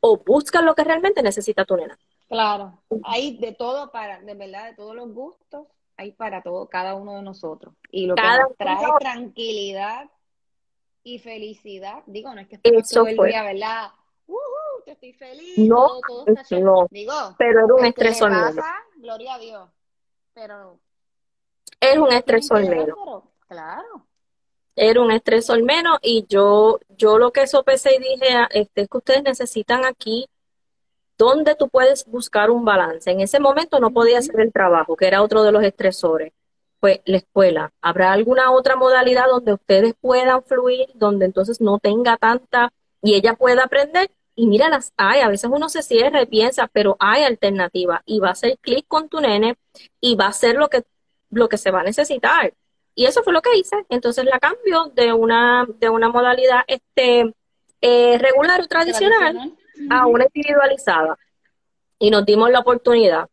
o 0.00 0.16
busca 0.16 0.62
lo 0.62 0.74
que 0.74 0.84
realmente 0.84 1.22
necesita 1.22 1.64
tu 1.64 1.76
nena. 1.76 1.98
Claro, 2.28 2.78
hay 3.04 3.36
de 3.36 3.52
todo 3.52 3.90
para, 3.92 4.20
de 4.20 4.34
verdad, 4.34 4.66
de 4.70 4.74
todos 4.74 4.94
los 4.94 5.12
gustos, 5.12 5.66
hay 5.96 6.12
para 6.12 6.42
todo, 6.42 6.68
cada 6.68 6.94
uno 6.94 7.16
de 7.16 7.22
nosotros. 7.22 7.74
Y 7.90 8.06
lo 8.06 8.14
que 8.14 8.22
nos 8.22 8.56
trae 8.56 8.86
tranquilidad 8.98 10.10
y 11.04 11.18
felicidad, 11.18 12.02
digo, 12.06 12.34
no 12.34 12.40
es 12.40 12.48
que 12.48 12.56
estés 12.56 12.90
todo 12.90 13.06
el 13.06 13.16
día, 13.16 13.42
¿verdad? 13.42 13.90
Uh, 14.26 14.36
que 14.84 14.92
estoy 14.92 15.12
feliz, 15.12 15.58
no, 15.58 16.00
no, 16.50 16.86
digo, 16.90 17.34
pero 17.36 17.64
era 17.64 17.74
un 17.74 17.84
estresor 17.84 18.32
gloria 18.96 19.34
a 19.34 19.38
Dios, 19.38 19.68
pero 20.32 20.78
es 21.82 21.98
un 21.98 22.12
estresor 22.12 22.62
menos. 22.62 22.96
Claro. 23.48 24.06
Era 24.76 25.02
un 25.02 25.10
estresor 25.10 25.62
menos 25.62 25.98
y 26.00 26.24
yo, 26.28 26.78
yo 26.96 27.18
lo 27.18 27.32
que 27.32 27.46
sopesé 27.46 27.96
y 27.96 27.98
dije 27.98 28.34
ah, 28.34 28.48
este, 28.52 28.82
es 28.82 28.88
que 28.88 28.96
ustedes 28.96 29.22
necesitan 29.24 29.84
aquí 29.84 30.26
donde 31.18 31.54
tú 31.56 31.68
puedes 31.68 32.06
buscar 32.06 32.50
un 32.50 32.64
balance. 32.64 33.10
En 33.10 33.20
ese 33.20 33.40
momento 33.40 33.80
no 33.80 33.90
podía 33.90 34.18
hacer 34.18 34.40
el 34.40 34.52
trabajo, 34.52 34.96
que 34.96 35.08
era 35.08 35.22
otro 35.22 35.42
de 35.42 35.52
los 35.52 35.62
estresores. 35.62 36.32
Pues 36.80 37.00
la 37.04 37.18
escuela, 37.18 37.72
¿habrá 37.80 38.12
alguna 38.12 38.52
otra 38.52 38.76
modalidad 38.76 39.26
donde 39.28 39.52
ustedes 39.52 39.94
puedan 40.00 40.42
fluir, 40.44 40.88
donde 40.94 41.26
entonces 41.26 41.60
no 41.60 41.78
tenga 41.78 42.16
tanta 42.16 42.72
y 43.02 43.14
ella 43.14 43.34
pueda 43.34 43.64
aprender? 43.64 44.10
Y 44.34 44.46
mira, 44.46 44.68
las 44.68 44.92
hay, 44.96 45.20
a 45.20 45.28
veces 45.28 45.50
uno 45.52 45.68
se 45.68 45.82
cierra 45.82 46.22
y 46.22 46.26
piensa, 46.26 46.68
pero 46.72 46.96
hay 46.98 47.24
alternativa 47.24 48.02
y 48.06 48.20
va 48.20 48.28
a 48.28 48.32
hacer 48.32 48.56
clic 48.58 48.86
con 48.88 49.08
tu 49.08 49.20
nene 49.20 49.56
y 50.00 50.16
va 50.16 50.26
a 50.26 50.30
hacer 50.30 50.56
lo 50.56 50.70
que 50.70 50.82
lo 51.32 51.48
que 51.48 51.58
se 51.58 51.70
va 51.70 51.80
a 51.80 51.84
necesitar. 51.84 52.52
Y 52.94 53.06
eso 53.06 53.22
fue 53.22 53.32
lo 53.32 53.42
que 53.42 53.56
hice. 53.56 53.84
Entonces 53.88 54.24
la 54.24 54.38
cambio 54.38 54.92
de 54.94 55.12
una, 55.12 55.66
de 55.78 55.88
una 55.88 56.08
modalidad 56.10 56.60
este, 56.66 57.32
eh, 57.80 58.18
regular 58.18 58.60
o 58.60 58.66
tradicional, 58.66 59.56
a 59.90 60.06
una 60.06 60.26
individualizada. 60.32 61.18
Y 61.98 62.10
nos 62.10 62.24
dimos 62.24 62.50
la 62.50 62.60
oportunidad. 62.60 63.28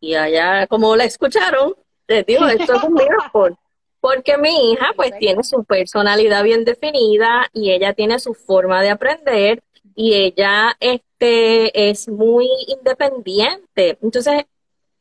Y 0.00 0.14
allá, 0.14 0.66
como 0.66 0.96
la 0.96 1.04
escucharon, 1.04 1.74
les 2.08 2.26
digo, 2.26 2.46
esto 2.46 2.74
es 2.74 2.82
un 2.82 2.94
miracle. 2.94 3.56
Porque 4.00 4.38
mi 4.38 4.72
hija 4.72 4.92
pues 4.96 5.12
tiene 5.18 5.44
su 5.44 5.62
personalidad 5.64 6.42
bien 6.42 6.64
definida 6.64 7.48
y 7.52 7.70
ella 7.70 7.92
tiene 7.92 8.18
su 8.18 8.32
forma 8.32 8.80
de 8.80 8.90
aprender 8.90 9.62
y 9.94 10.14
ella 10.14 10.74
este 10.80 11.90
es 11.90 12.08
muy 12.08 12.48
independiente. 12.66 13.98
Entonces, 14.00 14.44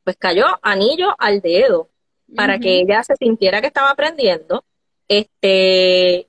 pues 0.10 0.18
cayó 0.18 0.48
anillo 0.64 1.14
al 1.20 1.40
dedo 1.40 1.88
para 2.36 2.58
que 2.58 2.80
ella 2.80 3.04
se 3.04 3.16
sintiera 3.16 3.62
que 3.62 3.68
estaba 3.68 3.92
aprendiendo. 3.92 4.66
Este 5.08 6.28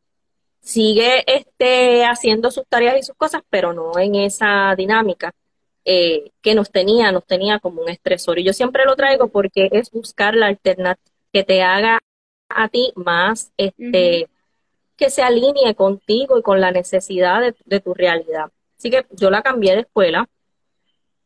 sigue 0.60 1.24
este 1.26 2.04
haciendo 2.04 2.50
sus 2.50 2.66
tareas 2.68 2.98
y 2.98 3.02
sus 3.02 3.16
cosas, 3.16 3.40
pero 3.48 3.72
no 3.72 3.98
en 3.98 4.16
esa 4.16 4.74
dinámica 4.76 5.32
eh, 5.86 6.30
que 6.42 6.54
nos 6.54 6.70
tenía, 6.70 7.10
nos 7.10 7.24
tenía 7.24 7.58
como 7.58 7.80
un 7.80 7.88
estresor. 7.88 8.38
Y 8.38 8.44
yo 8.44 8.52
siempre 8.52 8.84
lo 8.84 8.96
traigo 8.96 9.28
porque 9.28 9.70
es 9.72 9.90
buscar 9.90 10.34
la 10.34 10.48
alternativa 10.48 11.10
que 11.32 11.42
te 11.42 11.62
haga 11.62 12.00
a 12.50 12.68
ti 12.68 12.92
más, 12.96 13.50
este, 13.56 14.28
que 14.94 15.08
se 15.08 15.22
alinee 15.22 15.74
contigo 15.74 16.38
y 16.38 16.42
con 16.42 16.60
la 16.60 16.70
necesidad 16.70 17.40
de, 17.40 17.54
de 17.64 17.80
tu 17.80 17.94
realidad. 17.94 18.52
Así 18.76 18.90
que 18.90 19.06
yo 19.12 19.30
la 19.30 19.40
cambié 19.40 19.74
de 19.74 19.80
escuela, 19.80 20.28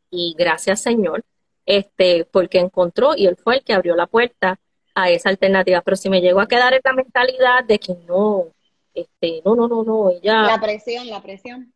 Y 0.08 0.36
gracias 0.38 0.82
Señor, 0.82 1.24
este, 1.66 2.24
porque 2.26 2.58
encontró 2.58 3.14
y 3.16 3.26
él 3.26 3.36
fue 3.36 3.56
el 3.56 3.64
que 3.64 3.72
abrió 3.72 3.96
la 3.96 4.06
puerta 4.06 4.58
a 4.94 5.10
esa 5.10 5.28
alternativa. 5.28 5.80
Pero 5.82 5.96
si 5.96 6.08
me 6.08 6.20
llego 6.20 6.40
a 6.40 6.48
quedar 6.48 6.74
en 6.74 6.80
la 6.84 6.92
mentalidad 6.92 7.64
de 7.64 7.78
que 7.78 7.94
no, 8.06 8.46
este, 8.92 9.42
no, 9.44 9.56
no, 9.56 9.68
no, 9.68 9.82
no, 9.82 10.10
ella. 10.10 10.42
La 10.42 10.60
presión, 10.60 11.08
la 11.08 11.22
presión. 11.22 11.72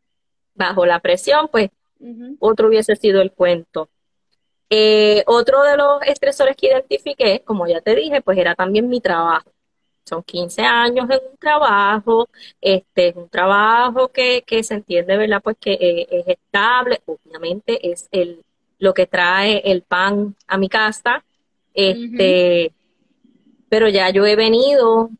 Bajo 0.54 0.86
la 0.86 1.00
presión, 1.00 1.48
pues 1.48 1.70
otro 2.38 2.68
hubiese 2.68 2.96
sido 2.96 3.20
el 3.20 3.32
cuento. 3.32 3.88
Eh, 4.70 5.24
otro 5.26 5.62
de 5.62 5.76
los 5.76 6.02
estresores 6.02 6.56
que 6.56 6.68
identifiqué, 6.68 7.42
como 7.44 7.66
ya 7.66 7.80
te 7.80 7.94
dije, 7.94 8.20
pues 8.20 8.38
era 8.38 8.54
también 8.54 8.88
mi 8.88 9.00
trabajo. 9.00 9.50
Son 10.04 10.22
15 10.22 10.62
años 10.62 11.08
en 11.10 11.20
un 11.30 11.36
trabajo, 11.38 12.28
este 12.60 13.08
es 13.08 13.16
un 13.16 13.28
trabajo 13.28 14.08
que, 14.08 14.42
que 14.46 14.62
se 14.62 14.74
entiende, 14.74 15.16
¿verdad? 15.16 15.40
Pues 15.42 15.56
que 15.60 15.72
eh, 15.72 16.06
es 16.10 16.28
estable, 16.28 17.00
obviamente 17.06 17.90
es 17.90 18.08
el, 18.10 18.42
lo 18.78 18.94
que 18.94 19.06
trae 19.06 19.58
el 19.70 19.82
pan 19.82 20.36
a 20.46 20.56
mi 20.56 20.68
casa, 20.68 21.24
este, 21.74 22.72
pero 23.68 23.88
ya 23.88 24.10
yo 24.10 24.26
he 24.26 24.36
venido 24.36 25.10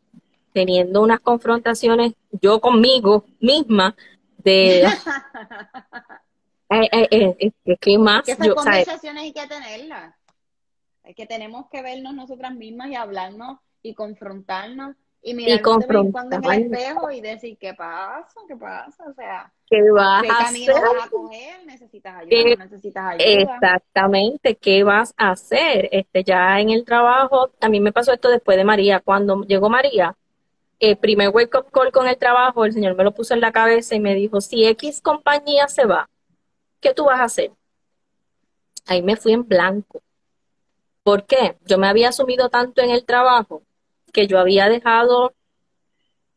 teniendo 0.52 1.02
unas 1.02 1.20
confrontaciones 1.20 2.14
yo 2.40 2.60
conmigo 2.60 3.24
misma 3.40 3.94
de 4.38 4.82
eh, 6.70 6.88
eh, 6.92 7.36
eh, 7.40 7.76
¿qué 7.80 7.98
más? 7.98 8.22
Que 8.24 8.32
esas 8.32 8.48
conversaciones 8.48 9.22
hay 9.22 9.32
que 9.32 9.46
tenerlas. 9.46 10.14
Es 11.04 11.14
que 11.14 11.26
tenemos 11.26 11.66
que 11.70 11.82
vernos 11.82 12.14
nosotras 12.14 12.54
mismas 12.54 12.88
y 12.90 12.94
hablarnos 12.94 13.58
y 13.82 13.94
confrontarnos 13.94 14.96
y 15.22 15.34
vez 15.34 15.48
en 15.48 16.12
cuando 16.12 16.36
en 16.36 16.44
el 16.44 16.74
espejo 16.74 17.10
y 17.10 17.20
decir 17.20 17.58
qué 17.58 17.74
pasa, 17.74 18.40
qué 18.46 18.56
pasa, 18.56 19.04
o 19.08 19.12
sea, 19.12 19.52
¿qué 19.66 19.78
vas 19.90 20.22
qué 20.22 20.28
a 20.30 20.36
camino 20.44 20.72
hacer? 20.72 20.84
vas 20.96 21.06
a 21.06 21.10
coger, 21.10 21.66
necesitas 21.66 22.16
ayuda, 22.16 22.56
no 22.56 22.64
necesitas 22.64 23.04
ayuda. 23.04 23.26
Exactamente, 23.26 24.56
¿qué 24.56 24.84
vas 24.84 25.14
a 25.16 25.30
hacer? 25.30 25.88
Este, 25.92 26.22
ya 26.22 26.60
en 26.60 26.70
el 26.70 26.84
trabajo, 26.84 27.50
a 27.60 27.68
mí 27.68 27.80
me 27.80 27.92
pasó 27.92 28.12
esto 28.12 28.28
después 28.28 28.56
de 28.56 28.64
María. 28.64 29.00
Cuando 29.00 29.42
llegó 29.42 29.68
María, 29.68 30.16
el 30.78 30.96
primer 30.96 31.30
wake 31.30 31.56
up 31.56 31.70
call 31.72 31.90
con 31.90 32.06
el 32.06 32.16
trabajo, 32.16 32.64
el 32.64 32.72
señor 32.72 32.94
me 32.94 33.04
lo 33.04 33.12
puso 33.12 33.34
en 33.34 33.40
la 33.40 33.52
cabeza 33.52 33.96
y 33.96 34.00
me 34.00 34.14
dijo, 34.14 34.40
si 34.40 34.64
X 34.66 35.00
compañía 35.02 35.66
se 35.66 35.84
va, 35.84 36.08
¿qué 36.80 36.94
tú 36.94 37.06
vas 37.06 37.20
a 37.20 37.24
hacer? 37.24 37.50
Ahí 38.86 39.02
me 39.02 39.16
fui 39.16 39.32
en 39.32 39.46
blanco. 39.46 40.00
¿Por 41.02 41.26
qué? 41.26 41.58
Yo 41.66 41.76
me 41.76 41.88
había 41.88 42.10
asumido 42.10 42.48
tanto 42.48 42.82
en 42.82 42.90
el 42.90 43.04
trabajo 43.04 43.62
que 44.12 44.26
yo 44.26 44.38
había 44.38 44.68
dejado, 44.68 45.34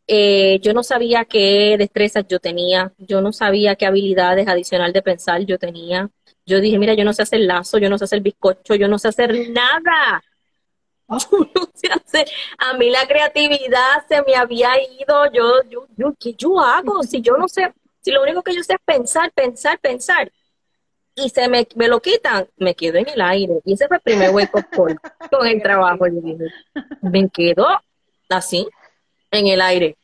eh, 0.07 0.59
yo 0.61 0.73
no 0.73 0.83
sabía 0.83 1.25
qué 1.25 1.75
destrezas 1.77 2.25
yo 2.27 2.39
tenía, 2.39 2.93
yo 2.97 3.21
no 3.21 3.31
sabía 3.31 3.75
qué 3.75 3.85
habilidades 3.85 4.47
adicional 4.47 4.93
de 4.93 5.01
pensar 5.01 5.41
yo 5.45 5.57
tenía. 5.57 6.09
Yo 6.45 6.59
dije, 6.59 6.77
mira, 6.79 6.93
yo 6.95 7.05
no 7.05 7.13
sé 7.13 7.21
hacer 7.21 7.41
lazo, 7.41 7.77
yo 7.77 7.89
no 7.89 7.97
sé 7.97 8.05
hacer 8.05 8.21
bizcocho, 8.21 8.75
yo 8.75 8.87
no 8.87 8.97
sé 8.99 9.09
hacer 9.09 9.49
nada. 9.49 10.23
No 11.07 11.19
sé 11.73 11.89
hacer. 11.91 12.25
A 12.57 12.73
mí 12.77 12.89
la 12.89 13.05
creatividad 13.05 14.05
se 14.07 14.21
me 14.21 14.33
había 14.33 14.69
ido. 14.81 15.29
Yo, 15.33 15.61
yo, 15.69 15.85
yo, 15.97 16.13
¿qué 16.17 16.33
yo 16.35 16.57
hago? 16.59 17.03
Si 17.03 17.21
yo 17.21 17.35
no 17.35 17.49
sé, 17.49 17.73
si 17.99 18.11
lo 18.11 18.23
único 18.23 18.41
que 18.41 18.55
yo 18.55 18.63
sé 18.63 18.75
es 18.75 18.79
pensar, 18.85 19.29
pensar, 19.33 19.77
pensar 19.79 20.31
y 21.15 21.29
se 21.29 21.47
me, 21.49 21.67
me 21.75 21.87
lo 21.87 22.01
quitan, 22.01 22.47
me 22.57 22.75
quedo 22.75 22.97
en 22.97 23.07
el 23.09 23.21
aire. 23.21 23.59
Y 23.65 23.73
ese 23.73 23.87
fue 23.87 23.97
el 23.97 24.03
primer 24.03 24.31
wake 24.31 24.55
up 24.55 24.65
call 24.71 24.99
con 25.29 25.47
el 25.47 25.61
trabajo. 25.61 26.07
Yo 26.07 26.21
dije, 26.21 26.45
me 27.01 27.29
quedo 27.29 27.67
así, 28.29 28.67
en 29.31 29.47
el 29.47 29.61
aire. 29.61 29.97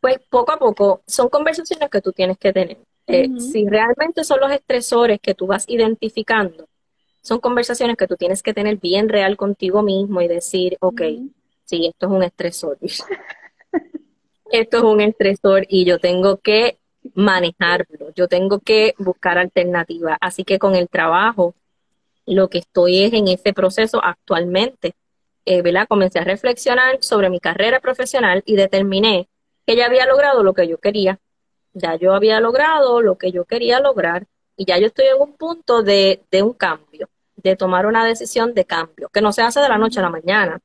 Pues 0.00 0.18
poco 0.28 0.52
a 0.52 0.58
poco 0.58 1.02
son 1.06 1.28
conversaciones 1.28 1.88
que 1.88 2.00
tú 2.00 2.12
tienes 2.12 2.38
que 2.38 2.52
tener. 2.52 2.78
Eh. 3.06 3.28
Si 3.38 3.66
realmente 3.66 4.24
son 4.24 4.40
los 4.40 4.50
estresores 4.50 5.20
que 5.20 5.34
tú 5.34 5.46
vas 5.46 5.64
identificando, 5.68 6.68
son 7.20 7.38
conversaciones 7.38 7.96
que 7.96 8.06
tú 8.06 8.16
tienes 8.16 8.42
que 8.42 8.52
tener 8.52 8.76
bien 8.76 9.08
real 9.08 9.36
contigo 9.36 9.82
mismo 9.82 10.20
y 10.20 10.28
decir, 10.28 10.76
ok, 10.80 11.02
sí, 11.64 11.86
esto 11.86 12.06
es 12.06 12.12
un 12.12 12.22
estresor. 12.22 12.78
Esto 14.50 14.76
es 14.76 14.82
un 14.84 15.00
estresor 15.00 15.66
y 15.68 15.84
yo 15.84 15.98
tengo 15.98 16.36
que 16.36 16.78
manejarlo, 17.14 18.12
yo 18.14 18.28
tengo 18.28 18.60
que 18.60 18.94
buscar 18.98 19.38
alternativas. 19.38 20.18
Así 20.20 20.44
que 20.44 20.58
con 20.58 20.74
el 20.74 20.88
trabajo, 20.88 21.54
lo 22.26 22.48
que 22.48 22.58
estoy 22.58 23.04
es 23.04 23.12
en 23.12 23.28
ese 23.28 23.52
proceso 23.52 24.00
actualmente, 24.02 24.94
eh, 25.44 25.62
¿verdad? 25.62 25.86
Comencé 25.88 26.18
a 26.18 26.24
reflexionar 26.24 27.02
sobre 27.02 27.30
mi 27.30 27.40
carrera 27.40 27.80
profesional 27.80 28.42
y 28.46 28.56
determiné 28.56 29.28
que 29.66 29.76
ya 29.76 29.86
había 29.86 30.06
logrado 30.06 30.42
lo 30.42 30.54
que 30.54 30.68
yo 30.68 30.78
quería. 30.78 31.18
Ya 31.72 31.96
yo 31.96 32.14
había 32.14 32.40
logrado 32.40 33.02
lo 33.02 33.18
que 33.18 33.32
yo 33.32 33.44
quería 33.44 33.80
lograr 33.80 34.26
y 34.56 34.64
ya 34.64 34.78
yo 34.78 34.86
estoy 34.86 35.06
en 35.06 35.20
un 35.20 35.36
punto 35.36 35.82
de, 35.82 36.22
de 36.30 36.42
un 36.42 36.52
cambio, 36.52 37.08
de 37.36 37.56
tomar 37.56 37.86
una 37.86 38.04
decisión 38.06 38.54
de 38.54 38.64
cambio, 38.64 39.08
que 39.12 39.20
no 39.20 39.32
se 39.32 39.42
hace 39.42 39.60
de 39.60 39.68
la 39.68 39.78
noche 39.78 39.98
a 39.98 40.02
la 40.02 40.10
mañana 40.10 40.60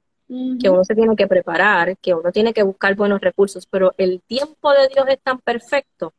que 0.61 0.69
uno 0.69 0.83
se 0.83 0.93
tiene 0.93 1.15
que 1.15 1.27
preparar, 1.27 1.97
que 1.97 2.13
uno 2.13 2.31
tiene 2.31 2.53
que 2.53 2.61
buscar 2.61 2.95
buenos 2.95 3.19
recursos, 3.19 3.65
pero 3.65 3.95
el 3.97 4.21
tiempo 4.21 4.71
de 4.73 4.87
Dios 4.87 5.05
es 5.09 5.19
tan 5.21 5.39
perfecto 5.39 6.13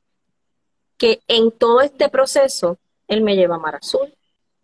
que 1.01 1.23
en 1.29 1.51
todo 1.51 1.81
este 1.81 2.11
proceso 2.11 2.77
Él 3.09 3.23
me 3.23 3.35
lleva 3.35 3.57
a 3.57 3.59
Mar 3.59 3.77
Azul. 3.77 4.15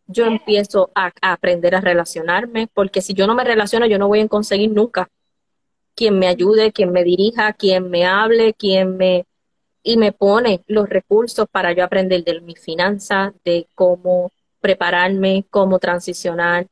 Yo 0.06 0.26
empiezo 0.26 0.90
a, 0.94 1.10
a 1.22 1.32
aprender 1.32 1.74
a 1.74 1.80
relacionarme, 1.80 2.68
porque 2.74 3.00
si 3.00 3.14
yo 3.14 3.26
no 3.26 3.34
me 3.34 3.42
relaciono, 3.42 3.86
yo 3.86 3.98
no 3.98 4.06
voy 4.06 4.20
a 4.20 4.28
conseguir 4.28 4.70
nunca 4.70 5.08
quien 5.94 6.18
me 6.18 6.28
ayude, 6.28 6.72
quien 6.72 6.92
me 6.92 7.04
dirija, 7.04 7.54
quien 7.54 7.88
me 7.88 8.04
hable, 8.04 8.52
quien 8.52 8.98
me 8.98 9.24
y 9.82 9.96
me 9.96 10.12
pone 10.12 10.62
los 10.66 10.88
recursos 10.88 11.46
para 11.50 11.72
yo 11.72 11.84
aprender 11.84 12.22
de 12.22 12.40
mis 12.40 12.60
finanzas, 12.60 13.32
de 13.44 13.66
cómo 13.74 14.30
prepararme, 14.60 15.46
cómo 15.48 15.78
transicionar. 15.78 16.66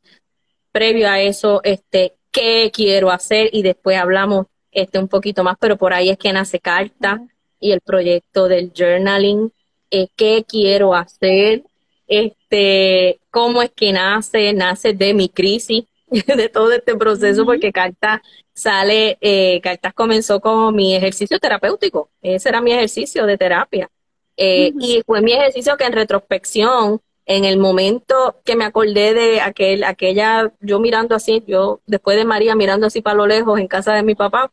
Previo 0.72 1.08
a 1.08 1.20
eso, 1.20 1.60
este, 1.62 2.16
qué 2.30 2.70
quiero 2.74 3.10
hacer 3.10 3.48
y 3.52 3.62
después 3.62 3.96
hablamos 3.96 4.46
este 4.72 4.98
un 4.98 5.08
poquito 5.08 5.42
más, 5.42 5.56
pero 5.58 5.78
por 5.78 5.94
ahí 5.94 6.10
es 6.10 6.18
que 6.18 6.32
nace 6.32 6.58
carta 6.60 7.22
y 7.64 7.72
el 7.72 7.80
proyecto 7.80 8.46
del 8.46 8.72
journaling, 8.76 9.50
eh, 9.90 10.08
qué 10.16 10.44
quiero 10.46 10.94
hacer, 10.94 11.62
este, 12.06 13.20
cómo 13.30 13.62
es 13.62 13.70
que 13.70 13.90
nace, 13.90 14.52
nace 14.52 14.92
de 14.92 15.14
mi 15.14 15.30
crisis, 15.30 15.84
de 16.10 16.48
todo 16.50 16.72
este 16.72 16.94
proceso, 16.94 17.46
porque 17.46 17.72
Carta 17.72 18.22
sale, 18.52 19.16
eh, 19.22 19.62
Cartas 19.62 19.94
comenzó 19.94 20.40
como 20.40 20.72
mi 20.72 20.94
ejercicio 20.94 21.38
terapéutico, 21.38 22.10
ese 22.20 22.50
era 22.50 22.60
mi 22.60 22.70
ejercicio 22.72 23.24
de 23.24 23.38
terapia. 23.38 23.88
Eh. 24.36 24.72
Y 24.78 25.02
fue 25.06 25.22
mi 25.22 25.32
ejercicio 25.32 25.78
que 25.78 25.84
en 25.84 25.94
retrospección, 25.94 27.00
en 27.24 27.46
el 27.46 27.56
momento 27.56 28.42
que 28.44 28.56
me 28.56 28.66
acordé 28.66 29.14
de 29.14 29.40
aquel, 29.40 29.84
aquella, 29.84 30.52
yo 30.60 30.80
mirando 30.80 31.14
así, 31.14 31.42
yo 31.46 31.80
después 31.86 32.18
de 32.18 32.26
María 32.26 32.54
mirando 32.56 32.88
así 32.88 33.00
para 33.00 33.16
lo 33.16 33.26
lejos 33.26 33.58
en 33.58 33.68
casa 33.68 33.94
de 33.94 34.02
mi 34.02 34.14
papá, 34.14 34.52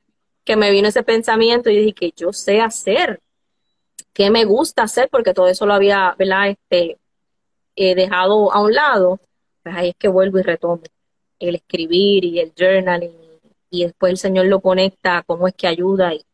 que 0.52 0.58
me 0.58 0.70
vino 0.70 0.90
ese 0.90 1.02
pensamiento 1.02 1.70
y 1.70 1.78
dije 1.78 1.94
que 1.94 2.14
yo 2.14 2.34
sé 2.34 2.60
hacer, 2.60 3.22
que 4.12 4.30
me 4.30 4.44
gusta 4.44 4.84
hacer, 4.84 5.08
porque 5.10 5.34
todo 5.34 5.48
eso 5.48 5.66
lo 5.66 5.74
había, 5.74 6.14
¿verdad? 6.20 6.50
Este, 6.50 6.98
eh, 7.78 7.96
dejado 7.96 8.52
a 8.52 8.60
un 8.60 8.74
lado, 8.74 9.22
pues 9.64 9.76
ahí 9.78 9.90
es 9.90 9.96
que 9.96 10.10
vuelvo 10.10 10.40
y 10.40 10.42
retomo 10.42 10.82
el 11.40 11.56
escribir 11.56 12.26
y 12.26 12.42
el 12.42 12.52
journaling 12.54 13.14
y 13.70 13.86
después 13.86 14.12
el 14.12 14.18
Señor 14.18 14.48
lo 14.48 14.60
conecta 14.60 15.24
cómo 15.26 15.48
es 15.48 15.54
que 15.54 15.68
ayuda 15.68 16.14
y 16.14 16.26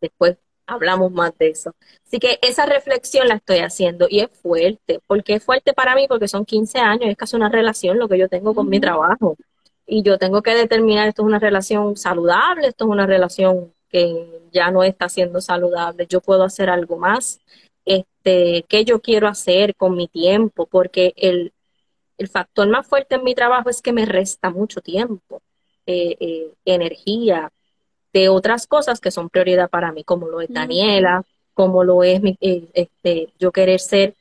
después 0.00 0.38
hablamos 0.66 1.12
más 1.12 1.38
de 1.38 1.50
eso. 1.50 1.72
Así 2.04 2.18
que 2.18 2.40
esa 2.42 2.66
reflexión 2.66 3.28
la 3.28 3.36
estoy 3.36 3.58
haciendo 3.58 4.08
y 4.10 4.22
es 4.22 4.30
fuerte. 4.42 4.98
¿Por 5.06 5.22
qué 5.22 5.34
es 5.34 5.44
fuerte 5.44 5.72
para 5.72 5.94
mí? 5.94 6.08
Porque 6.08 6.26
son 6.26 6.44
15 6.44 6.80
años, 6.80 7.10
es 7.10 7.16
casi 7.16 7.36
una 7.36 7.48
relación 7.48 7.96
lo 7.96 8.08
que 8.08 8.18
yo 8.18 8.28
tengo 8.28 8.56
con 8.56 8.68
mi 8.68 8.80
trabajo. 8.80 9.36
Y 9.92 10.02
yo 10.02 10.16
tengo 10.16 10.40
que 10.40 10.54
determinar, 10.54 11.06
esto 11.06 11.20
es 11.20 11.26
una 11.26 11.38
relación 11.38 11.98
saludable, 11.98 12.68
esto 12.68 12.86
es 12.86 12.90
una 12.90 13.04
relación 13.04 13.74
que 13.90 14.40
ya 14.50 14.70
no 14.70 14.82
está 14.82 15.10
siendo 15.10 15.42
saludable, 15.42 16.06
yo 16.06 16.22
puedo 16.22 16.44
hacer 16.44 16.70
algo 16.70 16.96
más. 16.96 17.40
Este, 17.84 18.64
¿qué 18.70 18.86
yo 18.86 19.02
quiero 19.02 19.28
hacer 19.28 19.76
con 19.76 19.94
mi 19.94 20.08
tiempo? 20.08 20.64
Porque 20.64 21.12
el, 21.14 21.52
el 22.16 22.28
factor 22.28 22.66
más 22.68 22.86
fuerte 22.86 23.16
en 23.16 23.24
mi 23.24 23.34
trabajo 23.34 23.68
es 23.68 23.82
que 23.82 23.92
me 23.92 24.06
resta 24.06 24.48
mucho 24.48 24.80
tiempo, 24.80 25.42
eh, 25.84 26.16
eh, 26.18 26.54
energía, 26.64 27.52
de 28.14 28.30
otras 28.30 28.66
cosas 28.66 28.98
que 28.98 29.10
son 29.10 29.28
prioridad 29.28 29.68
para 29.68 29.92
mí, 29.92 30.04
como 30.04 30.26
lo 30.26 30.40
es. 30.40 30.48
Daniela, 30.50 31.22
como 31.52 31.84
lo 31.84 32.02
es 32.02 32.22
mi, 32.22 32.38
eh, 32.40 32.66
este, 32.72 33.28
yo 33.38 33.52
querer 33.52 33.78
ser 33.78 34.14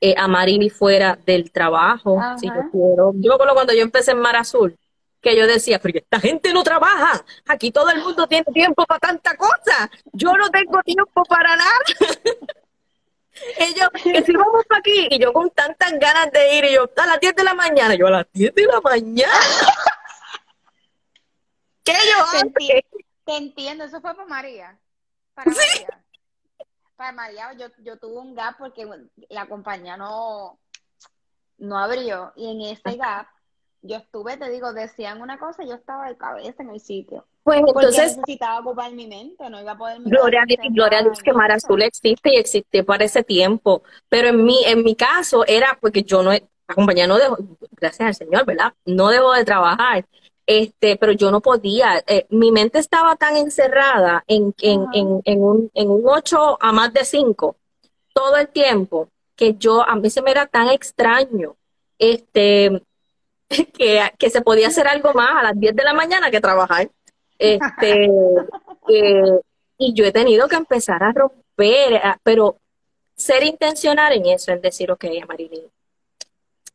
eh, 0.00 0.14
Amarili 0.16 0.70
fuera 0.70 1.18
del 1.26 1.50
trabajo, 1.50 2.20
si 2.38 2.46
yo 2.46 2.70
quiero. 2.70 3.12
Yo 3.14 3.30
me 3.30 3.34
acuerdo 3.34 3.54
cuando 3.54 3.72
yo 3.72 3.82
empecé 3.82 4.12
en 4.12 4.20
Mar 4.20 4.36
Azul, 4.36 4.76
que 5.26 5.36
yo 5.36 5.44
decía, 5.44 5.80
pero 5.80 5.98
esta 5.98 6.20
gente 6.20 6.52
no 6.52 6.62
trabaja, 6.62 7.24
aquí 7.46 7.72
todo 7.72 7.90
el 7.90 8.00
mundo 8.00 8.28
tiene 8.28 8.44
tiempo 8.44 8.86
para 8.86 9.00
tanta 9.00 9.36
cosa, 9.36 9.90
yo 10.12 10.32
no 10.34 10.48
tengo 10.50 10.80
tiempo 10.84 11.24
para 11.24 11.56
nada. 11.56 11.80
Ellos, 13.58 13.90
que 14.02 14.22
si 14.22 14.32
vamos 14.32 14.64
para 14.66 14.78
aquí, 14.78 15.08
y 15.10 15.18
yo 15.18 15.32
con 15.32 15.50
tantas 15.50 15.92
ganas 15.98 16.30
de 16.30 16.54
ir, 16.54 16.64
y 16.66 16.74
yo 16.74 16.88
a 16.96 17.06
las 17.06 17.20
10 17.20 17.34
de 17.34 17.44
la 17.44 17.54
mañana, 17.54 17.94
yo 17.96 18.06
a 18.06 18.10
las 18.10 18.26
10 18.32 18.54
de 18.54 18.66
la 18.66 18.80
mañana. 18.80 19.32
¿Qué 21.84 21.92
yo 21.92 22.40
Te, 23.24 23.36
entiendo, 23.36 23.84
eso 23.84 24.00
fue 24.00 24.14
para 24.14 24.28
María. 24.28 24.78
Para 25.34 25.50
María. 25.50 26.04
Para 26.94 27.12
María, 27.12 27.52
yo, 27.54 27.66
yo 27.80 27.98
tuve 27.98 28.18
un 28.18 28.34
gap 28.34 28.56
porque 28.58 28.88
la 29.28 29.46
compañía 29.46 29.96
no, 29.96 30.58
no 31.58 31.78
abrió. 31.78 32.32
Y 32.36 32.50
en 32.50 32.60
ese 32.72 32.96
gap, 32.96 33.26
yo 33.82 33.96
estuve, 33.96 34.36
te 34.36 34.50
digo, 34.50 34.72
decían 34.72 35.20
una 35.20 35.38
cosa 35.38 35.62
y 35.62 35.68
yo 35.68 35.74
estaba 35.74 36.08
de 36.08 36.16
cabeza 36.16 36.62
en 36.62 36.70
el 36.70 36.80
sitio. 36.80 37.24
Pues 37.42 37.60
Porque 37.60 37.86
entonces, 37.86 38.16
necesitaba 38.16 38.60
ocupar 38.60 38.92
mi 38.92 39.06
mente, 39.06 39.48
no 39.48 39.60
iba 39.60 39.72
a 39.72 39.78
poder 39.78 40.00
gloria 40.02 40.42
a 40.42 40.68
gloria 40.70 40.98
a 40.98 41.02
Dios 41.02 41.22
que 41.22 41.32
Mar 41.32 41.52
Azul 41.52 41.82
existe 41.82 42.34
y 42.34 42.36
existe 42.36 42.82
para 42.82 43.04
ese 43.04 43.22
tiempo. 43.22 43.82
Pero 44.08 44.28
en 44.28 44.44
mi, 44.44 44.64
en 44.64 44.82
mi 44.82 44.94
caso 44.94 45.44
era 45.46 45.78
porque 45.80 46.02
yo 46.02 46.22
no, 46.22 46.32
la 46.32 46.74
compañía 46.74 47.06
no 47.06 47.18
dejó, 47.18 47.36
gracias 47.72 48.06
al 48.06 48.14
Señor, 48.14 48.44
¿verdad? 48.44 48.72
No 48.84 49.08
dejó 49.08 49.32
de 49.32 49.44
trabajar. 49.44 50.04
Este, 50.46 50.96
pero 50.96 51.12
yo 51.12 51.30
no 51.32 51.40
podía, 51.40 52.04
eh, 52.06 52.26
mi 52.30 52.52
mente 52.52 52.78
estaba 52.78 53.16
tan 53.16 53.36
encerrada 53.36 54.22
en, 54.28 54.54
en, 54.60 54.86
en, 54.92 55.20
en 55.24 55.42
un, 55.42 55.70
en 55.74 55.90
un 55.90 56.02
8 56.04 56.58
a 56.60 56.72
más 56.72 56.92
de 56.92 57.04
5 57.04 57.56
todo 58.16 58.36
el 58.38 58.48
tiempo 58.48 59.10
que 59.36 59.54
yo, 59.54 59.86
a 59.86 59.94
mí 59.94 60.08
se 60.08 60.22
me 60.22 60.30
era 60.30 60.46
tan 60.46 60.68
extraño, 60.68 61.56
este, 61.98 62.82
que, 63.78 64.00
que 64.18 64.30
se 64.30 64.42
podía 64.42 64.68
hacer 64.68 64.86
algo 64.88 65.12
más 65.12 65.30
a 65.36 65.42
las 65.42 65.58
10 65.60 65.74
de 65.74 65.84
la 65.84 65.94
mañana 65.94 66.30
que 66.30 66.40
trabajar. 66.40 66.90
Este, 67.38 68.04
eh, 68.88 69.40
y 69.78 69.92
yo 69.94 70.04
he 70.04 70.12
tenido 70.12 70.48
que 70.48 70.56
empezar 70.56 71.02
a 71.02 71.12
romper, 71.12 71.96
a- 71.96 72.18
pero 72.22 72.56
ser 73.14 73.44
intencional 73.44 74.12
en 74.12 74.26
eso, 74.26 74.52
en 74.52 74.60
decir, 74.60 74.90
ok, 74.90 75.04
Marilyn, 75.28 75.64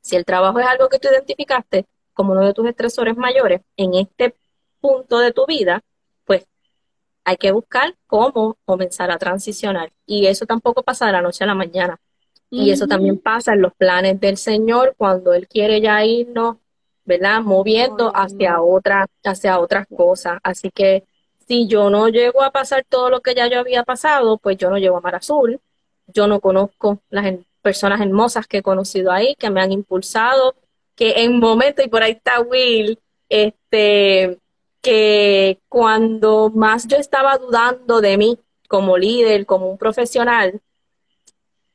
si 0.01 0.15
el 0.15 0.25
trabajo 0.25 0.59
es 0.59 0.65
algo 0.65 0.89
que 0.89 0.99
tú 0.99 1.07
identificaste 1.11 1.85
como 2.13 2.33
uno 2.33 2.45
de 2.45 2.53
tus 2.53 2.67
estresores 2.67 3.15
mayores 3.15 3.61
en 3.77 3.93
este 3.95 4.35
punto 4.79 5.19
de 5.19 5.31
tu 5.31 5.45
vida, 5.45 5.81
pues 6.25 6.45
hay 7.23 7.37
que 7.37 7.51
buscar 7.51 7.95
cómo 8.07 8.57
comenzar 8.65 9.11
a 9.11 9.17
transicionar. 9.17 9.91
Y 10.05 10.25
eso 10.27 10.45
tampoco 10.45 10.81
pasa 10.83 11.05
de 11.05 11.11
la 11.13 11.21
noche 11.21 11.43
a 11.43 11.47
la 11.47 11.55
mañana. 11.55 11.99
Y 12.53 12.69
eso 12.69 12.85
también 12.85 13.17
pasa 13.17 13.53
en 13.53 13.61
los 13.61 13.73
planes 13.73 14.19
del 14.19 14.35
Señor 14.35 14.93
cuando 14.97 15.33
Él 15.33 15.47
quiere 15.47 15.79
ya 15.79 16.03
irnos, 16.03 16.57
¿verdad? 17.05 17.41
Moviendo 17.41 18.11
hacia 18.13 18.61
otra, 18.61 19.07
hacia 19.23 19.57
otras 19.57 19.87
cosas. 19.87 20.37
Así 20.43 20.69
que 20.69 21.05
si 21.47 21.67
yo 21.67 21.89
no 21.89 22.09
llego 22.09 22.43
a 22.43 22.51
pasar 22.51 22.85
todo 22.87 23.09
lo 23.09 23.21
que 23.21 23.35
ya 23.35 23.47
yo 23.47 23.59
había 23.59 23.83
pasado, 23.83 24.37
pues 24.37 24.57
yo 24.57 24.69
no 24.69 24.77
llego 24.77 24.97
a 24.97 25.01
Mar 25.01 25.15
Azul. 25.15 25.61
Yo 26.07 26.27
no 26.27 26.41
conozco 26.41 26.99
las 27.09 27.35
personas 27.61 28.01
hermosas 28.01 28.47
que 28.47 28.57
he 28.57 28.61
conocido 28.61 29.13
ahí, 29.13 29.33
que 29.39 29.49
me 29.49 29.61
han 29.61 29.71
impulsado, 29.71 30.55
que 30.95 31.23
en 31.23 31.39
momentos, 31.39 31.85
y 31.85 31.89
por 31.89 32.03
ahí 32.03 32.11
está 32.11 32.41
Will, 32.41 32.99
este, 33.29 34.39
que 34.81 35.59
cuando 35.69 36.51
más 36.53 36.85
yo 36.85 36.97
estaba 36.97 37.37
dudando 37.37 38.01
de 38.01 38.17
mí 38.17 38.37
como 38.67 38.97
líder, 38.97 39.45
como 39.45 39.69
un 39.71 39.77
profesional, 39.77 40.59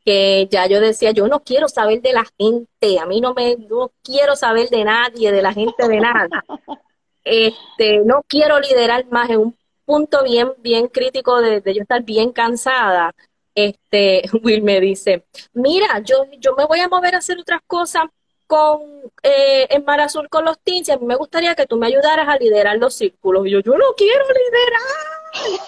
que 0.07 0.47
ya 0.49 0.66
yo 0.69 0.81
decía, 0.81 1.11
yo 1.11 1.27
no 1.27 1.43
quiero 1.43 1.69
saber 1.69 2.01
de 2.01 2.12
la 2.12 2.24
gente, 2.39 3.01
a 3.01 3.07
mí 3.07 3.20
no 3.20 3.35
me, 3.35 3.57
no 3.57 3.91
quiero 4.05 4.37
saber 4.37 4.69
de 4.69 4.85
nadie, 4.85 5.33
de 5.33 5.43
la 5.43 5.53
gente, 5.53 5.87
de 5.87 6.01
nada. 6.01 6.45
Este, 7.28 7.99
no 8.05 8.23
quiero 8.28 8.61
liderar 8.61 9.05
más 9.11 9.28
en 9.31 9.41
un 9.41 9.57
punto 9.85 10.23
bien, 10.23 10.53
bien 10.59 10.87
crítico 10.87 11.41
de, 11.41 11.61
de 11.61 11.74
yo 11.74 11.83
estar 11.83 12.05
bien 12.05 12.31
cansada. 12.31 13.16
Este, 13.53 14.23
Will 14.45 14.62
me 14.62 14.81
dice, 14.81 15.24
mira, 15.53 15.99
yo, 16.05 16.24
yo 16.39 16.55
me 16.55 16.66
voy 16.66 16.78
a 16.78 16.89
mover 16.89 17.16
a 17.16 17.19
hacer 17.19 17.41
otras 17.41 17.62
cosas 17.66 18.05
con, 18.47 18.81
eh, 19.24 19.66
en 19.70 19.85
Mar 19.85 20.01
Azul 20.01 20.28
con 20.28 20.45
los 20.45 20.61
teens 20.61 20.89
y 20.89 20.93
a 20.93 20.99
mí 20.99 21.05
me 21.05 21.16
gustaría 21.16 21.57
que 21.57 21.66
tú 21.66 21.78
me 21.78 21.89
ayudaras 21.89 22.28
a 22.28 22.37
liderar 22.37 22.77
los 22.77 22.95
círculos. 22.95 23.45
Y 23.45 23.51
yo, 23.51 23.59
yo 23.59 23.77
no 23.77 23.87
quiero 23.97 24.24
liderar. 24.28 25.61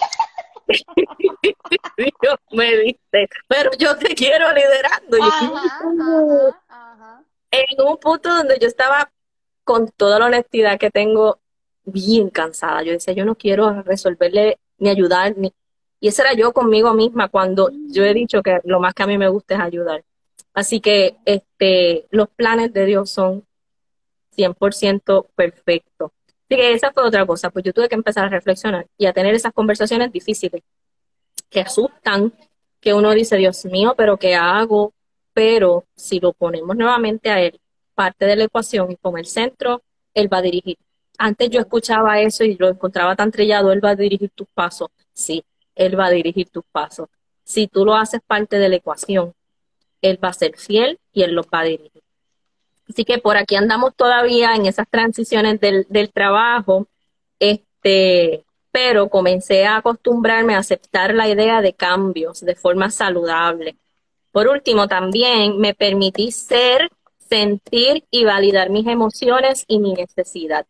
Dios 2.21 2.35
me 2.51 2.77
dice, 2.77 3.29
pero 3.47 3.71
yo 3.77 3.97
te 3.97 4.13
quiero 4.15 4.53
liderando. 4.53 5.17
Yo, 5.17 6.53
ajá. 6.67 7.23
en 7.51 7.81
un 7.85 7.97
punto 7.97 8.29
donde 8.29 8.59
yo 8.59 8.67
estaba 8.67 9.11
con 9.63 9.89
toda 9.89 10.19
la 10.19 10.27
honestidad 10.27 10.79
que 10.79 10.91
tengo 10.91 11.39
bien 11.85 12.29
cansada. 12.29 12.83
Yo 12.83 12.91
decía, 12.91 13.13
yo 13.13 13.25
no 13.25 13.35
quiero 13.35 13.81
resolverle 13.83 14.59
ni 14.77 14.89
ayudar, 14.89 15.35
ni... 15.37 15.53
y 15.99 16.07
esa 16.07 16.23
era 16.23 16.33
yo 16.33 16.53
conmigo 16.53 16.93
misma 16.93 17.27
cuando 17.27 17.69
yo 17.87 18.03
he 18.03 18.13
dicho 18.13 18.41
que 18.41 18.59
lo 18.63 18.79
más 18.79 18.93
que 18.93 19.03
a 19.03 19.07
mí 19.07 19.17
me 19.17 19.29
gusta 19.29 19.55
es 19.55 19.61
ayudar. 19.61 20.03
Así 20.53 20.79
que 20.79 21.17
este, 21.25 22.07
los 22.11 22.29
planes 22.29 22.73
de 22.73 22.85
Dios 22.85 23.09
son 23.09 23.45
100% 24.35 25.27
perfectos. 25.35 26.11
Que 26.49 26.73
esa 26.73 26.91
fue 26.91 27.03
otra 27.03 27.25
cosa, 27.25 27.51
pues 27.51 27.63
yo 27.63 27.73
tuve 27.73 27.87
que 27.87 27.95
empezar 27.95 28.25
a 28.25 28.29
reflexionar 28.29 28.87
y 28.97 29.05
a 29.05 29.13
tener 29.13 29.35
esas 29.35 29.53
conversaciones 29.53 30.11
difíciles 30.11 30.63
que 31.49 31.61
asustan, 31.61 32.33
que 32.79 32.93
uno 32.93 33.11
dice, 33.11 33.37
Dios 33.37 33.65
mío, 33.65 33.93
pero 33.95 34.17
¿qué 34.17 34.35
hago? 34.35 34.93
Pero 35.33 35.85
si 35.95 36.19
lo 36.19 36.33
ponemos 36.33 36.75
nuevamente 36.75 37.29
a 37.29 37.39
Él, 37.41 37.59
parte 37.93 38.25
de 38.25 38.35
la 38.35 38.45
ecuación 38.45 38.91
y 38.91 38.95
como 38.97 39.17
el 39.17 39.25
centro, 39.25 39.83
Él 40.13 40.31
va 40.31 40.37
a 40.37 40.41
dirigir. 40.41 40.77
Antes 41.17 41.49
yo 41.49 41.59
escuchaba 41.59 42.19
eso 42.21 42.43
y 42.43 42.55
lo 42.55 42.69
encontraba 42.69 43.15
tan 43.15 43.29
trillado, 43.31 43.71
Él 43.71 43.83
va 43.83 43.91
a 43.91 43.95
dirigir 43.95 44.31
tus 44.33 44.47
pasos. 44.53 44.89
Sí, 45.13 45.43
Él 45.75 45.99
va 45.99 46.05
a 46.05 46.11
dirigir 46.11 46.49
tus 46.49 46.63
pasos. 46.71 47.09
Si 47.43 47.67
tú 47.67 47.85
lo 47.85 47.95
haces 47.95 48.21
parte 48.25 48.57
de 48.57 48.69
la 48.69 48.77
ecuación, 48.77 49.33
Él 50.01 50.17
va 50.23 50.29
a 50.29 50.33
ser 50.33 50.57
fiel 50.57 50.99
y 51.11 51.23
Él 51.23 51.33
los 51.33 51.47
va 51.47 51.59
a 51.59 51.63
dirigir. 51.63 52.01
Así 52.89 53.05
que 53.05 53.19
por 53.19 53.37
aquí 53.37 53.55
andamos 53.55 53.95
todavía 53.95 54.55
en 54.55 54.65
esas 54.65 54.89
transiciones 54.89 55.59
del, 55.61 56.11
trabajo, 56.11 56.87
este, 57.39 58.43
pero 58.71 59.09
comencé 59.09 59.65
a 59.65 59.77
acostumbrarme 59.77 60.55
a 60.55 60.59
aceptar 60.59 61.13
la 61.13 61.27
idea 61.29 61.61
de 61.61 61.73
cambios 61.73 62.41
de 62.41 62.55
forma 62.55 62.89
saludable. 62.89 63.77
Por 64.31 64.47
último, 64.47 64.87
también 64.87 65.59
me 65.59 65.75
permití 65.75 66.31
ser, 66.31 66.89
sentir 67.19 68.05
y 68.09 68.25
validar 68.25 68.71
mis 68.71 68.87
emociones 68.87 69.65
y 69.67 69.77
mi 69.79 69.93
necesidad. 69.93 70.65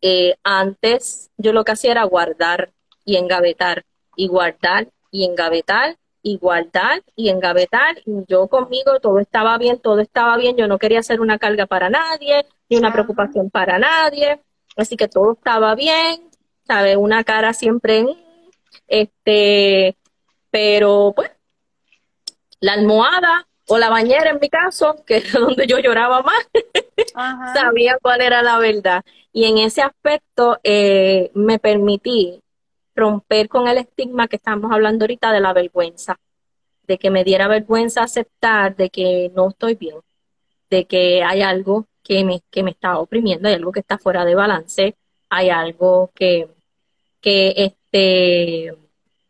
Eh, 0.00 0.36
antes 0.44 1.30
yo 1.36 1.52
lo 1.52 1.64
que 1.64 1.72
hacía 1.72 1.92
era 1.92 2.04
guardar 2.04 2.72
y 3.04 3.16
engavetar, 3.16 3.84
y 4.14 4.28
guardar 4.28 4.88
y 5.10 5.24
engavetar, 5.24 5.96
y 6.22 6.38
guardar 6.38 7.02
y 7.16 7.28
engavetar. 7.28 7.98
Y 8.06 8.24
yo 8.28 8.46
conmigo 8.48 9.00
todo 9.00 9.18
estaba 9.18 9.58
bien, 9.58 9.78
todo 9.80 10.00
estaba 10.00 10.36
bien. 10.36 10.56
Yo 10.56 10.68
no 10.68 10.78
quería 10.78 11.02
ser 11.02 11.20
una 11.20 11.38
carga 11.38 11.66
para 11.66 11.90
nadie, 11.90 12.46
ni 12.68 12.76
una 12.76 12.92
preocupación 12.92 13.50
para 13.50 13.78
nadie. 13.78 14.40
Así 14.76 14.96
que 14.96 15.08
todo 15.08 15.32
estaba 15.32 15.74
bien, 15.74 16.30
¿sabes? 16.66 16.96
Una 16.96 17.24
cara 17.24 17.52
siempre, 17.52 18.04
mm, 18.04 18.16
este, 18.88 19.96
pero 20.50 21.12
pues, 21.14 21.30
la 22.60 22.74
almohada 22.74 23.46
o 23.68 23.78
la 23.78 23.90
bañera 23.90 24.30
en 24.30 24.38
mi 24.40 24.48
caso, 24.48 24.96
que 25.06 25.18
era 25.18 25.40
donde 25.40 25.66
yo 25.66 25.78
lloraba 25.78 26.22
más, 26.22 26.48
sabía 27.54 27.98
cuál 28.00 28.20
era 28.22 28.42
la 28.42 28.58
verdad. 28.58 29.02
Y 29.32 29.46
en 29.46 29.58
ese 29.58 29.82
aspecto 29.82 30.58
eh, 30.62 31.30
me 31.34 31.58
permití 31.58 32.41
romper 32.94 33.48
con 33.48 33.68
el 33.68 33.78
estigma 33.78 34.28
que 34.28 34.36
estamos 34.36 34.70
hablando 34.72 35.04
ahorita 35.04 35.32
de 35.32 35.40
la 35.40 35.52
vergüenza, 35.52 36.18
de 36.86 36.98
que 36.98 37.10
me 37.10 37.24
diera 37.24 37.48
vergüenza 37.48 38.02
aceptar 38.02 38.76
de 38.76 38.90
que 38.90 39.30
no 39.34 39.50
estoy 39.50 39.74
bien, 39.74 39.96
de 40.70 40.84
que 40.86 41.22
hay 41.22 41.42
algo 41.42 41.86
que 42.02 42.24
me, 42.24 42.42
que 42.50 42.62
me 42.62 42.72
está 42.72 42.98
oprimiendo, 42.98 43.48
hay 43.48 43.54
algo 43.54 43.72
que 43.72 43.80
está 43.80 43.98
fuera 43.98 44.24
de 44.24 44.34
balance, 44.34 44.96
hay 45.30 45.50
algo 45.50 46.10
que, 46.14 46.48
que 47.20 47.54
este, 47.56 48.74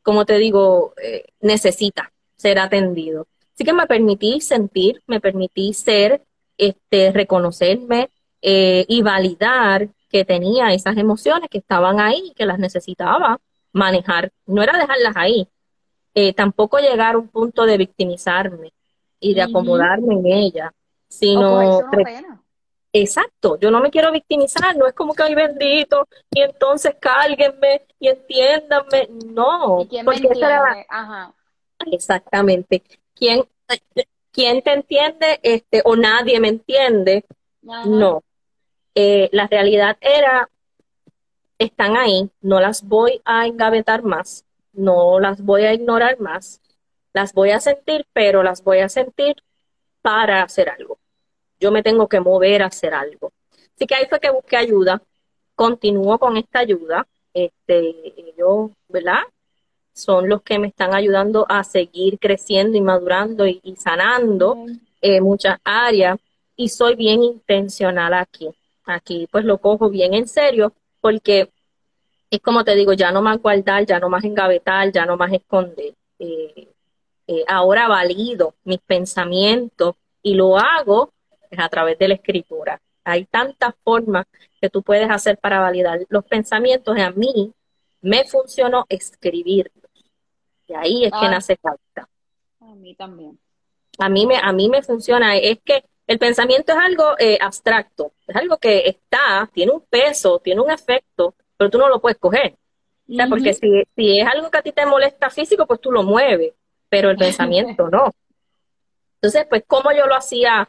como 0.02 0.24
te 0.24 0.38
digo, 0.38 0.94
eh, 1.02 1.26
necesita 1.40 2.12
ser 2.36 2.58
atendido. 2.58 3.26
Así 3.54 3.64
que 3.64 3.72
me 3.72 3.86
permití 3.86 4.40
sentir, 4.40 5.02
me 5.06 5.20
permití 5.20 5.74
ser, 5.74 6.22
este, 6.56 7.12
reconocerme 7.12 8.10
eh, 8.40 8.84
y 8.88 9.02
validar 9.02 9.88
que 10.08 10.24
tenía 10.24 10.72
esas 10.72 10.96
emociones 10.96 11.48
que 11.50 11.58
estaban 11.58 12.00
ahí, 12.00 12.32
que 12.36 12.46
las 12.46 12.58
necesitaba 12.58 13.40
manejar. 13.72 14.30
No 14.46 14.62
era 14.62 14.78
dejarlas 14.78 15.16
ahí, 15.16 15.48
eh, 16.14 16.32
tampoco 16.34 16.78
llegar 16.78 17.14
a 17.14 17.18
un 17.18 17.28
punto 17.28 17.64
de 17.66 17.76
victimizarme 17.78 18.72
y 19.20 19.34
de 19.34 19.42
acomodarme 19.42 20.14
en 20.14 20.26
ella, 20.26 20.72
sino. 21.08 21.60
Exacto, 22.94 23.58
yo 23.58 23.70
no 23.70 23.80
me 23.80 23.90
quiero 23.90 24.12
victimizar, 24.12 24.76
no 24.76 24.86
es 24.86 24.92
como 24.92 25.14
que 25.14 25.22
ay 25.22 25.34
bendito, 25.34 26.06
y 26.30 26.42
entonces 26.42 26.94
cálguenme 27.00 27.86
y 27.98 28.08
entiéndanme, 28.08 29.08
no, 29.32 29.80
¿Y 29.80 29.86
quién 29.88 30.04
me 30.04 30.14
porque 30.14 30.28
esa 30.28 30.46
era 30.46 30.60
la- 30.60 30.66
entiende? 30.68 30.86
Ajá. 30.90 31.32
exactamente, 31.90 32.82
¿quién, 33.14 33.44
quién 34.30 34.60
te 34.62 34.72
entiende 34.74 35.40
este, 35.42 35.80
o 35.86 35.96
nadie 35.96 36.38
me 36.38 36.48
entiende? 36.48 37.24
Ajá. 37.66 37.86
No, 37.88 38.22
Eh, 38.94 39.30
la 39.32 39.46
realidad 39.46 39.96
era, 40.02 40.50
están 41.58 41.96
ahí, 41.96 42.30
no 42.40 42.60
las 42.60 42.82
voy 42.82 43.20
a 43.24 43.46
engavetar 43.46 44.02
más, 44.02 44.44
no 44.72 45.20
las 45.20 45.42
voy 45.42 45.62
a 45.64 45.74
ignorar 45.74 46.18
más, 46.20 46.60
las 47.12 47.32
voy 47.32 47.50
a 47.50 47.60
sentir, 47.60 48.06
pero 48.12 48.42
las 48.42 48.62
voy 48.64 48.78
a 48.80 48.88
sentir 48.88 49.36
para 50.00 50.42
hacer 50.42 50.68
algo. 50.68 50.98
Yo 51.60 51.70
me 51.70 51.82
tengo 51.82 52.08
que 52.08 52.20
mover 52.20 52.62
a 52.62 52.66
hacer 52.66 52.94
algo. 52.94 53.32
Así 53.76 53.86
que 53.86 53.94
ahí 53.94 54.06
fue 54.08 54.20
que 54.20 54.30
busqué 54.30 54.56
ayuda, 54.56 55.02
continúo 55.54 56.18
con 56.18 56.36
esta 56.36 56.60
ayuda, 56.60 57.06
este, 57.34 57.94
ellos, 58.16 58.70
¿verdad? 58.88 59.22
Son 59.94 60.28
los 60.28 60.42
que 60.42 60.58
me 60.58 60.68
están 60.68 60.94
ayudando 60.94 61.46
a 61.48 61.64
seguir 61.64 62.18
creciendo 62.18 62.76
y 62.78 62.80
madurando 62.80 63.46
y, 63.46 63.60
y 63.62 63.76
sanando 63.76 64.56
eh, 65.00 65.20
muchas 65.20 65.58
áreas. 65.64 66.18
y 66.56 66.68
soy 66.68 66.96
bien 66.96 67.22
intencional 67.22 68.14
aquí. 68.14 68.48
Aquí 68.84 69.28
pues 69.30 69.44
lo 69.44 69.58
cojo 69.58 69.88
bien 69.90 70.14
en 70.14 70.28
serio 70.28 70.72
porque 71.02 71.50
es 72.30 72.40
como 72.40 72.64
te 72.64 72.74
digo, 72.74 72.94
ya 72.94 73.12
no 73.12 73.20
más 73.20 73.38
guardar, 73.42 73.84
ya 73.84 73.98
no 73.98 74.08
más 74.08 74.24
engavetar, 74.24 74.90
ya 74.90 75.04
no 75.04 75.18
más 75.18 75.30
esconder. 75.32 75.92
Eh, 76.18 76.68
eh, 77.26 77.44
ahora 77.46 77.88
valido 77.88 78.54
mis 78.64 78.78
pensamientos 78.78 79.96
y 80.22 80.34
lo 80.34 80.56
hago 80.56 81.12
a 81.58 81.68
través 81.68 81.98
de 81.98 82.08
la 82.08 82.14
escritura. 82.14 82.80
Hay 83.04 83.26
tantas 83.26 83.74
formas 83.84 84.26
que 84.60 84.70
tú 84.70 84.82
puedes 84.82 85.10
hacer 85.10 85.36
para 85.36 85.60
validar 85.60 86.00
los 86.08 86.24
pensamientos. 86.24 86.96
Y 86.96 87.00
a 87.00 87.10
mí 87.10 87.52
me 88.00 88.24
funcionó 88.24 88.86
escribirlos. 88.88 89.90
Y 90.68 90.74
ahí 90.74 91.04
es 91.04 91.12
que 91.12 91.28
nace 91.28 91.56
carta. 91.56 92.08
A 92.60 92.74
mí 92.76 92.94
también. 92.94 93.38
A 93.98 94.08
mí 94.08 94.26
me, 94.26 94.36
a 94.36 94.52
mí 94.52 94.68
me 94.68 94.82
funciona. 94.82 95.36
Es 95.36 95.58
que 95.64 95.84
el 96.06 96.18
pensamiento 96.18 96.72
es 96.72 96.78
algo 96.78 97.14
eh, 97.18 97.38
abstracto, 97.40 98.12
es 98.26 98.36
algo 98.36 98.58
que 98.58 98.88
está, 98.88 99.48
tiene 99.52 99.72
un 99.72 99.82
peso, 99.82 100.40
tiene 100.40 100.60
un 100.60 100.70
efecto, 100.70 101.34
pero 101.56 101.70
tú 101.70 101.78
no 101.78 101.88
lo 101.88 102.00
puedes 102.00 102.18
coger. 102.18 102.56
Porque 103.28 103.54
si, 103.54 103.84
si 103.94 104.20
es 104.20 104.26
algo 104.26 104.50
que 104.50 104.58
a 104.58 104.62
ti 104.62 104.72
te 104.72 104.86
molesta 104.86 105.30
físico, 105.30 105.66
pues 105.66 105.80
tú 105.80 105.92
lo 105.92 106.02
mueves, 106.02 106.54
pero 106.88 107.10
el 107.10 107.16
pensamiento 107.16 107.88
no. 107.88 108.12
Entonces, 109.16 109.46
pues, 109.48 109.62
¿cómo 109.66 109.92
yo 109.92 110.06
lo 110.06 110.16
hacía? 110.16 110.68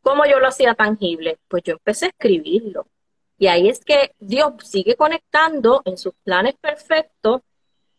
¿Cómo 0.00 0.24
yo 0.26 0.40
lo 0.40 0.48
hacía 0.48 0.74
tangible? 0.74 1.38
Pues 1.48 1.62
yo 1.62 1.74
empecé 1.74 2.06
a 2.06 2.08
escribirlo. 2.08 2.86
Y 3.38 3.46
ahí 3.46 3.68
es 3.68 3.84
que 3.84 4.12
Dios 4.18 4.54
sigue 4.64 4.96
conectando 4.96 5.82
en 5.84 5.96
sus 5.96 6.12
planes 6.24 6.54
perfectos 6.60 7.42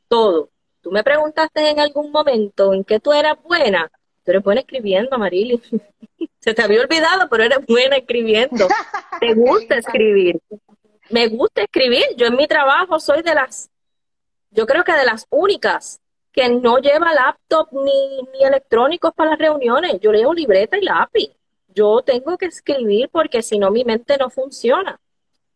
todo. 0.07 0.49
Tú 0.81 0.91
me 0.91 1.03
preguntaste 1.03 1.69
en 1.69 1.79
algún 1.79 2.11
momento 2.11 2.73
en 2.73 2.83
qué 2.83 2.99
tú 2.99 3.13
eras 3.13 3.41
buena. 3.41 3.89
Tú 4.23 4.31
eres 4.31 4.43
buena 4.43 4.61
escribiendo, 4.61 5.17
Marily. 5.17 5.61
Se 6.39 6.53
te 6.53 6.61
había 6.61 6.81
olvidado, 6.81 7.27
pero 7.29 7.43
eres 7.43 7.59
buena 7.67 7.97
escribiendo. 7.97 8.67
Te 9.19 9.33
gusta 9.35 9.77
escribir. 9.77 10.39
Me 11.09 11.27
gusta 11.27 11.63
escribir. 11.63 12.03
Yo 12.15 12.27
en 12.27 12.35
mi 12.35 12.47
trabajo 12.47 12.99
soy 12.99 13.21
de 13.21 13.35
las, 13.35 13.69
yo 14.51 14.65
creo 14.65 14.83
que 14.83 14.93
de 14.93 15.05
las 15.05 15.27
únicas 15.29 16.01
que 16.31 16.49
no 16.49 16.79
lleva 16.79 17.13
laptop 17.13 17.67
ni, 17.71 18.21
ni 18.33 18.43
electrónicos 18.43 19.13
para 19.13 19.31
las 19.31 19.39
reuniones. 19.39 19.99
Yo 19.99 20.11
leo 20.11 20.33
libreta 20.33 20.77
y 20.77 20.81
lápiz. 20.81 21.31
Yo 21.67 22.01
tengo 22.01 22.37
que 22.37 22.45
escribir 22.45 23.09
porque 23.09 23.41
si 23.41 23.57
no 23.59 23.71
mi 23.71 23.83
mente 23.83 24.17
no 24.17 24.29
funciona. 24.29 24.99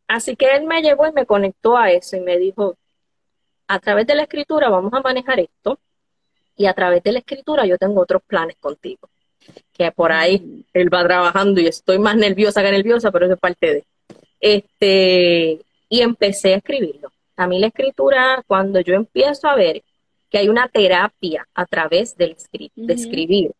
Así 0.08 0.36
que 0.36 0.56
él 0.56 0.66
me 0.66 0.82
llevó 0.82 1.08
y 1.08 1.12
me 1.12 1.26
conectó 1.26 1.78
a 1.78 1.92
eso 1.92 2.16
y 2.16 2.22
me 2.22 2.38
dijo, 2.38 2.78
a 3.68 3.80
través 3.80 4.08
de 4.08 4.16
la 4.16 4.24
escritura 4.24 4.70
vamos 4.70 4.94
a 4.94 5.02
manejar 5.02 5.40
esto 5.40 5.80
y 6.58 6.66
a 6.66 6.74
través 6.74 7.04
de 7.04 7.12
la 7.12 7.20
escritura 7.20 7.66
yo 7.66 7.78
tengo 7.78 8.02
otros 8.02 8.22
planes 8.26 8.58
contigo. 8.60 9.10
Que 9.72 9.92
por 9.92 10.12
ahí 10.12 10.40
mm. 10.40 10.64
él 10.74 10.94
va 10.94 11.04
trabajando 11.04 11.62
y 11.62 11.68
estoy 11.68 12.00
más 12.00 12.18
nerviosa 12.18 12.62
que 12.62 12.72
nerviosa, 12.72 13.12
pero 13.12 13.26
eso 13.26 13.36
es 13.36 13.40
parte 13.40 13.74
de. 13.74 13.86
Este, 14.40 15.62
y 15.90 16.02
empecé 16.02 16.54
a 16.54 16.58
escribirlo. 16.58 17.12
A 17.38 17.48
mí 17.48 17.60
la 17.60 17.68
escritura, 17.68 18.44
cuando 18.48 18.80
yo 18.80 18.96
empiezo 18.96 19.48
a 19.48 19.56
ver 19.56 19.84
que 20.30 20.40
hay 20.40 20.50
una 20.50 20.68
terapia 20.68 21.48
a 21.54 21.66
través 21.66 22.18
del 22.18 22.36
de 22.76 22.94
escribir, 22.94 23.52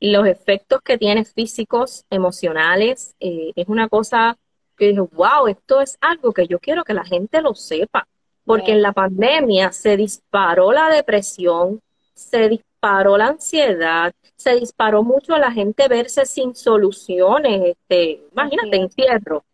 los 0.00 0.26
efectos 0.26 0.80
que 0.82 0.96
tiene 0.96 1.24
físicos, 1.24 2.04
emocionales, 2.08 3.14
eh, 3.18 3.52
es 3.56 3.66
una 3.68 3.88
cosa 3.88 4.38
que 4.76 4.88
dije, 4.88 5.00
wow, 5.00 5.48
esto 5.48 5.80
es 5.80 5.98
algo 6.00 6.32
que 6.32 6.46
yo 6.46 6.60
quiero 6.60 6.84
que 6.84 6.94
la 6.94 7.04
gente 7.04 7.42
lo 7.42 7.54
sepa, 7.54 8.06
porque 8.44 8.72
en 8.72 8.80
la 8.80 8.92
pandemia 8.92 9.72
se 9.72 9.96
disparó 9.96 10.72
la 10.72 10.88
depresión, 10.88 11.80
se 12.18 12.48
disparó 12.48 13.16
la 13.16 13.28
ansiedad, 13.28 14.12
se 14.36 14.56
disparó 14.56 15.04
mucho 15.04 15.34
a 15.34 15.38
la 15.38 15.52
gente 15.52 15.86
verse 15.88 16.26
sin 16.26 16.54
soluciones, 16.54 17.76
este, 17.76 18.22
imagínate, 18.32 18.76
encierro. 18.76 19.44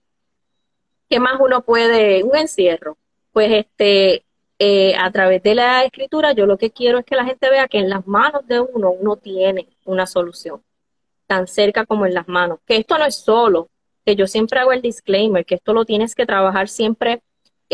¿Qué 1.08 1.20
más 1.20 1.38
uno 1.40 1.62
puede, 1.62 2.22
un 2.22 2.36
encierro? 2.36 2.96
Pues 3.32 3.52
este, 3.52 4.24
eh, 4.58 4.94
a 4.96 5.10
través 5.10 5.42
de 5.42 5.54
la 5.54 5.84
escritura, 5.84 6.32
yo 6.32 6.46
lo 6.46 6.56
que 6.56 6.70
quiero 6.70 6.98
es 6.98 7.04
que 7.04 7.16
la 7.16 7.26
gente 7.26 7.50
vea 7.50 7.68
que 7.68 7.78
en 7.78 7.90
las 7.90 8.06
manos 8.06 8.46
de 8.46 8.60
uno 8.60 8.92
uno 8.92 9.16
tiene 9.16 9.68
una 9.84 10.06
solución, 10.06 10.62
tan 11.26 11.46
cerca 11.46 11.84
como 11.84 12.06
en 12.06 12.14
las 12.14 12.28
manos. 12.28 12.60
Que 12.66 12.76
esto 12.76 12.96
no 12.96 13.04
es 13.04 13.16
solo, 13.16 13.68
que 14.06 14.16
yo 14.16 14.26
siempre 14.26 14.58
hago 14.58 14.72
el 14.72 14.80
disclaimer, 14.80 15.44
que 15.44 15.56
esto 15.56 15.74
lo 15.74 15.84
tienes 15.84 16.14
que 16.14 16.24
trabajar 16.24 16.68
siempre 16.68 17.22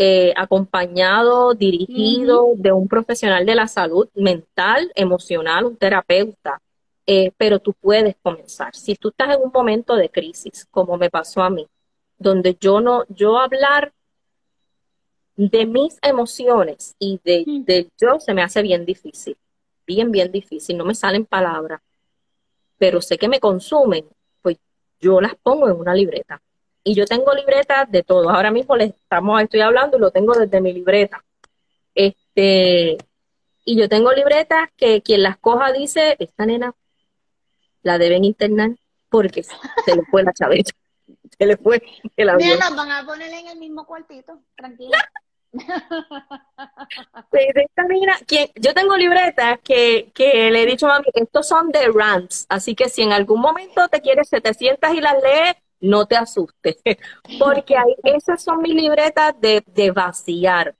eh, 0.03 0.33
acompañado, 0.35 1.53
dirigido 1.53 2.53
de 2.55 2.71
un 2.71 2.87
profesional 2.87 3.45
de 3.45 3.53
la 3.53 3.67
salud 3.67 4.09
mental, 4.15 4.91
emocional, 4.95 5.65
un 5.65 5.77
terapeuta. 5.77 6.59
Eh, 7.05 7.31
pero 7.37 7.59
tú 7.59 7.73
puedes 7.73 8.15
comenzar. 8.23 8.75
Si 8.75 8.95
tú 8.95 9.09
estás 9.09 9.35
en 9.35 9.43
un 9.43 9.51
momento 9.53 9.95
de 9.95 10.09
crisis, 10.09 10.65
como 10.71 10.97
me 10.97 11.11
pasó 11.11 11.43
a 11.43 11.51
mí, 11.51 11.67
donde 12.17 12.57
yo 12.59 12.81
no, 12.81 13.05
yo 13.09 13.37
hablar 13.37 13.93
de 15.35 15.67
mis 15.67 15.99
emociones 16.01 16.95
y 16.97 17.19
de, 17.23 17.43
de 17.63 17.87
yo 17.99 18.19
se 18.19 18.33
me 18.33 18.41
hace 18.41 18.63
bien 18.63 18.85
difícil, 18.85 19.37
bien, 19.85 20.11
bien 20.11 20.31
difícil, 20.31 20.77
no 20.77 20.85
me 20.85 20.95
salen 20.95 21.25
palabras, 21.27 21.79
pero 22.79 23.01
sé 23.01 23.19
que 23.19 23.29
me 23.29 23.39
consumen, 23.39 24.05
yo 24.99 25.21
las 25.21 25.35
pongo 25.35 25.69
en 25.69 25.79
una 25.79 25.93
libreta. 25.93 26.41
Y 26.83 26.95
yo 26.95 27.05
tengo 27.05 27.33
libretas 27.33 27.89
de 27.91 28.03
todo. 28.03 28.29
Ahora 28.29 28.51
mismo 28.51 28.75
les 28.75 28.89
estamos, 28.89 29.41
estoy 29.41 29.61
hablando 29.61 29.97
y 29.97 29.99
lo 29.99 30.11
tengo 30.11 30.33
desde 30.33 30.61
mi 30.61 30.73
libreta. 30.73 31.23
Este, 31.93 32.97
y 33.65 33.77
yo 33.77 33.87
tengo 33.87 34.11
libretas 34.11 34.69
que 34.75 35.01
quien 35.01 35.23
las 35.23 35.37
coja 35.37 35.71
dice, 35.71 36.15
esta 36.19 36.45
nena 36.45 36.73
la 37.83 37.97
deben 37.97 38.23
internar 38.23 38.71
porque 39.09 39.43
se 39.43 39.95
le 39.95 40.03
fue 40.09 40.23
la 40.23 40.33
chaveta. 40.33 40.71
Se 41.37 41.45
le 41.47 41.57
fue 41.57 41.81
el 42.17 42.29
avión. 42.29 42.49
Mira, 42.49 42.69
las 42.69 42.75
van 42.75 42.91
a 42.91 43.05
poner 43.05 43.33
en 43.33 43.47
el 43.47 43.57
mismo 43.57 43.87
cuartito, 43.87 44.41
tranquila. 44.55 44.97
yo 48.55 48.73
tengo 48.73 48.95
libretas 48.95 49.59
que, 49.63 50.11
le 50.15 50.61
he 50.61 50.65
dicho 50.65 50.87
a 50.87 50.99
mami, 50.99 51.07
estos 51.13 51.47
son 51.47 51.69
de 51.69 51.89
rants, 51.93 52.45
así 52.47 52.75
que 52.75 52.89
si 52.89 53.01
en 53.01 53.11
algún 53.11 53.41
momento 53.41 53.87
te 53.89 54.01
quieres, 54.01 54.29
te 54.29 54.53
sientas 54.53 54.93
y 54.93 55.01
las 55.01 55.21
lees, 55.21 55.55
no 55.81 56.05
te 56.05 56.15
asustes, 56.15 56.77
porque 57.39 57.75
esas 58.03 58.41
son 58.41 58.61
mis 58.61 58.75
libretas 58.75 59.33
de, 59.39 59.63
de 59.67 59.91
vaciar. 59.91 60.75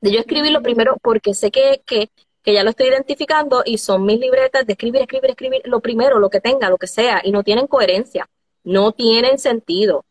De 0.00 0.12
yo 0.12 0.20
escribir 0.20 0.52
lo 0.52 0.62
primero 0.62 0.96
porque 1.02 1.34
sé 1.34 1.50
que, 1.50 1.82
que, 1.86 2.10
que 2.42 2.52
ya 2.52 2.62
lo 2.62 2.70
estoy 2.70 2.88
identificando 2.88 3.62
y 3.64 3.78
son 3.78 4.04
mis 4.04 4.20
libretas 4.20 4.66
de 4.66 4.74
escribir, 4.74 5.02
escribir, 5.02 5.30
escribir, 5.30 5.62
lo 5.64 5.80
primero, 5.80 6.18
lo 6.18 6.30
que 6.30 6.40
tenga, 6.40 6.68
lo 6.68 6.78
que 6.78 6.86
sea, 6.86 7.22
y 7.24 7.32
no 7.32 7.42
tienen 7.42 7.66
coherencia, 7.66 8.28
no 8.62 8.92
tienen 8.92 9.38
sentido 9.38 10.04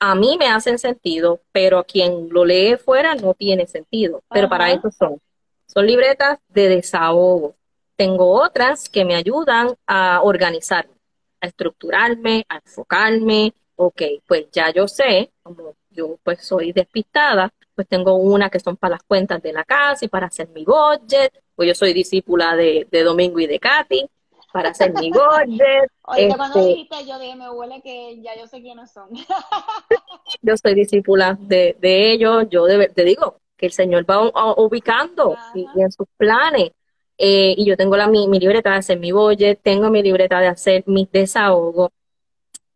a 0.00 0.14
mí 0.14 0.36
me 0.38 0.48
hacen 0.48 0.78
sentido, 0.78 1.40
pero 1.52 1.78
a 1.78 1.84
quien 1.84 2.28
lo 2.30 2.44
lee 2.44 2.76
fuera 2.76 3.14
no 3.14 3.34
tiene 3.34 3.66
sentido. 3.66 4.22
Pero 4.30 4.48
para 4.48 4.70
eso 4.70 4.90
son. 4.90 5.20
Son 5.66 5.86
libretas 5.86 6.38
de 6.48 6.68
desahogo. 6.68 7.54
Tengo 7.96 8.30
otras 8.30 8.88
que 8.88 9.04
me 9.04 9.14
ayudan 9.14 9.74
a 9.86 10.20
organizarme, 10.22 10.94
a 11.40 11.46
estructurarme, 11.46 12.44
a 12.48 12.56
enfocarme. 12.56 13.54
Ok, 13.76 14.02
pues 14.26 14.46
ya 14.50 14.72
yo 14.72 14.88
sé, 14.88 15.30
como 15.42 15.74
yo 15.90 16.18
pues 16.22 16.44
soy 16.44 16.72
despistada, 16.72 17.52
pues 17.74 17.86
tengo 17.88 18.14
una 18.14 18.48
que 18.50 18.60
son 18.60 18.76
para 18.76 18.92
las 18.92 19.02
cuentas 19.02 19.42
de 19.42 19.52
la 19.52 19.64
casa 19.64 20.04
y 20.04 20.08
para 20.08 20.26
hacer 20.26 20.48
mi 20.48 20.64
budget, 20.64 21.32
pues 21.54 21.68
yo 21.68 21.74
soy 21.74 21.92
discípula 21.92 22.56
de, 22.56 22.86
de 22.90 23.02
Domingo 23.02 23.38
y 23.38 23.46
de 23.46 23.58
Katy, 23.58 24.08
para 24.52 24.70
hacer 24.70 24.92
mi 24.94 25.10
budget. 25.10 25.90
Oye, 26.02 26.28
cuando 26.34 26.58
este, 26.58 26.68
dijiste, 26.70 27.06
yo 27.06 27.18
dije, 27.18 27.36
me 27.36 27.50
huele 27.50 27.82
que 27.82 28.20
ya 28.22 28.34
yo 28.38 28.46
sé 28.46 28.62
quiénes 28.62 28.90
son. 28.90 29.10
yo 30.42 30.56
soy 30.56 30.74
discípula 30.74 31.36
de, 31.38 31.76
de 31.78 32.12
ellos, 32.12 32.46
yo 32.48 32.66
te 32.66 33.04
digo 33.04 33.38
que 33.56 33.66
el 33.66 33.72
Señor 33.72 34.08
va 34.08 34.54
ubicando 34.56 35.36
y, 35.54 35.66
en 35.80 35.90
sus 35.90 36.06
planes. 36.16 36.72
Eh, 37.18 37.54
y 37.56 37.64
yo 37.64 37.76
tengo 37.76 37.96
la, 37.96 38.06
mi, 38.08 38.26
libreta 38.38 38.70
de 38.70 38.76
hacer 38.76 38.98
mi 38.98 39.10
budget, 39.10 39.60
tengo 39.62 39.90
mi 39.90 40.02
libreta 40.02 40.40
de 40.40 40.48
hacer 40.48 40.84
mis 40.86 41.10
desahogos. 41.10 41.90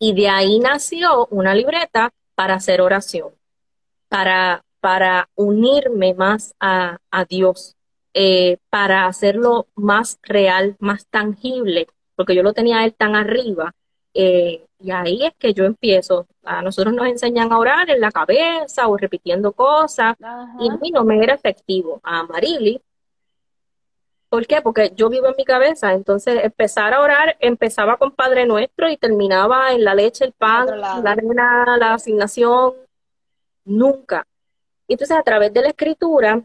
Y 0.03 0.15
de 0.15 0.29
ahí 0.31 0.59
nació 0.59 1.27
una 1.27 1.55
libreta 1.55 2.11
para 2.35 2.55
hacer 2.55 2.81
oración, 2.81 3.29
para, 4.09 4.65
para 4.81 5.29
unirme 5.35 6.15
más 6.15 6.55
a, 6.59 6.97
a 7.11 7.25
Dios, 7.27 7.77
eh, 8.15 8.57
para 8.71 9.07
hacerlo 9.07 9.67
más 9.75 10.19
real, 10.23 10.75
más 10.81 11.07
tangible, 11.07 11.87
porque 12.17 12.35
yo 12.35 12.43
lo 12.43 12.55
tenía 12.55 12.83
él 12.85 12.95
tan 12.95 13.15
arriba. 13.15 13.75
Eh, 14.15 14.65
y 14.79 14.91
ahí 14.91 15.25
es 15.25 15.35
que 15.39 15.53
yo 15.53 15.65
empiezo. 15.65 16.27
A 16.45 16.63
nosotros 16.63 16.95
nos 16.95 17.07
enseñan 17.07 17.53
a 17.53 17.59
orar 17.59 17.91
en 17.91 18.01
la 18.01 18.11
cabeza 18.11 18.89
o 18.89 18.97
repitiendo 18.97 19.53
cosas, 19.53 20.17
y 20.59 20.71
a 20.71 20.77
mí 20.79 20.91
no 20.91 21.05
me 21.05 21.23
era 21.23 21.35
efectivo. 21.35 22.01
A 22.03 22.23
Marily, 22.23 22.81
¿por 24.31 24.47
qué? 24.47 24.63
Porque 24.63 24.93
yo 24.97 25.11
vivo 25.11 25.27
en 25.27 25.35
mi 25.37 25.45
cabeza, 25.45 25.93
entonces 25.93 26.43
empezar 26.43 26.95
a 26.95 27.03
orar 27.03 27.37
empezaba 27.41 27.99
con 27.99 28.13
Padre 28.13 28.47
Nuestro 28.47 28.89
y 28.89 28.97
terminaba 28.97 29.73
en 29.73 29.85
la 29.85 29.95
leche, 29.95 30.25
el 30.25 30.33
pan, 30.33 30.81
la 30.81 30.95
arena, 31.05 31.77
la 31.79 31.95
asignación, 31.95 32.75
nunca. 33.65 34.27
Entonces 34.89 35.17
a 35.17 35.23
través 35.23 35.53
de 35.53 35.63
la 35.63 35.69
escritura 35.69 36.43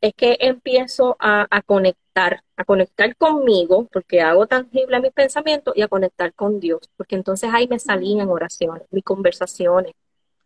es 0.00 0.14
que 0.14 0.36
empiezo 0.40 1.16
a, 1.18 1.46
a, 1.50 1.62
conectar, 1.62 2.42
a 2.56 2.64
conectar 2.64 3.16
conmigo, 3.16 3.88
porque 3.92 4.20
hago 4.22 4.46
tangible 4.46 5.00
mis 5.00 5.12
pensamientos 5.12 5.76
y 5.76 5.82
a 5.82 5.88
conectar 5.88 6.32
con 6.34 6.60
Dios, 6.60 6.88
porque 6.96 7.16
entonces 7.16 7.50
ahí 7.52 7.66
me 7.68 7.78
salían 7.78 8.28
oraciones, 8.28 8.84
mis 8.90 9.04
conversaciones 9.04 9.92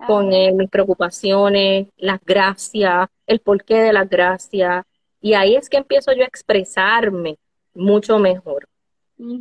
con 0.06 0.32
Él, 0.32 0.54
mis 0.54 0.70
preocupaciones, 0.70 1.88
las 1.98 2.20
gracias, 2.24 3.08
el 3.26 3.40
porqué 3.40 3.82
de 3.82 3.92
las 3.92 4.08
gracias, 4.08 4.84
y 5.20 5.34
ahí 5.34 5.56
es 5.56 5.68
que 5.68 5.76
empiezo 5.76 6.12
yo 6.12 6.22
a 6.22 6.26
expresarme 6.26 7.36
mucho 7.74 8.18
mejor. 8.18 8.68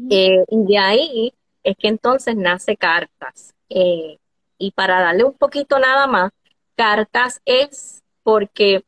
Eh, 0.10 0.44
y 0.50 0.66
de 0.66 0.78
ahí 0.78 1.34
es 1.64 1.76
que 1.78 1.88
entonces 1.88 2.36
nace 2.36 2.76
cartas. 2.76 3.54
Eh, 3.70 4.18
y 4.58 4.72
para 4.72 5.00
darle 5.00 5.24
un 5.24 5.34
poquito 5.34 5.80
nada 5.80 6.06
más, 6.06 6.32
cartas 6.76 7.42
es 7.46 8.04
porque 8.24 8.84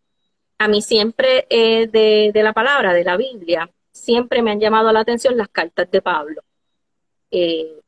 a 0.58 0.68
mí 0.68 0.82
siempre 0.82 1.48
eh, 1.50 1.88
de, 1.88 2.32
de, 2.34 2.44
la 2.44 2.54
palabra, 2.54 2.94
de 2.94 3.04
la 3.04 3.16
Biblia, 3.16 3.70
siempre 3.92 4.42
me 4.42 4.52
han 4.52 4.60
llamado 4.60 4.92
la 4.92 5.00
atención 5.00 5.38
las 5.38 5.50
cartas 5.50 5.90
de 5.90 6.02
Pablo. 6.02 6.42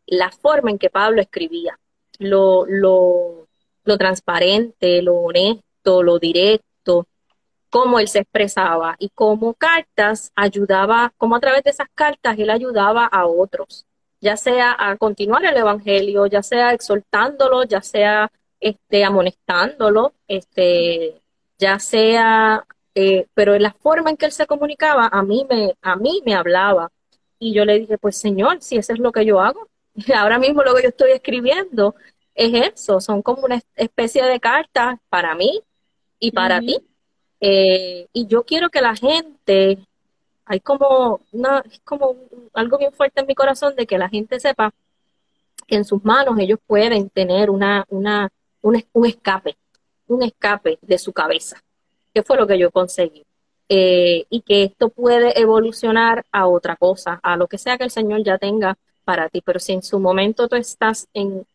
la 0.06 0.32
forma 0.32 0.72
en 0.72 0.78
que 0.78 0.90
Pablo 0.90 1.22
escribía, 1.22 1.78
lo, 2.20 2.66
lo, 2.66 3.48
lo 3.84 3.98
transparente, 3.98 5.02
lo 5.02 5.16
honesto, 5.16 6.04
lo 6.04 6.20
directo, 6.20 6.73
cómo 7.74 7.98
él 7.98 8.08
se 8.08 8.20
expresaba 8.20 8.96
y 9.00 9.10
cómo 9.10 9.56
cartas 9.56 10.32
ayudaba, 10.36 11.12
cómo 11.18 11.36
a 11.36 11.40
través 11.40 11.64
de 11.64 11.72
esas 11.72 11.88
cartas 11.96 12.38
él 12.38 12.52
ayudaba 12.52 13.04
a 13.08 13.26
otros, 13.26 13.88
ya 14.22 14.38
sea 14.38 14.76
a 14.78 14.96
continuar 14.96 15.44
el 15.44 15.58
evangelio, 15.58 16.28
ya 16.28 16.44
sea 16.44 16.72
exhortándolo, 16.72 17.64
ya 17.64 17.82
sea 17.82 18.32
este, 18.60 19.04
amonestándolo, 19.04 20.14
este, 20.28 21.20
ya 21.58 21.80
sea, 21.80 22.64
eh, 22.94 23.26
pero 23.34 23.56
en 23.56 23.64
la 23.64 23.74
forma 23.74 24.12
en 24.12 24.18
que 24.18 24.28
él 24.28 24.34
se 24.34 24.46
comunicaba, 24.46 25.08
a 25.12 25.24
mí 25.24 25.44
me, 25.50 25.74
a 25.82 25.96
mí 25.96 26.22
me 26.24 26.36
hablaba. 26.36 26.92
Y 27.40 27.56
yo 27.56 27.66
le 27.66 27.80
dije, 27.80 27.98
pues 27.98 28.18
Señor, 28.18 28.62
si 28.62 28.78
eso 28.78 28.94
es 28.94 29.00
lo 29.00 29.12
que 29.12 29.26
yo 29.26 29.42
hago, 29.42 29.68
ahora 30.16 30.38
mismo 30.38 30.62
lo 30.62 30.76
que 30.76 30.84
yo 30.84 30.90
estoy 30.90 31.10
escribiendo 31.10 31.96
es 32.36 32.72
eso, 32.72 33.02
son 33.02 33.24
como 33.24 33.46
una 33.46 33.60
especie 33.76 34.24
de 34.24 34.40
cartas 34.40 35.00
para 35.10 35.34
mí 35.34 35.64
y 36.20 36.32
para 36.32 36.60
ti 36.60 36.80
eh, 37.46 38.08
y 38.14 38.26
yo 38.28 38.44
quiero 38.44 38.70
que 38.70 38.80
la 38.80 38.96
gente, 38.96 39.78
hay 40.46 40.62
como, 40.62 41.20
una, 41.34 41.62
como 41.84 42.16
algo 42.54 42.78
bien 42.78 42.94
fuerte 42.94 43.20
en 43.20 43.28
mi 43.28 43.36
corazón 43.36 43.76
de 43.76 43.86
que 43.86 43.98
la 43.98 44.08
gente 44.08 44.40
sepa 44.40 44.74
que 45.68 45.76
en 45.76 45.84
sus 45.84 46.06
manos 46.06 46.40
ellos 46.40 46.60
pueden 46.66 47.10
tener 47.10 47.50
una, 47.50 47.84
una, 47.90 48.30
un, 48.62 49.06
escape, 49.06 49.58
un 50.08 50.24
escape 50.24 50.80
de 50.82 50.98
su 50.98 51.12
cabeza, 51.12 51.62
que 52.14 52.24
fue 52.24 52.38
lo 52.38 52.48
que 52.48 52.58
yo 52.58 52.72
conseguí. 52.72 53.26
Eh, 53.68 54.26
y 54.30 54.40
que 54.42 54.64
esto 54.64 54.88
puede 54.88 55.38
evolucionar 55.38 56.26
a 56.32 56.48
otra 56.48 56.78
cosa, 56.78 57.20
a 57.22 57.36
lo 57.36 57.48
que 57.48 57.58
sea 57.58 57.78
que 57.78 57.84
el 57.84 57.92
Señor 57.92 58.24
ya 58.24 58.38
tenga 58.38 58.78
para 59.04 59.28
ti. 59.28 59.42
Pero 59.42 59.60
si 59.60 59.74
en 59.74 59.84
su 59.84 60.00
momento 60.00 60.48
tú 60.48 60.56
estás 60.56 61.10
en, 61.14 61.46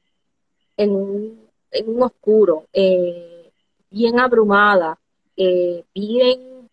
en, 0.76 0.90
un 0.90 2.02
oscuro, 2.02 2.66
eh, 2.74 3.50
bien 3.90 4.20
abrumada, 4.20 4.98
eh, 5.38 5.84
bien 5.94 6.68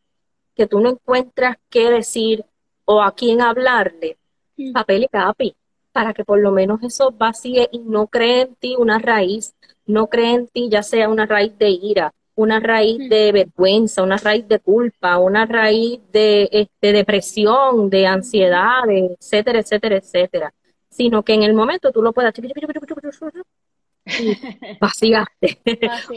que 0.55 0.67
tú 0.67 0.79
no 0.79 0.89
encuentras 0.89 1.57
qué 1.69 1.91
decir 1.91 2.43
o 2.85 3.01
a 3.01 3.13
quién 3.13 3.41
hablarle, 3.41 4.17
mm. 4.57 4.73
papel 4.73 5.03
y 5.03 5.07
capi, 5.07 5.55
para 5.91 6.13
que 6.13 6.25
por 6.25 6.39
lo 6.39 6.51
menos 6.51 6.81
eso 6.83 7.11
vacíe 7.11 7.69
y 7.71 7.79
no 7.79 8.07
cree 8.07 8.41
en 8.41 8.55
ti 8.55 8.75
una 8.77 8.97
raíz, 8.97 9.53
no 9.85 10.07
cree 10.07 10.33
en 10.33 10.47
ti 10.47 10.67
ya 10.69 10.81
sea 10.81 11.09
una 11.09 11.25
raíz 11.25 11.57
de 11.59 11.69
ira, 11.69 12.11
una 12.35 12.59
raíz 12.59 12.99
mm. 12.99 13.09
de 13.09 13.31
vergüenza, 13.31 14.03
una 14.03 14.17
raíz 14.17 14.47
de 14.47 14.59
culpa, 14.59 15.19
una 15.19 15.45
raíz 15.45 15.99
de 16.11 16.49
este, 16.51 16.91
depresión, 16.91 17.89
de 17.89 18.07
ansiedad, 18.07 18.89
etcétera, 18.89 19.59
etcétera, 19.59 19.97
etcétera, 19.97 20.53
sino 20.89 21.23
que 21.23 21.33
en 21.33 21.43
el 21.43 21.53
momento 21.53 21.91
tú 21.91 22.01
lo 22.01 22.13
puedas 22.13 22.33
vaciaste, 24.81 25.59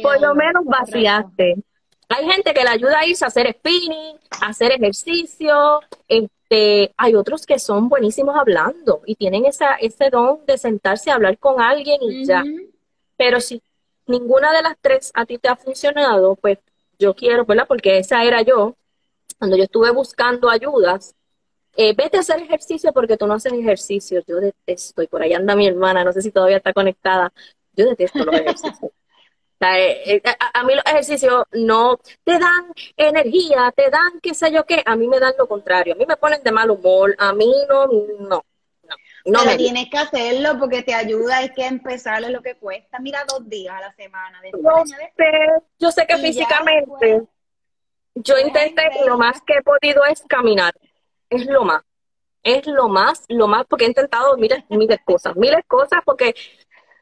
por 0.03 0.21
lo 0.21 0.35
menos 0.35 0.65
vaciaste. 0.65 1.57
Hay 2.09 2.27
gente 2.27 2.55
que 2.55 2.63
le 2.63 2.71
ayuda 2.71 3.01
a 3.01 3.07
irse 3.07 3.25
a 3.25 3.29
hacer 3.29 3.53
spinning, 3.53 4.17
a 4.41 4.47
hacer 4.47 4.73
ejercicio. 4.73 5.81
Este, 6.09 6.93
hay 6.97 7.15
otros 7.15 7.45
que 7.45 7.59
son 7.59 7.89
buenísimos 7.89 8.35
hablando 8.37 9.03
y 9.05 9.15
tienen 9.15 9.45
esa, 9.45 9.75
ese 9.75 10.09
don 10.11 10.45
de 10.47 10.57
sentarse 10.57 11.11
a 11.11 11.15
hablar 11.15 11.39
con 11.39 11.61
alguien 11.61 12.01
y 12.03 12.25
ya. 12.25 12.45
Pero 13.17 13.41
si 13.41 13.63
ninguna 14.07 14.53
de 14.53 14.63
las 14.63 14.77
tres 14.81 15.11
a 15.15 15.27
ti 15.27 15.39
te 15.39 15.49
ha 15.49 15.57
funcionado, 15.57 16.35
pues 16.37 16.59
yo 16.99 17.15
quiero, 17.15 17.45
¿verdad? 17.45 17.67
Porque 17.69 17.99
esa 17.99 18.25
era 18.25 18.43
yo, 18.43 18.75
cuando 19.39 19.57
yo 19.57 19.65
estuve 19.65 19.91
buscando 19.91 20.49
ayudas, 20.49 21.15
eh, 21.77 21.95
vete 21.95 22.17
a 22.17 22.21
hacer 22.21 22.41
ejercicio 22.41 22.93
porque 22.93 23.17
tú 23.17 23.27
no 23.27 23.35
haces 23.35 23.53
ejercicio. 23.53 24.23
Yo 24.27 24.37
detesto, 24.37 25.03
y 25.03 25.07
por 25.07 25.23
ahí 25.23 25.35
anda 25.35 25.55
mi 25.55 25.67
hermana, 25.67 26.03
no 26.03 26.13
sé 26.13 26.23
si 26.23 26.33
todavía 26.33 26.57
está 26.57 26.73
conectada. 26.73 27.33
Yo 27.75 27.87
detesto 27.87 28.25
los 28.25 28.35
ejercicios. 28.41 28.91
Eh, 29.61 30.23
eh, 30.25 30.37
a, 30.55 30.63
mí 30.63 30.75
los 30.75 30.85
ejercicios 30.87 31.45
no 31.53 31.99
te 32.23 32.39
dan 32.39 32.73
energía, 32.97 33.73
te 33.75 33.91
dan 33.91 34.21
qué 34.23 34.33
sé 34.33 34.53
yo 34.53 34.65
qué, 34.65 34.83
a 34.87 34.95
mí 34.95 35.09
me 35.09 35.19
dan 35.19 35.35
lo 35.37 35.49
contrario, 35.49 35.95
a 35.95 35.97
mí 35.97 36.07
me 36.07 36.17
ponen 36.17 36.43
de 36.45 36.53
mal 36.53 36.71
humor, 36.71 37.15
a 37.19 37.33
mí 37.33 37.53
no, 37.69 37.87
no. 38.21 38.45
No, 39.25 39.41
Pero 39.45 39.57
tienes 39.59 39.91
que 39.91 39.99
hacerlo 39.99 40.59
porque 40.59 40.83
te 40.83 40.95
ayuda, 40.95 41.43
es 41.43 41.51
que 41.51 41.67
empezar 41.67 42.23
es 42.23 42.31
lo 42.31 42.41
que 42.41 42.55
cuesta. 42.55 42.99
Mira, 42.99 43.25
dos 43.29 43.47
días 43.47 43.75
a 43.75 43.81
la 43.81 43.93
semana. 43.93 44.41
yo 45.79 45.91
sé 45.91 46.07
que 46.07 46.17
físicamente 46.17 47.27
yo 48.15 48.39
intenté 48.39 48.91
y 49.03 49.07
lo 49.07 49.19
más 49.19 49.43
que 49.43 49.55
he 49.55 49.63
podido 49.63 50.05
es 50.07 50.23
caminar. 50.29 50.73
Es 51.29 51.45
lo 51.47 51.65
más. 51.65 51.83
Es 52.43 52.67
lo 52.67 52.89
más, 52.89 53.25
lo 53.29 53.49
más, 53.49 53.67
porque 53.67 53.85
he 53.85 53.89
intentado 53.89 54.37
miles, 54.37 54.65
miles 54.71 55.01
cosas, 55.05 55.37
miles 55.37 55.61
cosas, 55.67 56.01
porque 56.05 56.35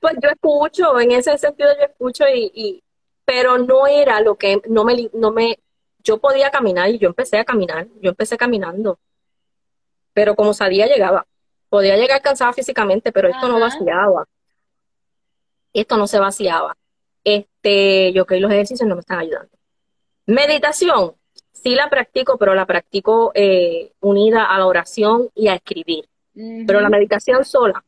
pues 0.07 0.19
yo 0.23 0.29
escucho, 0.29 1.01
en 1.01 1.11
ese 1.11 1.37
sentido 1.37 1.69
yo 1.77 1.85
escucho 1.85 2.25
y, 2.33 2.81
pero 3.25 3.59
no 3.59 3.89
era 3.89 4.21
lo 4.21 4.37
que, 4.37 4.63
no 4.69 4.85
me, 4.85 5.11
no 5.13 5.33
me, 5.33 5.59
yo 5.99 6.19
podía 6.19 6.49
caminar 6.53 6.91
y 6.91 6.99
yo 6.99 7.09
empecé 7.09 7.39
a 7.39 7.45
caminar, 7.45 7.89
yo 8.01 8.11
empecé 8.11 8.37
caminando, 8.37 9.01
pero 10.13 10.37
como 10.37 10.55
sabía 10.55 10.87
llegaba, 10.87 11.27
podía 11.69 11.97
llegar 11.97 12.23
cansada 12.23 12.53
físicamente, 12.53 13.11
pero 13.11 13.29
esto 13.29 13.49
no 13.49 13.59
vaciaba, 13.59 14.29
esto 15.73 15.97
no 15.97 16.07
se 16.07 16.21
vaciaba, 16.21 16.77
este, 17.25 18.13
yo 18.13 18.27
que 18.27 18.39
los 18.39 18.53
ejercicios 18.53 18.89
no 18.89 18.95
me 18.95 19.01
están 19.01 19.19
ayudando. 19.19 19.51
Meditación, 20.27 21.17
sí 21.53 21.75
la 21.75 21.91
practico, 21.91 22.39
pero 22.39 22.55
la 22.55 22.65
practico 22.65 23.33
eh, 23.35 23.93
unida 23.99 24.45
a 24.45 24.57
la 24.61 24.67
oración 24.67 25.31
y 25.35 25.49
a 25.49 25.55
escribir, 25.57 26.09
pero 26.33 26.81
la 26.81 26.91
meditación 26.91 27.45
sola, 27.45 27.85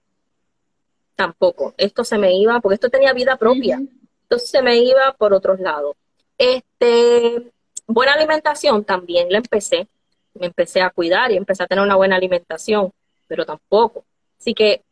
tampoco. 1.19 1.75
Esto 1.77 2.05
se 2.05 2.17
me 2.17 2.33
iba, 2.33 2.61
porque 2.61 2.75
esto 2.75 2.91
tenía 2.91 3.13
vida 3.13 3.37
propia. 3.37 3.83
Entonces 4.23 4.49
se 4.49 4.63
me 4.63 4.77
iba 4.77 5.13
por 5.19 5.35
otros 5.35 5.59
lados. 5.59 5.97
Este, 6.39 7.51
buena 7.89 8.13
alimentación 8.13 8.85
también 8.85 9.29
la 9.29 9.39
empecé. 9.39 9.89
Me 10.35 10.47
empecé 10.47 10.81
a 10.81 10.91
cuidar 10.91 11.33
y 11.33 11.37
empecé 11.37 11.65
a 11.65 11.67
tener 11.67 11.83
una 11.83 11.97
buena 11.97 12.15
alimentación, 12.15 12.93
pero 13.27 13.45
tampoco. 13.45 14.05
Así 14.39 14.55
que 14.55 14.85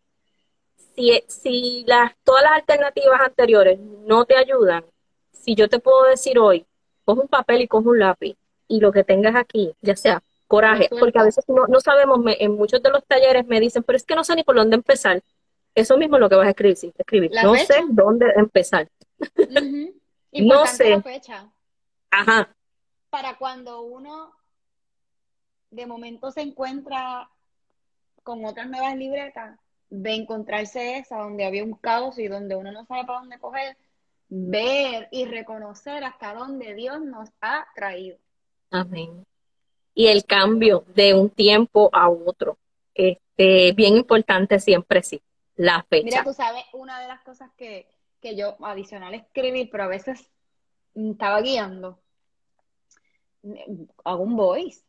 si, 0.96 1.22
si 1.28 1.84
las, 1.86 2.12
todas 2.24 2.42
las 2.42 2.54
alternativas 2.54 3.20
anteriores 3.20 3.78
no 3.78 4.24
te 4.24 4.36
ayudan, 4.36 4.84
si 5.30 5.54
yo 5.54 5.68
te 5.68 5.78
puedo 5.78 6.06
decir 6.06 6.40
hoy, 6.40 6.66
coge 7.04 7.20
un 7.20 7.28
papel 7.28 7.60
y 7.60 7.68
coge 7.68 7.88
un 7.88 8.00
lápiz 8.00 8.36
y 8.66 8.80
lo 8.80 8.90
que 8.90 9.04
tengas 9.04 9.36
aquí, 9.36 9.72
ya 9.80 9.94
sea 9.94 10.24
coraje, 10.48 10.88
porque 10.90 11.20
a 11.20 11.24
veces 11.24 11.44
no, 11.48 11.68
no 11.68 11.80
sabemos, 11.80 12.18
en 12.26 12.52
muchos 12.56 12.82
de 12.82 12.90
los 12.90 13.04
talleres 13.04 13.46
me 13.46 13.60
dicen, 13.60 13.84
pero 13.84 13.96
es 13.96 14.04
que 14.04 14.16
no 14.16 14.24
sé 14.24 14.34
ni 14.34 14.42
por 14.42 14.56
dónde 14.56 14.74
empezar. 14.74 15.22
Eso 15.76 15.98
mismo 15.98 16.16
es 16.16 16.20
lo 16.20 16.30
que 16.30 16.36
vas 16.36 16.46
a 16.46 16.50
escribir. 16.50 16.94
escribir. 16.96 17.30
No 17.44 17.54
sé 17.54 17.84
dónde 17.90 18.32
empezar. 18.34 18.88
no 20.32 20.66
sé. 20.66 20.90
La 20.90 21.02
fecha. 21.02 21.52
Ajá. 22.10 22.48
Para 23.10 23.36
cuando 23.36 23.82
uno 23.82 24.32
de 25.70 25.86
momento 25.86 26.30
se 26.30 26.40
encuentra 26.40 27.28
con 28.22 28.42
otras 28.46 28.70
nuevas 28.70 28.96
libretas, 28.96 29.58
de 29.90 30.14
encontrarse 30.14 30.96
esa 30.96 31.18
donde 31.18 31.44
había 31.44 31.62
un 31.62 31.74
caos 31.74 32.18
y 32.18 32.26
donde 32.26 32.56
uno 32.56 32.72
no 32.72 32.86
sabe 32.86 33.04
para 33.04 33.20
dónde 33.20 33.38
coger, 33.38 33.76
ver 34.28 35.08
y 35.12 35.26
reconocer 35.26 36.02
hasta 36.04 36.32
dónde 36.32 36.74
Dios 36.74 37.02
nos 37.02 37.28
ha 37.42 37.66
traído. 37.74 38.16
Amén. 38.70 39.26
Y 39.94 40.06
el 40.06 40.24
cambio 40.24 40.84
de 40.94 41.12
un 41.12 41.28
tiempo 41.28 41.90
a 41.92 42.08
otro, 42.08 42.56
este, 42.94 43.72
bien 43.72 43.98
importante 43.98 44.58
siempre 44.58 45.02
sí 45.02 45.20
la 45.56 45.82
fecha. 45.88 46.04
Mira, 46.04 46.24
tú 46.24 46.32
sabes, 46.32 46.64
una 46.72 47.00
de 47.00 47.08
las 47.08 47.20
cosas 47.22 47.50
que, 47.56 47.88
yo 48.22 48.56
adicional 48.64 49.14
escribí, 49.14 49.66
pero 49.66 49.84
a 49.84 49.88
veces 49.88 50.28
estaba 50.94 51.40
guiando, 51.40 52.00
hago 54.04 54.22
un 54.22 54.36
voice. 54.36 54.82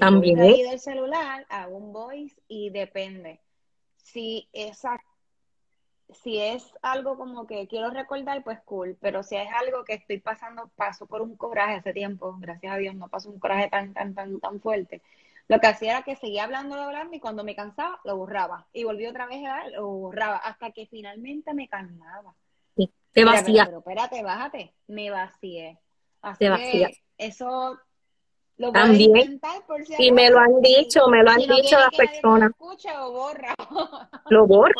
También. 0.00 0.38
del 0.38 0.80
celular, 0.80 1.46
hago 1.48 1.76
un 1.76 1.92
voice 1.92 2.34
y 2.48 2.70
depende. 2.70 3.40
Si 3.96 4.48
esa, 4.52 5.00
si 6.10 6.38
es 6.40 6.64
algo 6.82 7.16
como 7.16 7.46
que 7.46 7.68
quiero 7.68 7.90
recordar, 7.90 8.42
pues 8.42 8.58
cool, 8.64 8.96
pero 9.00 9.22
si 9.22 9.36
es 9.36 9.48
algo 9.52 9.84
que 9.84 9.94
estoy 9.94 10.18
pasando, 10.18 10.70
paso 10.74 11.06
por 11.06 11.22
un 11.22 11.36
coraje 11.36 11.74
hace 11.74 11.92
tiempo, 11.92 12.34
gracias 12.38 12.72
a 12.72 12.78
Dios 12.78 12.94
no 12.94 13.08
paso 13.08 13.30
un 13.30 13.38
coraje 13.38 13.68
tan, 13.68 13.92
tan, 13.94 14.14
tan, 14.14 14.40
tan 14.40 14.60
fuerte. 14.60 15.02
Lo 15.48 15.60
que 15.60 15.66
hacía 15.66 15.90
era 15.90 16.02
que 16.02 16.16
seguía 16.16 16.44
hablando, 16.44 16.74
hablando 16.74 17.14
y 17.14 17.20
cuando 17.20 17.44
me 17.44 17.54
cansaba 17.54 18.00
lo 18.04 18.16
borraba 18.16 18.66
y 18.72 18.84
volví 18.84 19.06
otra 19.06 19.26
vez 19.26 19.44
a 19.46 19.68
lo 19.68 19.88
borraba 19.88 20.36
hasta 20.36 20.70
que 20.70 20.86
finalmente 20.86 21.52
me 21.52 21.68
calmaba. 21.68 22.34
Sí, 22.76 22.90
te 23.12 23.24
vacía. 23.24 23.66
Pero, 23.66 23.78
espérate, 23.78 24.22
bájate, 24.22 24.74
me 24.86 25.10
vacié. 25.10 25.78
Así 26.22 26.38
te 26.38 26.48
vacía. 26.48 26.90
eso 27.18 27.78
lo 28.56 28.72
También. 28.72 29.40
Por 29.66 29.84
si 29.84 29.94
y 29.98 30.12
me 30.12 30.30
lo 30.30 30.38
han 30.38 30.60
dicho, 30.62 31.08
me 31.08 31.22
lo 31.22 31.30
han 31.30 31.40
dicho 31.40 31.76
las 31.76 31.94
personas. 31.94 32.50
Lo, 32.58 33.10
borra. 33.10 33.54
lo 34.30 34.46
borra. 34.46 34.72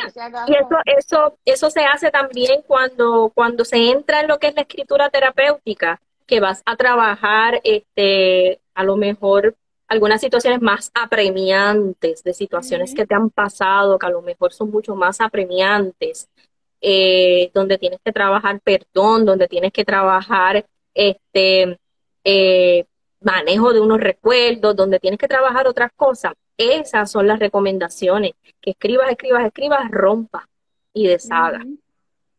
y 0.46 0.54
eso, 0.54 0.78
eso, 0.84 1.38
eso 1.44 1.70
se 1.70 1.84
hace 1.84 2.10
también 2.10 2.62
cuando, 2.66 3.32
cuando 3.34 3.64
se 3.64 3.90
entra 3.90 4.20
en 4.20 4.28
lo 4.28 4.38
que 4.38 4.48
es 4.48 4.54
la 4.54 4.62
escritura 4.62 5.10
terapéutica, 5.10 6.00
que 6.26 6.40
vas 6.40 6.62
a 6.64 6.76
trabajar, 6.76 7.60
este, 7.64 8.60
a 8.74 8.84
lo 8.84 8.96
mejor 8.96 9.56
algunas 9.88 10.20
situaciones 10.20 10.60
más 10.62 10.90
apremiantes, 10.94 12.22
de 12.22 12.34
situaciones 12.34 12.94
que 12.94 13.06
te 13.06 13.14
han 13.14 13.30
pasado, 13.30 13.98
que 13.98 14.06
a 14.06 14.10
lo 14.10 14.22
mejor 14.22 14.52
son 14.52 14.70
mucho 14.70 14.94
más 14.94 15.20
apremiantes, 15.20 16.28
eh, 16.80 17.50
donde 17.54 17.78
tienes 17.78 18.00
que 18.04 18.12
trabajar 18.12 18.60
perdón, 18.60 19.24
donde 19.24 19.48
tienes 19.48 19.72
que 19.72 19.84
trabajar 19.84 20.66
este 20.94 21.78
eh, 22.24 22.84
manejo 23.20 23.72
de 23.72 23.80
unos 23.80 24.00
recuerdos, 24.00 24.76
donde 24.76 25.00
tienes 25.00 25.18
que 25.18 25.28
trabajar 25.28 25.66
otras 25.66 25.90
cosas. 25.96 26.34
Esas 26.56 27.10
son 27.10 27.26
las 27.26 27.38
recomendaciones, 27.38 28.32
que 28.60 28.70
escribas, 28.70 29.10
escribas, 29.10 29.46
escribas, 29.46 29.90
rompa 29.90 30.48
y 30.92 31.06
deshaga. 31.06 31.64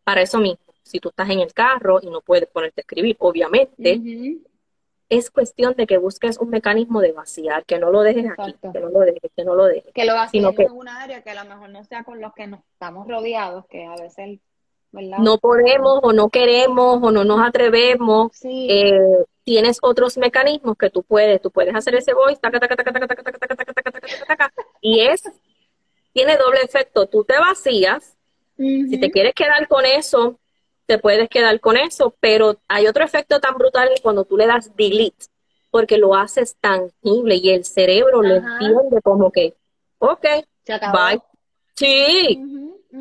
Para 0.04 0.22
eso 0.22 0.40
mismo, 0.40 0.74
si 0.84 1.00
tú 1.00 1.10
estás 1.10 1.30
en 1.30 1.40
el 1.42 1.54
carro 1.54 2.00
y 2.02 2.10
no 2.10 2.22
puedes 2.22 2.48
ponerte 2.48 2.82
a 2.82 2.84
escribir, 2.84 3.16
obviamente, 3.20 4.00
es 5.10 5.30
cuestión 5.30 5.76
de 5.76 5.86
que 5.86 5.98
busques 5.98 6.38
un 6.40 6.50
mecanismo 6.50 7.00
de 7.00 7.12
vaciar, 7.12 7.66
que 7.66 7.78
no 7.78 7.92
lo 7.92 8.02
dejes 8.02 8.26
aquí, 8.38 8.56
que 8.62 8.80
no 8.80 8.90
lo 8.90 9.00
dejes, 9.02 9.32
que 9.36 9.44
no 9.44 9.56
lo 9.56 9.66
dejes. 9.66 9.94
Que 9.94 10.06
lo 10.06 10.16
vacíes 10.16 10.44
en 10.58 10.72
una 10.72 11.04
área 11.04 11.22
que 11.22 11.30
a 11.30 11.44
lo 11.44 11.50
mejor 11.50 11.70
no 11.70 11.84
sea 11.84 12.04
con 12.04 12.20
los 12.20 12.34
que 12.34 12.48
nos 12.48 12.62
estamos 12.74 13.08
rodeados, 13.08 13.66
que 13.68 13.86
a 13.86 13.96
veces, 13.96 14.40
No 14.92 15.38
podemos 15.38 16.00
o 16.02 16.14
no 16.14 16.30
queremos 16.30 17.00
o 17.04 17.12
no 17.12 17.24
nos 17.24 17.48
atrevemos. 17.48 18.32
Eh, 18.44 18.98
tienes 19.44 19.78
otros 19.82 20.18
mecanismos 20.18 20.76
que 20.76 20.90
tú 20.90 21.04
puedes, 21.04 21.40
tú 21.40 21.52
puedes 21.52 21.76
hacer 21.76 21.96
ese 21.96 22.14
voice, 22.14 22.42
y 24.82 25.02
es, 25.02 25.24
tiene 26.14 26.36
doble 26.38 26.62
efecto, 26.64 27.08
tú 27.08 27.24
te 27.24 27.38
vacías, 27.38 28.18
si 28.58 28.98
te 29.00 29.12
quieres 29.12 29.34
quedar 29.36 29.68
con 29.68 29.86
eso, 29.86 30.40
te 30.86 30.98
puedes 31.00 31.30
quedar 31.30 31.60
con 31.60 31.78
eso, 31.78 32.16
pero 32.20 32.58
hay 32.68 32.88
otro 32.88 33.04
efecto 33.04 33.40
tan 33.40 33.56
brutal 33.56 33.90
cuando 34.02 34.26
tú 34.26 34.38
le 34.38 34.48
das 34.48 34.76
delete, 34.76 35.26
porque 35.72 35.98
lo 35.98 36.16
haces 36.16 36.56
tangible 36.60 37.36
y 37.36 37.50
el 37.50 37.66
cerebro 37.66 38.22
lo 38.22 38.36
entiende 38.36 39.02
como 39.04 39.32
que, 39.32 39.54
ok, 40.00 40.26
bye. 40.68 41.22
Sí, 41.76 42.42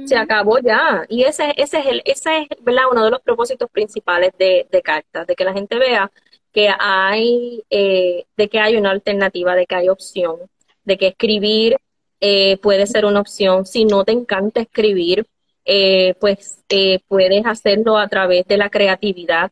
se 0.07 0.17
acabó 0.17 0.59
ya. 0.59 1.05
Y 1.09 1.23
ese, 1.23 1.55
ese 1.57 1.79
es, 1.79 1.87
el, 1.87 2.03
ese 2.05 2.49
es 2.51 2.65
¿verdad? 2.65 2.85
uno 2.91 3.05
de 3.05 3.11
los 3.11 3.21
propósitos 3.21 3.71
principales 3.71 4.33
de, 4.39 4.67
de 4.71 4.83
cartas, 4.83 5.27
de 5.27 5.37
que 5.37 5.45
la 5.45 5.53
gente 5.53 5.79
vea 5.79 6.11
que 6.55 6.69
hay, 6.79 7.65
eh, 7.69 8.27
de 8.37 8.49
que 8.49 8.61
hay 8.61 8.77
una 8.77 8.93
alternativa, 8.93 9.57
de 9.57 9.67
que 9.67 9.75
hay 9.75 9.89
opción, 9.89 10.37
de 10.85 10.97
que 10.97 11.09
escribir 11.09 11.77
eh, 12.21 12.59
puede 12.59 12.87
ser 12.87 13.05
una 13.05 13.21
opción. 13.21 13.67
Si 13.67 13.85
no 13.85 14.05
te 14.05 14.13
encanta 14.13 14.61
escribir, 14.61 15.27
eh, 15.65 16.15
pues 16.21 16.63
eh, 16.69 17.01
puedes 17.09 17.45
hacerlo 17.47 17.97
a 17.99 18.09
través 18.09 18.47
de 18.47 18.57
la 18.57 18.71
creatividad. 18.71 19.51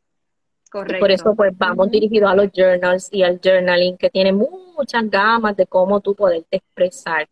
Correcto. 0.70 1.00
por 1.00 1.10
eso 1.10 1.34
pues 1.36 1.52
vamos 1.58 1.90
dirigidos 1.90 2.30
a 2.30 2.34
los 2.34 2.48
journals 2.50 3.10
y 3.12 3.22
al 3.22 3.38
journaling 3.44 3.98
que 3.98 4.08
tiene 4.08 4.32
muchas 4.32 5.10
gamas 5.10 5.54
de 5.54 5.66
cómo 5.66 6.00
tú 6.00 6.14
puedes 6.14 6.46
expresar. 6.50 7.28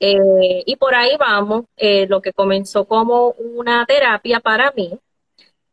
Eh, 0.00 0.62
y 0.64 0.76
por 0.76 0.94
ahí 0.94 1.14
vamos, 1.18 1.66
lo 2.08 2.22
que 2.22 2.32
comenzó 2.32 2.86
como 2.86 3.32
una 3.32 3.84
terapia 3.84 4.40
para 4.40 4.72
mí, 4.72 4.98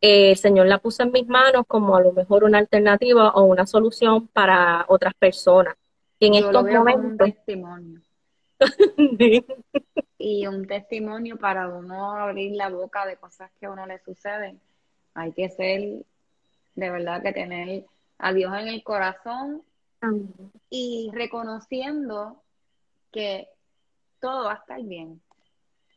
el 0.02 0.36
Señor 0.36 0.68
la 0.68 0.80
puso 0.80 1.04
en 1.04 1.14
mis 1.14 1.26
manos 1.26 1.64
como 1.68 1.96
a 1.96 2.02
lo 2.02 2.12
mejor 2.12 2.44
una 2.44 2.58
alternativa 2.58 3.30
o 3.30 3.44
una 3.44 3.66
solución 3.66 4.28
para 4.28 4.84
otras 4.90 5.14
personas. 5.14 5.76
Y 6.20 6.28
en 6.28 6.34
estos 6.36 6.64
momentos... 6.66 7.28
testimonio. 7.34 8.02
y 10.18 10.48
un 10.48 10.66
testimonio 10.68 11.38
para 11.38 11.68
uno 11.68 12.12
abrir 12.12 12.56
la 12.56 12.70
boca 12.70 13.06
de 13.06 13.18
cosas 13.18 13.52
que 13.60 13.66
a 13.66 13.72
uno 13.72 13.86
le 13.86 14.00
suceden. 14.00 14.60
Hay 15.14 15.34
que 15.34 15.50
ser, 15.50 16.06
de 16.76 16.90
verdad, 16.90 17.22
que 17.22 17.34
tener 17.34 17.86
a 18.18 18.34
Dios 18.34 18.54
en 18.58 18.68
el 18.68 18.84
corazón 18.84 19.64
y 20.70 21.10
reconociendo 21.14 22.42
que 23.12 23.50
todo 24.20 24.46
va 24.46 24.54
a 24.54 24.58
estar 24.58 24.82
bien. 24.82 25.22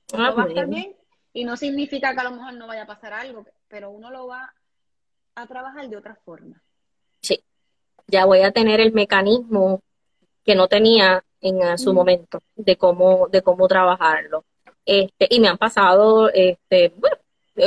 Todo 0.06 0.34
va 0.34 0.44
a 0.44 0.48
estar 0.48 0.66
bien 0.66 0.96
y 1.32 1.44
no 1.44 1.56
significa 1.56 2.14
que 2.14 2.20
a 2.20 2.24
lo 2.24 2.32
mejor 2.32 2.54
no 2.54 2.66
vaya 2.66 2.82
a 2.82 2.86
pasar 2.86 3.12
algo, 3.12 3.44
pero 3.68 3.90
uno 3.90 4.10
lo 4.10 4.26
va 4.26 4.52
a 5.34 5.46
trabajar 5.46 5.88
de 5.88 5.96
otra 5.96 6.16
forma. 6.24 6.60
Sí, 7.20 7.42
ya 8.06 8.24
voy 8.24 8.40
a 8.40 8.50
tener 8.50 8.80
el 8.80 8.92
mecanismo 8.92 9.80
que 10.44 10.54
no 10.54 10.66
tenía 10.66 11.22
en 11.40 11.78
su 11.78 11.92
momento 11.92 12.40
de 12.56 12.76
cómo, 12.76 13.28
de 13.28 13.42
cómo 13.42 13.68
trabajarlo. 13.68 14.44
Este, 14.84 15.26
y 15.30 15.40
me 15.40 15.48
han 15.48 15.58
pasado 15.58 16.30
este, 16.30 16.92
bueno, 16.96 17.16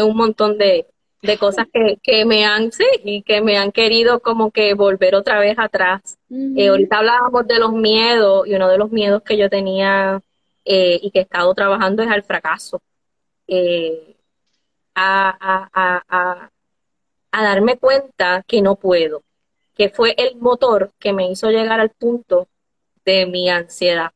un 0.08 0.18
montón 0.18 0.58
de, 0.58 0.88
de 1.22 1.38
cosas 1.38 1.68
que, 1.72 1.98
que, 2.02 2.26
me 2.26 2.46
han, 2.46 2.72
sí, 2.72 2.86
y 3.04 3.22
que 3.24 3.42
me 3.42 3.58
han 3.58 3.72
querido 3.72 4.20
como 4.22 4.52
que 4.52 4.74
volver 4.74 5.16
otra 5.16 5.40
vez 5.40 5.58
atrás. 5.58 6.18
Eh, 6.30 6.70
ahorita 6.70 6.98
hablábamos 6.98 7.48
de 7.48 7.60
los 7.60 7.74
miedos, 7.74 8.48
y 8.48 8.56
uno 8.56 8.68
de 8.68 8.78
los 8.78 8.92
miedos 8.92 9.22
que 9.22 9.38
yo 9.38 9.50
tenía 9.50 10.22
eh, 10.66 11.00
y 11.02 11.12
que 11.12 11.20
he 11.20 11.22
estado 11.24 11.54
trabajando 11.54 12.02
es 12.04 12.10
al 12.10 12.24
fracaso. 12.24 12.82
Eh, 13.48 14.16
a, 14.96 15.30
a, 15.40 15.70
a, 15.74 16.04
a, 16.10 16.50
a 17.32 17.44
darme 17.44 17.78
cuenta 17.78 18.44
que 18.48 18.62
no 18.62 18.76
puedo, 18.76 19.22
que 19.76 19.90
fue 19.90 20.16
el 20.18 20.38
motor 20.38 20.92
que 21.00 21.14
me 21.14 21.30
hizo 21.30 21.50
llegar 21.50 21.80
al 21.80 21.92
punto 21.92 22.48
de 23.06 23.26
mi 23.26 23.50
ansiedad. 23.50 24.12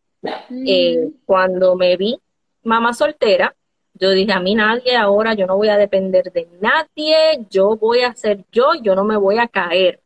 Eh, 0.65 1.11
cuando 1.25 1.75
me 1.75 1.97
vi 1.97 2.17
mamá 2.63 2.93
soltera, 2.93 3.55
yo 3.93 4.09
dije, 4.09 4.33
a 4.33 4.39
mí 4.39 4.55
nadie 4.55 4.95
ahora, 4.95 5.33
yo 5.33 5.45
no 5.45 5.55
voy 5.55 5.69
a 5.69 5.77
depender 5.77 6.31
de 6.31 6.47
nadie, 6.59 7.45
yo 7.49 7.77
voy 7.77 8.01
a 8.01 8.13
ser 8.15 8.43
yo, 8.51 8.73
yo 8.81 8.95
no 8.95 9.03
me 9.03 9.17
voy 9.17 9.37
a 9.37 9.47
caer. 9.47 10.01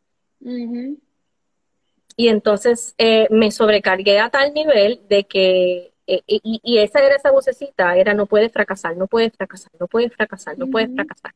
Y 2.16 2.28
entonces 2.28 2.94
eh, 2.98 3.26
me 3.30 3.50
sobrecargué 3.50 4.20
a 4.20 4.30
tal 4.30 4.52
nivel 4.52 5.00
de 5.08 5.24
que, 5.24 5.92
eh, 6.06 6.22
y, 6.26 6.78
esa 6.78 7.00
era 7.00 7.16
esa 7.16 7.30
vocecita, 7.30 7.96
era 7.96 8.14
no 8.14 8.26
puedes 8.26 8.52
fracasar, 8.52 8.96
no 8.96 9.06
puedes 9.06 9.32
fracasar, 9.32 9.72
no 9.80 9.86
puedes 9.86 10.12
fracasar, 10.14 10.58
no 10.58 10.66
puedes 10.68 10.90
fracasar, 10.94 11.32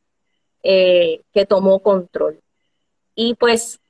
que 0.63 1.47
tomó 1.49 1.81
control. 1.81 2.39
Y 3.15 3.35
pues 3.35 3.81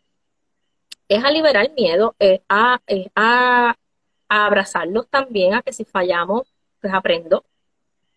es 1.09 1.25
a 1.25 1.31
liberar 1.31 1.71
miedo, 1.77 2.15
es 2.19 2.41
a, 2.49 2.81
a, 3.15 3.77
abrazarlos 4.29 5.09
también, 5.09 5.55
a 5.55 5.63
que 5.63 5.73
si 5.73 5.85
fallamos, 5.85 6.53
pues 6.81 6.93
aprendo 6.93 7.45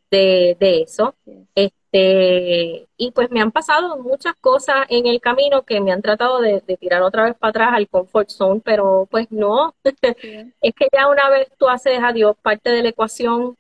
de, 0.09 0.57
eso. 0.59 1.15
Este, 1.55 2.87
y 2.97 3.11
pues 3.11 3.29
me 3.31 3.41
han 3.41 3.51
pasado 3.51 3.97
muchas 3.97 4.35
cosas 4.35 4.85
en 4.89 5.05
el 5.07 5.19
camino 5.21 5.63
que 5.63 5.79
me 5.81 5.91
han 5.91 6.01
tratado 6.01 6.39
de, 6.39 6.61
tirar 6.79 7.01
otra 7.01 7.25
vez 7.25 7.35
para 7.35 7.49
atrás 7.49 7.69
al 7.73 7.87
comfort 7.89 8.29
zone, 8.29 8.61
pero 8.63 9.07
pues 9.09 9.31
no, 9.31 9.75
es 9.83 10.73
que 10.73 10.87
ya 10.91 11.09
una 11.09 11.29
vez 11.29 11.49
tú 11.57 11.67
haces 11.67 11.99
a 12.01 12.13
Dios 12.13 12.35
parte 12.41 12.69
de 12.69 12.83
la 12.83 12.89
ecuación, 12.89 13.57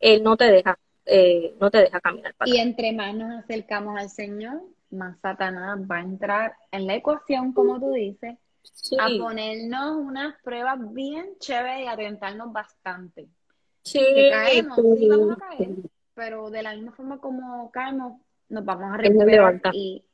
Él 0.00 0.22
no 0.22 0.36
te 0.36 0.50
deja, 0.50 0.78
eh, 1.06 1.54
no 1.60 1.70
te 1.70 1.78
deja 1.78 2.00
caminar 2.00 2.34
para 2.34 2.50
Y 2.50 2.58
entre 2.58 2.92
más 2.92 3.14
nos 3.14 3.44
acercamos 3.44 3.98
al 3.98 4.08
Señor, 4.08 4.62
más 4.90 5.18
Satanás 5.20 5.78
va 5.90 5.96
a 5.96 6.02
entrar 6.02 6.54
en 6.70 6.86
la 6.86 6.94
ecuación, 6.94 7.52
como 7.52 7.80
tú 7.80 7.92
dices, 7.92 8.36
a 8.98 9.08
ponernos 9.18 9.96
unas 9.96 10.34
pruebas 10.42 10.78
bien 10.92 11.36
chéveres 11.38 11.84
y 11.84 11.88
a 11.88 11.96
tentarnos 11.96 12.52
bastante. 12.52 13.28
Sí, 13.82 14.00
caemos, 14.30 14.76
sí 14.76 15.08
vamos 15.08 15.32
a 15.32 15.36
caer, 15.36 15.70
pero 16.14 16.50
de 16.50 16.62
la 16.62 16.74
misma 16.74 16.92
forma 16.92 17.18
como 17.18 17.70
caemos, 17.70 18.20
nos 18.48 18.64
vamos 18.64 18.92
a 18.92 18.96
recuperar 18.96 19.60
y 19.72 20.04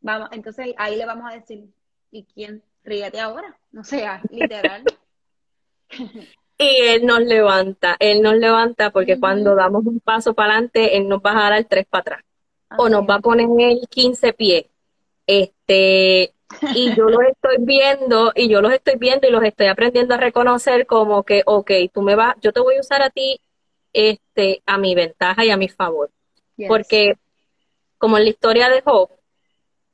vamos, 0.00 0.28
entonces 0.32 0.74
ahí 0.76 0.96
le 0.96 1.06
vamos 1.06 1.30
a 1.30 1.34
decir, 1.34 1.64
¿y 2.10 2.24
quién? 2.24 2.62
Ríete 2.84 3.20
ahora, 3.20 3.56
no 3.72 3.84
sea, 3.84 4.22
literal. 4.30 4.84
y 6.58 6.76
él 6.82 7.06
nos 7.06 7.20
levanta, 7.20 7.96
él 7.98 8.20
nos 8.20 8.34
levanta 8.34 8.90
porque 8.90 9.18
cuando 9.18 9.54
damos 9.54 9.86
un 9.86 10.00
paso 10.00 10.34
para 10.34 10.54
adelante, 10.54 10.96
él 10.96 11.08
nos 11.08 11.20
va 11.20 11.32
a 11.32 11.50
dar 11.50 11.58
el 11.58 11.66
tres 11.66 11.86
para 11.86 12.00
atrás. 12.00 12.24
o 12.76 12.88
nos 12.88 13.02
va 13.02 13.16
a 13.16 13.20
poner 13.20 13.48
el 13.58 13.88
15 13.88 14.32
pies. 14.34 14.66
Este, 15.26 16.34
y 16.74 16.94
yo 16.94 17.08
los 17.08 17.22
estoy 17.22 17.56
viendo 17.60 18.32
y 18.34 18.48
yo 18.48 18.60
los 18.60 18.72
estoy 18.72 18.94
viendo 18.96 19.28
y 19.28 19.30
los 19.30 19.44
estoy 19.44 19.66
aprendiendo 19.66 20.14
a 20.14 20.18
reconocer 20.18 20.86
como 20.86 21.22
que, 21.22 21.42
ok, 21.44 21.70
tú 21.92 22.02
me 22.02 22.14
vas, 22.14 22.36
yo 22.40 22.52
te 22.52 22.60
voy 22.60 22.76
a 22.76 22.80
usar 22.80 23.02
a 23.02 23.10
ti 23.10 23.40
este, 23.92 24.62
a 24.66 24.78
mi 24.78 24.94
ventaja 24.94 25.44
y 25.44 25.50
a 25.50 25.56
mi 25.56 25.68
favor. 25.68 26.10
Porque, 26.66 27.14
como 27.98 28.18
en 28.18 28.24
la 28.24 28.30
historia 28.30 28.68
de 28.68 28.82
Job, 28.82 29.10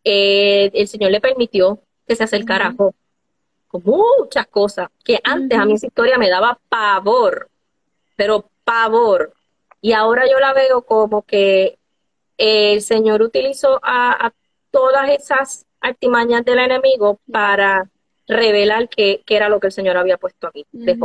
eh, 0.02 0.70
el 0.72 0.88
Señor 0.88 1.10
le 1.10 1.20
permitió 1.20 1.80
que 2.06 2.16
se 2.16 2.24
acercara 2.24 2.68
a 2.68 2.74
Job 2.74 2.94
con 3.74 3.82
muchas 3.84 4.46
cosas 4.46 4.88
que 5.02 5.20
antes 5.24 5.58
a 5.58 5.64
mí 5.64 5.72
esa 5.74 5.88
historia 5.88 6.16
me 6.16 6.30
daba 6.30 6.60
pavor, 6.68 7.50
pero 8.14 8.48
pavor. 8.62 9.34
Y 9.80 9.92
ahora 9.92 10.30
yo 10.30 10.38
la 10.38 10.52
veo 10.52 10.82
como 10.82 11.22
que 11.22 11.78
el 12.38 12.82
Señor 12.82 13.20
utilizó 13.22 13.80
a, 13.82 14.32
todas 14.70 15.08
esas 15.10 15.66
artimañas 15.84 16.44
del 16.44 16.58
enemigo 16.58 17.20
para 17.30 17.90
revelar 18.26 18.88
qué, 18.88 19.22
era 19.28 19.48
lo 19.48 19.60
que 19.60 19.66
el 19.66 19.72
Señor 19.72 19.96
había 19.96 20.16
puesto 20.16 20.46
aquí, 20.46 20.66
de 20.72 20.98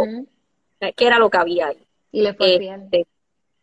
qué 0.95 1.07
era 1.07 1.19
lo 1.19 1.29
que 1.29 1.37
había 1.37 1.67
ahí. 1.67 1.85
Y 2.11 2.21
le 2.21 2.33
fue 2.33 2.57
bien. 2.57 2.83
Este, 2.91 3.07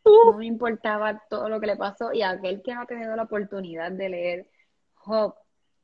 no 0.04 0.34
me 0.34 0.46
importaba 0.46 1.22
todo 1.28 1.48
lo 1.48 1.58
que 1.58 1.66
le 1.66 1.76
pasó 1.76 2.12
y 2.12 2.22
aquel 2.22 2.62
que 2.62 2.74
no 2.74 2.82
ha 2.82 2.86
tenido 2.86 3.16
la 3.16 3.24
oportunidad 3.24 3.90
de 3.90 4.08
leer 4.08 4.50
Job, 4.94 5.34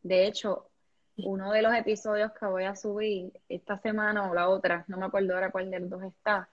de 0.02 0.26
hecho, 0.26 0.68
uno 1.16 1.50
de 1.52 1.62
los 1.62 1.74
episodios 1.74 2.32
que 2.32 2.46
voy 2.46 2.64
a 2.64 2.76
subir 2.76 3.32
esta 3.48 3.78
semana 3.78 4.30
o 4.30 4.34
la 4.34 4.48
otra, 4.48 4.84
no 4.88 4.96
me 4.98 5.06
acuerdo 5.06 5.34
ahora 5.34 5.50
cuál 5.50 5.70
de 5.70 5.80
los 5.80 5.90
dos 5.90 6.02
está, 6.02 6.48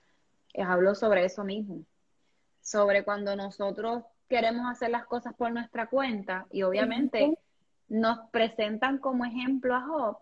es 0.54 0.66
hablo 0.66 0.96
sobre 0.96 1.26
eso 1.26 1.44
mismo, 1.44 1.84
sobre 2.62 3.04
cuando 3.04 3.36
nosotros 3.36 4.04
queremos 4.28 4.70
hacer 4.70 4.92
las 4.92 5.06
cosas 5.06 5.34
por 5.36 5.52
nuestra 5.52 5.88
cuenta 5.88 6.46
y 6.52 6.64
obviamente 6.64 7.38
nos 7.90 8.20
presentan 8.32 9.00
como 9.00 9.26
ejemplo 9.26 9.76
a 9.76 9.82
Job 9.82 10.18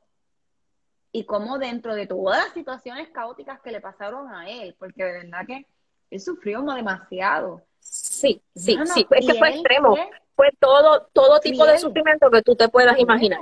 y 1.11 1.25
como 1.25 1.57
dentro 1.57 1.95
de 1.95 2.07
todas 2.07 2.45
las 2.45 2.53
situaciones 2.53 3.09
caóticas 3.09 3.61
que 3.61 3.71
le 3.71 3.81
pasaron 3.81 4.29
a 4.33 4.49
él, 4.49 4.75
porque 4.79 5.03
de 5.03 5.11
verdad 5.23 5.45
que 5.45 5.65
él 6.09 6.19
sufrió 6.19 6.61
demasiado. 6.61 7.61
Sí, 7.79 8.41
sí, 8.55 8.77
sí, 8.85 9.07
es 9.09 9.25
que 9.25 9.33
fue 9.35 9.49
extremo. 9.49 9.95
Fue 10.35 10.49
todo, 10.59 11.09
todo 11.13 11.39
tipo 11.39 11.65
de 11.65 11.79
sufrimiento 11.79 12.29
que 12.29 12.41
tú 12.43 12.55
te 12.55 12.69
puedas 12.69 12.97
imaginar. 12.99 13.41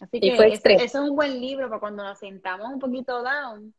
Así 0.00 0.20
que 0.20 0.52
eso 0.54 0.68
es 0.68 0.94
un 0.94 1.16
buen 1.16 1.40
libro 1.40 1.68
para 1.68 1.80
cuando 1.80 2.04
nos 2.04 2.18
sentamos 2.18 2.68
un 2.72 2.78
poquito 2.78 3.22
down, 3.22 3.74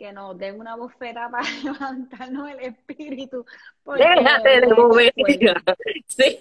que 0.00 0.14
nos 0.14 0.38
den 0.38 0.58
una 0.58 0.76
bofeta 0.76 1.28
para 1.30 1.44
levantarnos 1.62 2.50
el 2.50 2.60
espíritu. 2.60 3.44
Déjate 3.84 4.62
de 4.62 4.72
bobería. 4.72 5.62
Sí. 6.06 6.38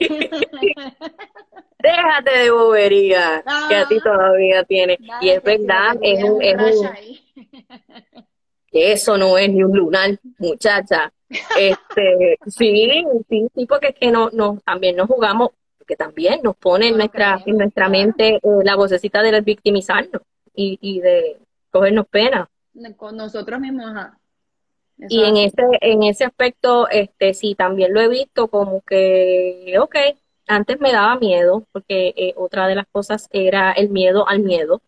Déjate 1.77 2.38
de 2.40 2.52
bobería, 2.52 3.44
que 3.68 3.76
a 3.76 3.86
ti 3.86 3.99
todavía 3.99 4.64
tiene. 4.64 4.98
y 5.22 5.30
es 5.30 5.44
verdad, 5.44 5.98
es 6.02 6.23
un, 6.23 6.41
es 6.41 6.56
un, 6.56 6.90
que 8.72 8.94
eso 8.94 9.18
no 9.18 9.38
es 9.38 9.49
ni 9.49 9.61
un 9.61 9.76
lunar, 9.76 10.18
muchacha. 10.38 11.11
Este, 11.30 12.38
sí, 12.48 13.03
sí, 13.30 13.48
sí, 13.53 13.65
porque 13.65 13.88
es 13.88 13.95
que 13.95 14.10
no, 14.10 14.30
no, 14.31 14.57
también 14.65 14.95
nos 14.95 15.07
jugamos, 15.07 15.49
porque 15.77 15.98
también 15.98 16.40
nos 16.44 16.56
pone 16.56 16.88
en 16.88 16.98
nuestra, 16.98 17.41
en 17.45 17.57
nuestra 17.57 17.90
mente 17.90 18.36
eh, 18.36 18.41
la 18.64 18.76
vocecita 18.77 19.22
de 19.22 19.41
victimizarnos 19.41 20.22
y, 20.56 20.80
y 20.81 21.02
de 21.02 21.38
cogernos 21.72 22.07
pena. 22.07 22.49
Con 22.95 23.18
nosotros 23.18 23.60
mismos, 23.60 23.91
Y 24.97 25.23
en 25.23 25.38
ese, 25.38 25.64
en 25.81 26.03
ese 26.03 26.26
aspecto, 26.26 26.88
este, 26.89 27.34
sí, 27.34 27.56
también 27.56 27.93
lo 27.93 28.01
he 28.01 28.07
visto 28.07 28.47
como 28.47 28.81
que, 28.81 29.76
ok, 29.80 29.95
antes 30.47 30.80
me 30.80 30.91
daba 30.91 31.18
miedo, 31.18 31.65
porque 31.72 32.14
eh, 32.15 32.34
otra 32.35 32.68
de 32.68 32.76
las 32.76 32.88
cosas 32.88 33.27
era 33.31 33.72
el 33.72 33.89
miedo 33.89 34.27
al 34.27 34.39
miedo. 34.39 34.81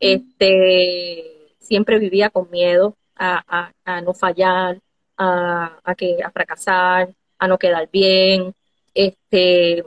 Este, 0.00 1.54
siempre 1.60 1.98
vivía 1.98 2.30
con 2.30 2.50
miedo 2.50 2.96
a, 3.16 3.72
no 4.02 4.12
fallar, 4.14 4.80
a, 5.16 5.94
que, 5.96 6.18
a 6.22 6.30
fracasar, 6.30 7.14
a 7.38 7.48
no 7.48 7.58
quedar 7.58 7.88
bien, 7.90 8.54
este, 8.92 9.84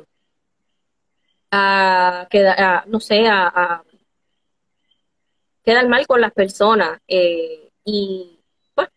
a 1.51 2.27
quedar, 2.29 2.87
no 2.87 2.99
sé, 2.99 3.27
a, 3.27 3.83
quedar 5.67 5.87
mal 5.89 6.07
con 6.07 6.21
las 6.21 6.31
personas. 6.31 7.01
Eh, 7.09 7.69
y 7.83 8.39
pues 8.73 8.87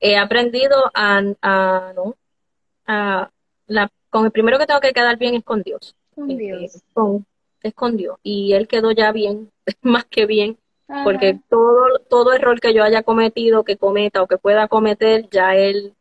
he 0.00 0.16
aprendido 0.16 0.90
a, 0.94 1.20
no, 1.20 2.16
a 2.86 3.30
la, 3.66 3.90
con 4.08 4.24
el 4.24 4.32
primero 4.32 4.58
que 4.58 4.64
tengo 4.64 4.80
que 4.80 4.94
quedar 4.94 5.18
bien 5.18 5.34
es 5.34 5.44
con 5.44 5.62
Dios. 5.62 5.94
Con 6.14 6.30
eh, 6.30 6.36
Dios. 6.36 6.82
es 7.62 7.74
con 7.74 7.96
Dios. 7.98 8.16
Y 8.22 8.54
Él 8.54 8.66
quedó 8.66 8.90
ya 8.92 9.12
bien, 9.12 9.50
más 9.82 10.06
que 10.06 10.24
bien 10.24 10.58
porque 11.04 11.40
todo, 11.48 11.98
todo 12.08 12.32
error 12.32 12.60
que 12.60 12.72
yo 12.72 12.84
haya 12.84 13.02
cometido, 13.02 13.64
que 13.64 13.76
cometa 13.76 14.22
o 14.22 14.28
que 14.28 14.38
pueda 14.38 14.68
cometer, 14.68 15.28
ya 15.30 15.56
él, 15.56 15.94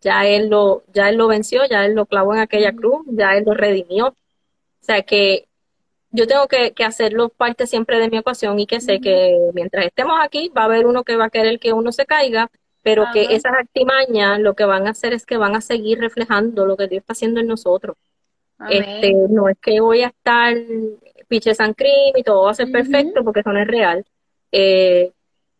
ya 0.00 0.24
él 0.24 0.48
lo, 0.48 0.84
ya 0.92 1.08
él 1.08 1.16
lo 1.16 1.26
venció, 1.26 1.62
ya 1.68 1.84
él 1.84 1.94
lo 1.94 2.06
clavó 2.06 2.34
en 2.34 2.40
aquella 2.40 2.72
cruz, 2.72 3.04
ya 3.08 3.36
él 3.36 3.44
lo 3.44 3.54
redimió. 3.54 4.08
O 4.08 4.14
sea 4.80 5.02
que 5.02 5.48
yo 6.14 6.26
tengo 6.26 6.46
que, 6.46 6.72
que 6.72 6.84
hacerlo 6.84 7.28
parte 7.28 7.66
siempre 7.66 7.98
de 7.98 8.08
mi 8.08 8.18
ecuación 8.18 8.58
y 8.58 8.66
que 8.66 8.80
sé 8.80 9.00
que 9.00 9.36
mientras 9.52 9.84
estemos 9.86 10.16
aquí 10.22 10.50
va 10.56 10.62
a 10.62 10.64
haber 10.66 10.86
uno 10.86 11.02
que 11.02 11.16
va 11.16 11.26
a 11.26 11.30
querer 11.30 11.58
que 11.58 11.72
uno 11.72 11.90
se 11.92 12.06
caiga, 12.06 12.50
pero 12.82 13.06
que 13.12 13.34
esas 13.34 13.52
artimañas 13.52 14.38
lo 14.38 14.54
que 14.54 14.64
van 14.64 14.86
a 14.86 14.90
hacer 14.90 15.12
es 15.12 15.26
que 15.26 15.36
van 15.36 15.56
a 15.56 15.60
seguir 15.60 15.98
reflejando 15.98 16.66
lo 16.66 16.76
que 16.76 16.86
Dios 16.86 17.00
está 17.00 17.14
haciendo 17.14 17.40
en 17.40 17.48
nosotros. 17.48 17.96
Este, 18.68 19.12
no 19.12 19.48
es 19.48 19.58
que 19.58 19.80
voy 19.80 20.02
a 20.02 20.08
estar 20.08 20.54
piche 21.26 21.54
San 21.54 21.74
y 22.14 22.22
todo 22.22 22.44
va 22.44 22.52
a 22.52 22.54
ser 22.54 22.70
perfecto 22.70 23.24
porque 23.24 23.40
eso 23.40 23.52
no 23.52 23.60
es 23.60 23.66
real. 23.66 24.04
Eh, 24.52 25.12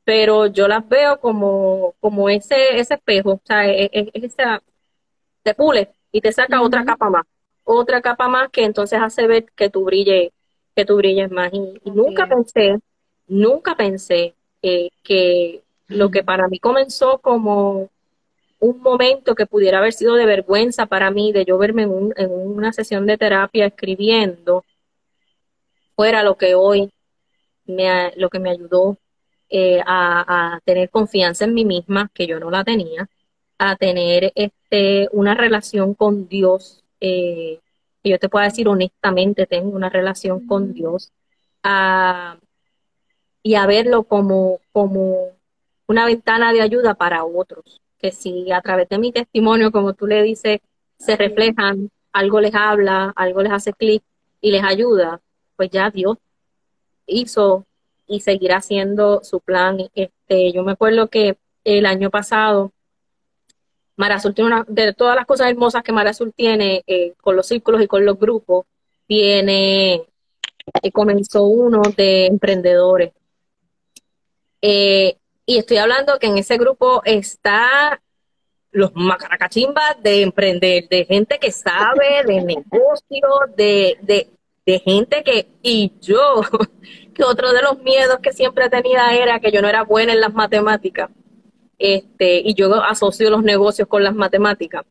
pero 0.05 0.47
yo 0.47 0.69
las 0.69 0.89
veo 0.89 1.19
como, 1.19 1.95
como 1.99 2.29
ese, 2.29 2.79
ese 2.79 2.95
espejo, 2.95 3.33
o 3.33 3.41
sea, 3.45 3.67
es, 3.67 3.91
esa, 4.13 4.63
te 5.43 5.55
pule 5.55 5.91
y 6.13 6.21
te 6.21 6.31
saca 6.33 6.61
otra 6.63 6.85
capa 6.85 7.11
más, 7.11 7.25
otra 7.65 8.03
capa 8.03 8.29
más 8.29 8.51
que 8.51 8.65
entonces 8.65 9.01
hace 9.03 9.27
ver 9.27 9.47
que 9.57 9.71
tú 9.71 9.85
brilles, 9.85 10.31
que 10.75 10.85
tú 10.85 10.97
brilles 10.97 11.31
más. 11.31 11.53
Y, 11.53 11.81
nunca 11.91 12.29
pensé, 12.29 12.79
nunca 13.27 13.77
pensé 13.77 14.35
eh, 14.63 14.91
que 15.03 15.63
lo 15.89 16.11
que 16.11 16.25
para 16.25 16.49
mí 16.49 16.59
comenzó 16.59 17.19
como 17.19 17.91
un 18.61 18.81
momento 18.81 19.35
que 19.35 19.47
pudiera 19.47 19.79
haber 19.79 19.93
sido 19.93 20.15
de 20.15 20.27
vergüenza 20.27 20.87
para 20.87 21.11
mí, 21.11 21.33
de 21.33 21.45
yo 21.45 21.59
verme 21.59 21.83
en, 21.83 22.13
en 22.17 22.31
una 22.31 22.73
sesión 22.73 23.07
de 23.07 23.19
terapia 23.19 23.67
escribiendo, 23.67 24.65
fuera 25.97 26.23
lo 26.23 26.37
que 26.37 26.55
hoy 26.55 26.91
me, 27.67 28.13
lo 28.17 28.31
que 28.31 28.39
me 28.39 28.51
ayudó 28.51 28.99
eh, 29.49 29.81
a, 29.87 30.61
tener 30.65 30.91
confianza 30.91 31.45
en 31.45 31.55
mí 31.55 31.65
misma, 31.65 32.11
que 32.15 32.27
yo 32.27 32.41
no 32.41 32.51
la 32.51 32.65
tenía, 32.65 33.09
a 33.59 33.77
tener 33.77 34.33
este, 34.35 35.09
una 35.13 35.35
relación 35.35 35.95
con 35.95 36.29
Dios, 36.29 36.85
eh, 37.01 37.61
que 38.05 38.11
yo 38.11 38.19
te 38.19 38.29
puedo 38.29 38.45
decir 38.45 38.69
honestamente, 38.69 39.47
tengo 39.47 39.75
una 39.75 39.89
relación 39.89 40.47
con 40.47 40.75
Dios, 40.75 41.11
y 43.43 43.55
a 43.55 43.67
verlo 43.67 44.05
como, 44.05 44.61
como 44.73 45.31
una 45.87 46.05
ventana 46.05 46.53
de 46.53 46.61
ayuda 46.61 46.95
para 46.95 47.25
otros, 47.25 47.81
que 47.99 48.13
si 48.13 48.53
a 48.53 48.61
través 48.61 48.91
de 48.91 48.99
mi 48.99 49.11
testimonio, 49.11 49.73
como 49.73 49.95
tú 49.95 50.07
le 50.07 50.23
dices, 50.23 50.61
se 50.99 51.17
reflejan, 51.17 51.91
algo 52.13 52.41
les 52.41 52.55
habla, 52.55 53.13
algo 53.17 53.43
les 53.43 53.53
hace 53.53 53.73
clic 53.73 54.03
y 54.43 54.51
les 54.51 54.63
ayuda, 54.63 55.23
pues 55.57 55.71
ya 55.71 55.91
Dios 55.91 56.19
hizo 57.07 57.65
y 58.07 58.21
seguirá 58.21 58.59
haciendo 58.59 59.25
su 59.25 59.41
plan. 59.41 59.79
Este, 59.95 60.53
yo 60.53 60.63
me 60.63 60.73
acuerdo 60.73 61.09
que 61.09 61.39
el 61.65 61.87
año 61.87 62.11
pasado, 62.11 62.73
Mara 63.97 64.17
Azul 64.17 64.35
tiene 64.35 64.51
una, 64.53 64.65
de 64.69 64.93
todas 64.93 65.17
las 65.17 65.27
cosas 65.27 65.49
hermosas 65.49 65.83
que 65.83 65.93
Mara 65.93 66.11
Azul 66.11 66.33
tiene 66.35 66.83
eh, 66.87 67.15
con 67.21 67.37
los 67.37 67.47
círculos 67.47 67.83
y 67.83 67.87
con 67.87 68.05
los 68.05 68.19
grupos, 68.19 68.67
tiene, 69.07 69.95
eh, 70.83 70.91
comenzó 70.93 71.45
uno 71.45 71.83
de 71.97 72.27
emprendedores. 72.27 73.13
Eh, 74.61 75.17
y 75.47 75.59
estoy 75.59 75.77
hablando 75.77 76.19
que 76.19 76.27
en 76.27 76.39
ese 76.39 76.57
grupo 76.57 77.03
está 77.05 78.01
los 78.71 78.91
macaracachimbas 78.95 80.03
de 80.03 80.23
emprender, 80.23 80.89
de 80.89 81.05
gente 81.05 81.39
que 81.39 81.53
sabe 81.53 82.25
de 82.27 82.43
negocio, 82.43 83.29
de, 83.57 83.99
de, 84.03 84.31
de 84.67 84.79
gente 84.81 85.23
que, 85.23 85.47
y 85.63 85.93
yo, 86.01 86.43
que 87.15 87.23
otro 87.23 87.53
de 87.53 87.63
los 87.63 87.79
miedos 87.81 88.19
que 88.21 88.33
siempre 88.33 88.69
tenía 88.69 89.15
era 89.15 89.39
que 89.39 89.53
yo 89.53 89.63
no 89.63 89.69
era 89.69 89.85
buena 89.85 90.13
en 90.13 90.21
las 90.21 90.35
matemáticas, 90.35 91.11
este, 91.79 92.41
y 92.45 92.55
yo 92.55 92.75
asocio 92.83 93.31
los 93.31 93.43
negocios 93.43 93.89
con 93.89 94.03
las 94.03 94.15
matemáticas. 94.15 94.85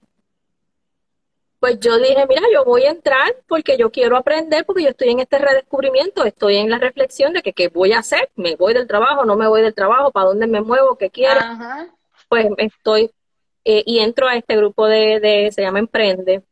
Pues 1.59 1.79
yo 1.79 1.97
dije, 1.97 2.25
mira, 2.27 2.41
yo 2.53 2.65
voy 2.65 2.83
a 2.83 2.91
entrar 2.91 3.35
porque 3.47 3.77
yo 3.77 3.89
quiero 3.89 4.17
aprender, 4.17 4.65
porque 4.65 4.83
yo 4.83 4.89
estoy 4.89 5.09
en 5.09 5.19
este 5.19 5.37
redescubrimiento, 5.37 6.25
estoy 6.25 6.57
en 6.57 6.69
la 6.69 6.77
reflexión 6.77 7.31
de 7.31 7.41
que 7.41 7.53
qué 7.53 7.69
voy 7.69 7.93
a 7.93 7.99
hacer, 7.99 8.29
me 8.35 8.57
voy 8.57 8.73
del 8.73 8.85
trabajo, 8.85 9.23
no 9.23 9.37
me 9.37 9.47
voy 9.47 9.61
del 9.61 9.73
trabajo, 9.73 10.11
para 10.11 10.27
dónde 10.27 10.45
me 10.45 10.61
muevo, 10.61 10.97
qué 10.97 11.09
quiero. 11.09 11.39
Pues 12.27 12.47
estoy, 12.57 13.11
eh, 13.63 13.81
y 13.85 13.99
entro 13.99 14.27
a 14.27 14.35
este 14.35 14.57
grupo 14.57 14.87
de, 14.87 15.21
de, 15.21 15.51
se 15.53 15.61
llama 15.61 15.79
Emprende, 15.79 16.43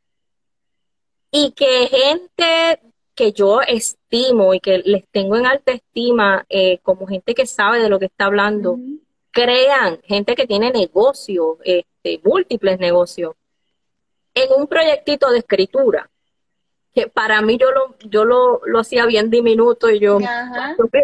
y 1.29 1.51
que 1.51 1.87
gente 1.87 2.79
que 3.15 3.31
yo 3.33 3.61
estimo 3.61 4.53
y 4.53 4.59
que 4.59 4.79
les 4.79 5.07
tengo 5.09 5.35
en 5.35 5.45
alta 5.45 5.71
estima 5.71 6.45
eh, 6.49 6.79
como 6.83 7.07
gente 7.07 7.33
que 7.33 7.45
sabe 7.45 7.79
de 7.79 7.89
lo 7.89 7.99
que 7.99 8.05
está 8.05 8.25
hablando. 8.25 8.77
Crean, 9.31 10.01
gente 10.03 10.35
que 10.35 10.45
tiene 10.45 10.71
negocio, 10.71 11.57
este, 11.63 12.19
múltiples 12.23 12.79
negocios, 12.79 13.35
en 14.33 14.49
un 14.55 14.67
proyectito 14.67 15.31
de 15.31 15.39
escritura, 15.39 16.09
que 16.93 17.07
para 17.07 17.41
mí 17.41 17.57
yo 17.57 17.71
lo, 17.71 17.97
yo 17.99 18.25
lo, 18.25 18.61
lo 18.65 18.79
hacía 18.79 19.05
bien 19.05 19.29
diminuto 19.29 19.89
y 19.89 19.99
yo 19.99 20.19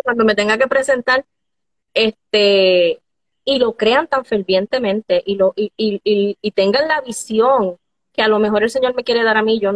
cuando 0.04 0.26
me 0.26 0.36
tenga 0.36 0.58
que 0.58 0.68
presentar, 0.68 1.26
este, 1.94 3.02
y 3.46 3.60
lo 3.60 3.78
crean 3.78 4.08
tan 4.08 4.26
fervientemente 4.26 5.24
y, 5.26 5.36
lo, 5.36 5.54
y, 5.56 5.72
y, 5.78 6.38
y, 6.42 6.52
tengan 6.52 6.88
la 6.88 7.02
visión 7.02 7.78
que 8.12 8.22
a 8.22 8.28
lo 8.28 8.40
mejor 8.40 8.64
el 8.64 8.70
Señor 8.70 8.94
me 8.94 9.06
quiere 9.06 9.24
dar 9.24 9.38
a 9.38 9.42
mí, 9.42 9.60
yo 9.60 9.72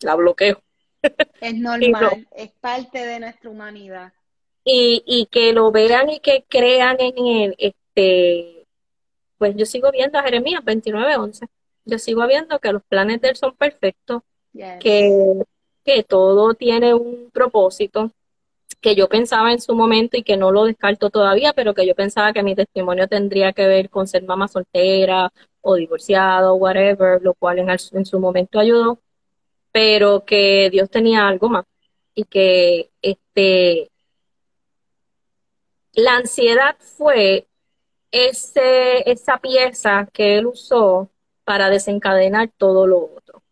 la 0.00 0.14
bloqueo. 0.14 0.62
Es 1.40 1.54
normal, 1.56 2.26
es 2.34 2.50
parte 2.52 3.04
de 3.04 3.20
nuestra 3.20 3.50
humanidad. 3.50 4.12
Y, 4.64 5.02
y 5.06 5.26
que 5.26 5.52
lo 5.52 5.72
vean 5.72 6.10
y 6.10 6.20
que 6.20 6.44
crean 6.48 6.96
en 7.00 7.26
él, 7.26 7.54
este, 7.58 8.66
pues 9.38 9.56
yo 9.56 9.64
sigo 9.64 9.90
viendo 9.90 10.18
a 10.18 10.22
Jeremías 10.22 10.62
29:11. 10.64 11.48
Yo 11.86 11.98
sigo 11.98 12.26
viendo 12.26 12.58
que 12.58 12.72
los 12.72 12.82
planes 12.84 13.20
de 13.20 13.30
él 13.30 13.36
son 13.36 13.56
perfectos, 13.56 14.22
que, 14.78 15.42
que 15.84 16.02
todo 16.02 16.54
tiene 16.54 16.92
un 16.94 17.30
propósito, 17.32 18.10
que 18.80 18.94
yo 18.94 19.08
pensaba 19.08 19.52
en 19.52 19.60
su 19.60 19.74
momento 19.74 20.16
y 20.16 20.22
que 20.22 20.36
no 20.36 20.52
lo 20.52 20.64
descarto 20.64 21.10
todavía, 21.10 21.52
pero 21.54 21.74
que 21.74 21.86
yo 21.86 21.94
pensaba 21.94 22.32
que 22.32 22.42
mi 22.42 22.54
testimonio 22.54 23.08
tendría 23.08 23.52
que 23.52 23.66
ver 23.66 23.90
con 23.90 24.06
ser 24.06 24.24
mamá 24.24 24.48
soltera 24.48 25.32
o 25.62 25.74
divorciado, 25.74 26.54
whatever, 26.54 27.20
lo 27.22 27.34
cual 27.34 27.60
en, 27.60 27.70
en 27.70 28.04
su 28.06 28.20
momento 28.20 28.58
ayudó, 28.58 28.98
pero 29.72 30.24
que 30.24 30.68
Dios 30.70 30.90
tenía 30.90 31.26
algo 31.28 31.48
más 31.48 31.64
y 32.14 32.24
que 32.24 32.90
este 33.02 33.90
la 35.92 36.16
ansiedad 36.16 36.76
fue 36.78 37.46
ese, 38.10 39.10
esa 39.10 39.38
pieza 39.38 40.08
que 40.12 40.38
él 40.38 40.46
usó 40.46 41.10
para 41.44 41.70
desencadenar 41.70 42.50
todo 42.56 42.86
lo 42.86 42.98
otro. 43.16 43.42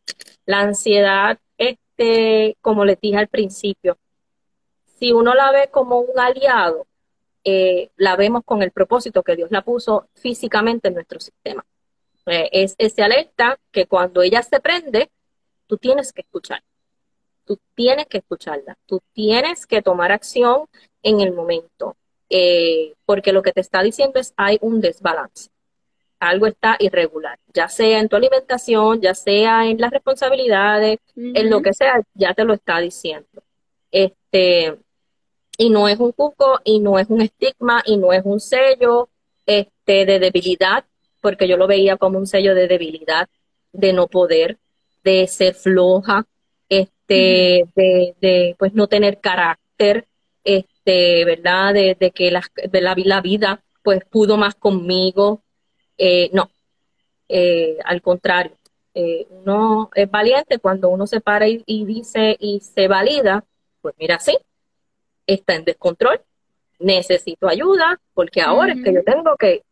La 0.47 0.61
ansiedad, 0.61 1.39
este, 1.57 2.57
como 2.61 2.85
les 2.85 3.01
dije 3.01 3.17
al 3.17 3.29
principio, 3.29 3.99
si 4.99 5.13
uno 5.13 5.35
la 5.35 5.53
ve 5.53 5.69
como 5.71 6.01
un 6.01 6.19
aliado, 6.19 6.87
eh, 7.45 7.91
la 7.97 8.17
vemos 8.17 8.43
con 8.45 8.63
el 8.63 8.73
propósito 8.73 9.23
que 9.23 9.37
Dios 9.37 9.51
la 9.51 9.63
puso 9.63 10.09
físicamente 10.15 10.89
en 10.89 10.95
nuestro 10.95 11.21
sistema. 11.21 11.65
Eh, 12.27 12.49
es 12.53 12.75
ese 12.79 13.03
alerta 13.03 13.59
que 13.71 13.87
cuando 13.87 14.23
ella 14.23 14.43
se 14.43 14.61
prende, 14.61 15.11
tú 15.67 15.79
tienes 15.79 16.13
que 16.13 16.23
escuchar. 16.23 16.63
Tú 17.45 17.59
tienes 17.75 18.07
que 18.07 18.19
escucharla. 18.19 18.77
Tú 18.87 19.01
tienes 19.13 19.67
que 19.67 19.81
tomar 19.81 20.13
acción 20.13 20.67
en 21.03 21.21
el 21.21 21.33
momento. 21.33 21.97
Eh, 22.31 22.95
porque 23.07 23.33
lo 23.33 23.43
que 23.43 23.53
te 23.53 23.61
está 23.61 23.83
diciendo 23.83 24.21
es 24.21 24.35
hay 24.37 24.59
un 24.61 24.81
desbalance. 24.81 25.51
Algo 26.21 26.47
está 26.47 26.77
irregular, 26.81 27.39
ya 27.55 27.69
sea 27.69 28.01
en 28.01 28.09
tu 28.09 28.17
alimentación, 28.17 29.01
ya 29.01 29.15
sea 29.15 29.67
en 29.67 29.81
las 29.81 29.93
responsabilidades, 29.93 30.99
en 31.15 31.49
lo 31.49 31.63
que 31.63 31.73
sea, 31.73 32.03
ya 32.15 32.35
te 32.35 32.45
lo 32.45 32.55
está 32.55 32.81
diciendo. 32.81 33.43
Este, 33.93 34.77
y 35.57 35.71
no 35.71 35.89
es 35.89 35.99
un 36.01 36.11
cuco 36.13 36.61
y 36.65 36.81
no 36.81 36.99
es 36.99 37.09
un 37.09 37.21
estigma 37.21 37.83
y 37.87 37.97
no 37.99 38.13
es 38.13 38.23
un 38.25 38.41
sello 38.41 39.09
este, 39.47 40.07
de 40.07 40.19
debilidad, 40.19 40.85
porque 41.21 41.47
yo 41.47 41.57
lo 41.57 41.69
veía 41.69 41.97
como 41.97 42.19
un 42.19 42.27
sello 42.27 42.55
de 42.55 42.67
debilidad, 42.67 43.29
de 43.73 43.93
no 43.93 44.09
poder, 44.09 44.59
de 45.05 45.27
ser 45.29 45.55
floja, 45.55 46.27
este, 46.69 47.65
de, 47.77 48.15
de 48.21 48.57
pues 48.59 48.75
no 48.75 48.89
tener 48.89 49.21
carácter, 49.21 50.07
este, 50.43 50.78
¿verdad? 51.25 51.75
De, 51.75 51.97
de 51.99 52.11
que 52.11 52.31
la, 52.31 52.43
de 52.57 52.81
la, 52.81 52.95
la, 52.97 53.21
vida 53.21 53.63
pues 53.83 54.05
pudo 54.05 54.37
más 54.37 54.55
conmigo. 54.55 55.43
Eh, 55.97 56.31
no, 56.33 56.51
eh, 57.29 57.79
al 57.85 58.03
contrario, 58.03 58.53
eh, 58.95 59.27
uno 59.31 59.91
es 59.95 60.11
valiente 60.11 60.59
cuando 60.59 60.89
uno 60.89 61.07
se 61.07 61.21
para 61.21 61.49
y, 61.49 61.63
y 61.67 61.85
dice 61.85 62.37
y 62.39 62.61
se 62.61 62.89
valida, 62.89 63.45
pues 63.81 63.95
mira, 63.99 64.19
sí, 64.19 64.37
está 65.27 65.55
en 65.55 65.65
descontrol, 65.65 66.21
necesito 66.79 67.49
ayuda, 67.49 68.01
porque 68.15 68.41
ahora 68.41 68.73
es 68.73 68.83
que 68.83 68.93
yo 68.93 69.05
tengo 69.05 69.37
que 69.37 69.63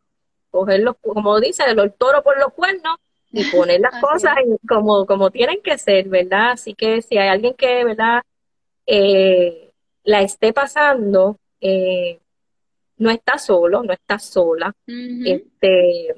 cogerlo, 0.51 0.95
como 0.95 1.39
dice, 1.39 1.63
el 1.65 1.93
toro 1.93 2.23
por 2.23 2.39
los 2.39 2.53
cuernos 2.53 2.97
y 3.31 3.43
poner 3.51 3.81
las 3.81 4.01
cosas 4.01 4.35
como, 4.67 5.05
como 5.05 5.31
tienen 5.31 5.61
que 5.61 5.77
ser, 5.77 6.07
¿verdad? 6.09 6.51
Así 6.51 6.73
que 6.73 7.01
si 7.01 7.17
hay 7.17 7.29
alguien 7.29 7.53
que, 7.53 7.83
¿verdad? 7.83 8.21
Eh, 8.85 9.66
la 10.07 10.21
esté 10.21 10.53
pasando, 10.53 11.37
eh, 11.59 12.17
no 12.97 13.09
está 13.09 13.37
solo, 13.37 13.83
no 13.83 13.91
está 13.91 14.17
sola, 14.17 14.73
este, 14.87 16.15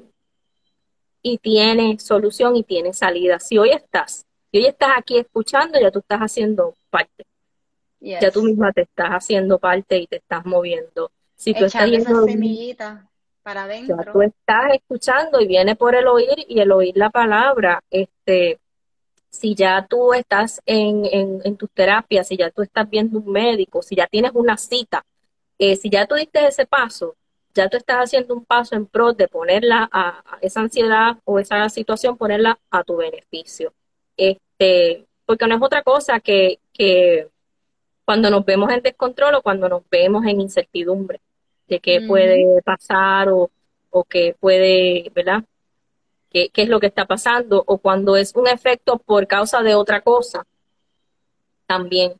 y 1.22 1.38
tiene 1.38 1.98
solución 1.98 2.54
y 2.54 2.62
tiene 2.62 2.92
salida. 2.92 3.40
Si 3.40 3.58
hoy 3.58 3.70
estás, 3.70 4.24
si 4.50 4.58
hoy 4.58 4.66
estás 4.66 4.90
aquí 4.96 5.18
escuchando, 5.18 5.80
ya 5.80 5.90
tú 5.90 5.98
estás 5.98 6.20
haciendo 6.20 6.74
parte. 6.88 7.26
Ya 7.98 8.30
tú 8.30 8.44
misma 8.44 8.72
te 8.72 8.82
estás 8.82 9.10
haciendo 9.10 9.58
parte 9.58 9.98
y 9.98 10.06
te 10.06 10.16
estás 10.16 10.46
moviendo. 10.46 11.10
Si 11.34 11.52
tú 11.52 11.64
estás 11.64 11.90
yendo, 11.90 12.24
semillita 12.26 13.10
para 13.42 13.64
adentro. 13.64 13.96
Ya 13.98 14.12
tú 14.12 14.22
estás 14.22 14.74
escuchando 14.74 15.40
y 15.40 15.48
viene 15.48 15.74
por 15.74 15.96
el 15.96 16.06
oír 16.06 16.46
y 16.48 16.60
el 16.60 16.70
oír 16.70 16.96
la 16.96 17.10
palabra. 17.10 17.82
Este, 17.90 18.60
si 19.30 19.54
ya 19.54 19.86
tú 19.88 20.12
estás 20.12 20.60
en, 20.66 21.06
en, 21.06 21.40
en 21.44 21.56
tus 21.56 21.70
terapias, 21.70 22.28
si 22.28 22.36
ya 22.36 22.50
tú 22.50 22.62
estás 22.62 22.88
viendo 22.90 23.18
un 23.18 23.30
médico, 23.30 23.82
si 23.82 23.94
ya 23.96 24.06
tienes 24.06 24.32
una 24.34 24.56
cita, 24.56 25.04
eh, 25.58 25.76
si 25.76 25.88
ya 25.88 26.06
tú 26.06 26.16
diste 26.16 26.46
ese 26.46 26.66
paso, 26.66 27.16
ya 27.54 27.68
tú 27.68 27.76
estás 27.76 27.98
haciendo 27.98 28.34
un 28.34 28.44
paso 28.44 28.74
en 28.74 28.86
pro 28.86 29.12
de 29.12 29.28
ponerla 29.28 29.88
a, 29.92 30.22
a, 30.26 30.38
esa 30.40 30.60
ansiedad 30.60 31.18
o 31.24 31.38
esa 31.38 31.68
situación, 31.68 32.16
ponerla 32.16 32.58
a 32.70 32.82
tu 32.84 32.96
beneficio. 32.96 33.72
Este, 34.16 35.06
porque 35.24 35.46
no 35.46 35.56
es 35.56 35.62
otra 35.62 35.82
cosa 35.82 36.20
que, 36.20 36.58
que 36.72 37.28
cuando 38.04 38.30
nos 38.30 38.44
vemos 38.44 38.70
en 38.72 38.82
descontrol 38.82 39.36
o 39.36 39.42
cuando 39.42 39.68
nos 39.68 39.82
vemos 39.90 40.24
en 40.26 40.40
incertidumbre 40.40 41.20
de 41.68 41.80
qué 41.80 42.00
puede 42.00 42.44
pasar 42.64 43.28
o, 43.28 43.50
o 43.90 44.04
qué 44.04 44.34
puede, 44.38 45.10
¿verdad? 45.14 45.44
¿Qué, 46.30 46.48
¿Qué 46.50 46.62
es 46.62 46.68
lo 46.68 46.80
que 46.80 46.86
está 46.86 47.06
pasando? 47.06 47.62
O 47.66 47.78
cuando 47.78 48.16
es 48.16 48.34
un 48.34 48.46
efecto 48.46 48.98
por 48.98 49.26
causa 49.26 49.62
de 49.62 49.74
otra 49.74 50.00
cosa, 50.00 50.46
también. 51.66 52.14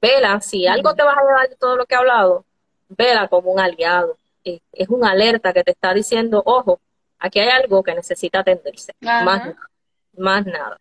Vela, 0.00 0.40
si 0.40 0.66
algo 0.66 0.94
te 0.94 1.02
vas 1.02 1.16
a 1.16 1.22
llevar 1.22 1.48
de 1.48 1.56
todo 1.56 1.76
lo 1.76 1.86
que 1.86 1.94
he 1.94 1.98
hablado, 1.98 2.44
vela 2.88 3.28
como 3.28 3.52
un 3.52 3.60
aliado. 3.60 4.16
Es, 4.44 4.60
es 4.72 4.88
un 4.88 5.04
alerta 5.04 5.52
que 5.52 5.62
te 5.62 5.72
está 5.72 5.92
diciendo, 5.92 6.42
ojo, 6.46 6.80
aquí 7.18 7.38
hay 7.40 7.48
algo 7.48 7.82
que 7.82 7.94
necesita 7.94 8.40
atenderse. 8.40 8.94
Más 9.00 9.24
nada. 9.24 9.56
Más 10.16 10.46
nada. 10.46 10.80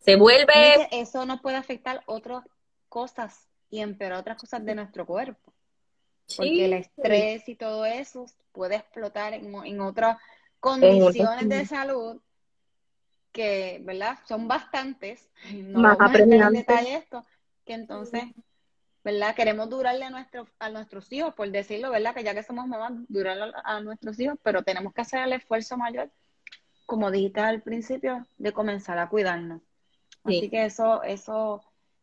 Se 0.00 0.16
vuelve... 0.16 0.88
Eso 0.90 1.24
no 1.24 1.40
puede 1.40 1.56
afectar 1.56 2.02
otras 2.06 2.44
cosas 2.88 3.46
y 3.70 3.80
empeorar 3.80 4.20
otras 4.20 4.38
cosas 4.38 4.64
de 4.64 4.74
nuestro 4.74 5.06
cuerpo. 5.06 5.52
Porque 6.36 6.64
el 6.64 6.72
estrés 6.74 7.48
y 7.48 7.54
todo 7.54 7.84
eso 7.84 8.26
puede 8.52 8.76
explotar 8.76 9.34
en, 9.34 9.54
en 9.64 9.80
otras 9.80 10.16
condiciones 10.64 11.48
de 11.48 11.66
salud 11.66 12.20
que, 13.32 13.80
¿verdad? 13.84 14.18
Son 14.26 14.48
bastantes. 14.48 15.28
No 15.52 15.80
Más 15.80 15.98
vamos 15.98 16.14
a 16.14 16.18
en 16.18 16.52
detalle 16.52 16.94
esto, 16.94 17.24
que 17.64 17.74
entonces, 17.74 18.22
¿verdad? 19.02 19.34
Queremos 19.34 19.68
durarle 19.68 20.04
a, 20.04 20.10
nuestro, 20.10 20.46
a 20.58 20.70
nuestros 20.70 21.12
hijos, 21.12 21.34
por 21.34 21.50
decirlo, 21.50 21.90
¿verdad? 21.90 22.14
Que 22.14 22.24
ya 22.24 22.34
que 22.34 22.42
somos 22.42 22.66
mamás, 22.66 22.92
durarle 23.08 23.52
a, 23.64 23.80
nuestros 23.80 24.18
hijos, 24.20 24.38
pero 24.42 24.62
tenemos 24.62 24.94
que 24.94 25.00
hacer 25.00 25.22
el 25.24 25.32
esfuerzo 25.32 25.76
mayor, 25.76 26.10
como 26.86 27.10
dijiste 27.10 27.40
al 27.40 27.62
principio, 27.62 28.26
de 28.38 28.52
comenzar 28.52 28.98
a 28.98 29.08
cuidarnos. 29.08 29.60
Así 30.22 30.48
que 30.48 30.64
eso, 30.64 31.02
eso 31.02 31.62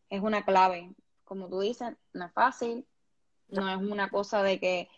es 0.10 0.22
una 0.22 0.44
clave 0.44 0.94
como 1.32 1.48
tú 1.48 1.62
dices, 1.62 1.94
no 2.12 2.26
es 2.26 2.34
fácil, 2.34 2.86
no 3.48 3.70
es 3.70 3.78
una 3.78 4.10
cosa 4.10 4.44
de 4.44 4.60
que 4.60 4.90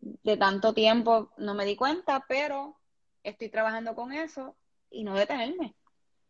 de 0.00 0.36
tanto 0.36 0.74
tiempo 0.74 1.32
no 1.38 1.54
me 1.54 1.64
di 1.64 1.74
cuenta, 1.74 2.24
pero 2.28 2.76
estoy 3.28 3.48
trabajando 3.48 3.94
con 3.94 4.12
eso 4.12 4.56
y 4.90 5.04
no 5.04 5.14
detenerme. 5.14 5.74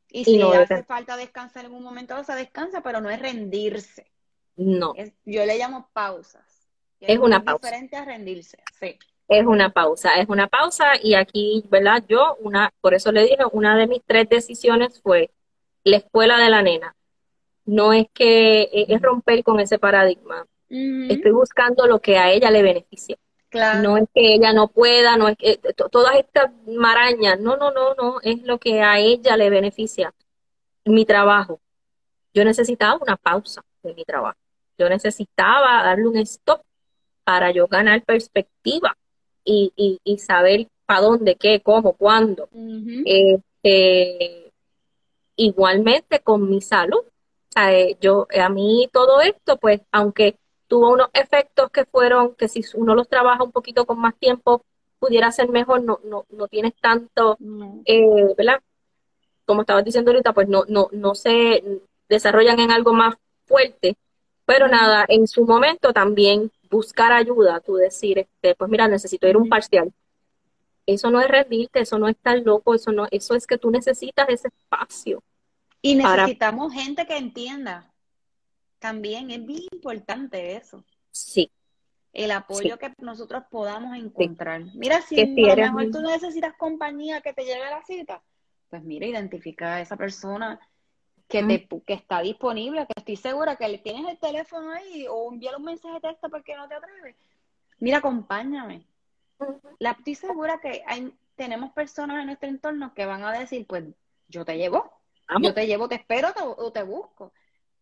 Y, 0.09 0.25
si 0.25 0.41
hace 0.41 0.85
falta 0.85 1.17
descansar 1.17 1.65
en 1.65 1.73
un 1.73 1.83
momento, 1.83 2.19
o 2.19 2.25
sea, 2.25 2.37
descansa, 2.37 2.83
pero 2.83 3.01
no 3.01 3.11
es 3.11 3.21
rendirse. 3.21 4.11
No. 4.57 4.95
yo 5.25 5.45
le 5.45 5.59
llamo 5.59 5.91
pausas. 5.93 6.69
Es, 7.01 7.19
una 7.19 7.45
pausa. 7.45 7.67
diferente 7.67 7.97
a 7.97 8.05
rendirse, 8.05 8.59
sí. 8.81 8.99
Es 9.29 9.45
una 9.45 9.71
pausa, 9.71 10.15
es 10.15 10.29
una 10.29 10.47
pausa 10.47 10.93
y 11.03 11.15
aquí, 11.15 11.65
¿verdad? 11.69 12.05
Yo, 12.09 12.37
una, 12.41 12.73
por 12.81 12.95
eso 12.95 13.13
le 13.13 13.25
dije, 13.25 13.39
una 13.53 13.77
de 13.77 13.87
mis 13.87 14.03
tres 14.07 14.29
decisiones 14.29 15.01
fue 15.03 15.31
la 15.85 15.99
escuela 15.99 16.39
de 16.39 16.49
la 16.49 16.63
nena 16.63 16.97
no 17.67 17.93
es 17.93 18.07
que 18.15 18.63
e, 18.63 18.87
es 18.89 19.03
romper 19.03 19.43
con 19.43 19.61
ese 19.61 19.79
paradigma. 19.79 20.47
Estoy 20.69 21.31
buscando 21.31 21.87
lo 21.87 22.01
que 22.01 22.19
a 22.19 22.33
ella 22.33 22.51
le 22.51 22.63
beneficia. 22.63 23.17
No 23.83 23.97
es 23.97 24.05
que 24.15 24.35
ella 24.35 24.53
no 24.53 24.69
pueda, 24.69 25.17
no 25.17 25.29
es 25.29 25.37
que 25.37 25.59
todas 25.91 26.17
estas 26.17 26.51
marañas, 26.67 27.41
no, 27.41 27.57
no, 27.57 27.71
no, 27.71 27.95
no, 27.95 28.21
es 28.23 28.43
lo 28.43 28.59
que 28.59 28.83
a 28.83 28.99
ella 28.99 29.37
le 29.37 29.51
beneficia. 29.51 30.13
Mi 30.85 31.05
trabajo. 31.05 31.61
Yo 32.33 32.45
necesitaba 32.45 32.99
una 33.01 33.17
pausa 33.17 33.65
de 33.83 33.95
mi 33.95 34.05
trabajo. 34.05 34.39
Yo 34.79 34.89
necesitaba 34.89 35.83
darle 35.83 36.07
un 36.07 36.17
stop 36.19 36.61
para 37.25 37.51
yo 37.51 37.67
ganar 37.67 38.03
perspectiva 38.03 38.97
y, 39.45 39.73
y, 39.75 40.01
y 40.05 40.19
saber 40.19 40.69
para 40.85 41.01
dónde, 41.01 41.37
qué, 41.37 41.61
cómo, 41.61 41.95
cuándo. 41.95 42.49
Este, 43.05 44.53
igualmente 45.37 46.21
con 46.21 46.49
mi 46.49 46.61
salud. 46.61 47.05
Eh, 47.57 47.97
yo, 48.01 48.27
a 48.39 48.49
mí 48.49 48.89
todo 48.93 49.21
esto, 49.21 49.57
pues, 49.57 49.81
aunque 49.91 50.37
tuvo 50.69 50.93
unos 50.93 51.09
efectos 51.13 51.71
que 51.71 51.85
fueron, 51.85 52.35
que 52.35 52.49
si 52.49 52.63
uno 52.75 52.95
los 52.95 53.09
trabaja 53.09 53.43
un 53.43 53.53
poquito 53.53 53.87
con 53.87 53.99
más 53.99 54.15
tiempo, 54.17 54.65
pudiera 54.99 55.31
ser 55.31 55.49
mejor, 55.49 55.83
no, 55.83 56.01
no, 56.05 56.27
no 56.31 56.49
tienes 56.49 56.75
tanto, 56.81 57.39
eh, 57.85 58.35
¿verdad? 58.37 58.61
Como 59.45 59.61
estabas 59.61 59.85
diciendo 59.85 60.11
ahorita, 60.11 60.33
pues 60.33 60.49
no, 60.49 60.65
no, 60.69 60.89
no 60.93 61.15
se 61.15 61.63
desarrollan 62.09 62.61
en 62.61 62.71
algo 62.71 62.93
más 62.93 63.15
fuerte. 63.45 63.97
Pero 64.45 64.69
nada, 64.69 65.05
en 65.09 65.27
su 65.27 65.45
momento 65.45 65.93
también 65.93 66.51
buscar 66.71 67.13
ayuda, 67.13 67.61
tú 67.61 67.75
decir, 67.77 68.19
este, 68.19 68.55
pues 68.55 68.71
mira, 68.71 68.89
necesito 68.89 69.27
ir 69.29 69.35
a 69.35 69.39
un 69.39 69.49
parcial. 69.49 69.93
Eso 70.87 71.11
no 71.11 71.21
es 71.21 71.29
rendirte, 71.29 71.81
eso 71.81 71.99
no 71.99 72.09
es 72.09 72.17
estar 72.17 72.39
loco, 72.39 72.75
eso 72.75 72.93
no, 72.93 73.09
eso 73.11 73.35
es 73.35 73.47
que 73.47 73.59
tú 73.59 73.71
necesitas 73.71 74.29
ese 74.29 74.49
espacio. 74.49 75.23
Y 75.83 75.97
necesitamos 75.97 76.73
gente 76.73 77.07
que 77.07 77.17
entienda. 77.17 77.93
También 78.79 79.31
es 79.31 79.45
bien 79.45 79.63
importante 79.73 80.57
eso. 80.57 80.85
Sí. 81.11 81.51
El 82.13 82.31
apoyo 82.31 82.79
que 82.79 82.93
nosotros 82.99 83.45
podamos 83.51 83.97
encontrar. 83.97 84.63
Mira, 84.75 85.03
si 85.03 85.21
a 85.21 85.57
lo 85.57 85.73
mejor 85.73 85.91
tú 85.91 86.01
necesitas 86.01 86.55
compañía 86.57 87.21
que 87.21 87.33
te 87.33 87.45
lleve 87.45 87.63
a 87.65 87.71
la 87.71 87.83
cita, 87.85 88.23
pues 88.71 88.83
mira, 88.83 89.07
identifica 89.07 89.77
a 89.77 89.81
esa 89.81 89.97
persona 89.97 90.59
que, 91.29 91.43
te, 91.43 91.69
que 91.85 91.93
está 91.95 92.21
disponible, 92.21 92.87
que 92.87 92.95
estoy 92.97 93.17
segura 93.17 93.57
que 93.57 93.69
le 93.69 93.79
tienes 93.79 94.09
el 94.09 94.19
teléfono 94.19 94.71
ahí 94.73 95.07
o 95.11 95.31
envíale 95.33 95.59
un 95.59 95.65
mensaje 95.65 95.95
de 95.95 96.01
texto 96.01 96.31
porque 96.31 96.57
no 96.57 96.69
te 96.69 96.75
atreves. 96.75 97.17
Mira, 97.79 97.99
acompáñame. 97.99 98.87
La, 99.79 99.91
estoy 99.91 100.15
segura 100.15 100.61
que 100.61 100.83
hay, 100.87 101.13
tenemos 101.35 101.73
personas 101.73 102.21
en 102.21 102.27
nuestro 102.27 102.49
entorno 102.49 102.95
que 102.95 103.05
van 103.05 103.25
a 103.25 103.33
decir, 103.33 103.67
pues 103.67 103.85
yo 104.29 104.45
te 104.45 104.57
llevo, 104.57 104.91
yo 105.43 105.53
te 105.53 105.67
llevo, 105.67 105.89
te 105.89 105.97
espero 105.97 106.33
o 106.57 106.73
te 106.73 106.83
busco. 106.83 107.33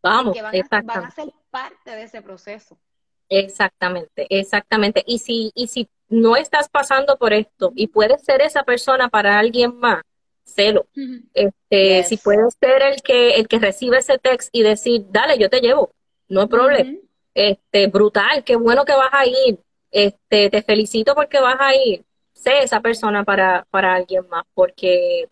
Vamos, 0.05 0.35
que 0.35 0.43
van 0.43 0.55
a, 0.55 0.83
van 0.83 1.05
a 1.07 1.11
ser 1.11 1.33
parte 1.51 1.91
de 1.91 2.03
ese 2.03 2.21
proceso. 2.21 2.79
Exactamente, 3.31 4.27
exactamente. 4.29 5.03
Y 5.07 5.19
si, 5.19 5.51
y 5.55 5.69
si 5.69 5.89
no 6.09 6.37
estás 6.37 6.69
pasando 6.69 7.17
por 7.17 7.33
esto 7.33 7.73
y 7.75 7.87
puedes 7.87 8.23
ser 8.23 8.43
esa 8.43 8.65
persona 8.65 9.09
para 9.09 9.39
alguien 9.39 9.79
más, 9.79 10.03
celo. 10.45 10.87
Este, 11.33 12.05
si 12.05 12.19
puedes 12.19 12.55
ser 12.61 12.83
el 12.83 13.01
que, 13.01 13.37
el 13.37 13.49
que 13.49 13.59
recibe 13.59 13.97
ese 13.97 14.19
text 14.19 14.51
y 14.53 14.63
decir, 14.63 15.07
dale, 15.09 15.39
yo 15.39 15.49
te 15.49 15.61
llevo, 15.61 15.91
no 16.29 16.43
hay 16.43 16.49
problema. 16.49 16.99
Este, 17.33 17.87
brutal, 17.87 18.45
qué 18.45 18.57
bueno 18.57 18.85
que 18.85 18.93
vas 18.93 19.11
a 19.11 19.25
ir. 19.25 19.59
Este, 19.91 20.51
te 20.51 20.63
felicito 20.63 21.15
porque 21.15 21.41
vas 21.41 21.57
a 21.59 21.75
ir. 21.75 22.05
Sé 22.35 22.63
esa 22.63 22.81
persona 22.81 23.25
para, 23.25 23.67
para 23.71 23.95
alguien 23.95 24.29
más, 24.29 24.45
porque 24.53 25.31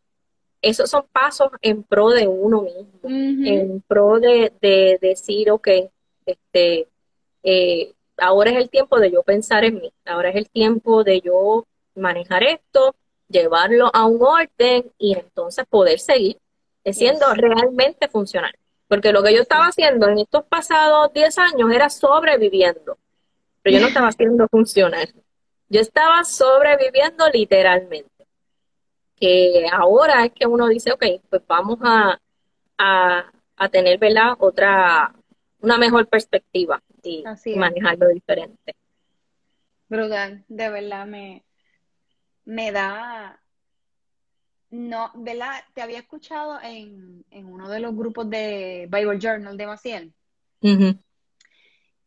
esos 0.62 0.88
son 0.88 1.04
pasos 1.12 1.50
en 1.60 1.82
pro 1.82 2.10
de 2.10 2.28
uno 2.28 2.62
mismo, 2.62 3.00
en 3.04 3.82
pro 3.86 4.20
de, 4.20 4.52
de, 4.60 4.98
decir, 5.00 5.50
ok, 5.50 5.68
este, 6.24 6.88
eh, 7.42 7.92
ahora 8.16 8.52
es 8.52 8.56
el 8.56 8.70
tiempo 8.70 9.00
de 9.00 9.10
yo 9.10 9.22
pensar 9.22 9.64
en 9.64 9.74
mí, 9.74 9.92
ahora 10.06 10.30
es 10.30 10.36
el 10.36 10.48
tiempo 10.48 11.02
de 11.02 11.20
yo 11.20 11.66
manejar 11.96 12.44
esto, 12.44 12.94
llevarlo 13.28 13.90
a 13.92 14.06
un 14.06 14.22
orden 14.22 14.92
y 14.98 15.14
entonces 15.14 15.64
poder 15.68 15.98
seguir 15.98 16.38
siendo 16.84 17.26
realmente 17.34 18.08
funcional. 18.08 18.54
Porque 18.88 19.12
lo 19.12 19.22
que 19.22 19.34
yo 19.34 19.42
estaba 19.42 19.66
haciendo 19.66 20.08
en 20.08 20.18
estos 20.18 20.44
pasados 20.44 21.12
10 21.12 21.38
años 21.38 21.72
era 21.72 21.88
sobreviviendo, 21.88 22.98
pero 23.62 23.76
yo 23.76 23.80
no 23.80 23.88
estaba 23.88 24.08
haciendo 24.08 24.46
funcional. 24.48 25.08
Yo 25.68 25.80
estaba 25.80 26.22
sobreviviendo 26.24 27.26
literalmente. 27.30 28.11
Que 29.22 29.68
ahora 29.70 30.24
es 30.24 30.32
que 30.32 30.48
uno 30.48 30.66
dice, 30.66 30.90
ok, 30.90 31.04
pues 31.30 31.42
vamos 31.46 31.78
a, 31.80 32.20
a, 32.76 33.68
tener, 33.68 33.96
¿verdad? 34.00 34.34
Otra, 34.40 35.14
una 35.60 35.78
mejor 35.78 36.08
perspectiva 36.08 36.82
y 37.04 37.22
manejarlo 37.54 38.08
diferente. 38.08 38.74
Brutal, 39.88 40.44
de 40.48 40.70
verdad 40.70 41.06
me, 41.06 41.44
me 42.46 42.72
da, 42.72 43.40
no, 44.70 45.12
¿verdad? 45.14 45.62
Te 45.72 45.82
había 45.82 46.00
escuchado 46.00 46.58
en, 46.60 47.24
uno 47.30 47.68
de 47.68 47.78
los 47.78 47.94
grupos 47.94 48.28
de 48.28 48.88
Bible 48.90 49.20
Journal 49.20 49.56
de 49.56 49.66
Maciel. 49.68 50.12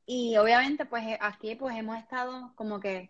Y 0.05 0.35
obviamente, 0.35 0.85
pues 0.85 1.05
aquí 1.21 1.55
pues 1.55 1.77
hemos 1.77 1.97
estado 1.97 2.51
como 2.55 2.81
que, 2.81 3.09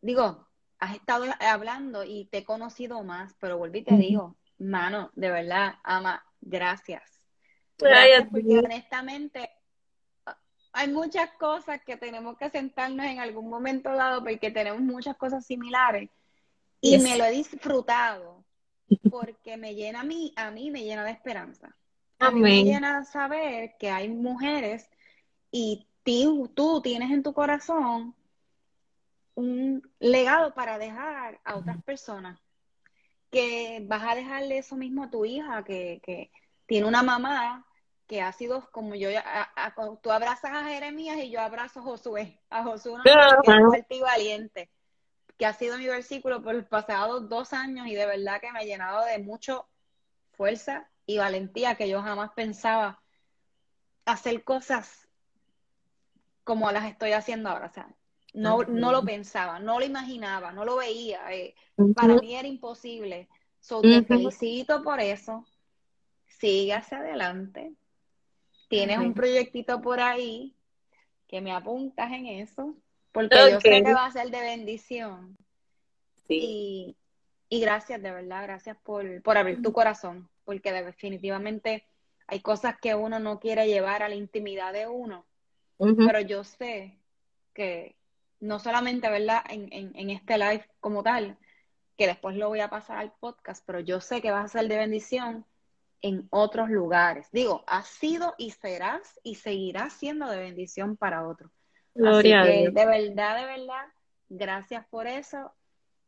digo, 0.00 0.48
has 0.84 0.94
estado 0.94 1.24
hablando 1.40 2.04
y 2.04 2.26
te 2.26 2.38
he 2.38 2.44
conocido 2.44 3.02
más, 3.02 3.34
pero 3.40 3.58
volví 3.58 3.80
y 3.80 3.84
te 3.84 3.96
digo, 3.96 4.36
mano, 4.58 5.10
de 5.14 5.30
verdad, 5.30 5.74
ama, 5.82 6.24
gracias. 6.40 7.02
Gracias, 7.78 8.28
porque 8.30 8.58
honestamente 8.58 9.50
hay 10.72 10.88
muchas 10.88 11.30
cosas 11.38 11.80
que 11.84 11.96
tenemos 11.96 12.36
que 12.36 12.50
sentarnos 12.50 13.06
en 13.06 13.20
algún 13.20 13.48
momento 13.48 13.94
dado 13.94 14.22
porque 14.22 14.50
tenemos 14.50 14.80
muchas 14.80 15.16
cosas 15.16 15.46
similares 15.46 16.10
y 16.80 16.98
me 16.98 17.16
lo 17.16 17.24
he 17.24 17.30
disfrutado 17.30 18.44
porque 19.10 19.56
me 19.56 19.74
llena 19.74 20.00
a 20.00 20.04
mí, 20.04 20.32
a 20.36 20.50
mí 20.50 20.70
me 20.70 20.84
llena 20.84 21.04
de 21.04 21.12
esperanza. 21.12 21.74
A 22.18 22.30
mí 22.30 22.40
me 22.40 22.64
llena 22.64 23.00
de 23.00 23.06
saber 23.06 23.76
que 23.78 23.90
hay 23.90 24.08
mujeres 24.08 24.88
y 25.50 25.86
tú, 26.04 26.50
tú 26.54 26.80
tienes 26.82 27.10
en 27.10 27.22
tu 27.22 27.32
corazón 27.32 28.14
un 29.34 29.82
legado 29.98 30.54
para 30.54 30.78
dejar 30.78 31.40
a 31.44 31.56
otras 31.56 31.82
personas. 31.82 32.40
Que 33.30 33.82
vas 33.86 34.02
a 34.04 34.14
dejarle 34.14 34.58
eso 34.58 34.76
mismo 34.76 35.04
a 35.04 35.10
tu 35.10 35.24
hija, 35.24 35.64
que, 35.64 36.00
que 36.04 36.30
tiene 36.66 36.86
una 36.86 37.02
mamá 37.02 37.66
que 38.06 38.22
ha 38.22 38.32
sido 38.32 38.70
como 38.70 38.94
yo, 38.94 39.08
tú 40.02 40.10
abrazas 40.10 40.52
a 40.52 40.64
Jeremías 40.64 41.16
y 41.18 41.30
yo 41.30 41.40
abrazo 41.40 41.80
a 41.80 41.82
Josué, 41.82 42.40
a 42.50 42.62
Josué, 42.62 42.92
una 42.92 43.02
que 43.02 43.50
es 43.50 43.64
fuerte 43.66 43.94
y 43.96 44.00
valiente 44.00 44.70
que 45.38 45.46
ha 45.46 45.52
sido 45.52 45.78
mi 45.78 45.86
versículo 45.86 46.42
por 46.42 46.54
los 46.54 46.66
pasados 46.66 47.28
dos 47.28 47.52
años 47.52 47.86
y 47.86 47.94
de 47.94 48.06
verdad 48.06 48.40
que 48.40 48.52
me 48.52 48.60
ha 48.60 48.64
llenado 48.64 49.04
de 49.04 49.18
mucha 49.18 49.62
fuerza 50.32 50.88
y 51.06 51.18
valentía 51.18 51.74
que 51.74 51.88
yo 51.88 52.02
jamás 52.02 52.30
pensaba 52.34 53.02
hacer 54.04 54.44
cosas 54.44 55.08
como 56.44 56.70
las 56.70 56.84
estoy 56.84 57.12
haciendo 57.12 57.48
ahora. 57.50 57.66
O 57.66 57.72
sea, 57.72 57.88
no, 58.34 58.64
no 58.64 58.90
lo 58.90 59.04
pensaba, 59.04 59.60
no 59.60 59.78
lo 59.78 59.84
imaginaba, 59.86 60.52
no 60.52 60.64
lo 60.64 60.76
veía. 60.76 61.32
Eh, 61.32 61.54
para 61.94 62.16
mí 62.16 62.34
era 62.34 62.48
imposible. 62.48 63.28
So, 63.60 63.80
te 63.80 64.02
felicito 64.02 64.82
por 64.82 65.00
eso. 65.00 65.46
Sigue 66.26 66.74
hacia 66.74 66.98
adelante. 66.98 67.72
Tienes 68.68 68.98
un 68.98 69.14
proyectito 69.14 69.80
por 69.80 70.00
ahí 70.00 70.54
que 71.28 71.40
me 71.40 71.52
apuntas 71.52 72.10
en 72.12 72.26
eso. 72.26 72.74
Porque 73.12 73.36
yo 73.52 73.60
sé 73.60 73.82
que 73.82 73.94
va 73.94 74.06
a 74.06 74.10
ser 74.10 74.30
de 74.30 74.40
bendición. 74.40 75.36
Sí. 76.26 76.96
Y, 77.48 77.60
gracias, 77.60 78.02
de 78.02 78.10
verdad, 78.10 78.42
gracias 78.42 78.76
por, 78.82 79.06
abrir 79.36 79.62
tu 79.62 79.72
corazón, 79.72 80.28
porque 80.44 80.72
definitivamente 80.72 81.84
hay 82.26 82.40
cosas 82.40 82.76
que 82.80 82.96
uno 82.96 83.20
no 83.20 83.38
quiere 83.38 83.68
llevar 83.68 84.02
a 84.02 84.08
la 84.08 84.16
intimidad 84.16 84.72
de 84.72 84.88
uno, 84.88 85.24
pero 85.78 86.20
yo 86.20 86.42
sé 86.42 86.98
que 87.52 87.94
no 88.40 88.58
solamente, 88.58 89.08
¿verdad? 89.10 89.42
En, 89.48 89.68
en, 89.72 90.10
este 90.10 90.38
live 90.38 90.66
como 90.80 91.02
tal, 91.02 91.38
que 91.96 92.06
después 92.06 92.36
lo 92.36 92.48
voy 92.48 92.60
a 92.60 92.70
pasar 92.70 92.98
al 92.98 93.12
podcast, 93.12 93.64
pero 93.66 93.80
yo 93.80 94.00
sé 94.00 94.20
que 94.20 94.30
vas 94.30 94.44
a 94.44 94.58
ser 94.58 94.68
de 94.68 94.76
bendición 94.76 95.46
en 96.02 96.26
otros 96.30 96.68
lugares. 96.68 97.28
Digo, 97.32 97.64
has 97.66 97.86
sido 97.86 98.34
y 98.36 98.50
serás 98.50 99.18
y 99.22 99.36
seguirás 99.36 99.94
siendo 99.94 100.28
de 100.28 100.38
bendición 100.38 100.96
para 100.96 101.26
otros. 101.26 101.50
Así 102.04 102.28
que 102.28 102.70
de 102.70 102.86
verdad, 102.86 103.40
de 103.40 103.46
verdad, 103.46 103.86
gracias 104.28 104.86
por 104.88 105.06
eso. 105.06 105.52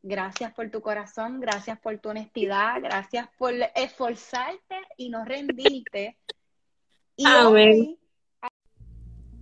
Gracias 0.03 0.53
por 0.55 0.71
tu 0.71 0.81
corazón, 0.83 1.41
gracias 1.41 1.81
por 1.81 1.99
tu 1.99 2.11
honestidad, 2.11 2.81
gracias 2.81 3.29
por 3.39 3.53
esforzarte 3.75 4.77
y 4.97 5.09
no 5.09 5.25
rendirte. 5.25 6.17
Y 7.17 7.27
Amén. 7.27 7.99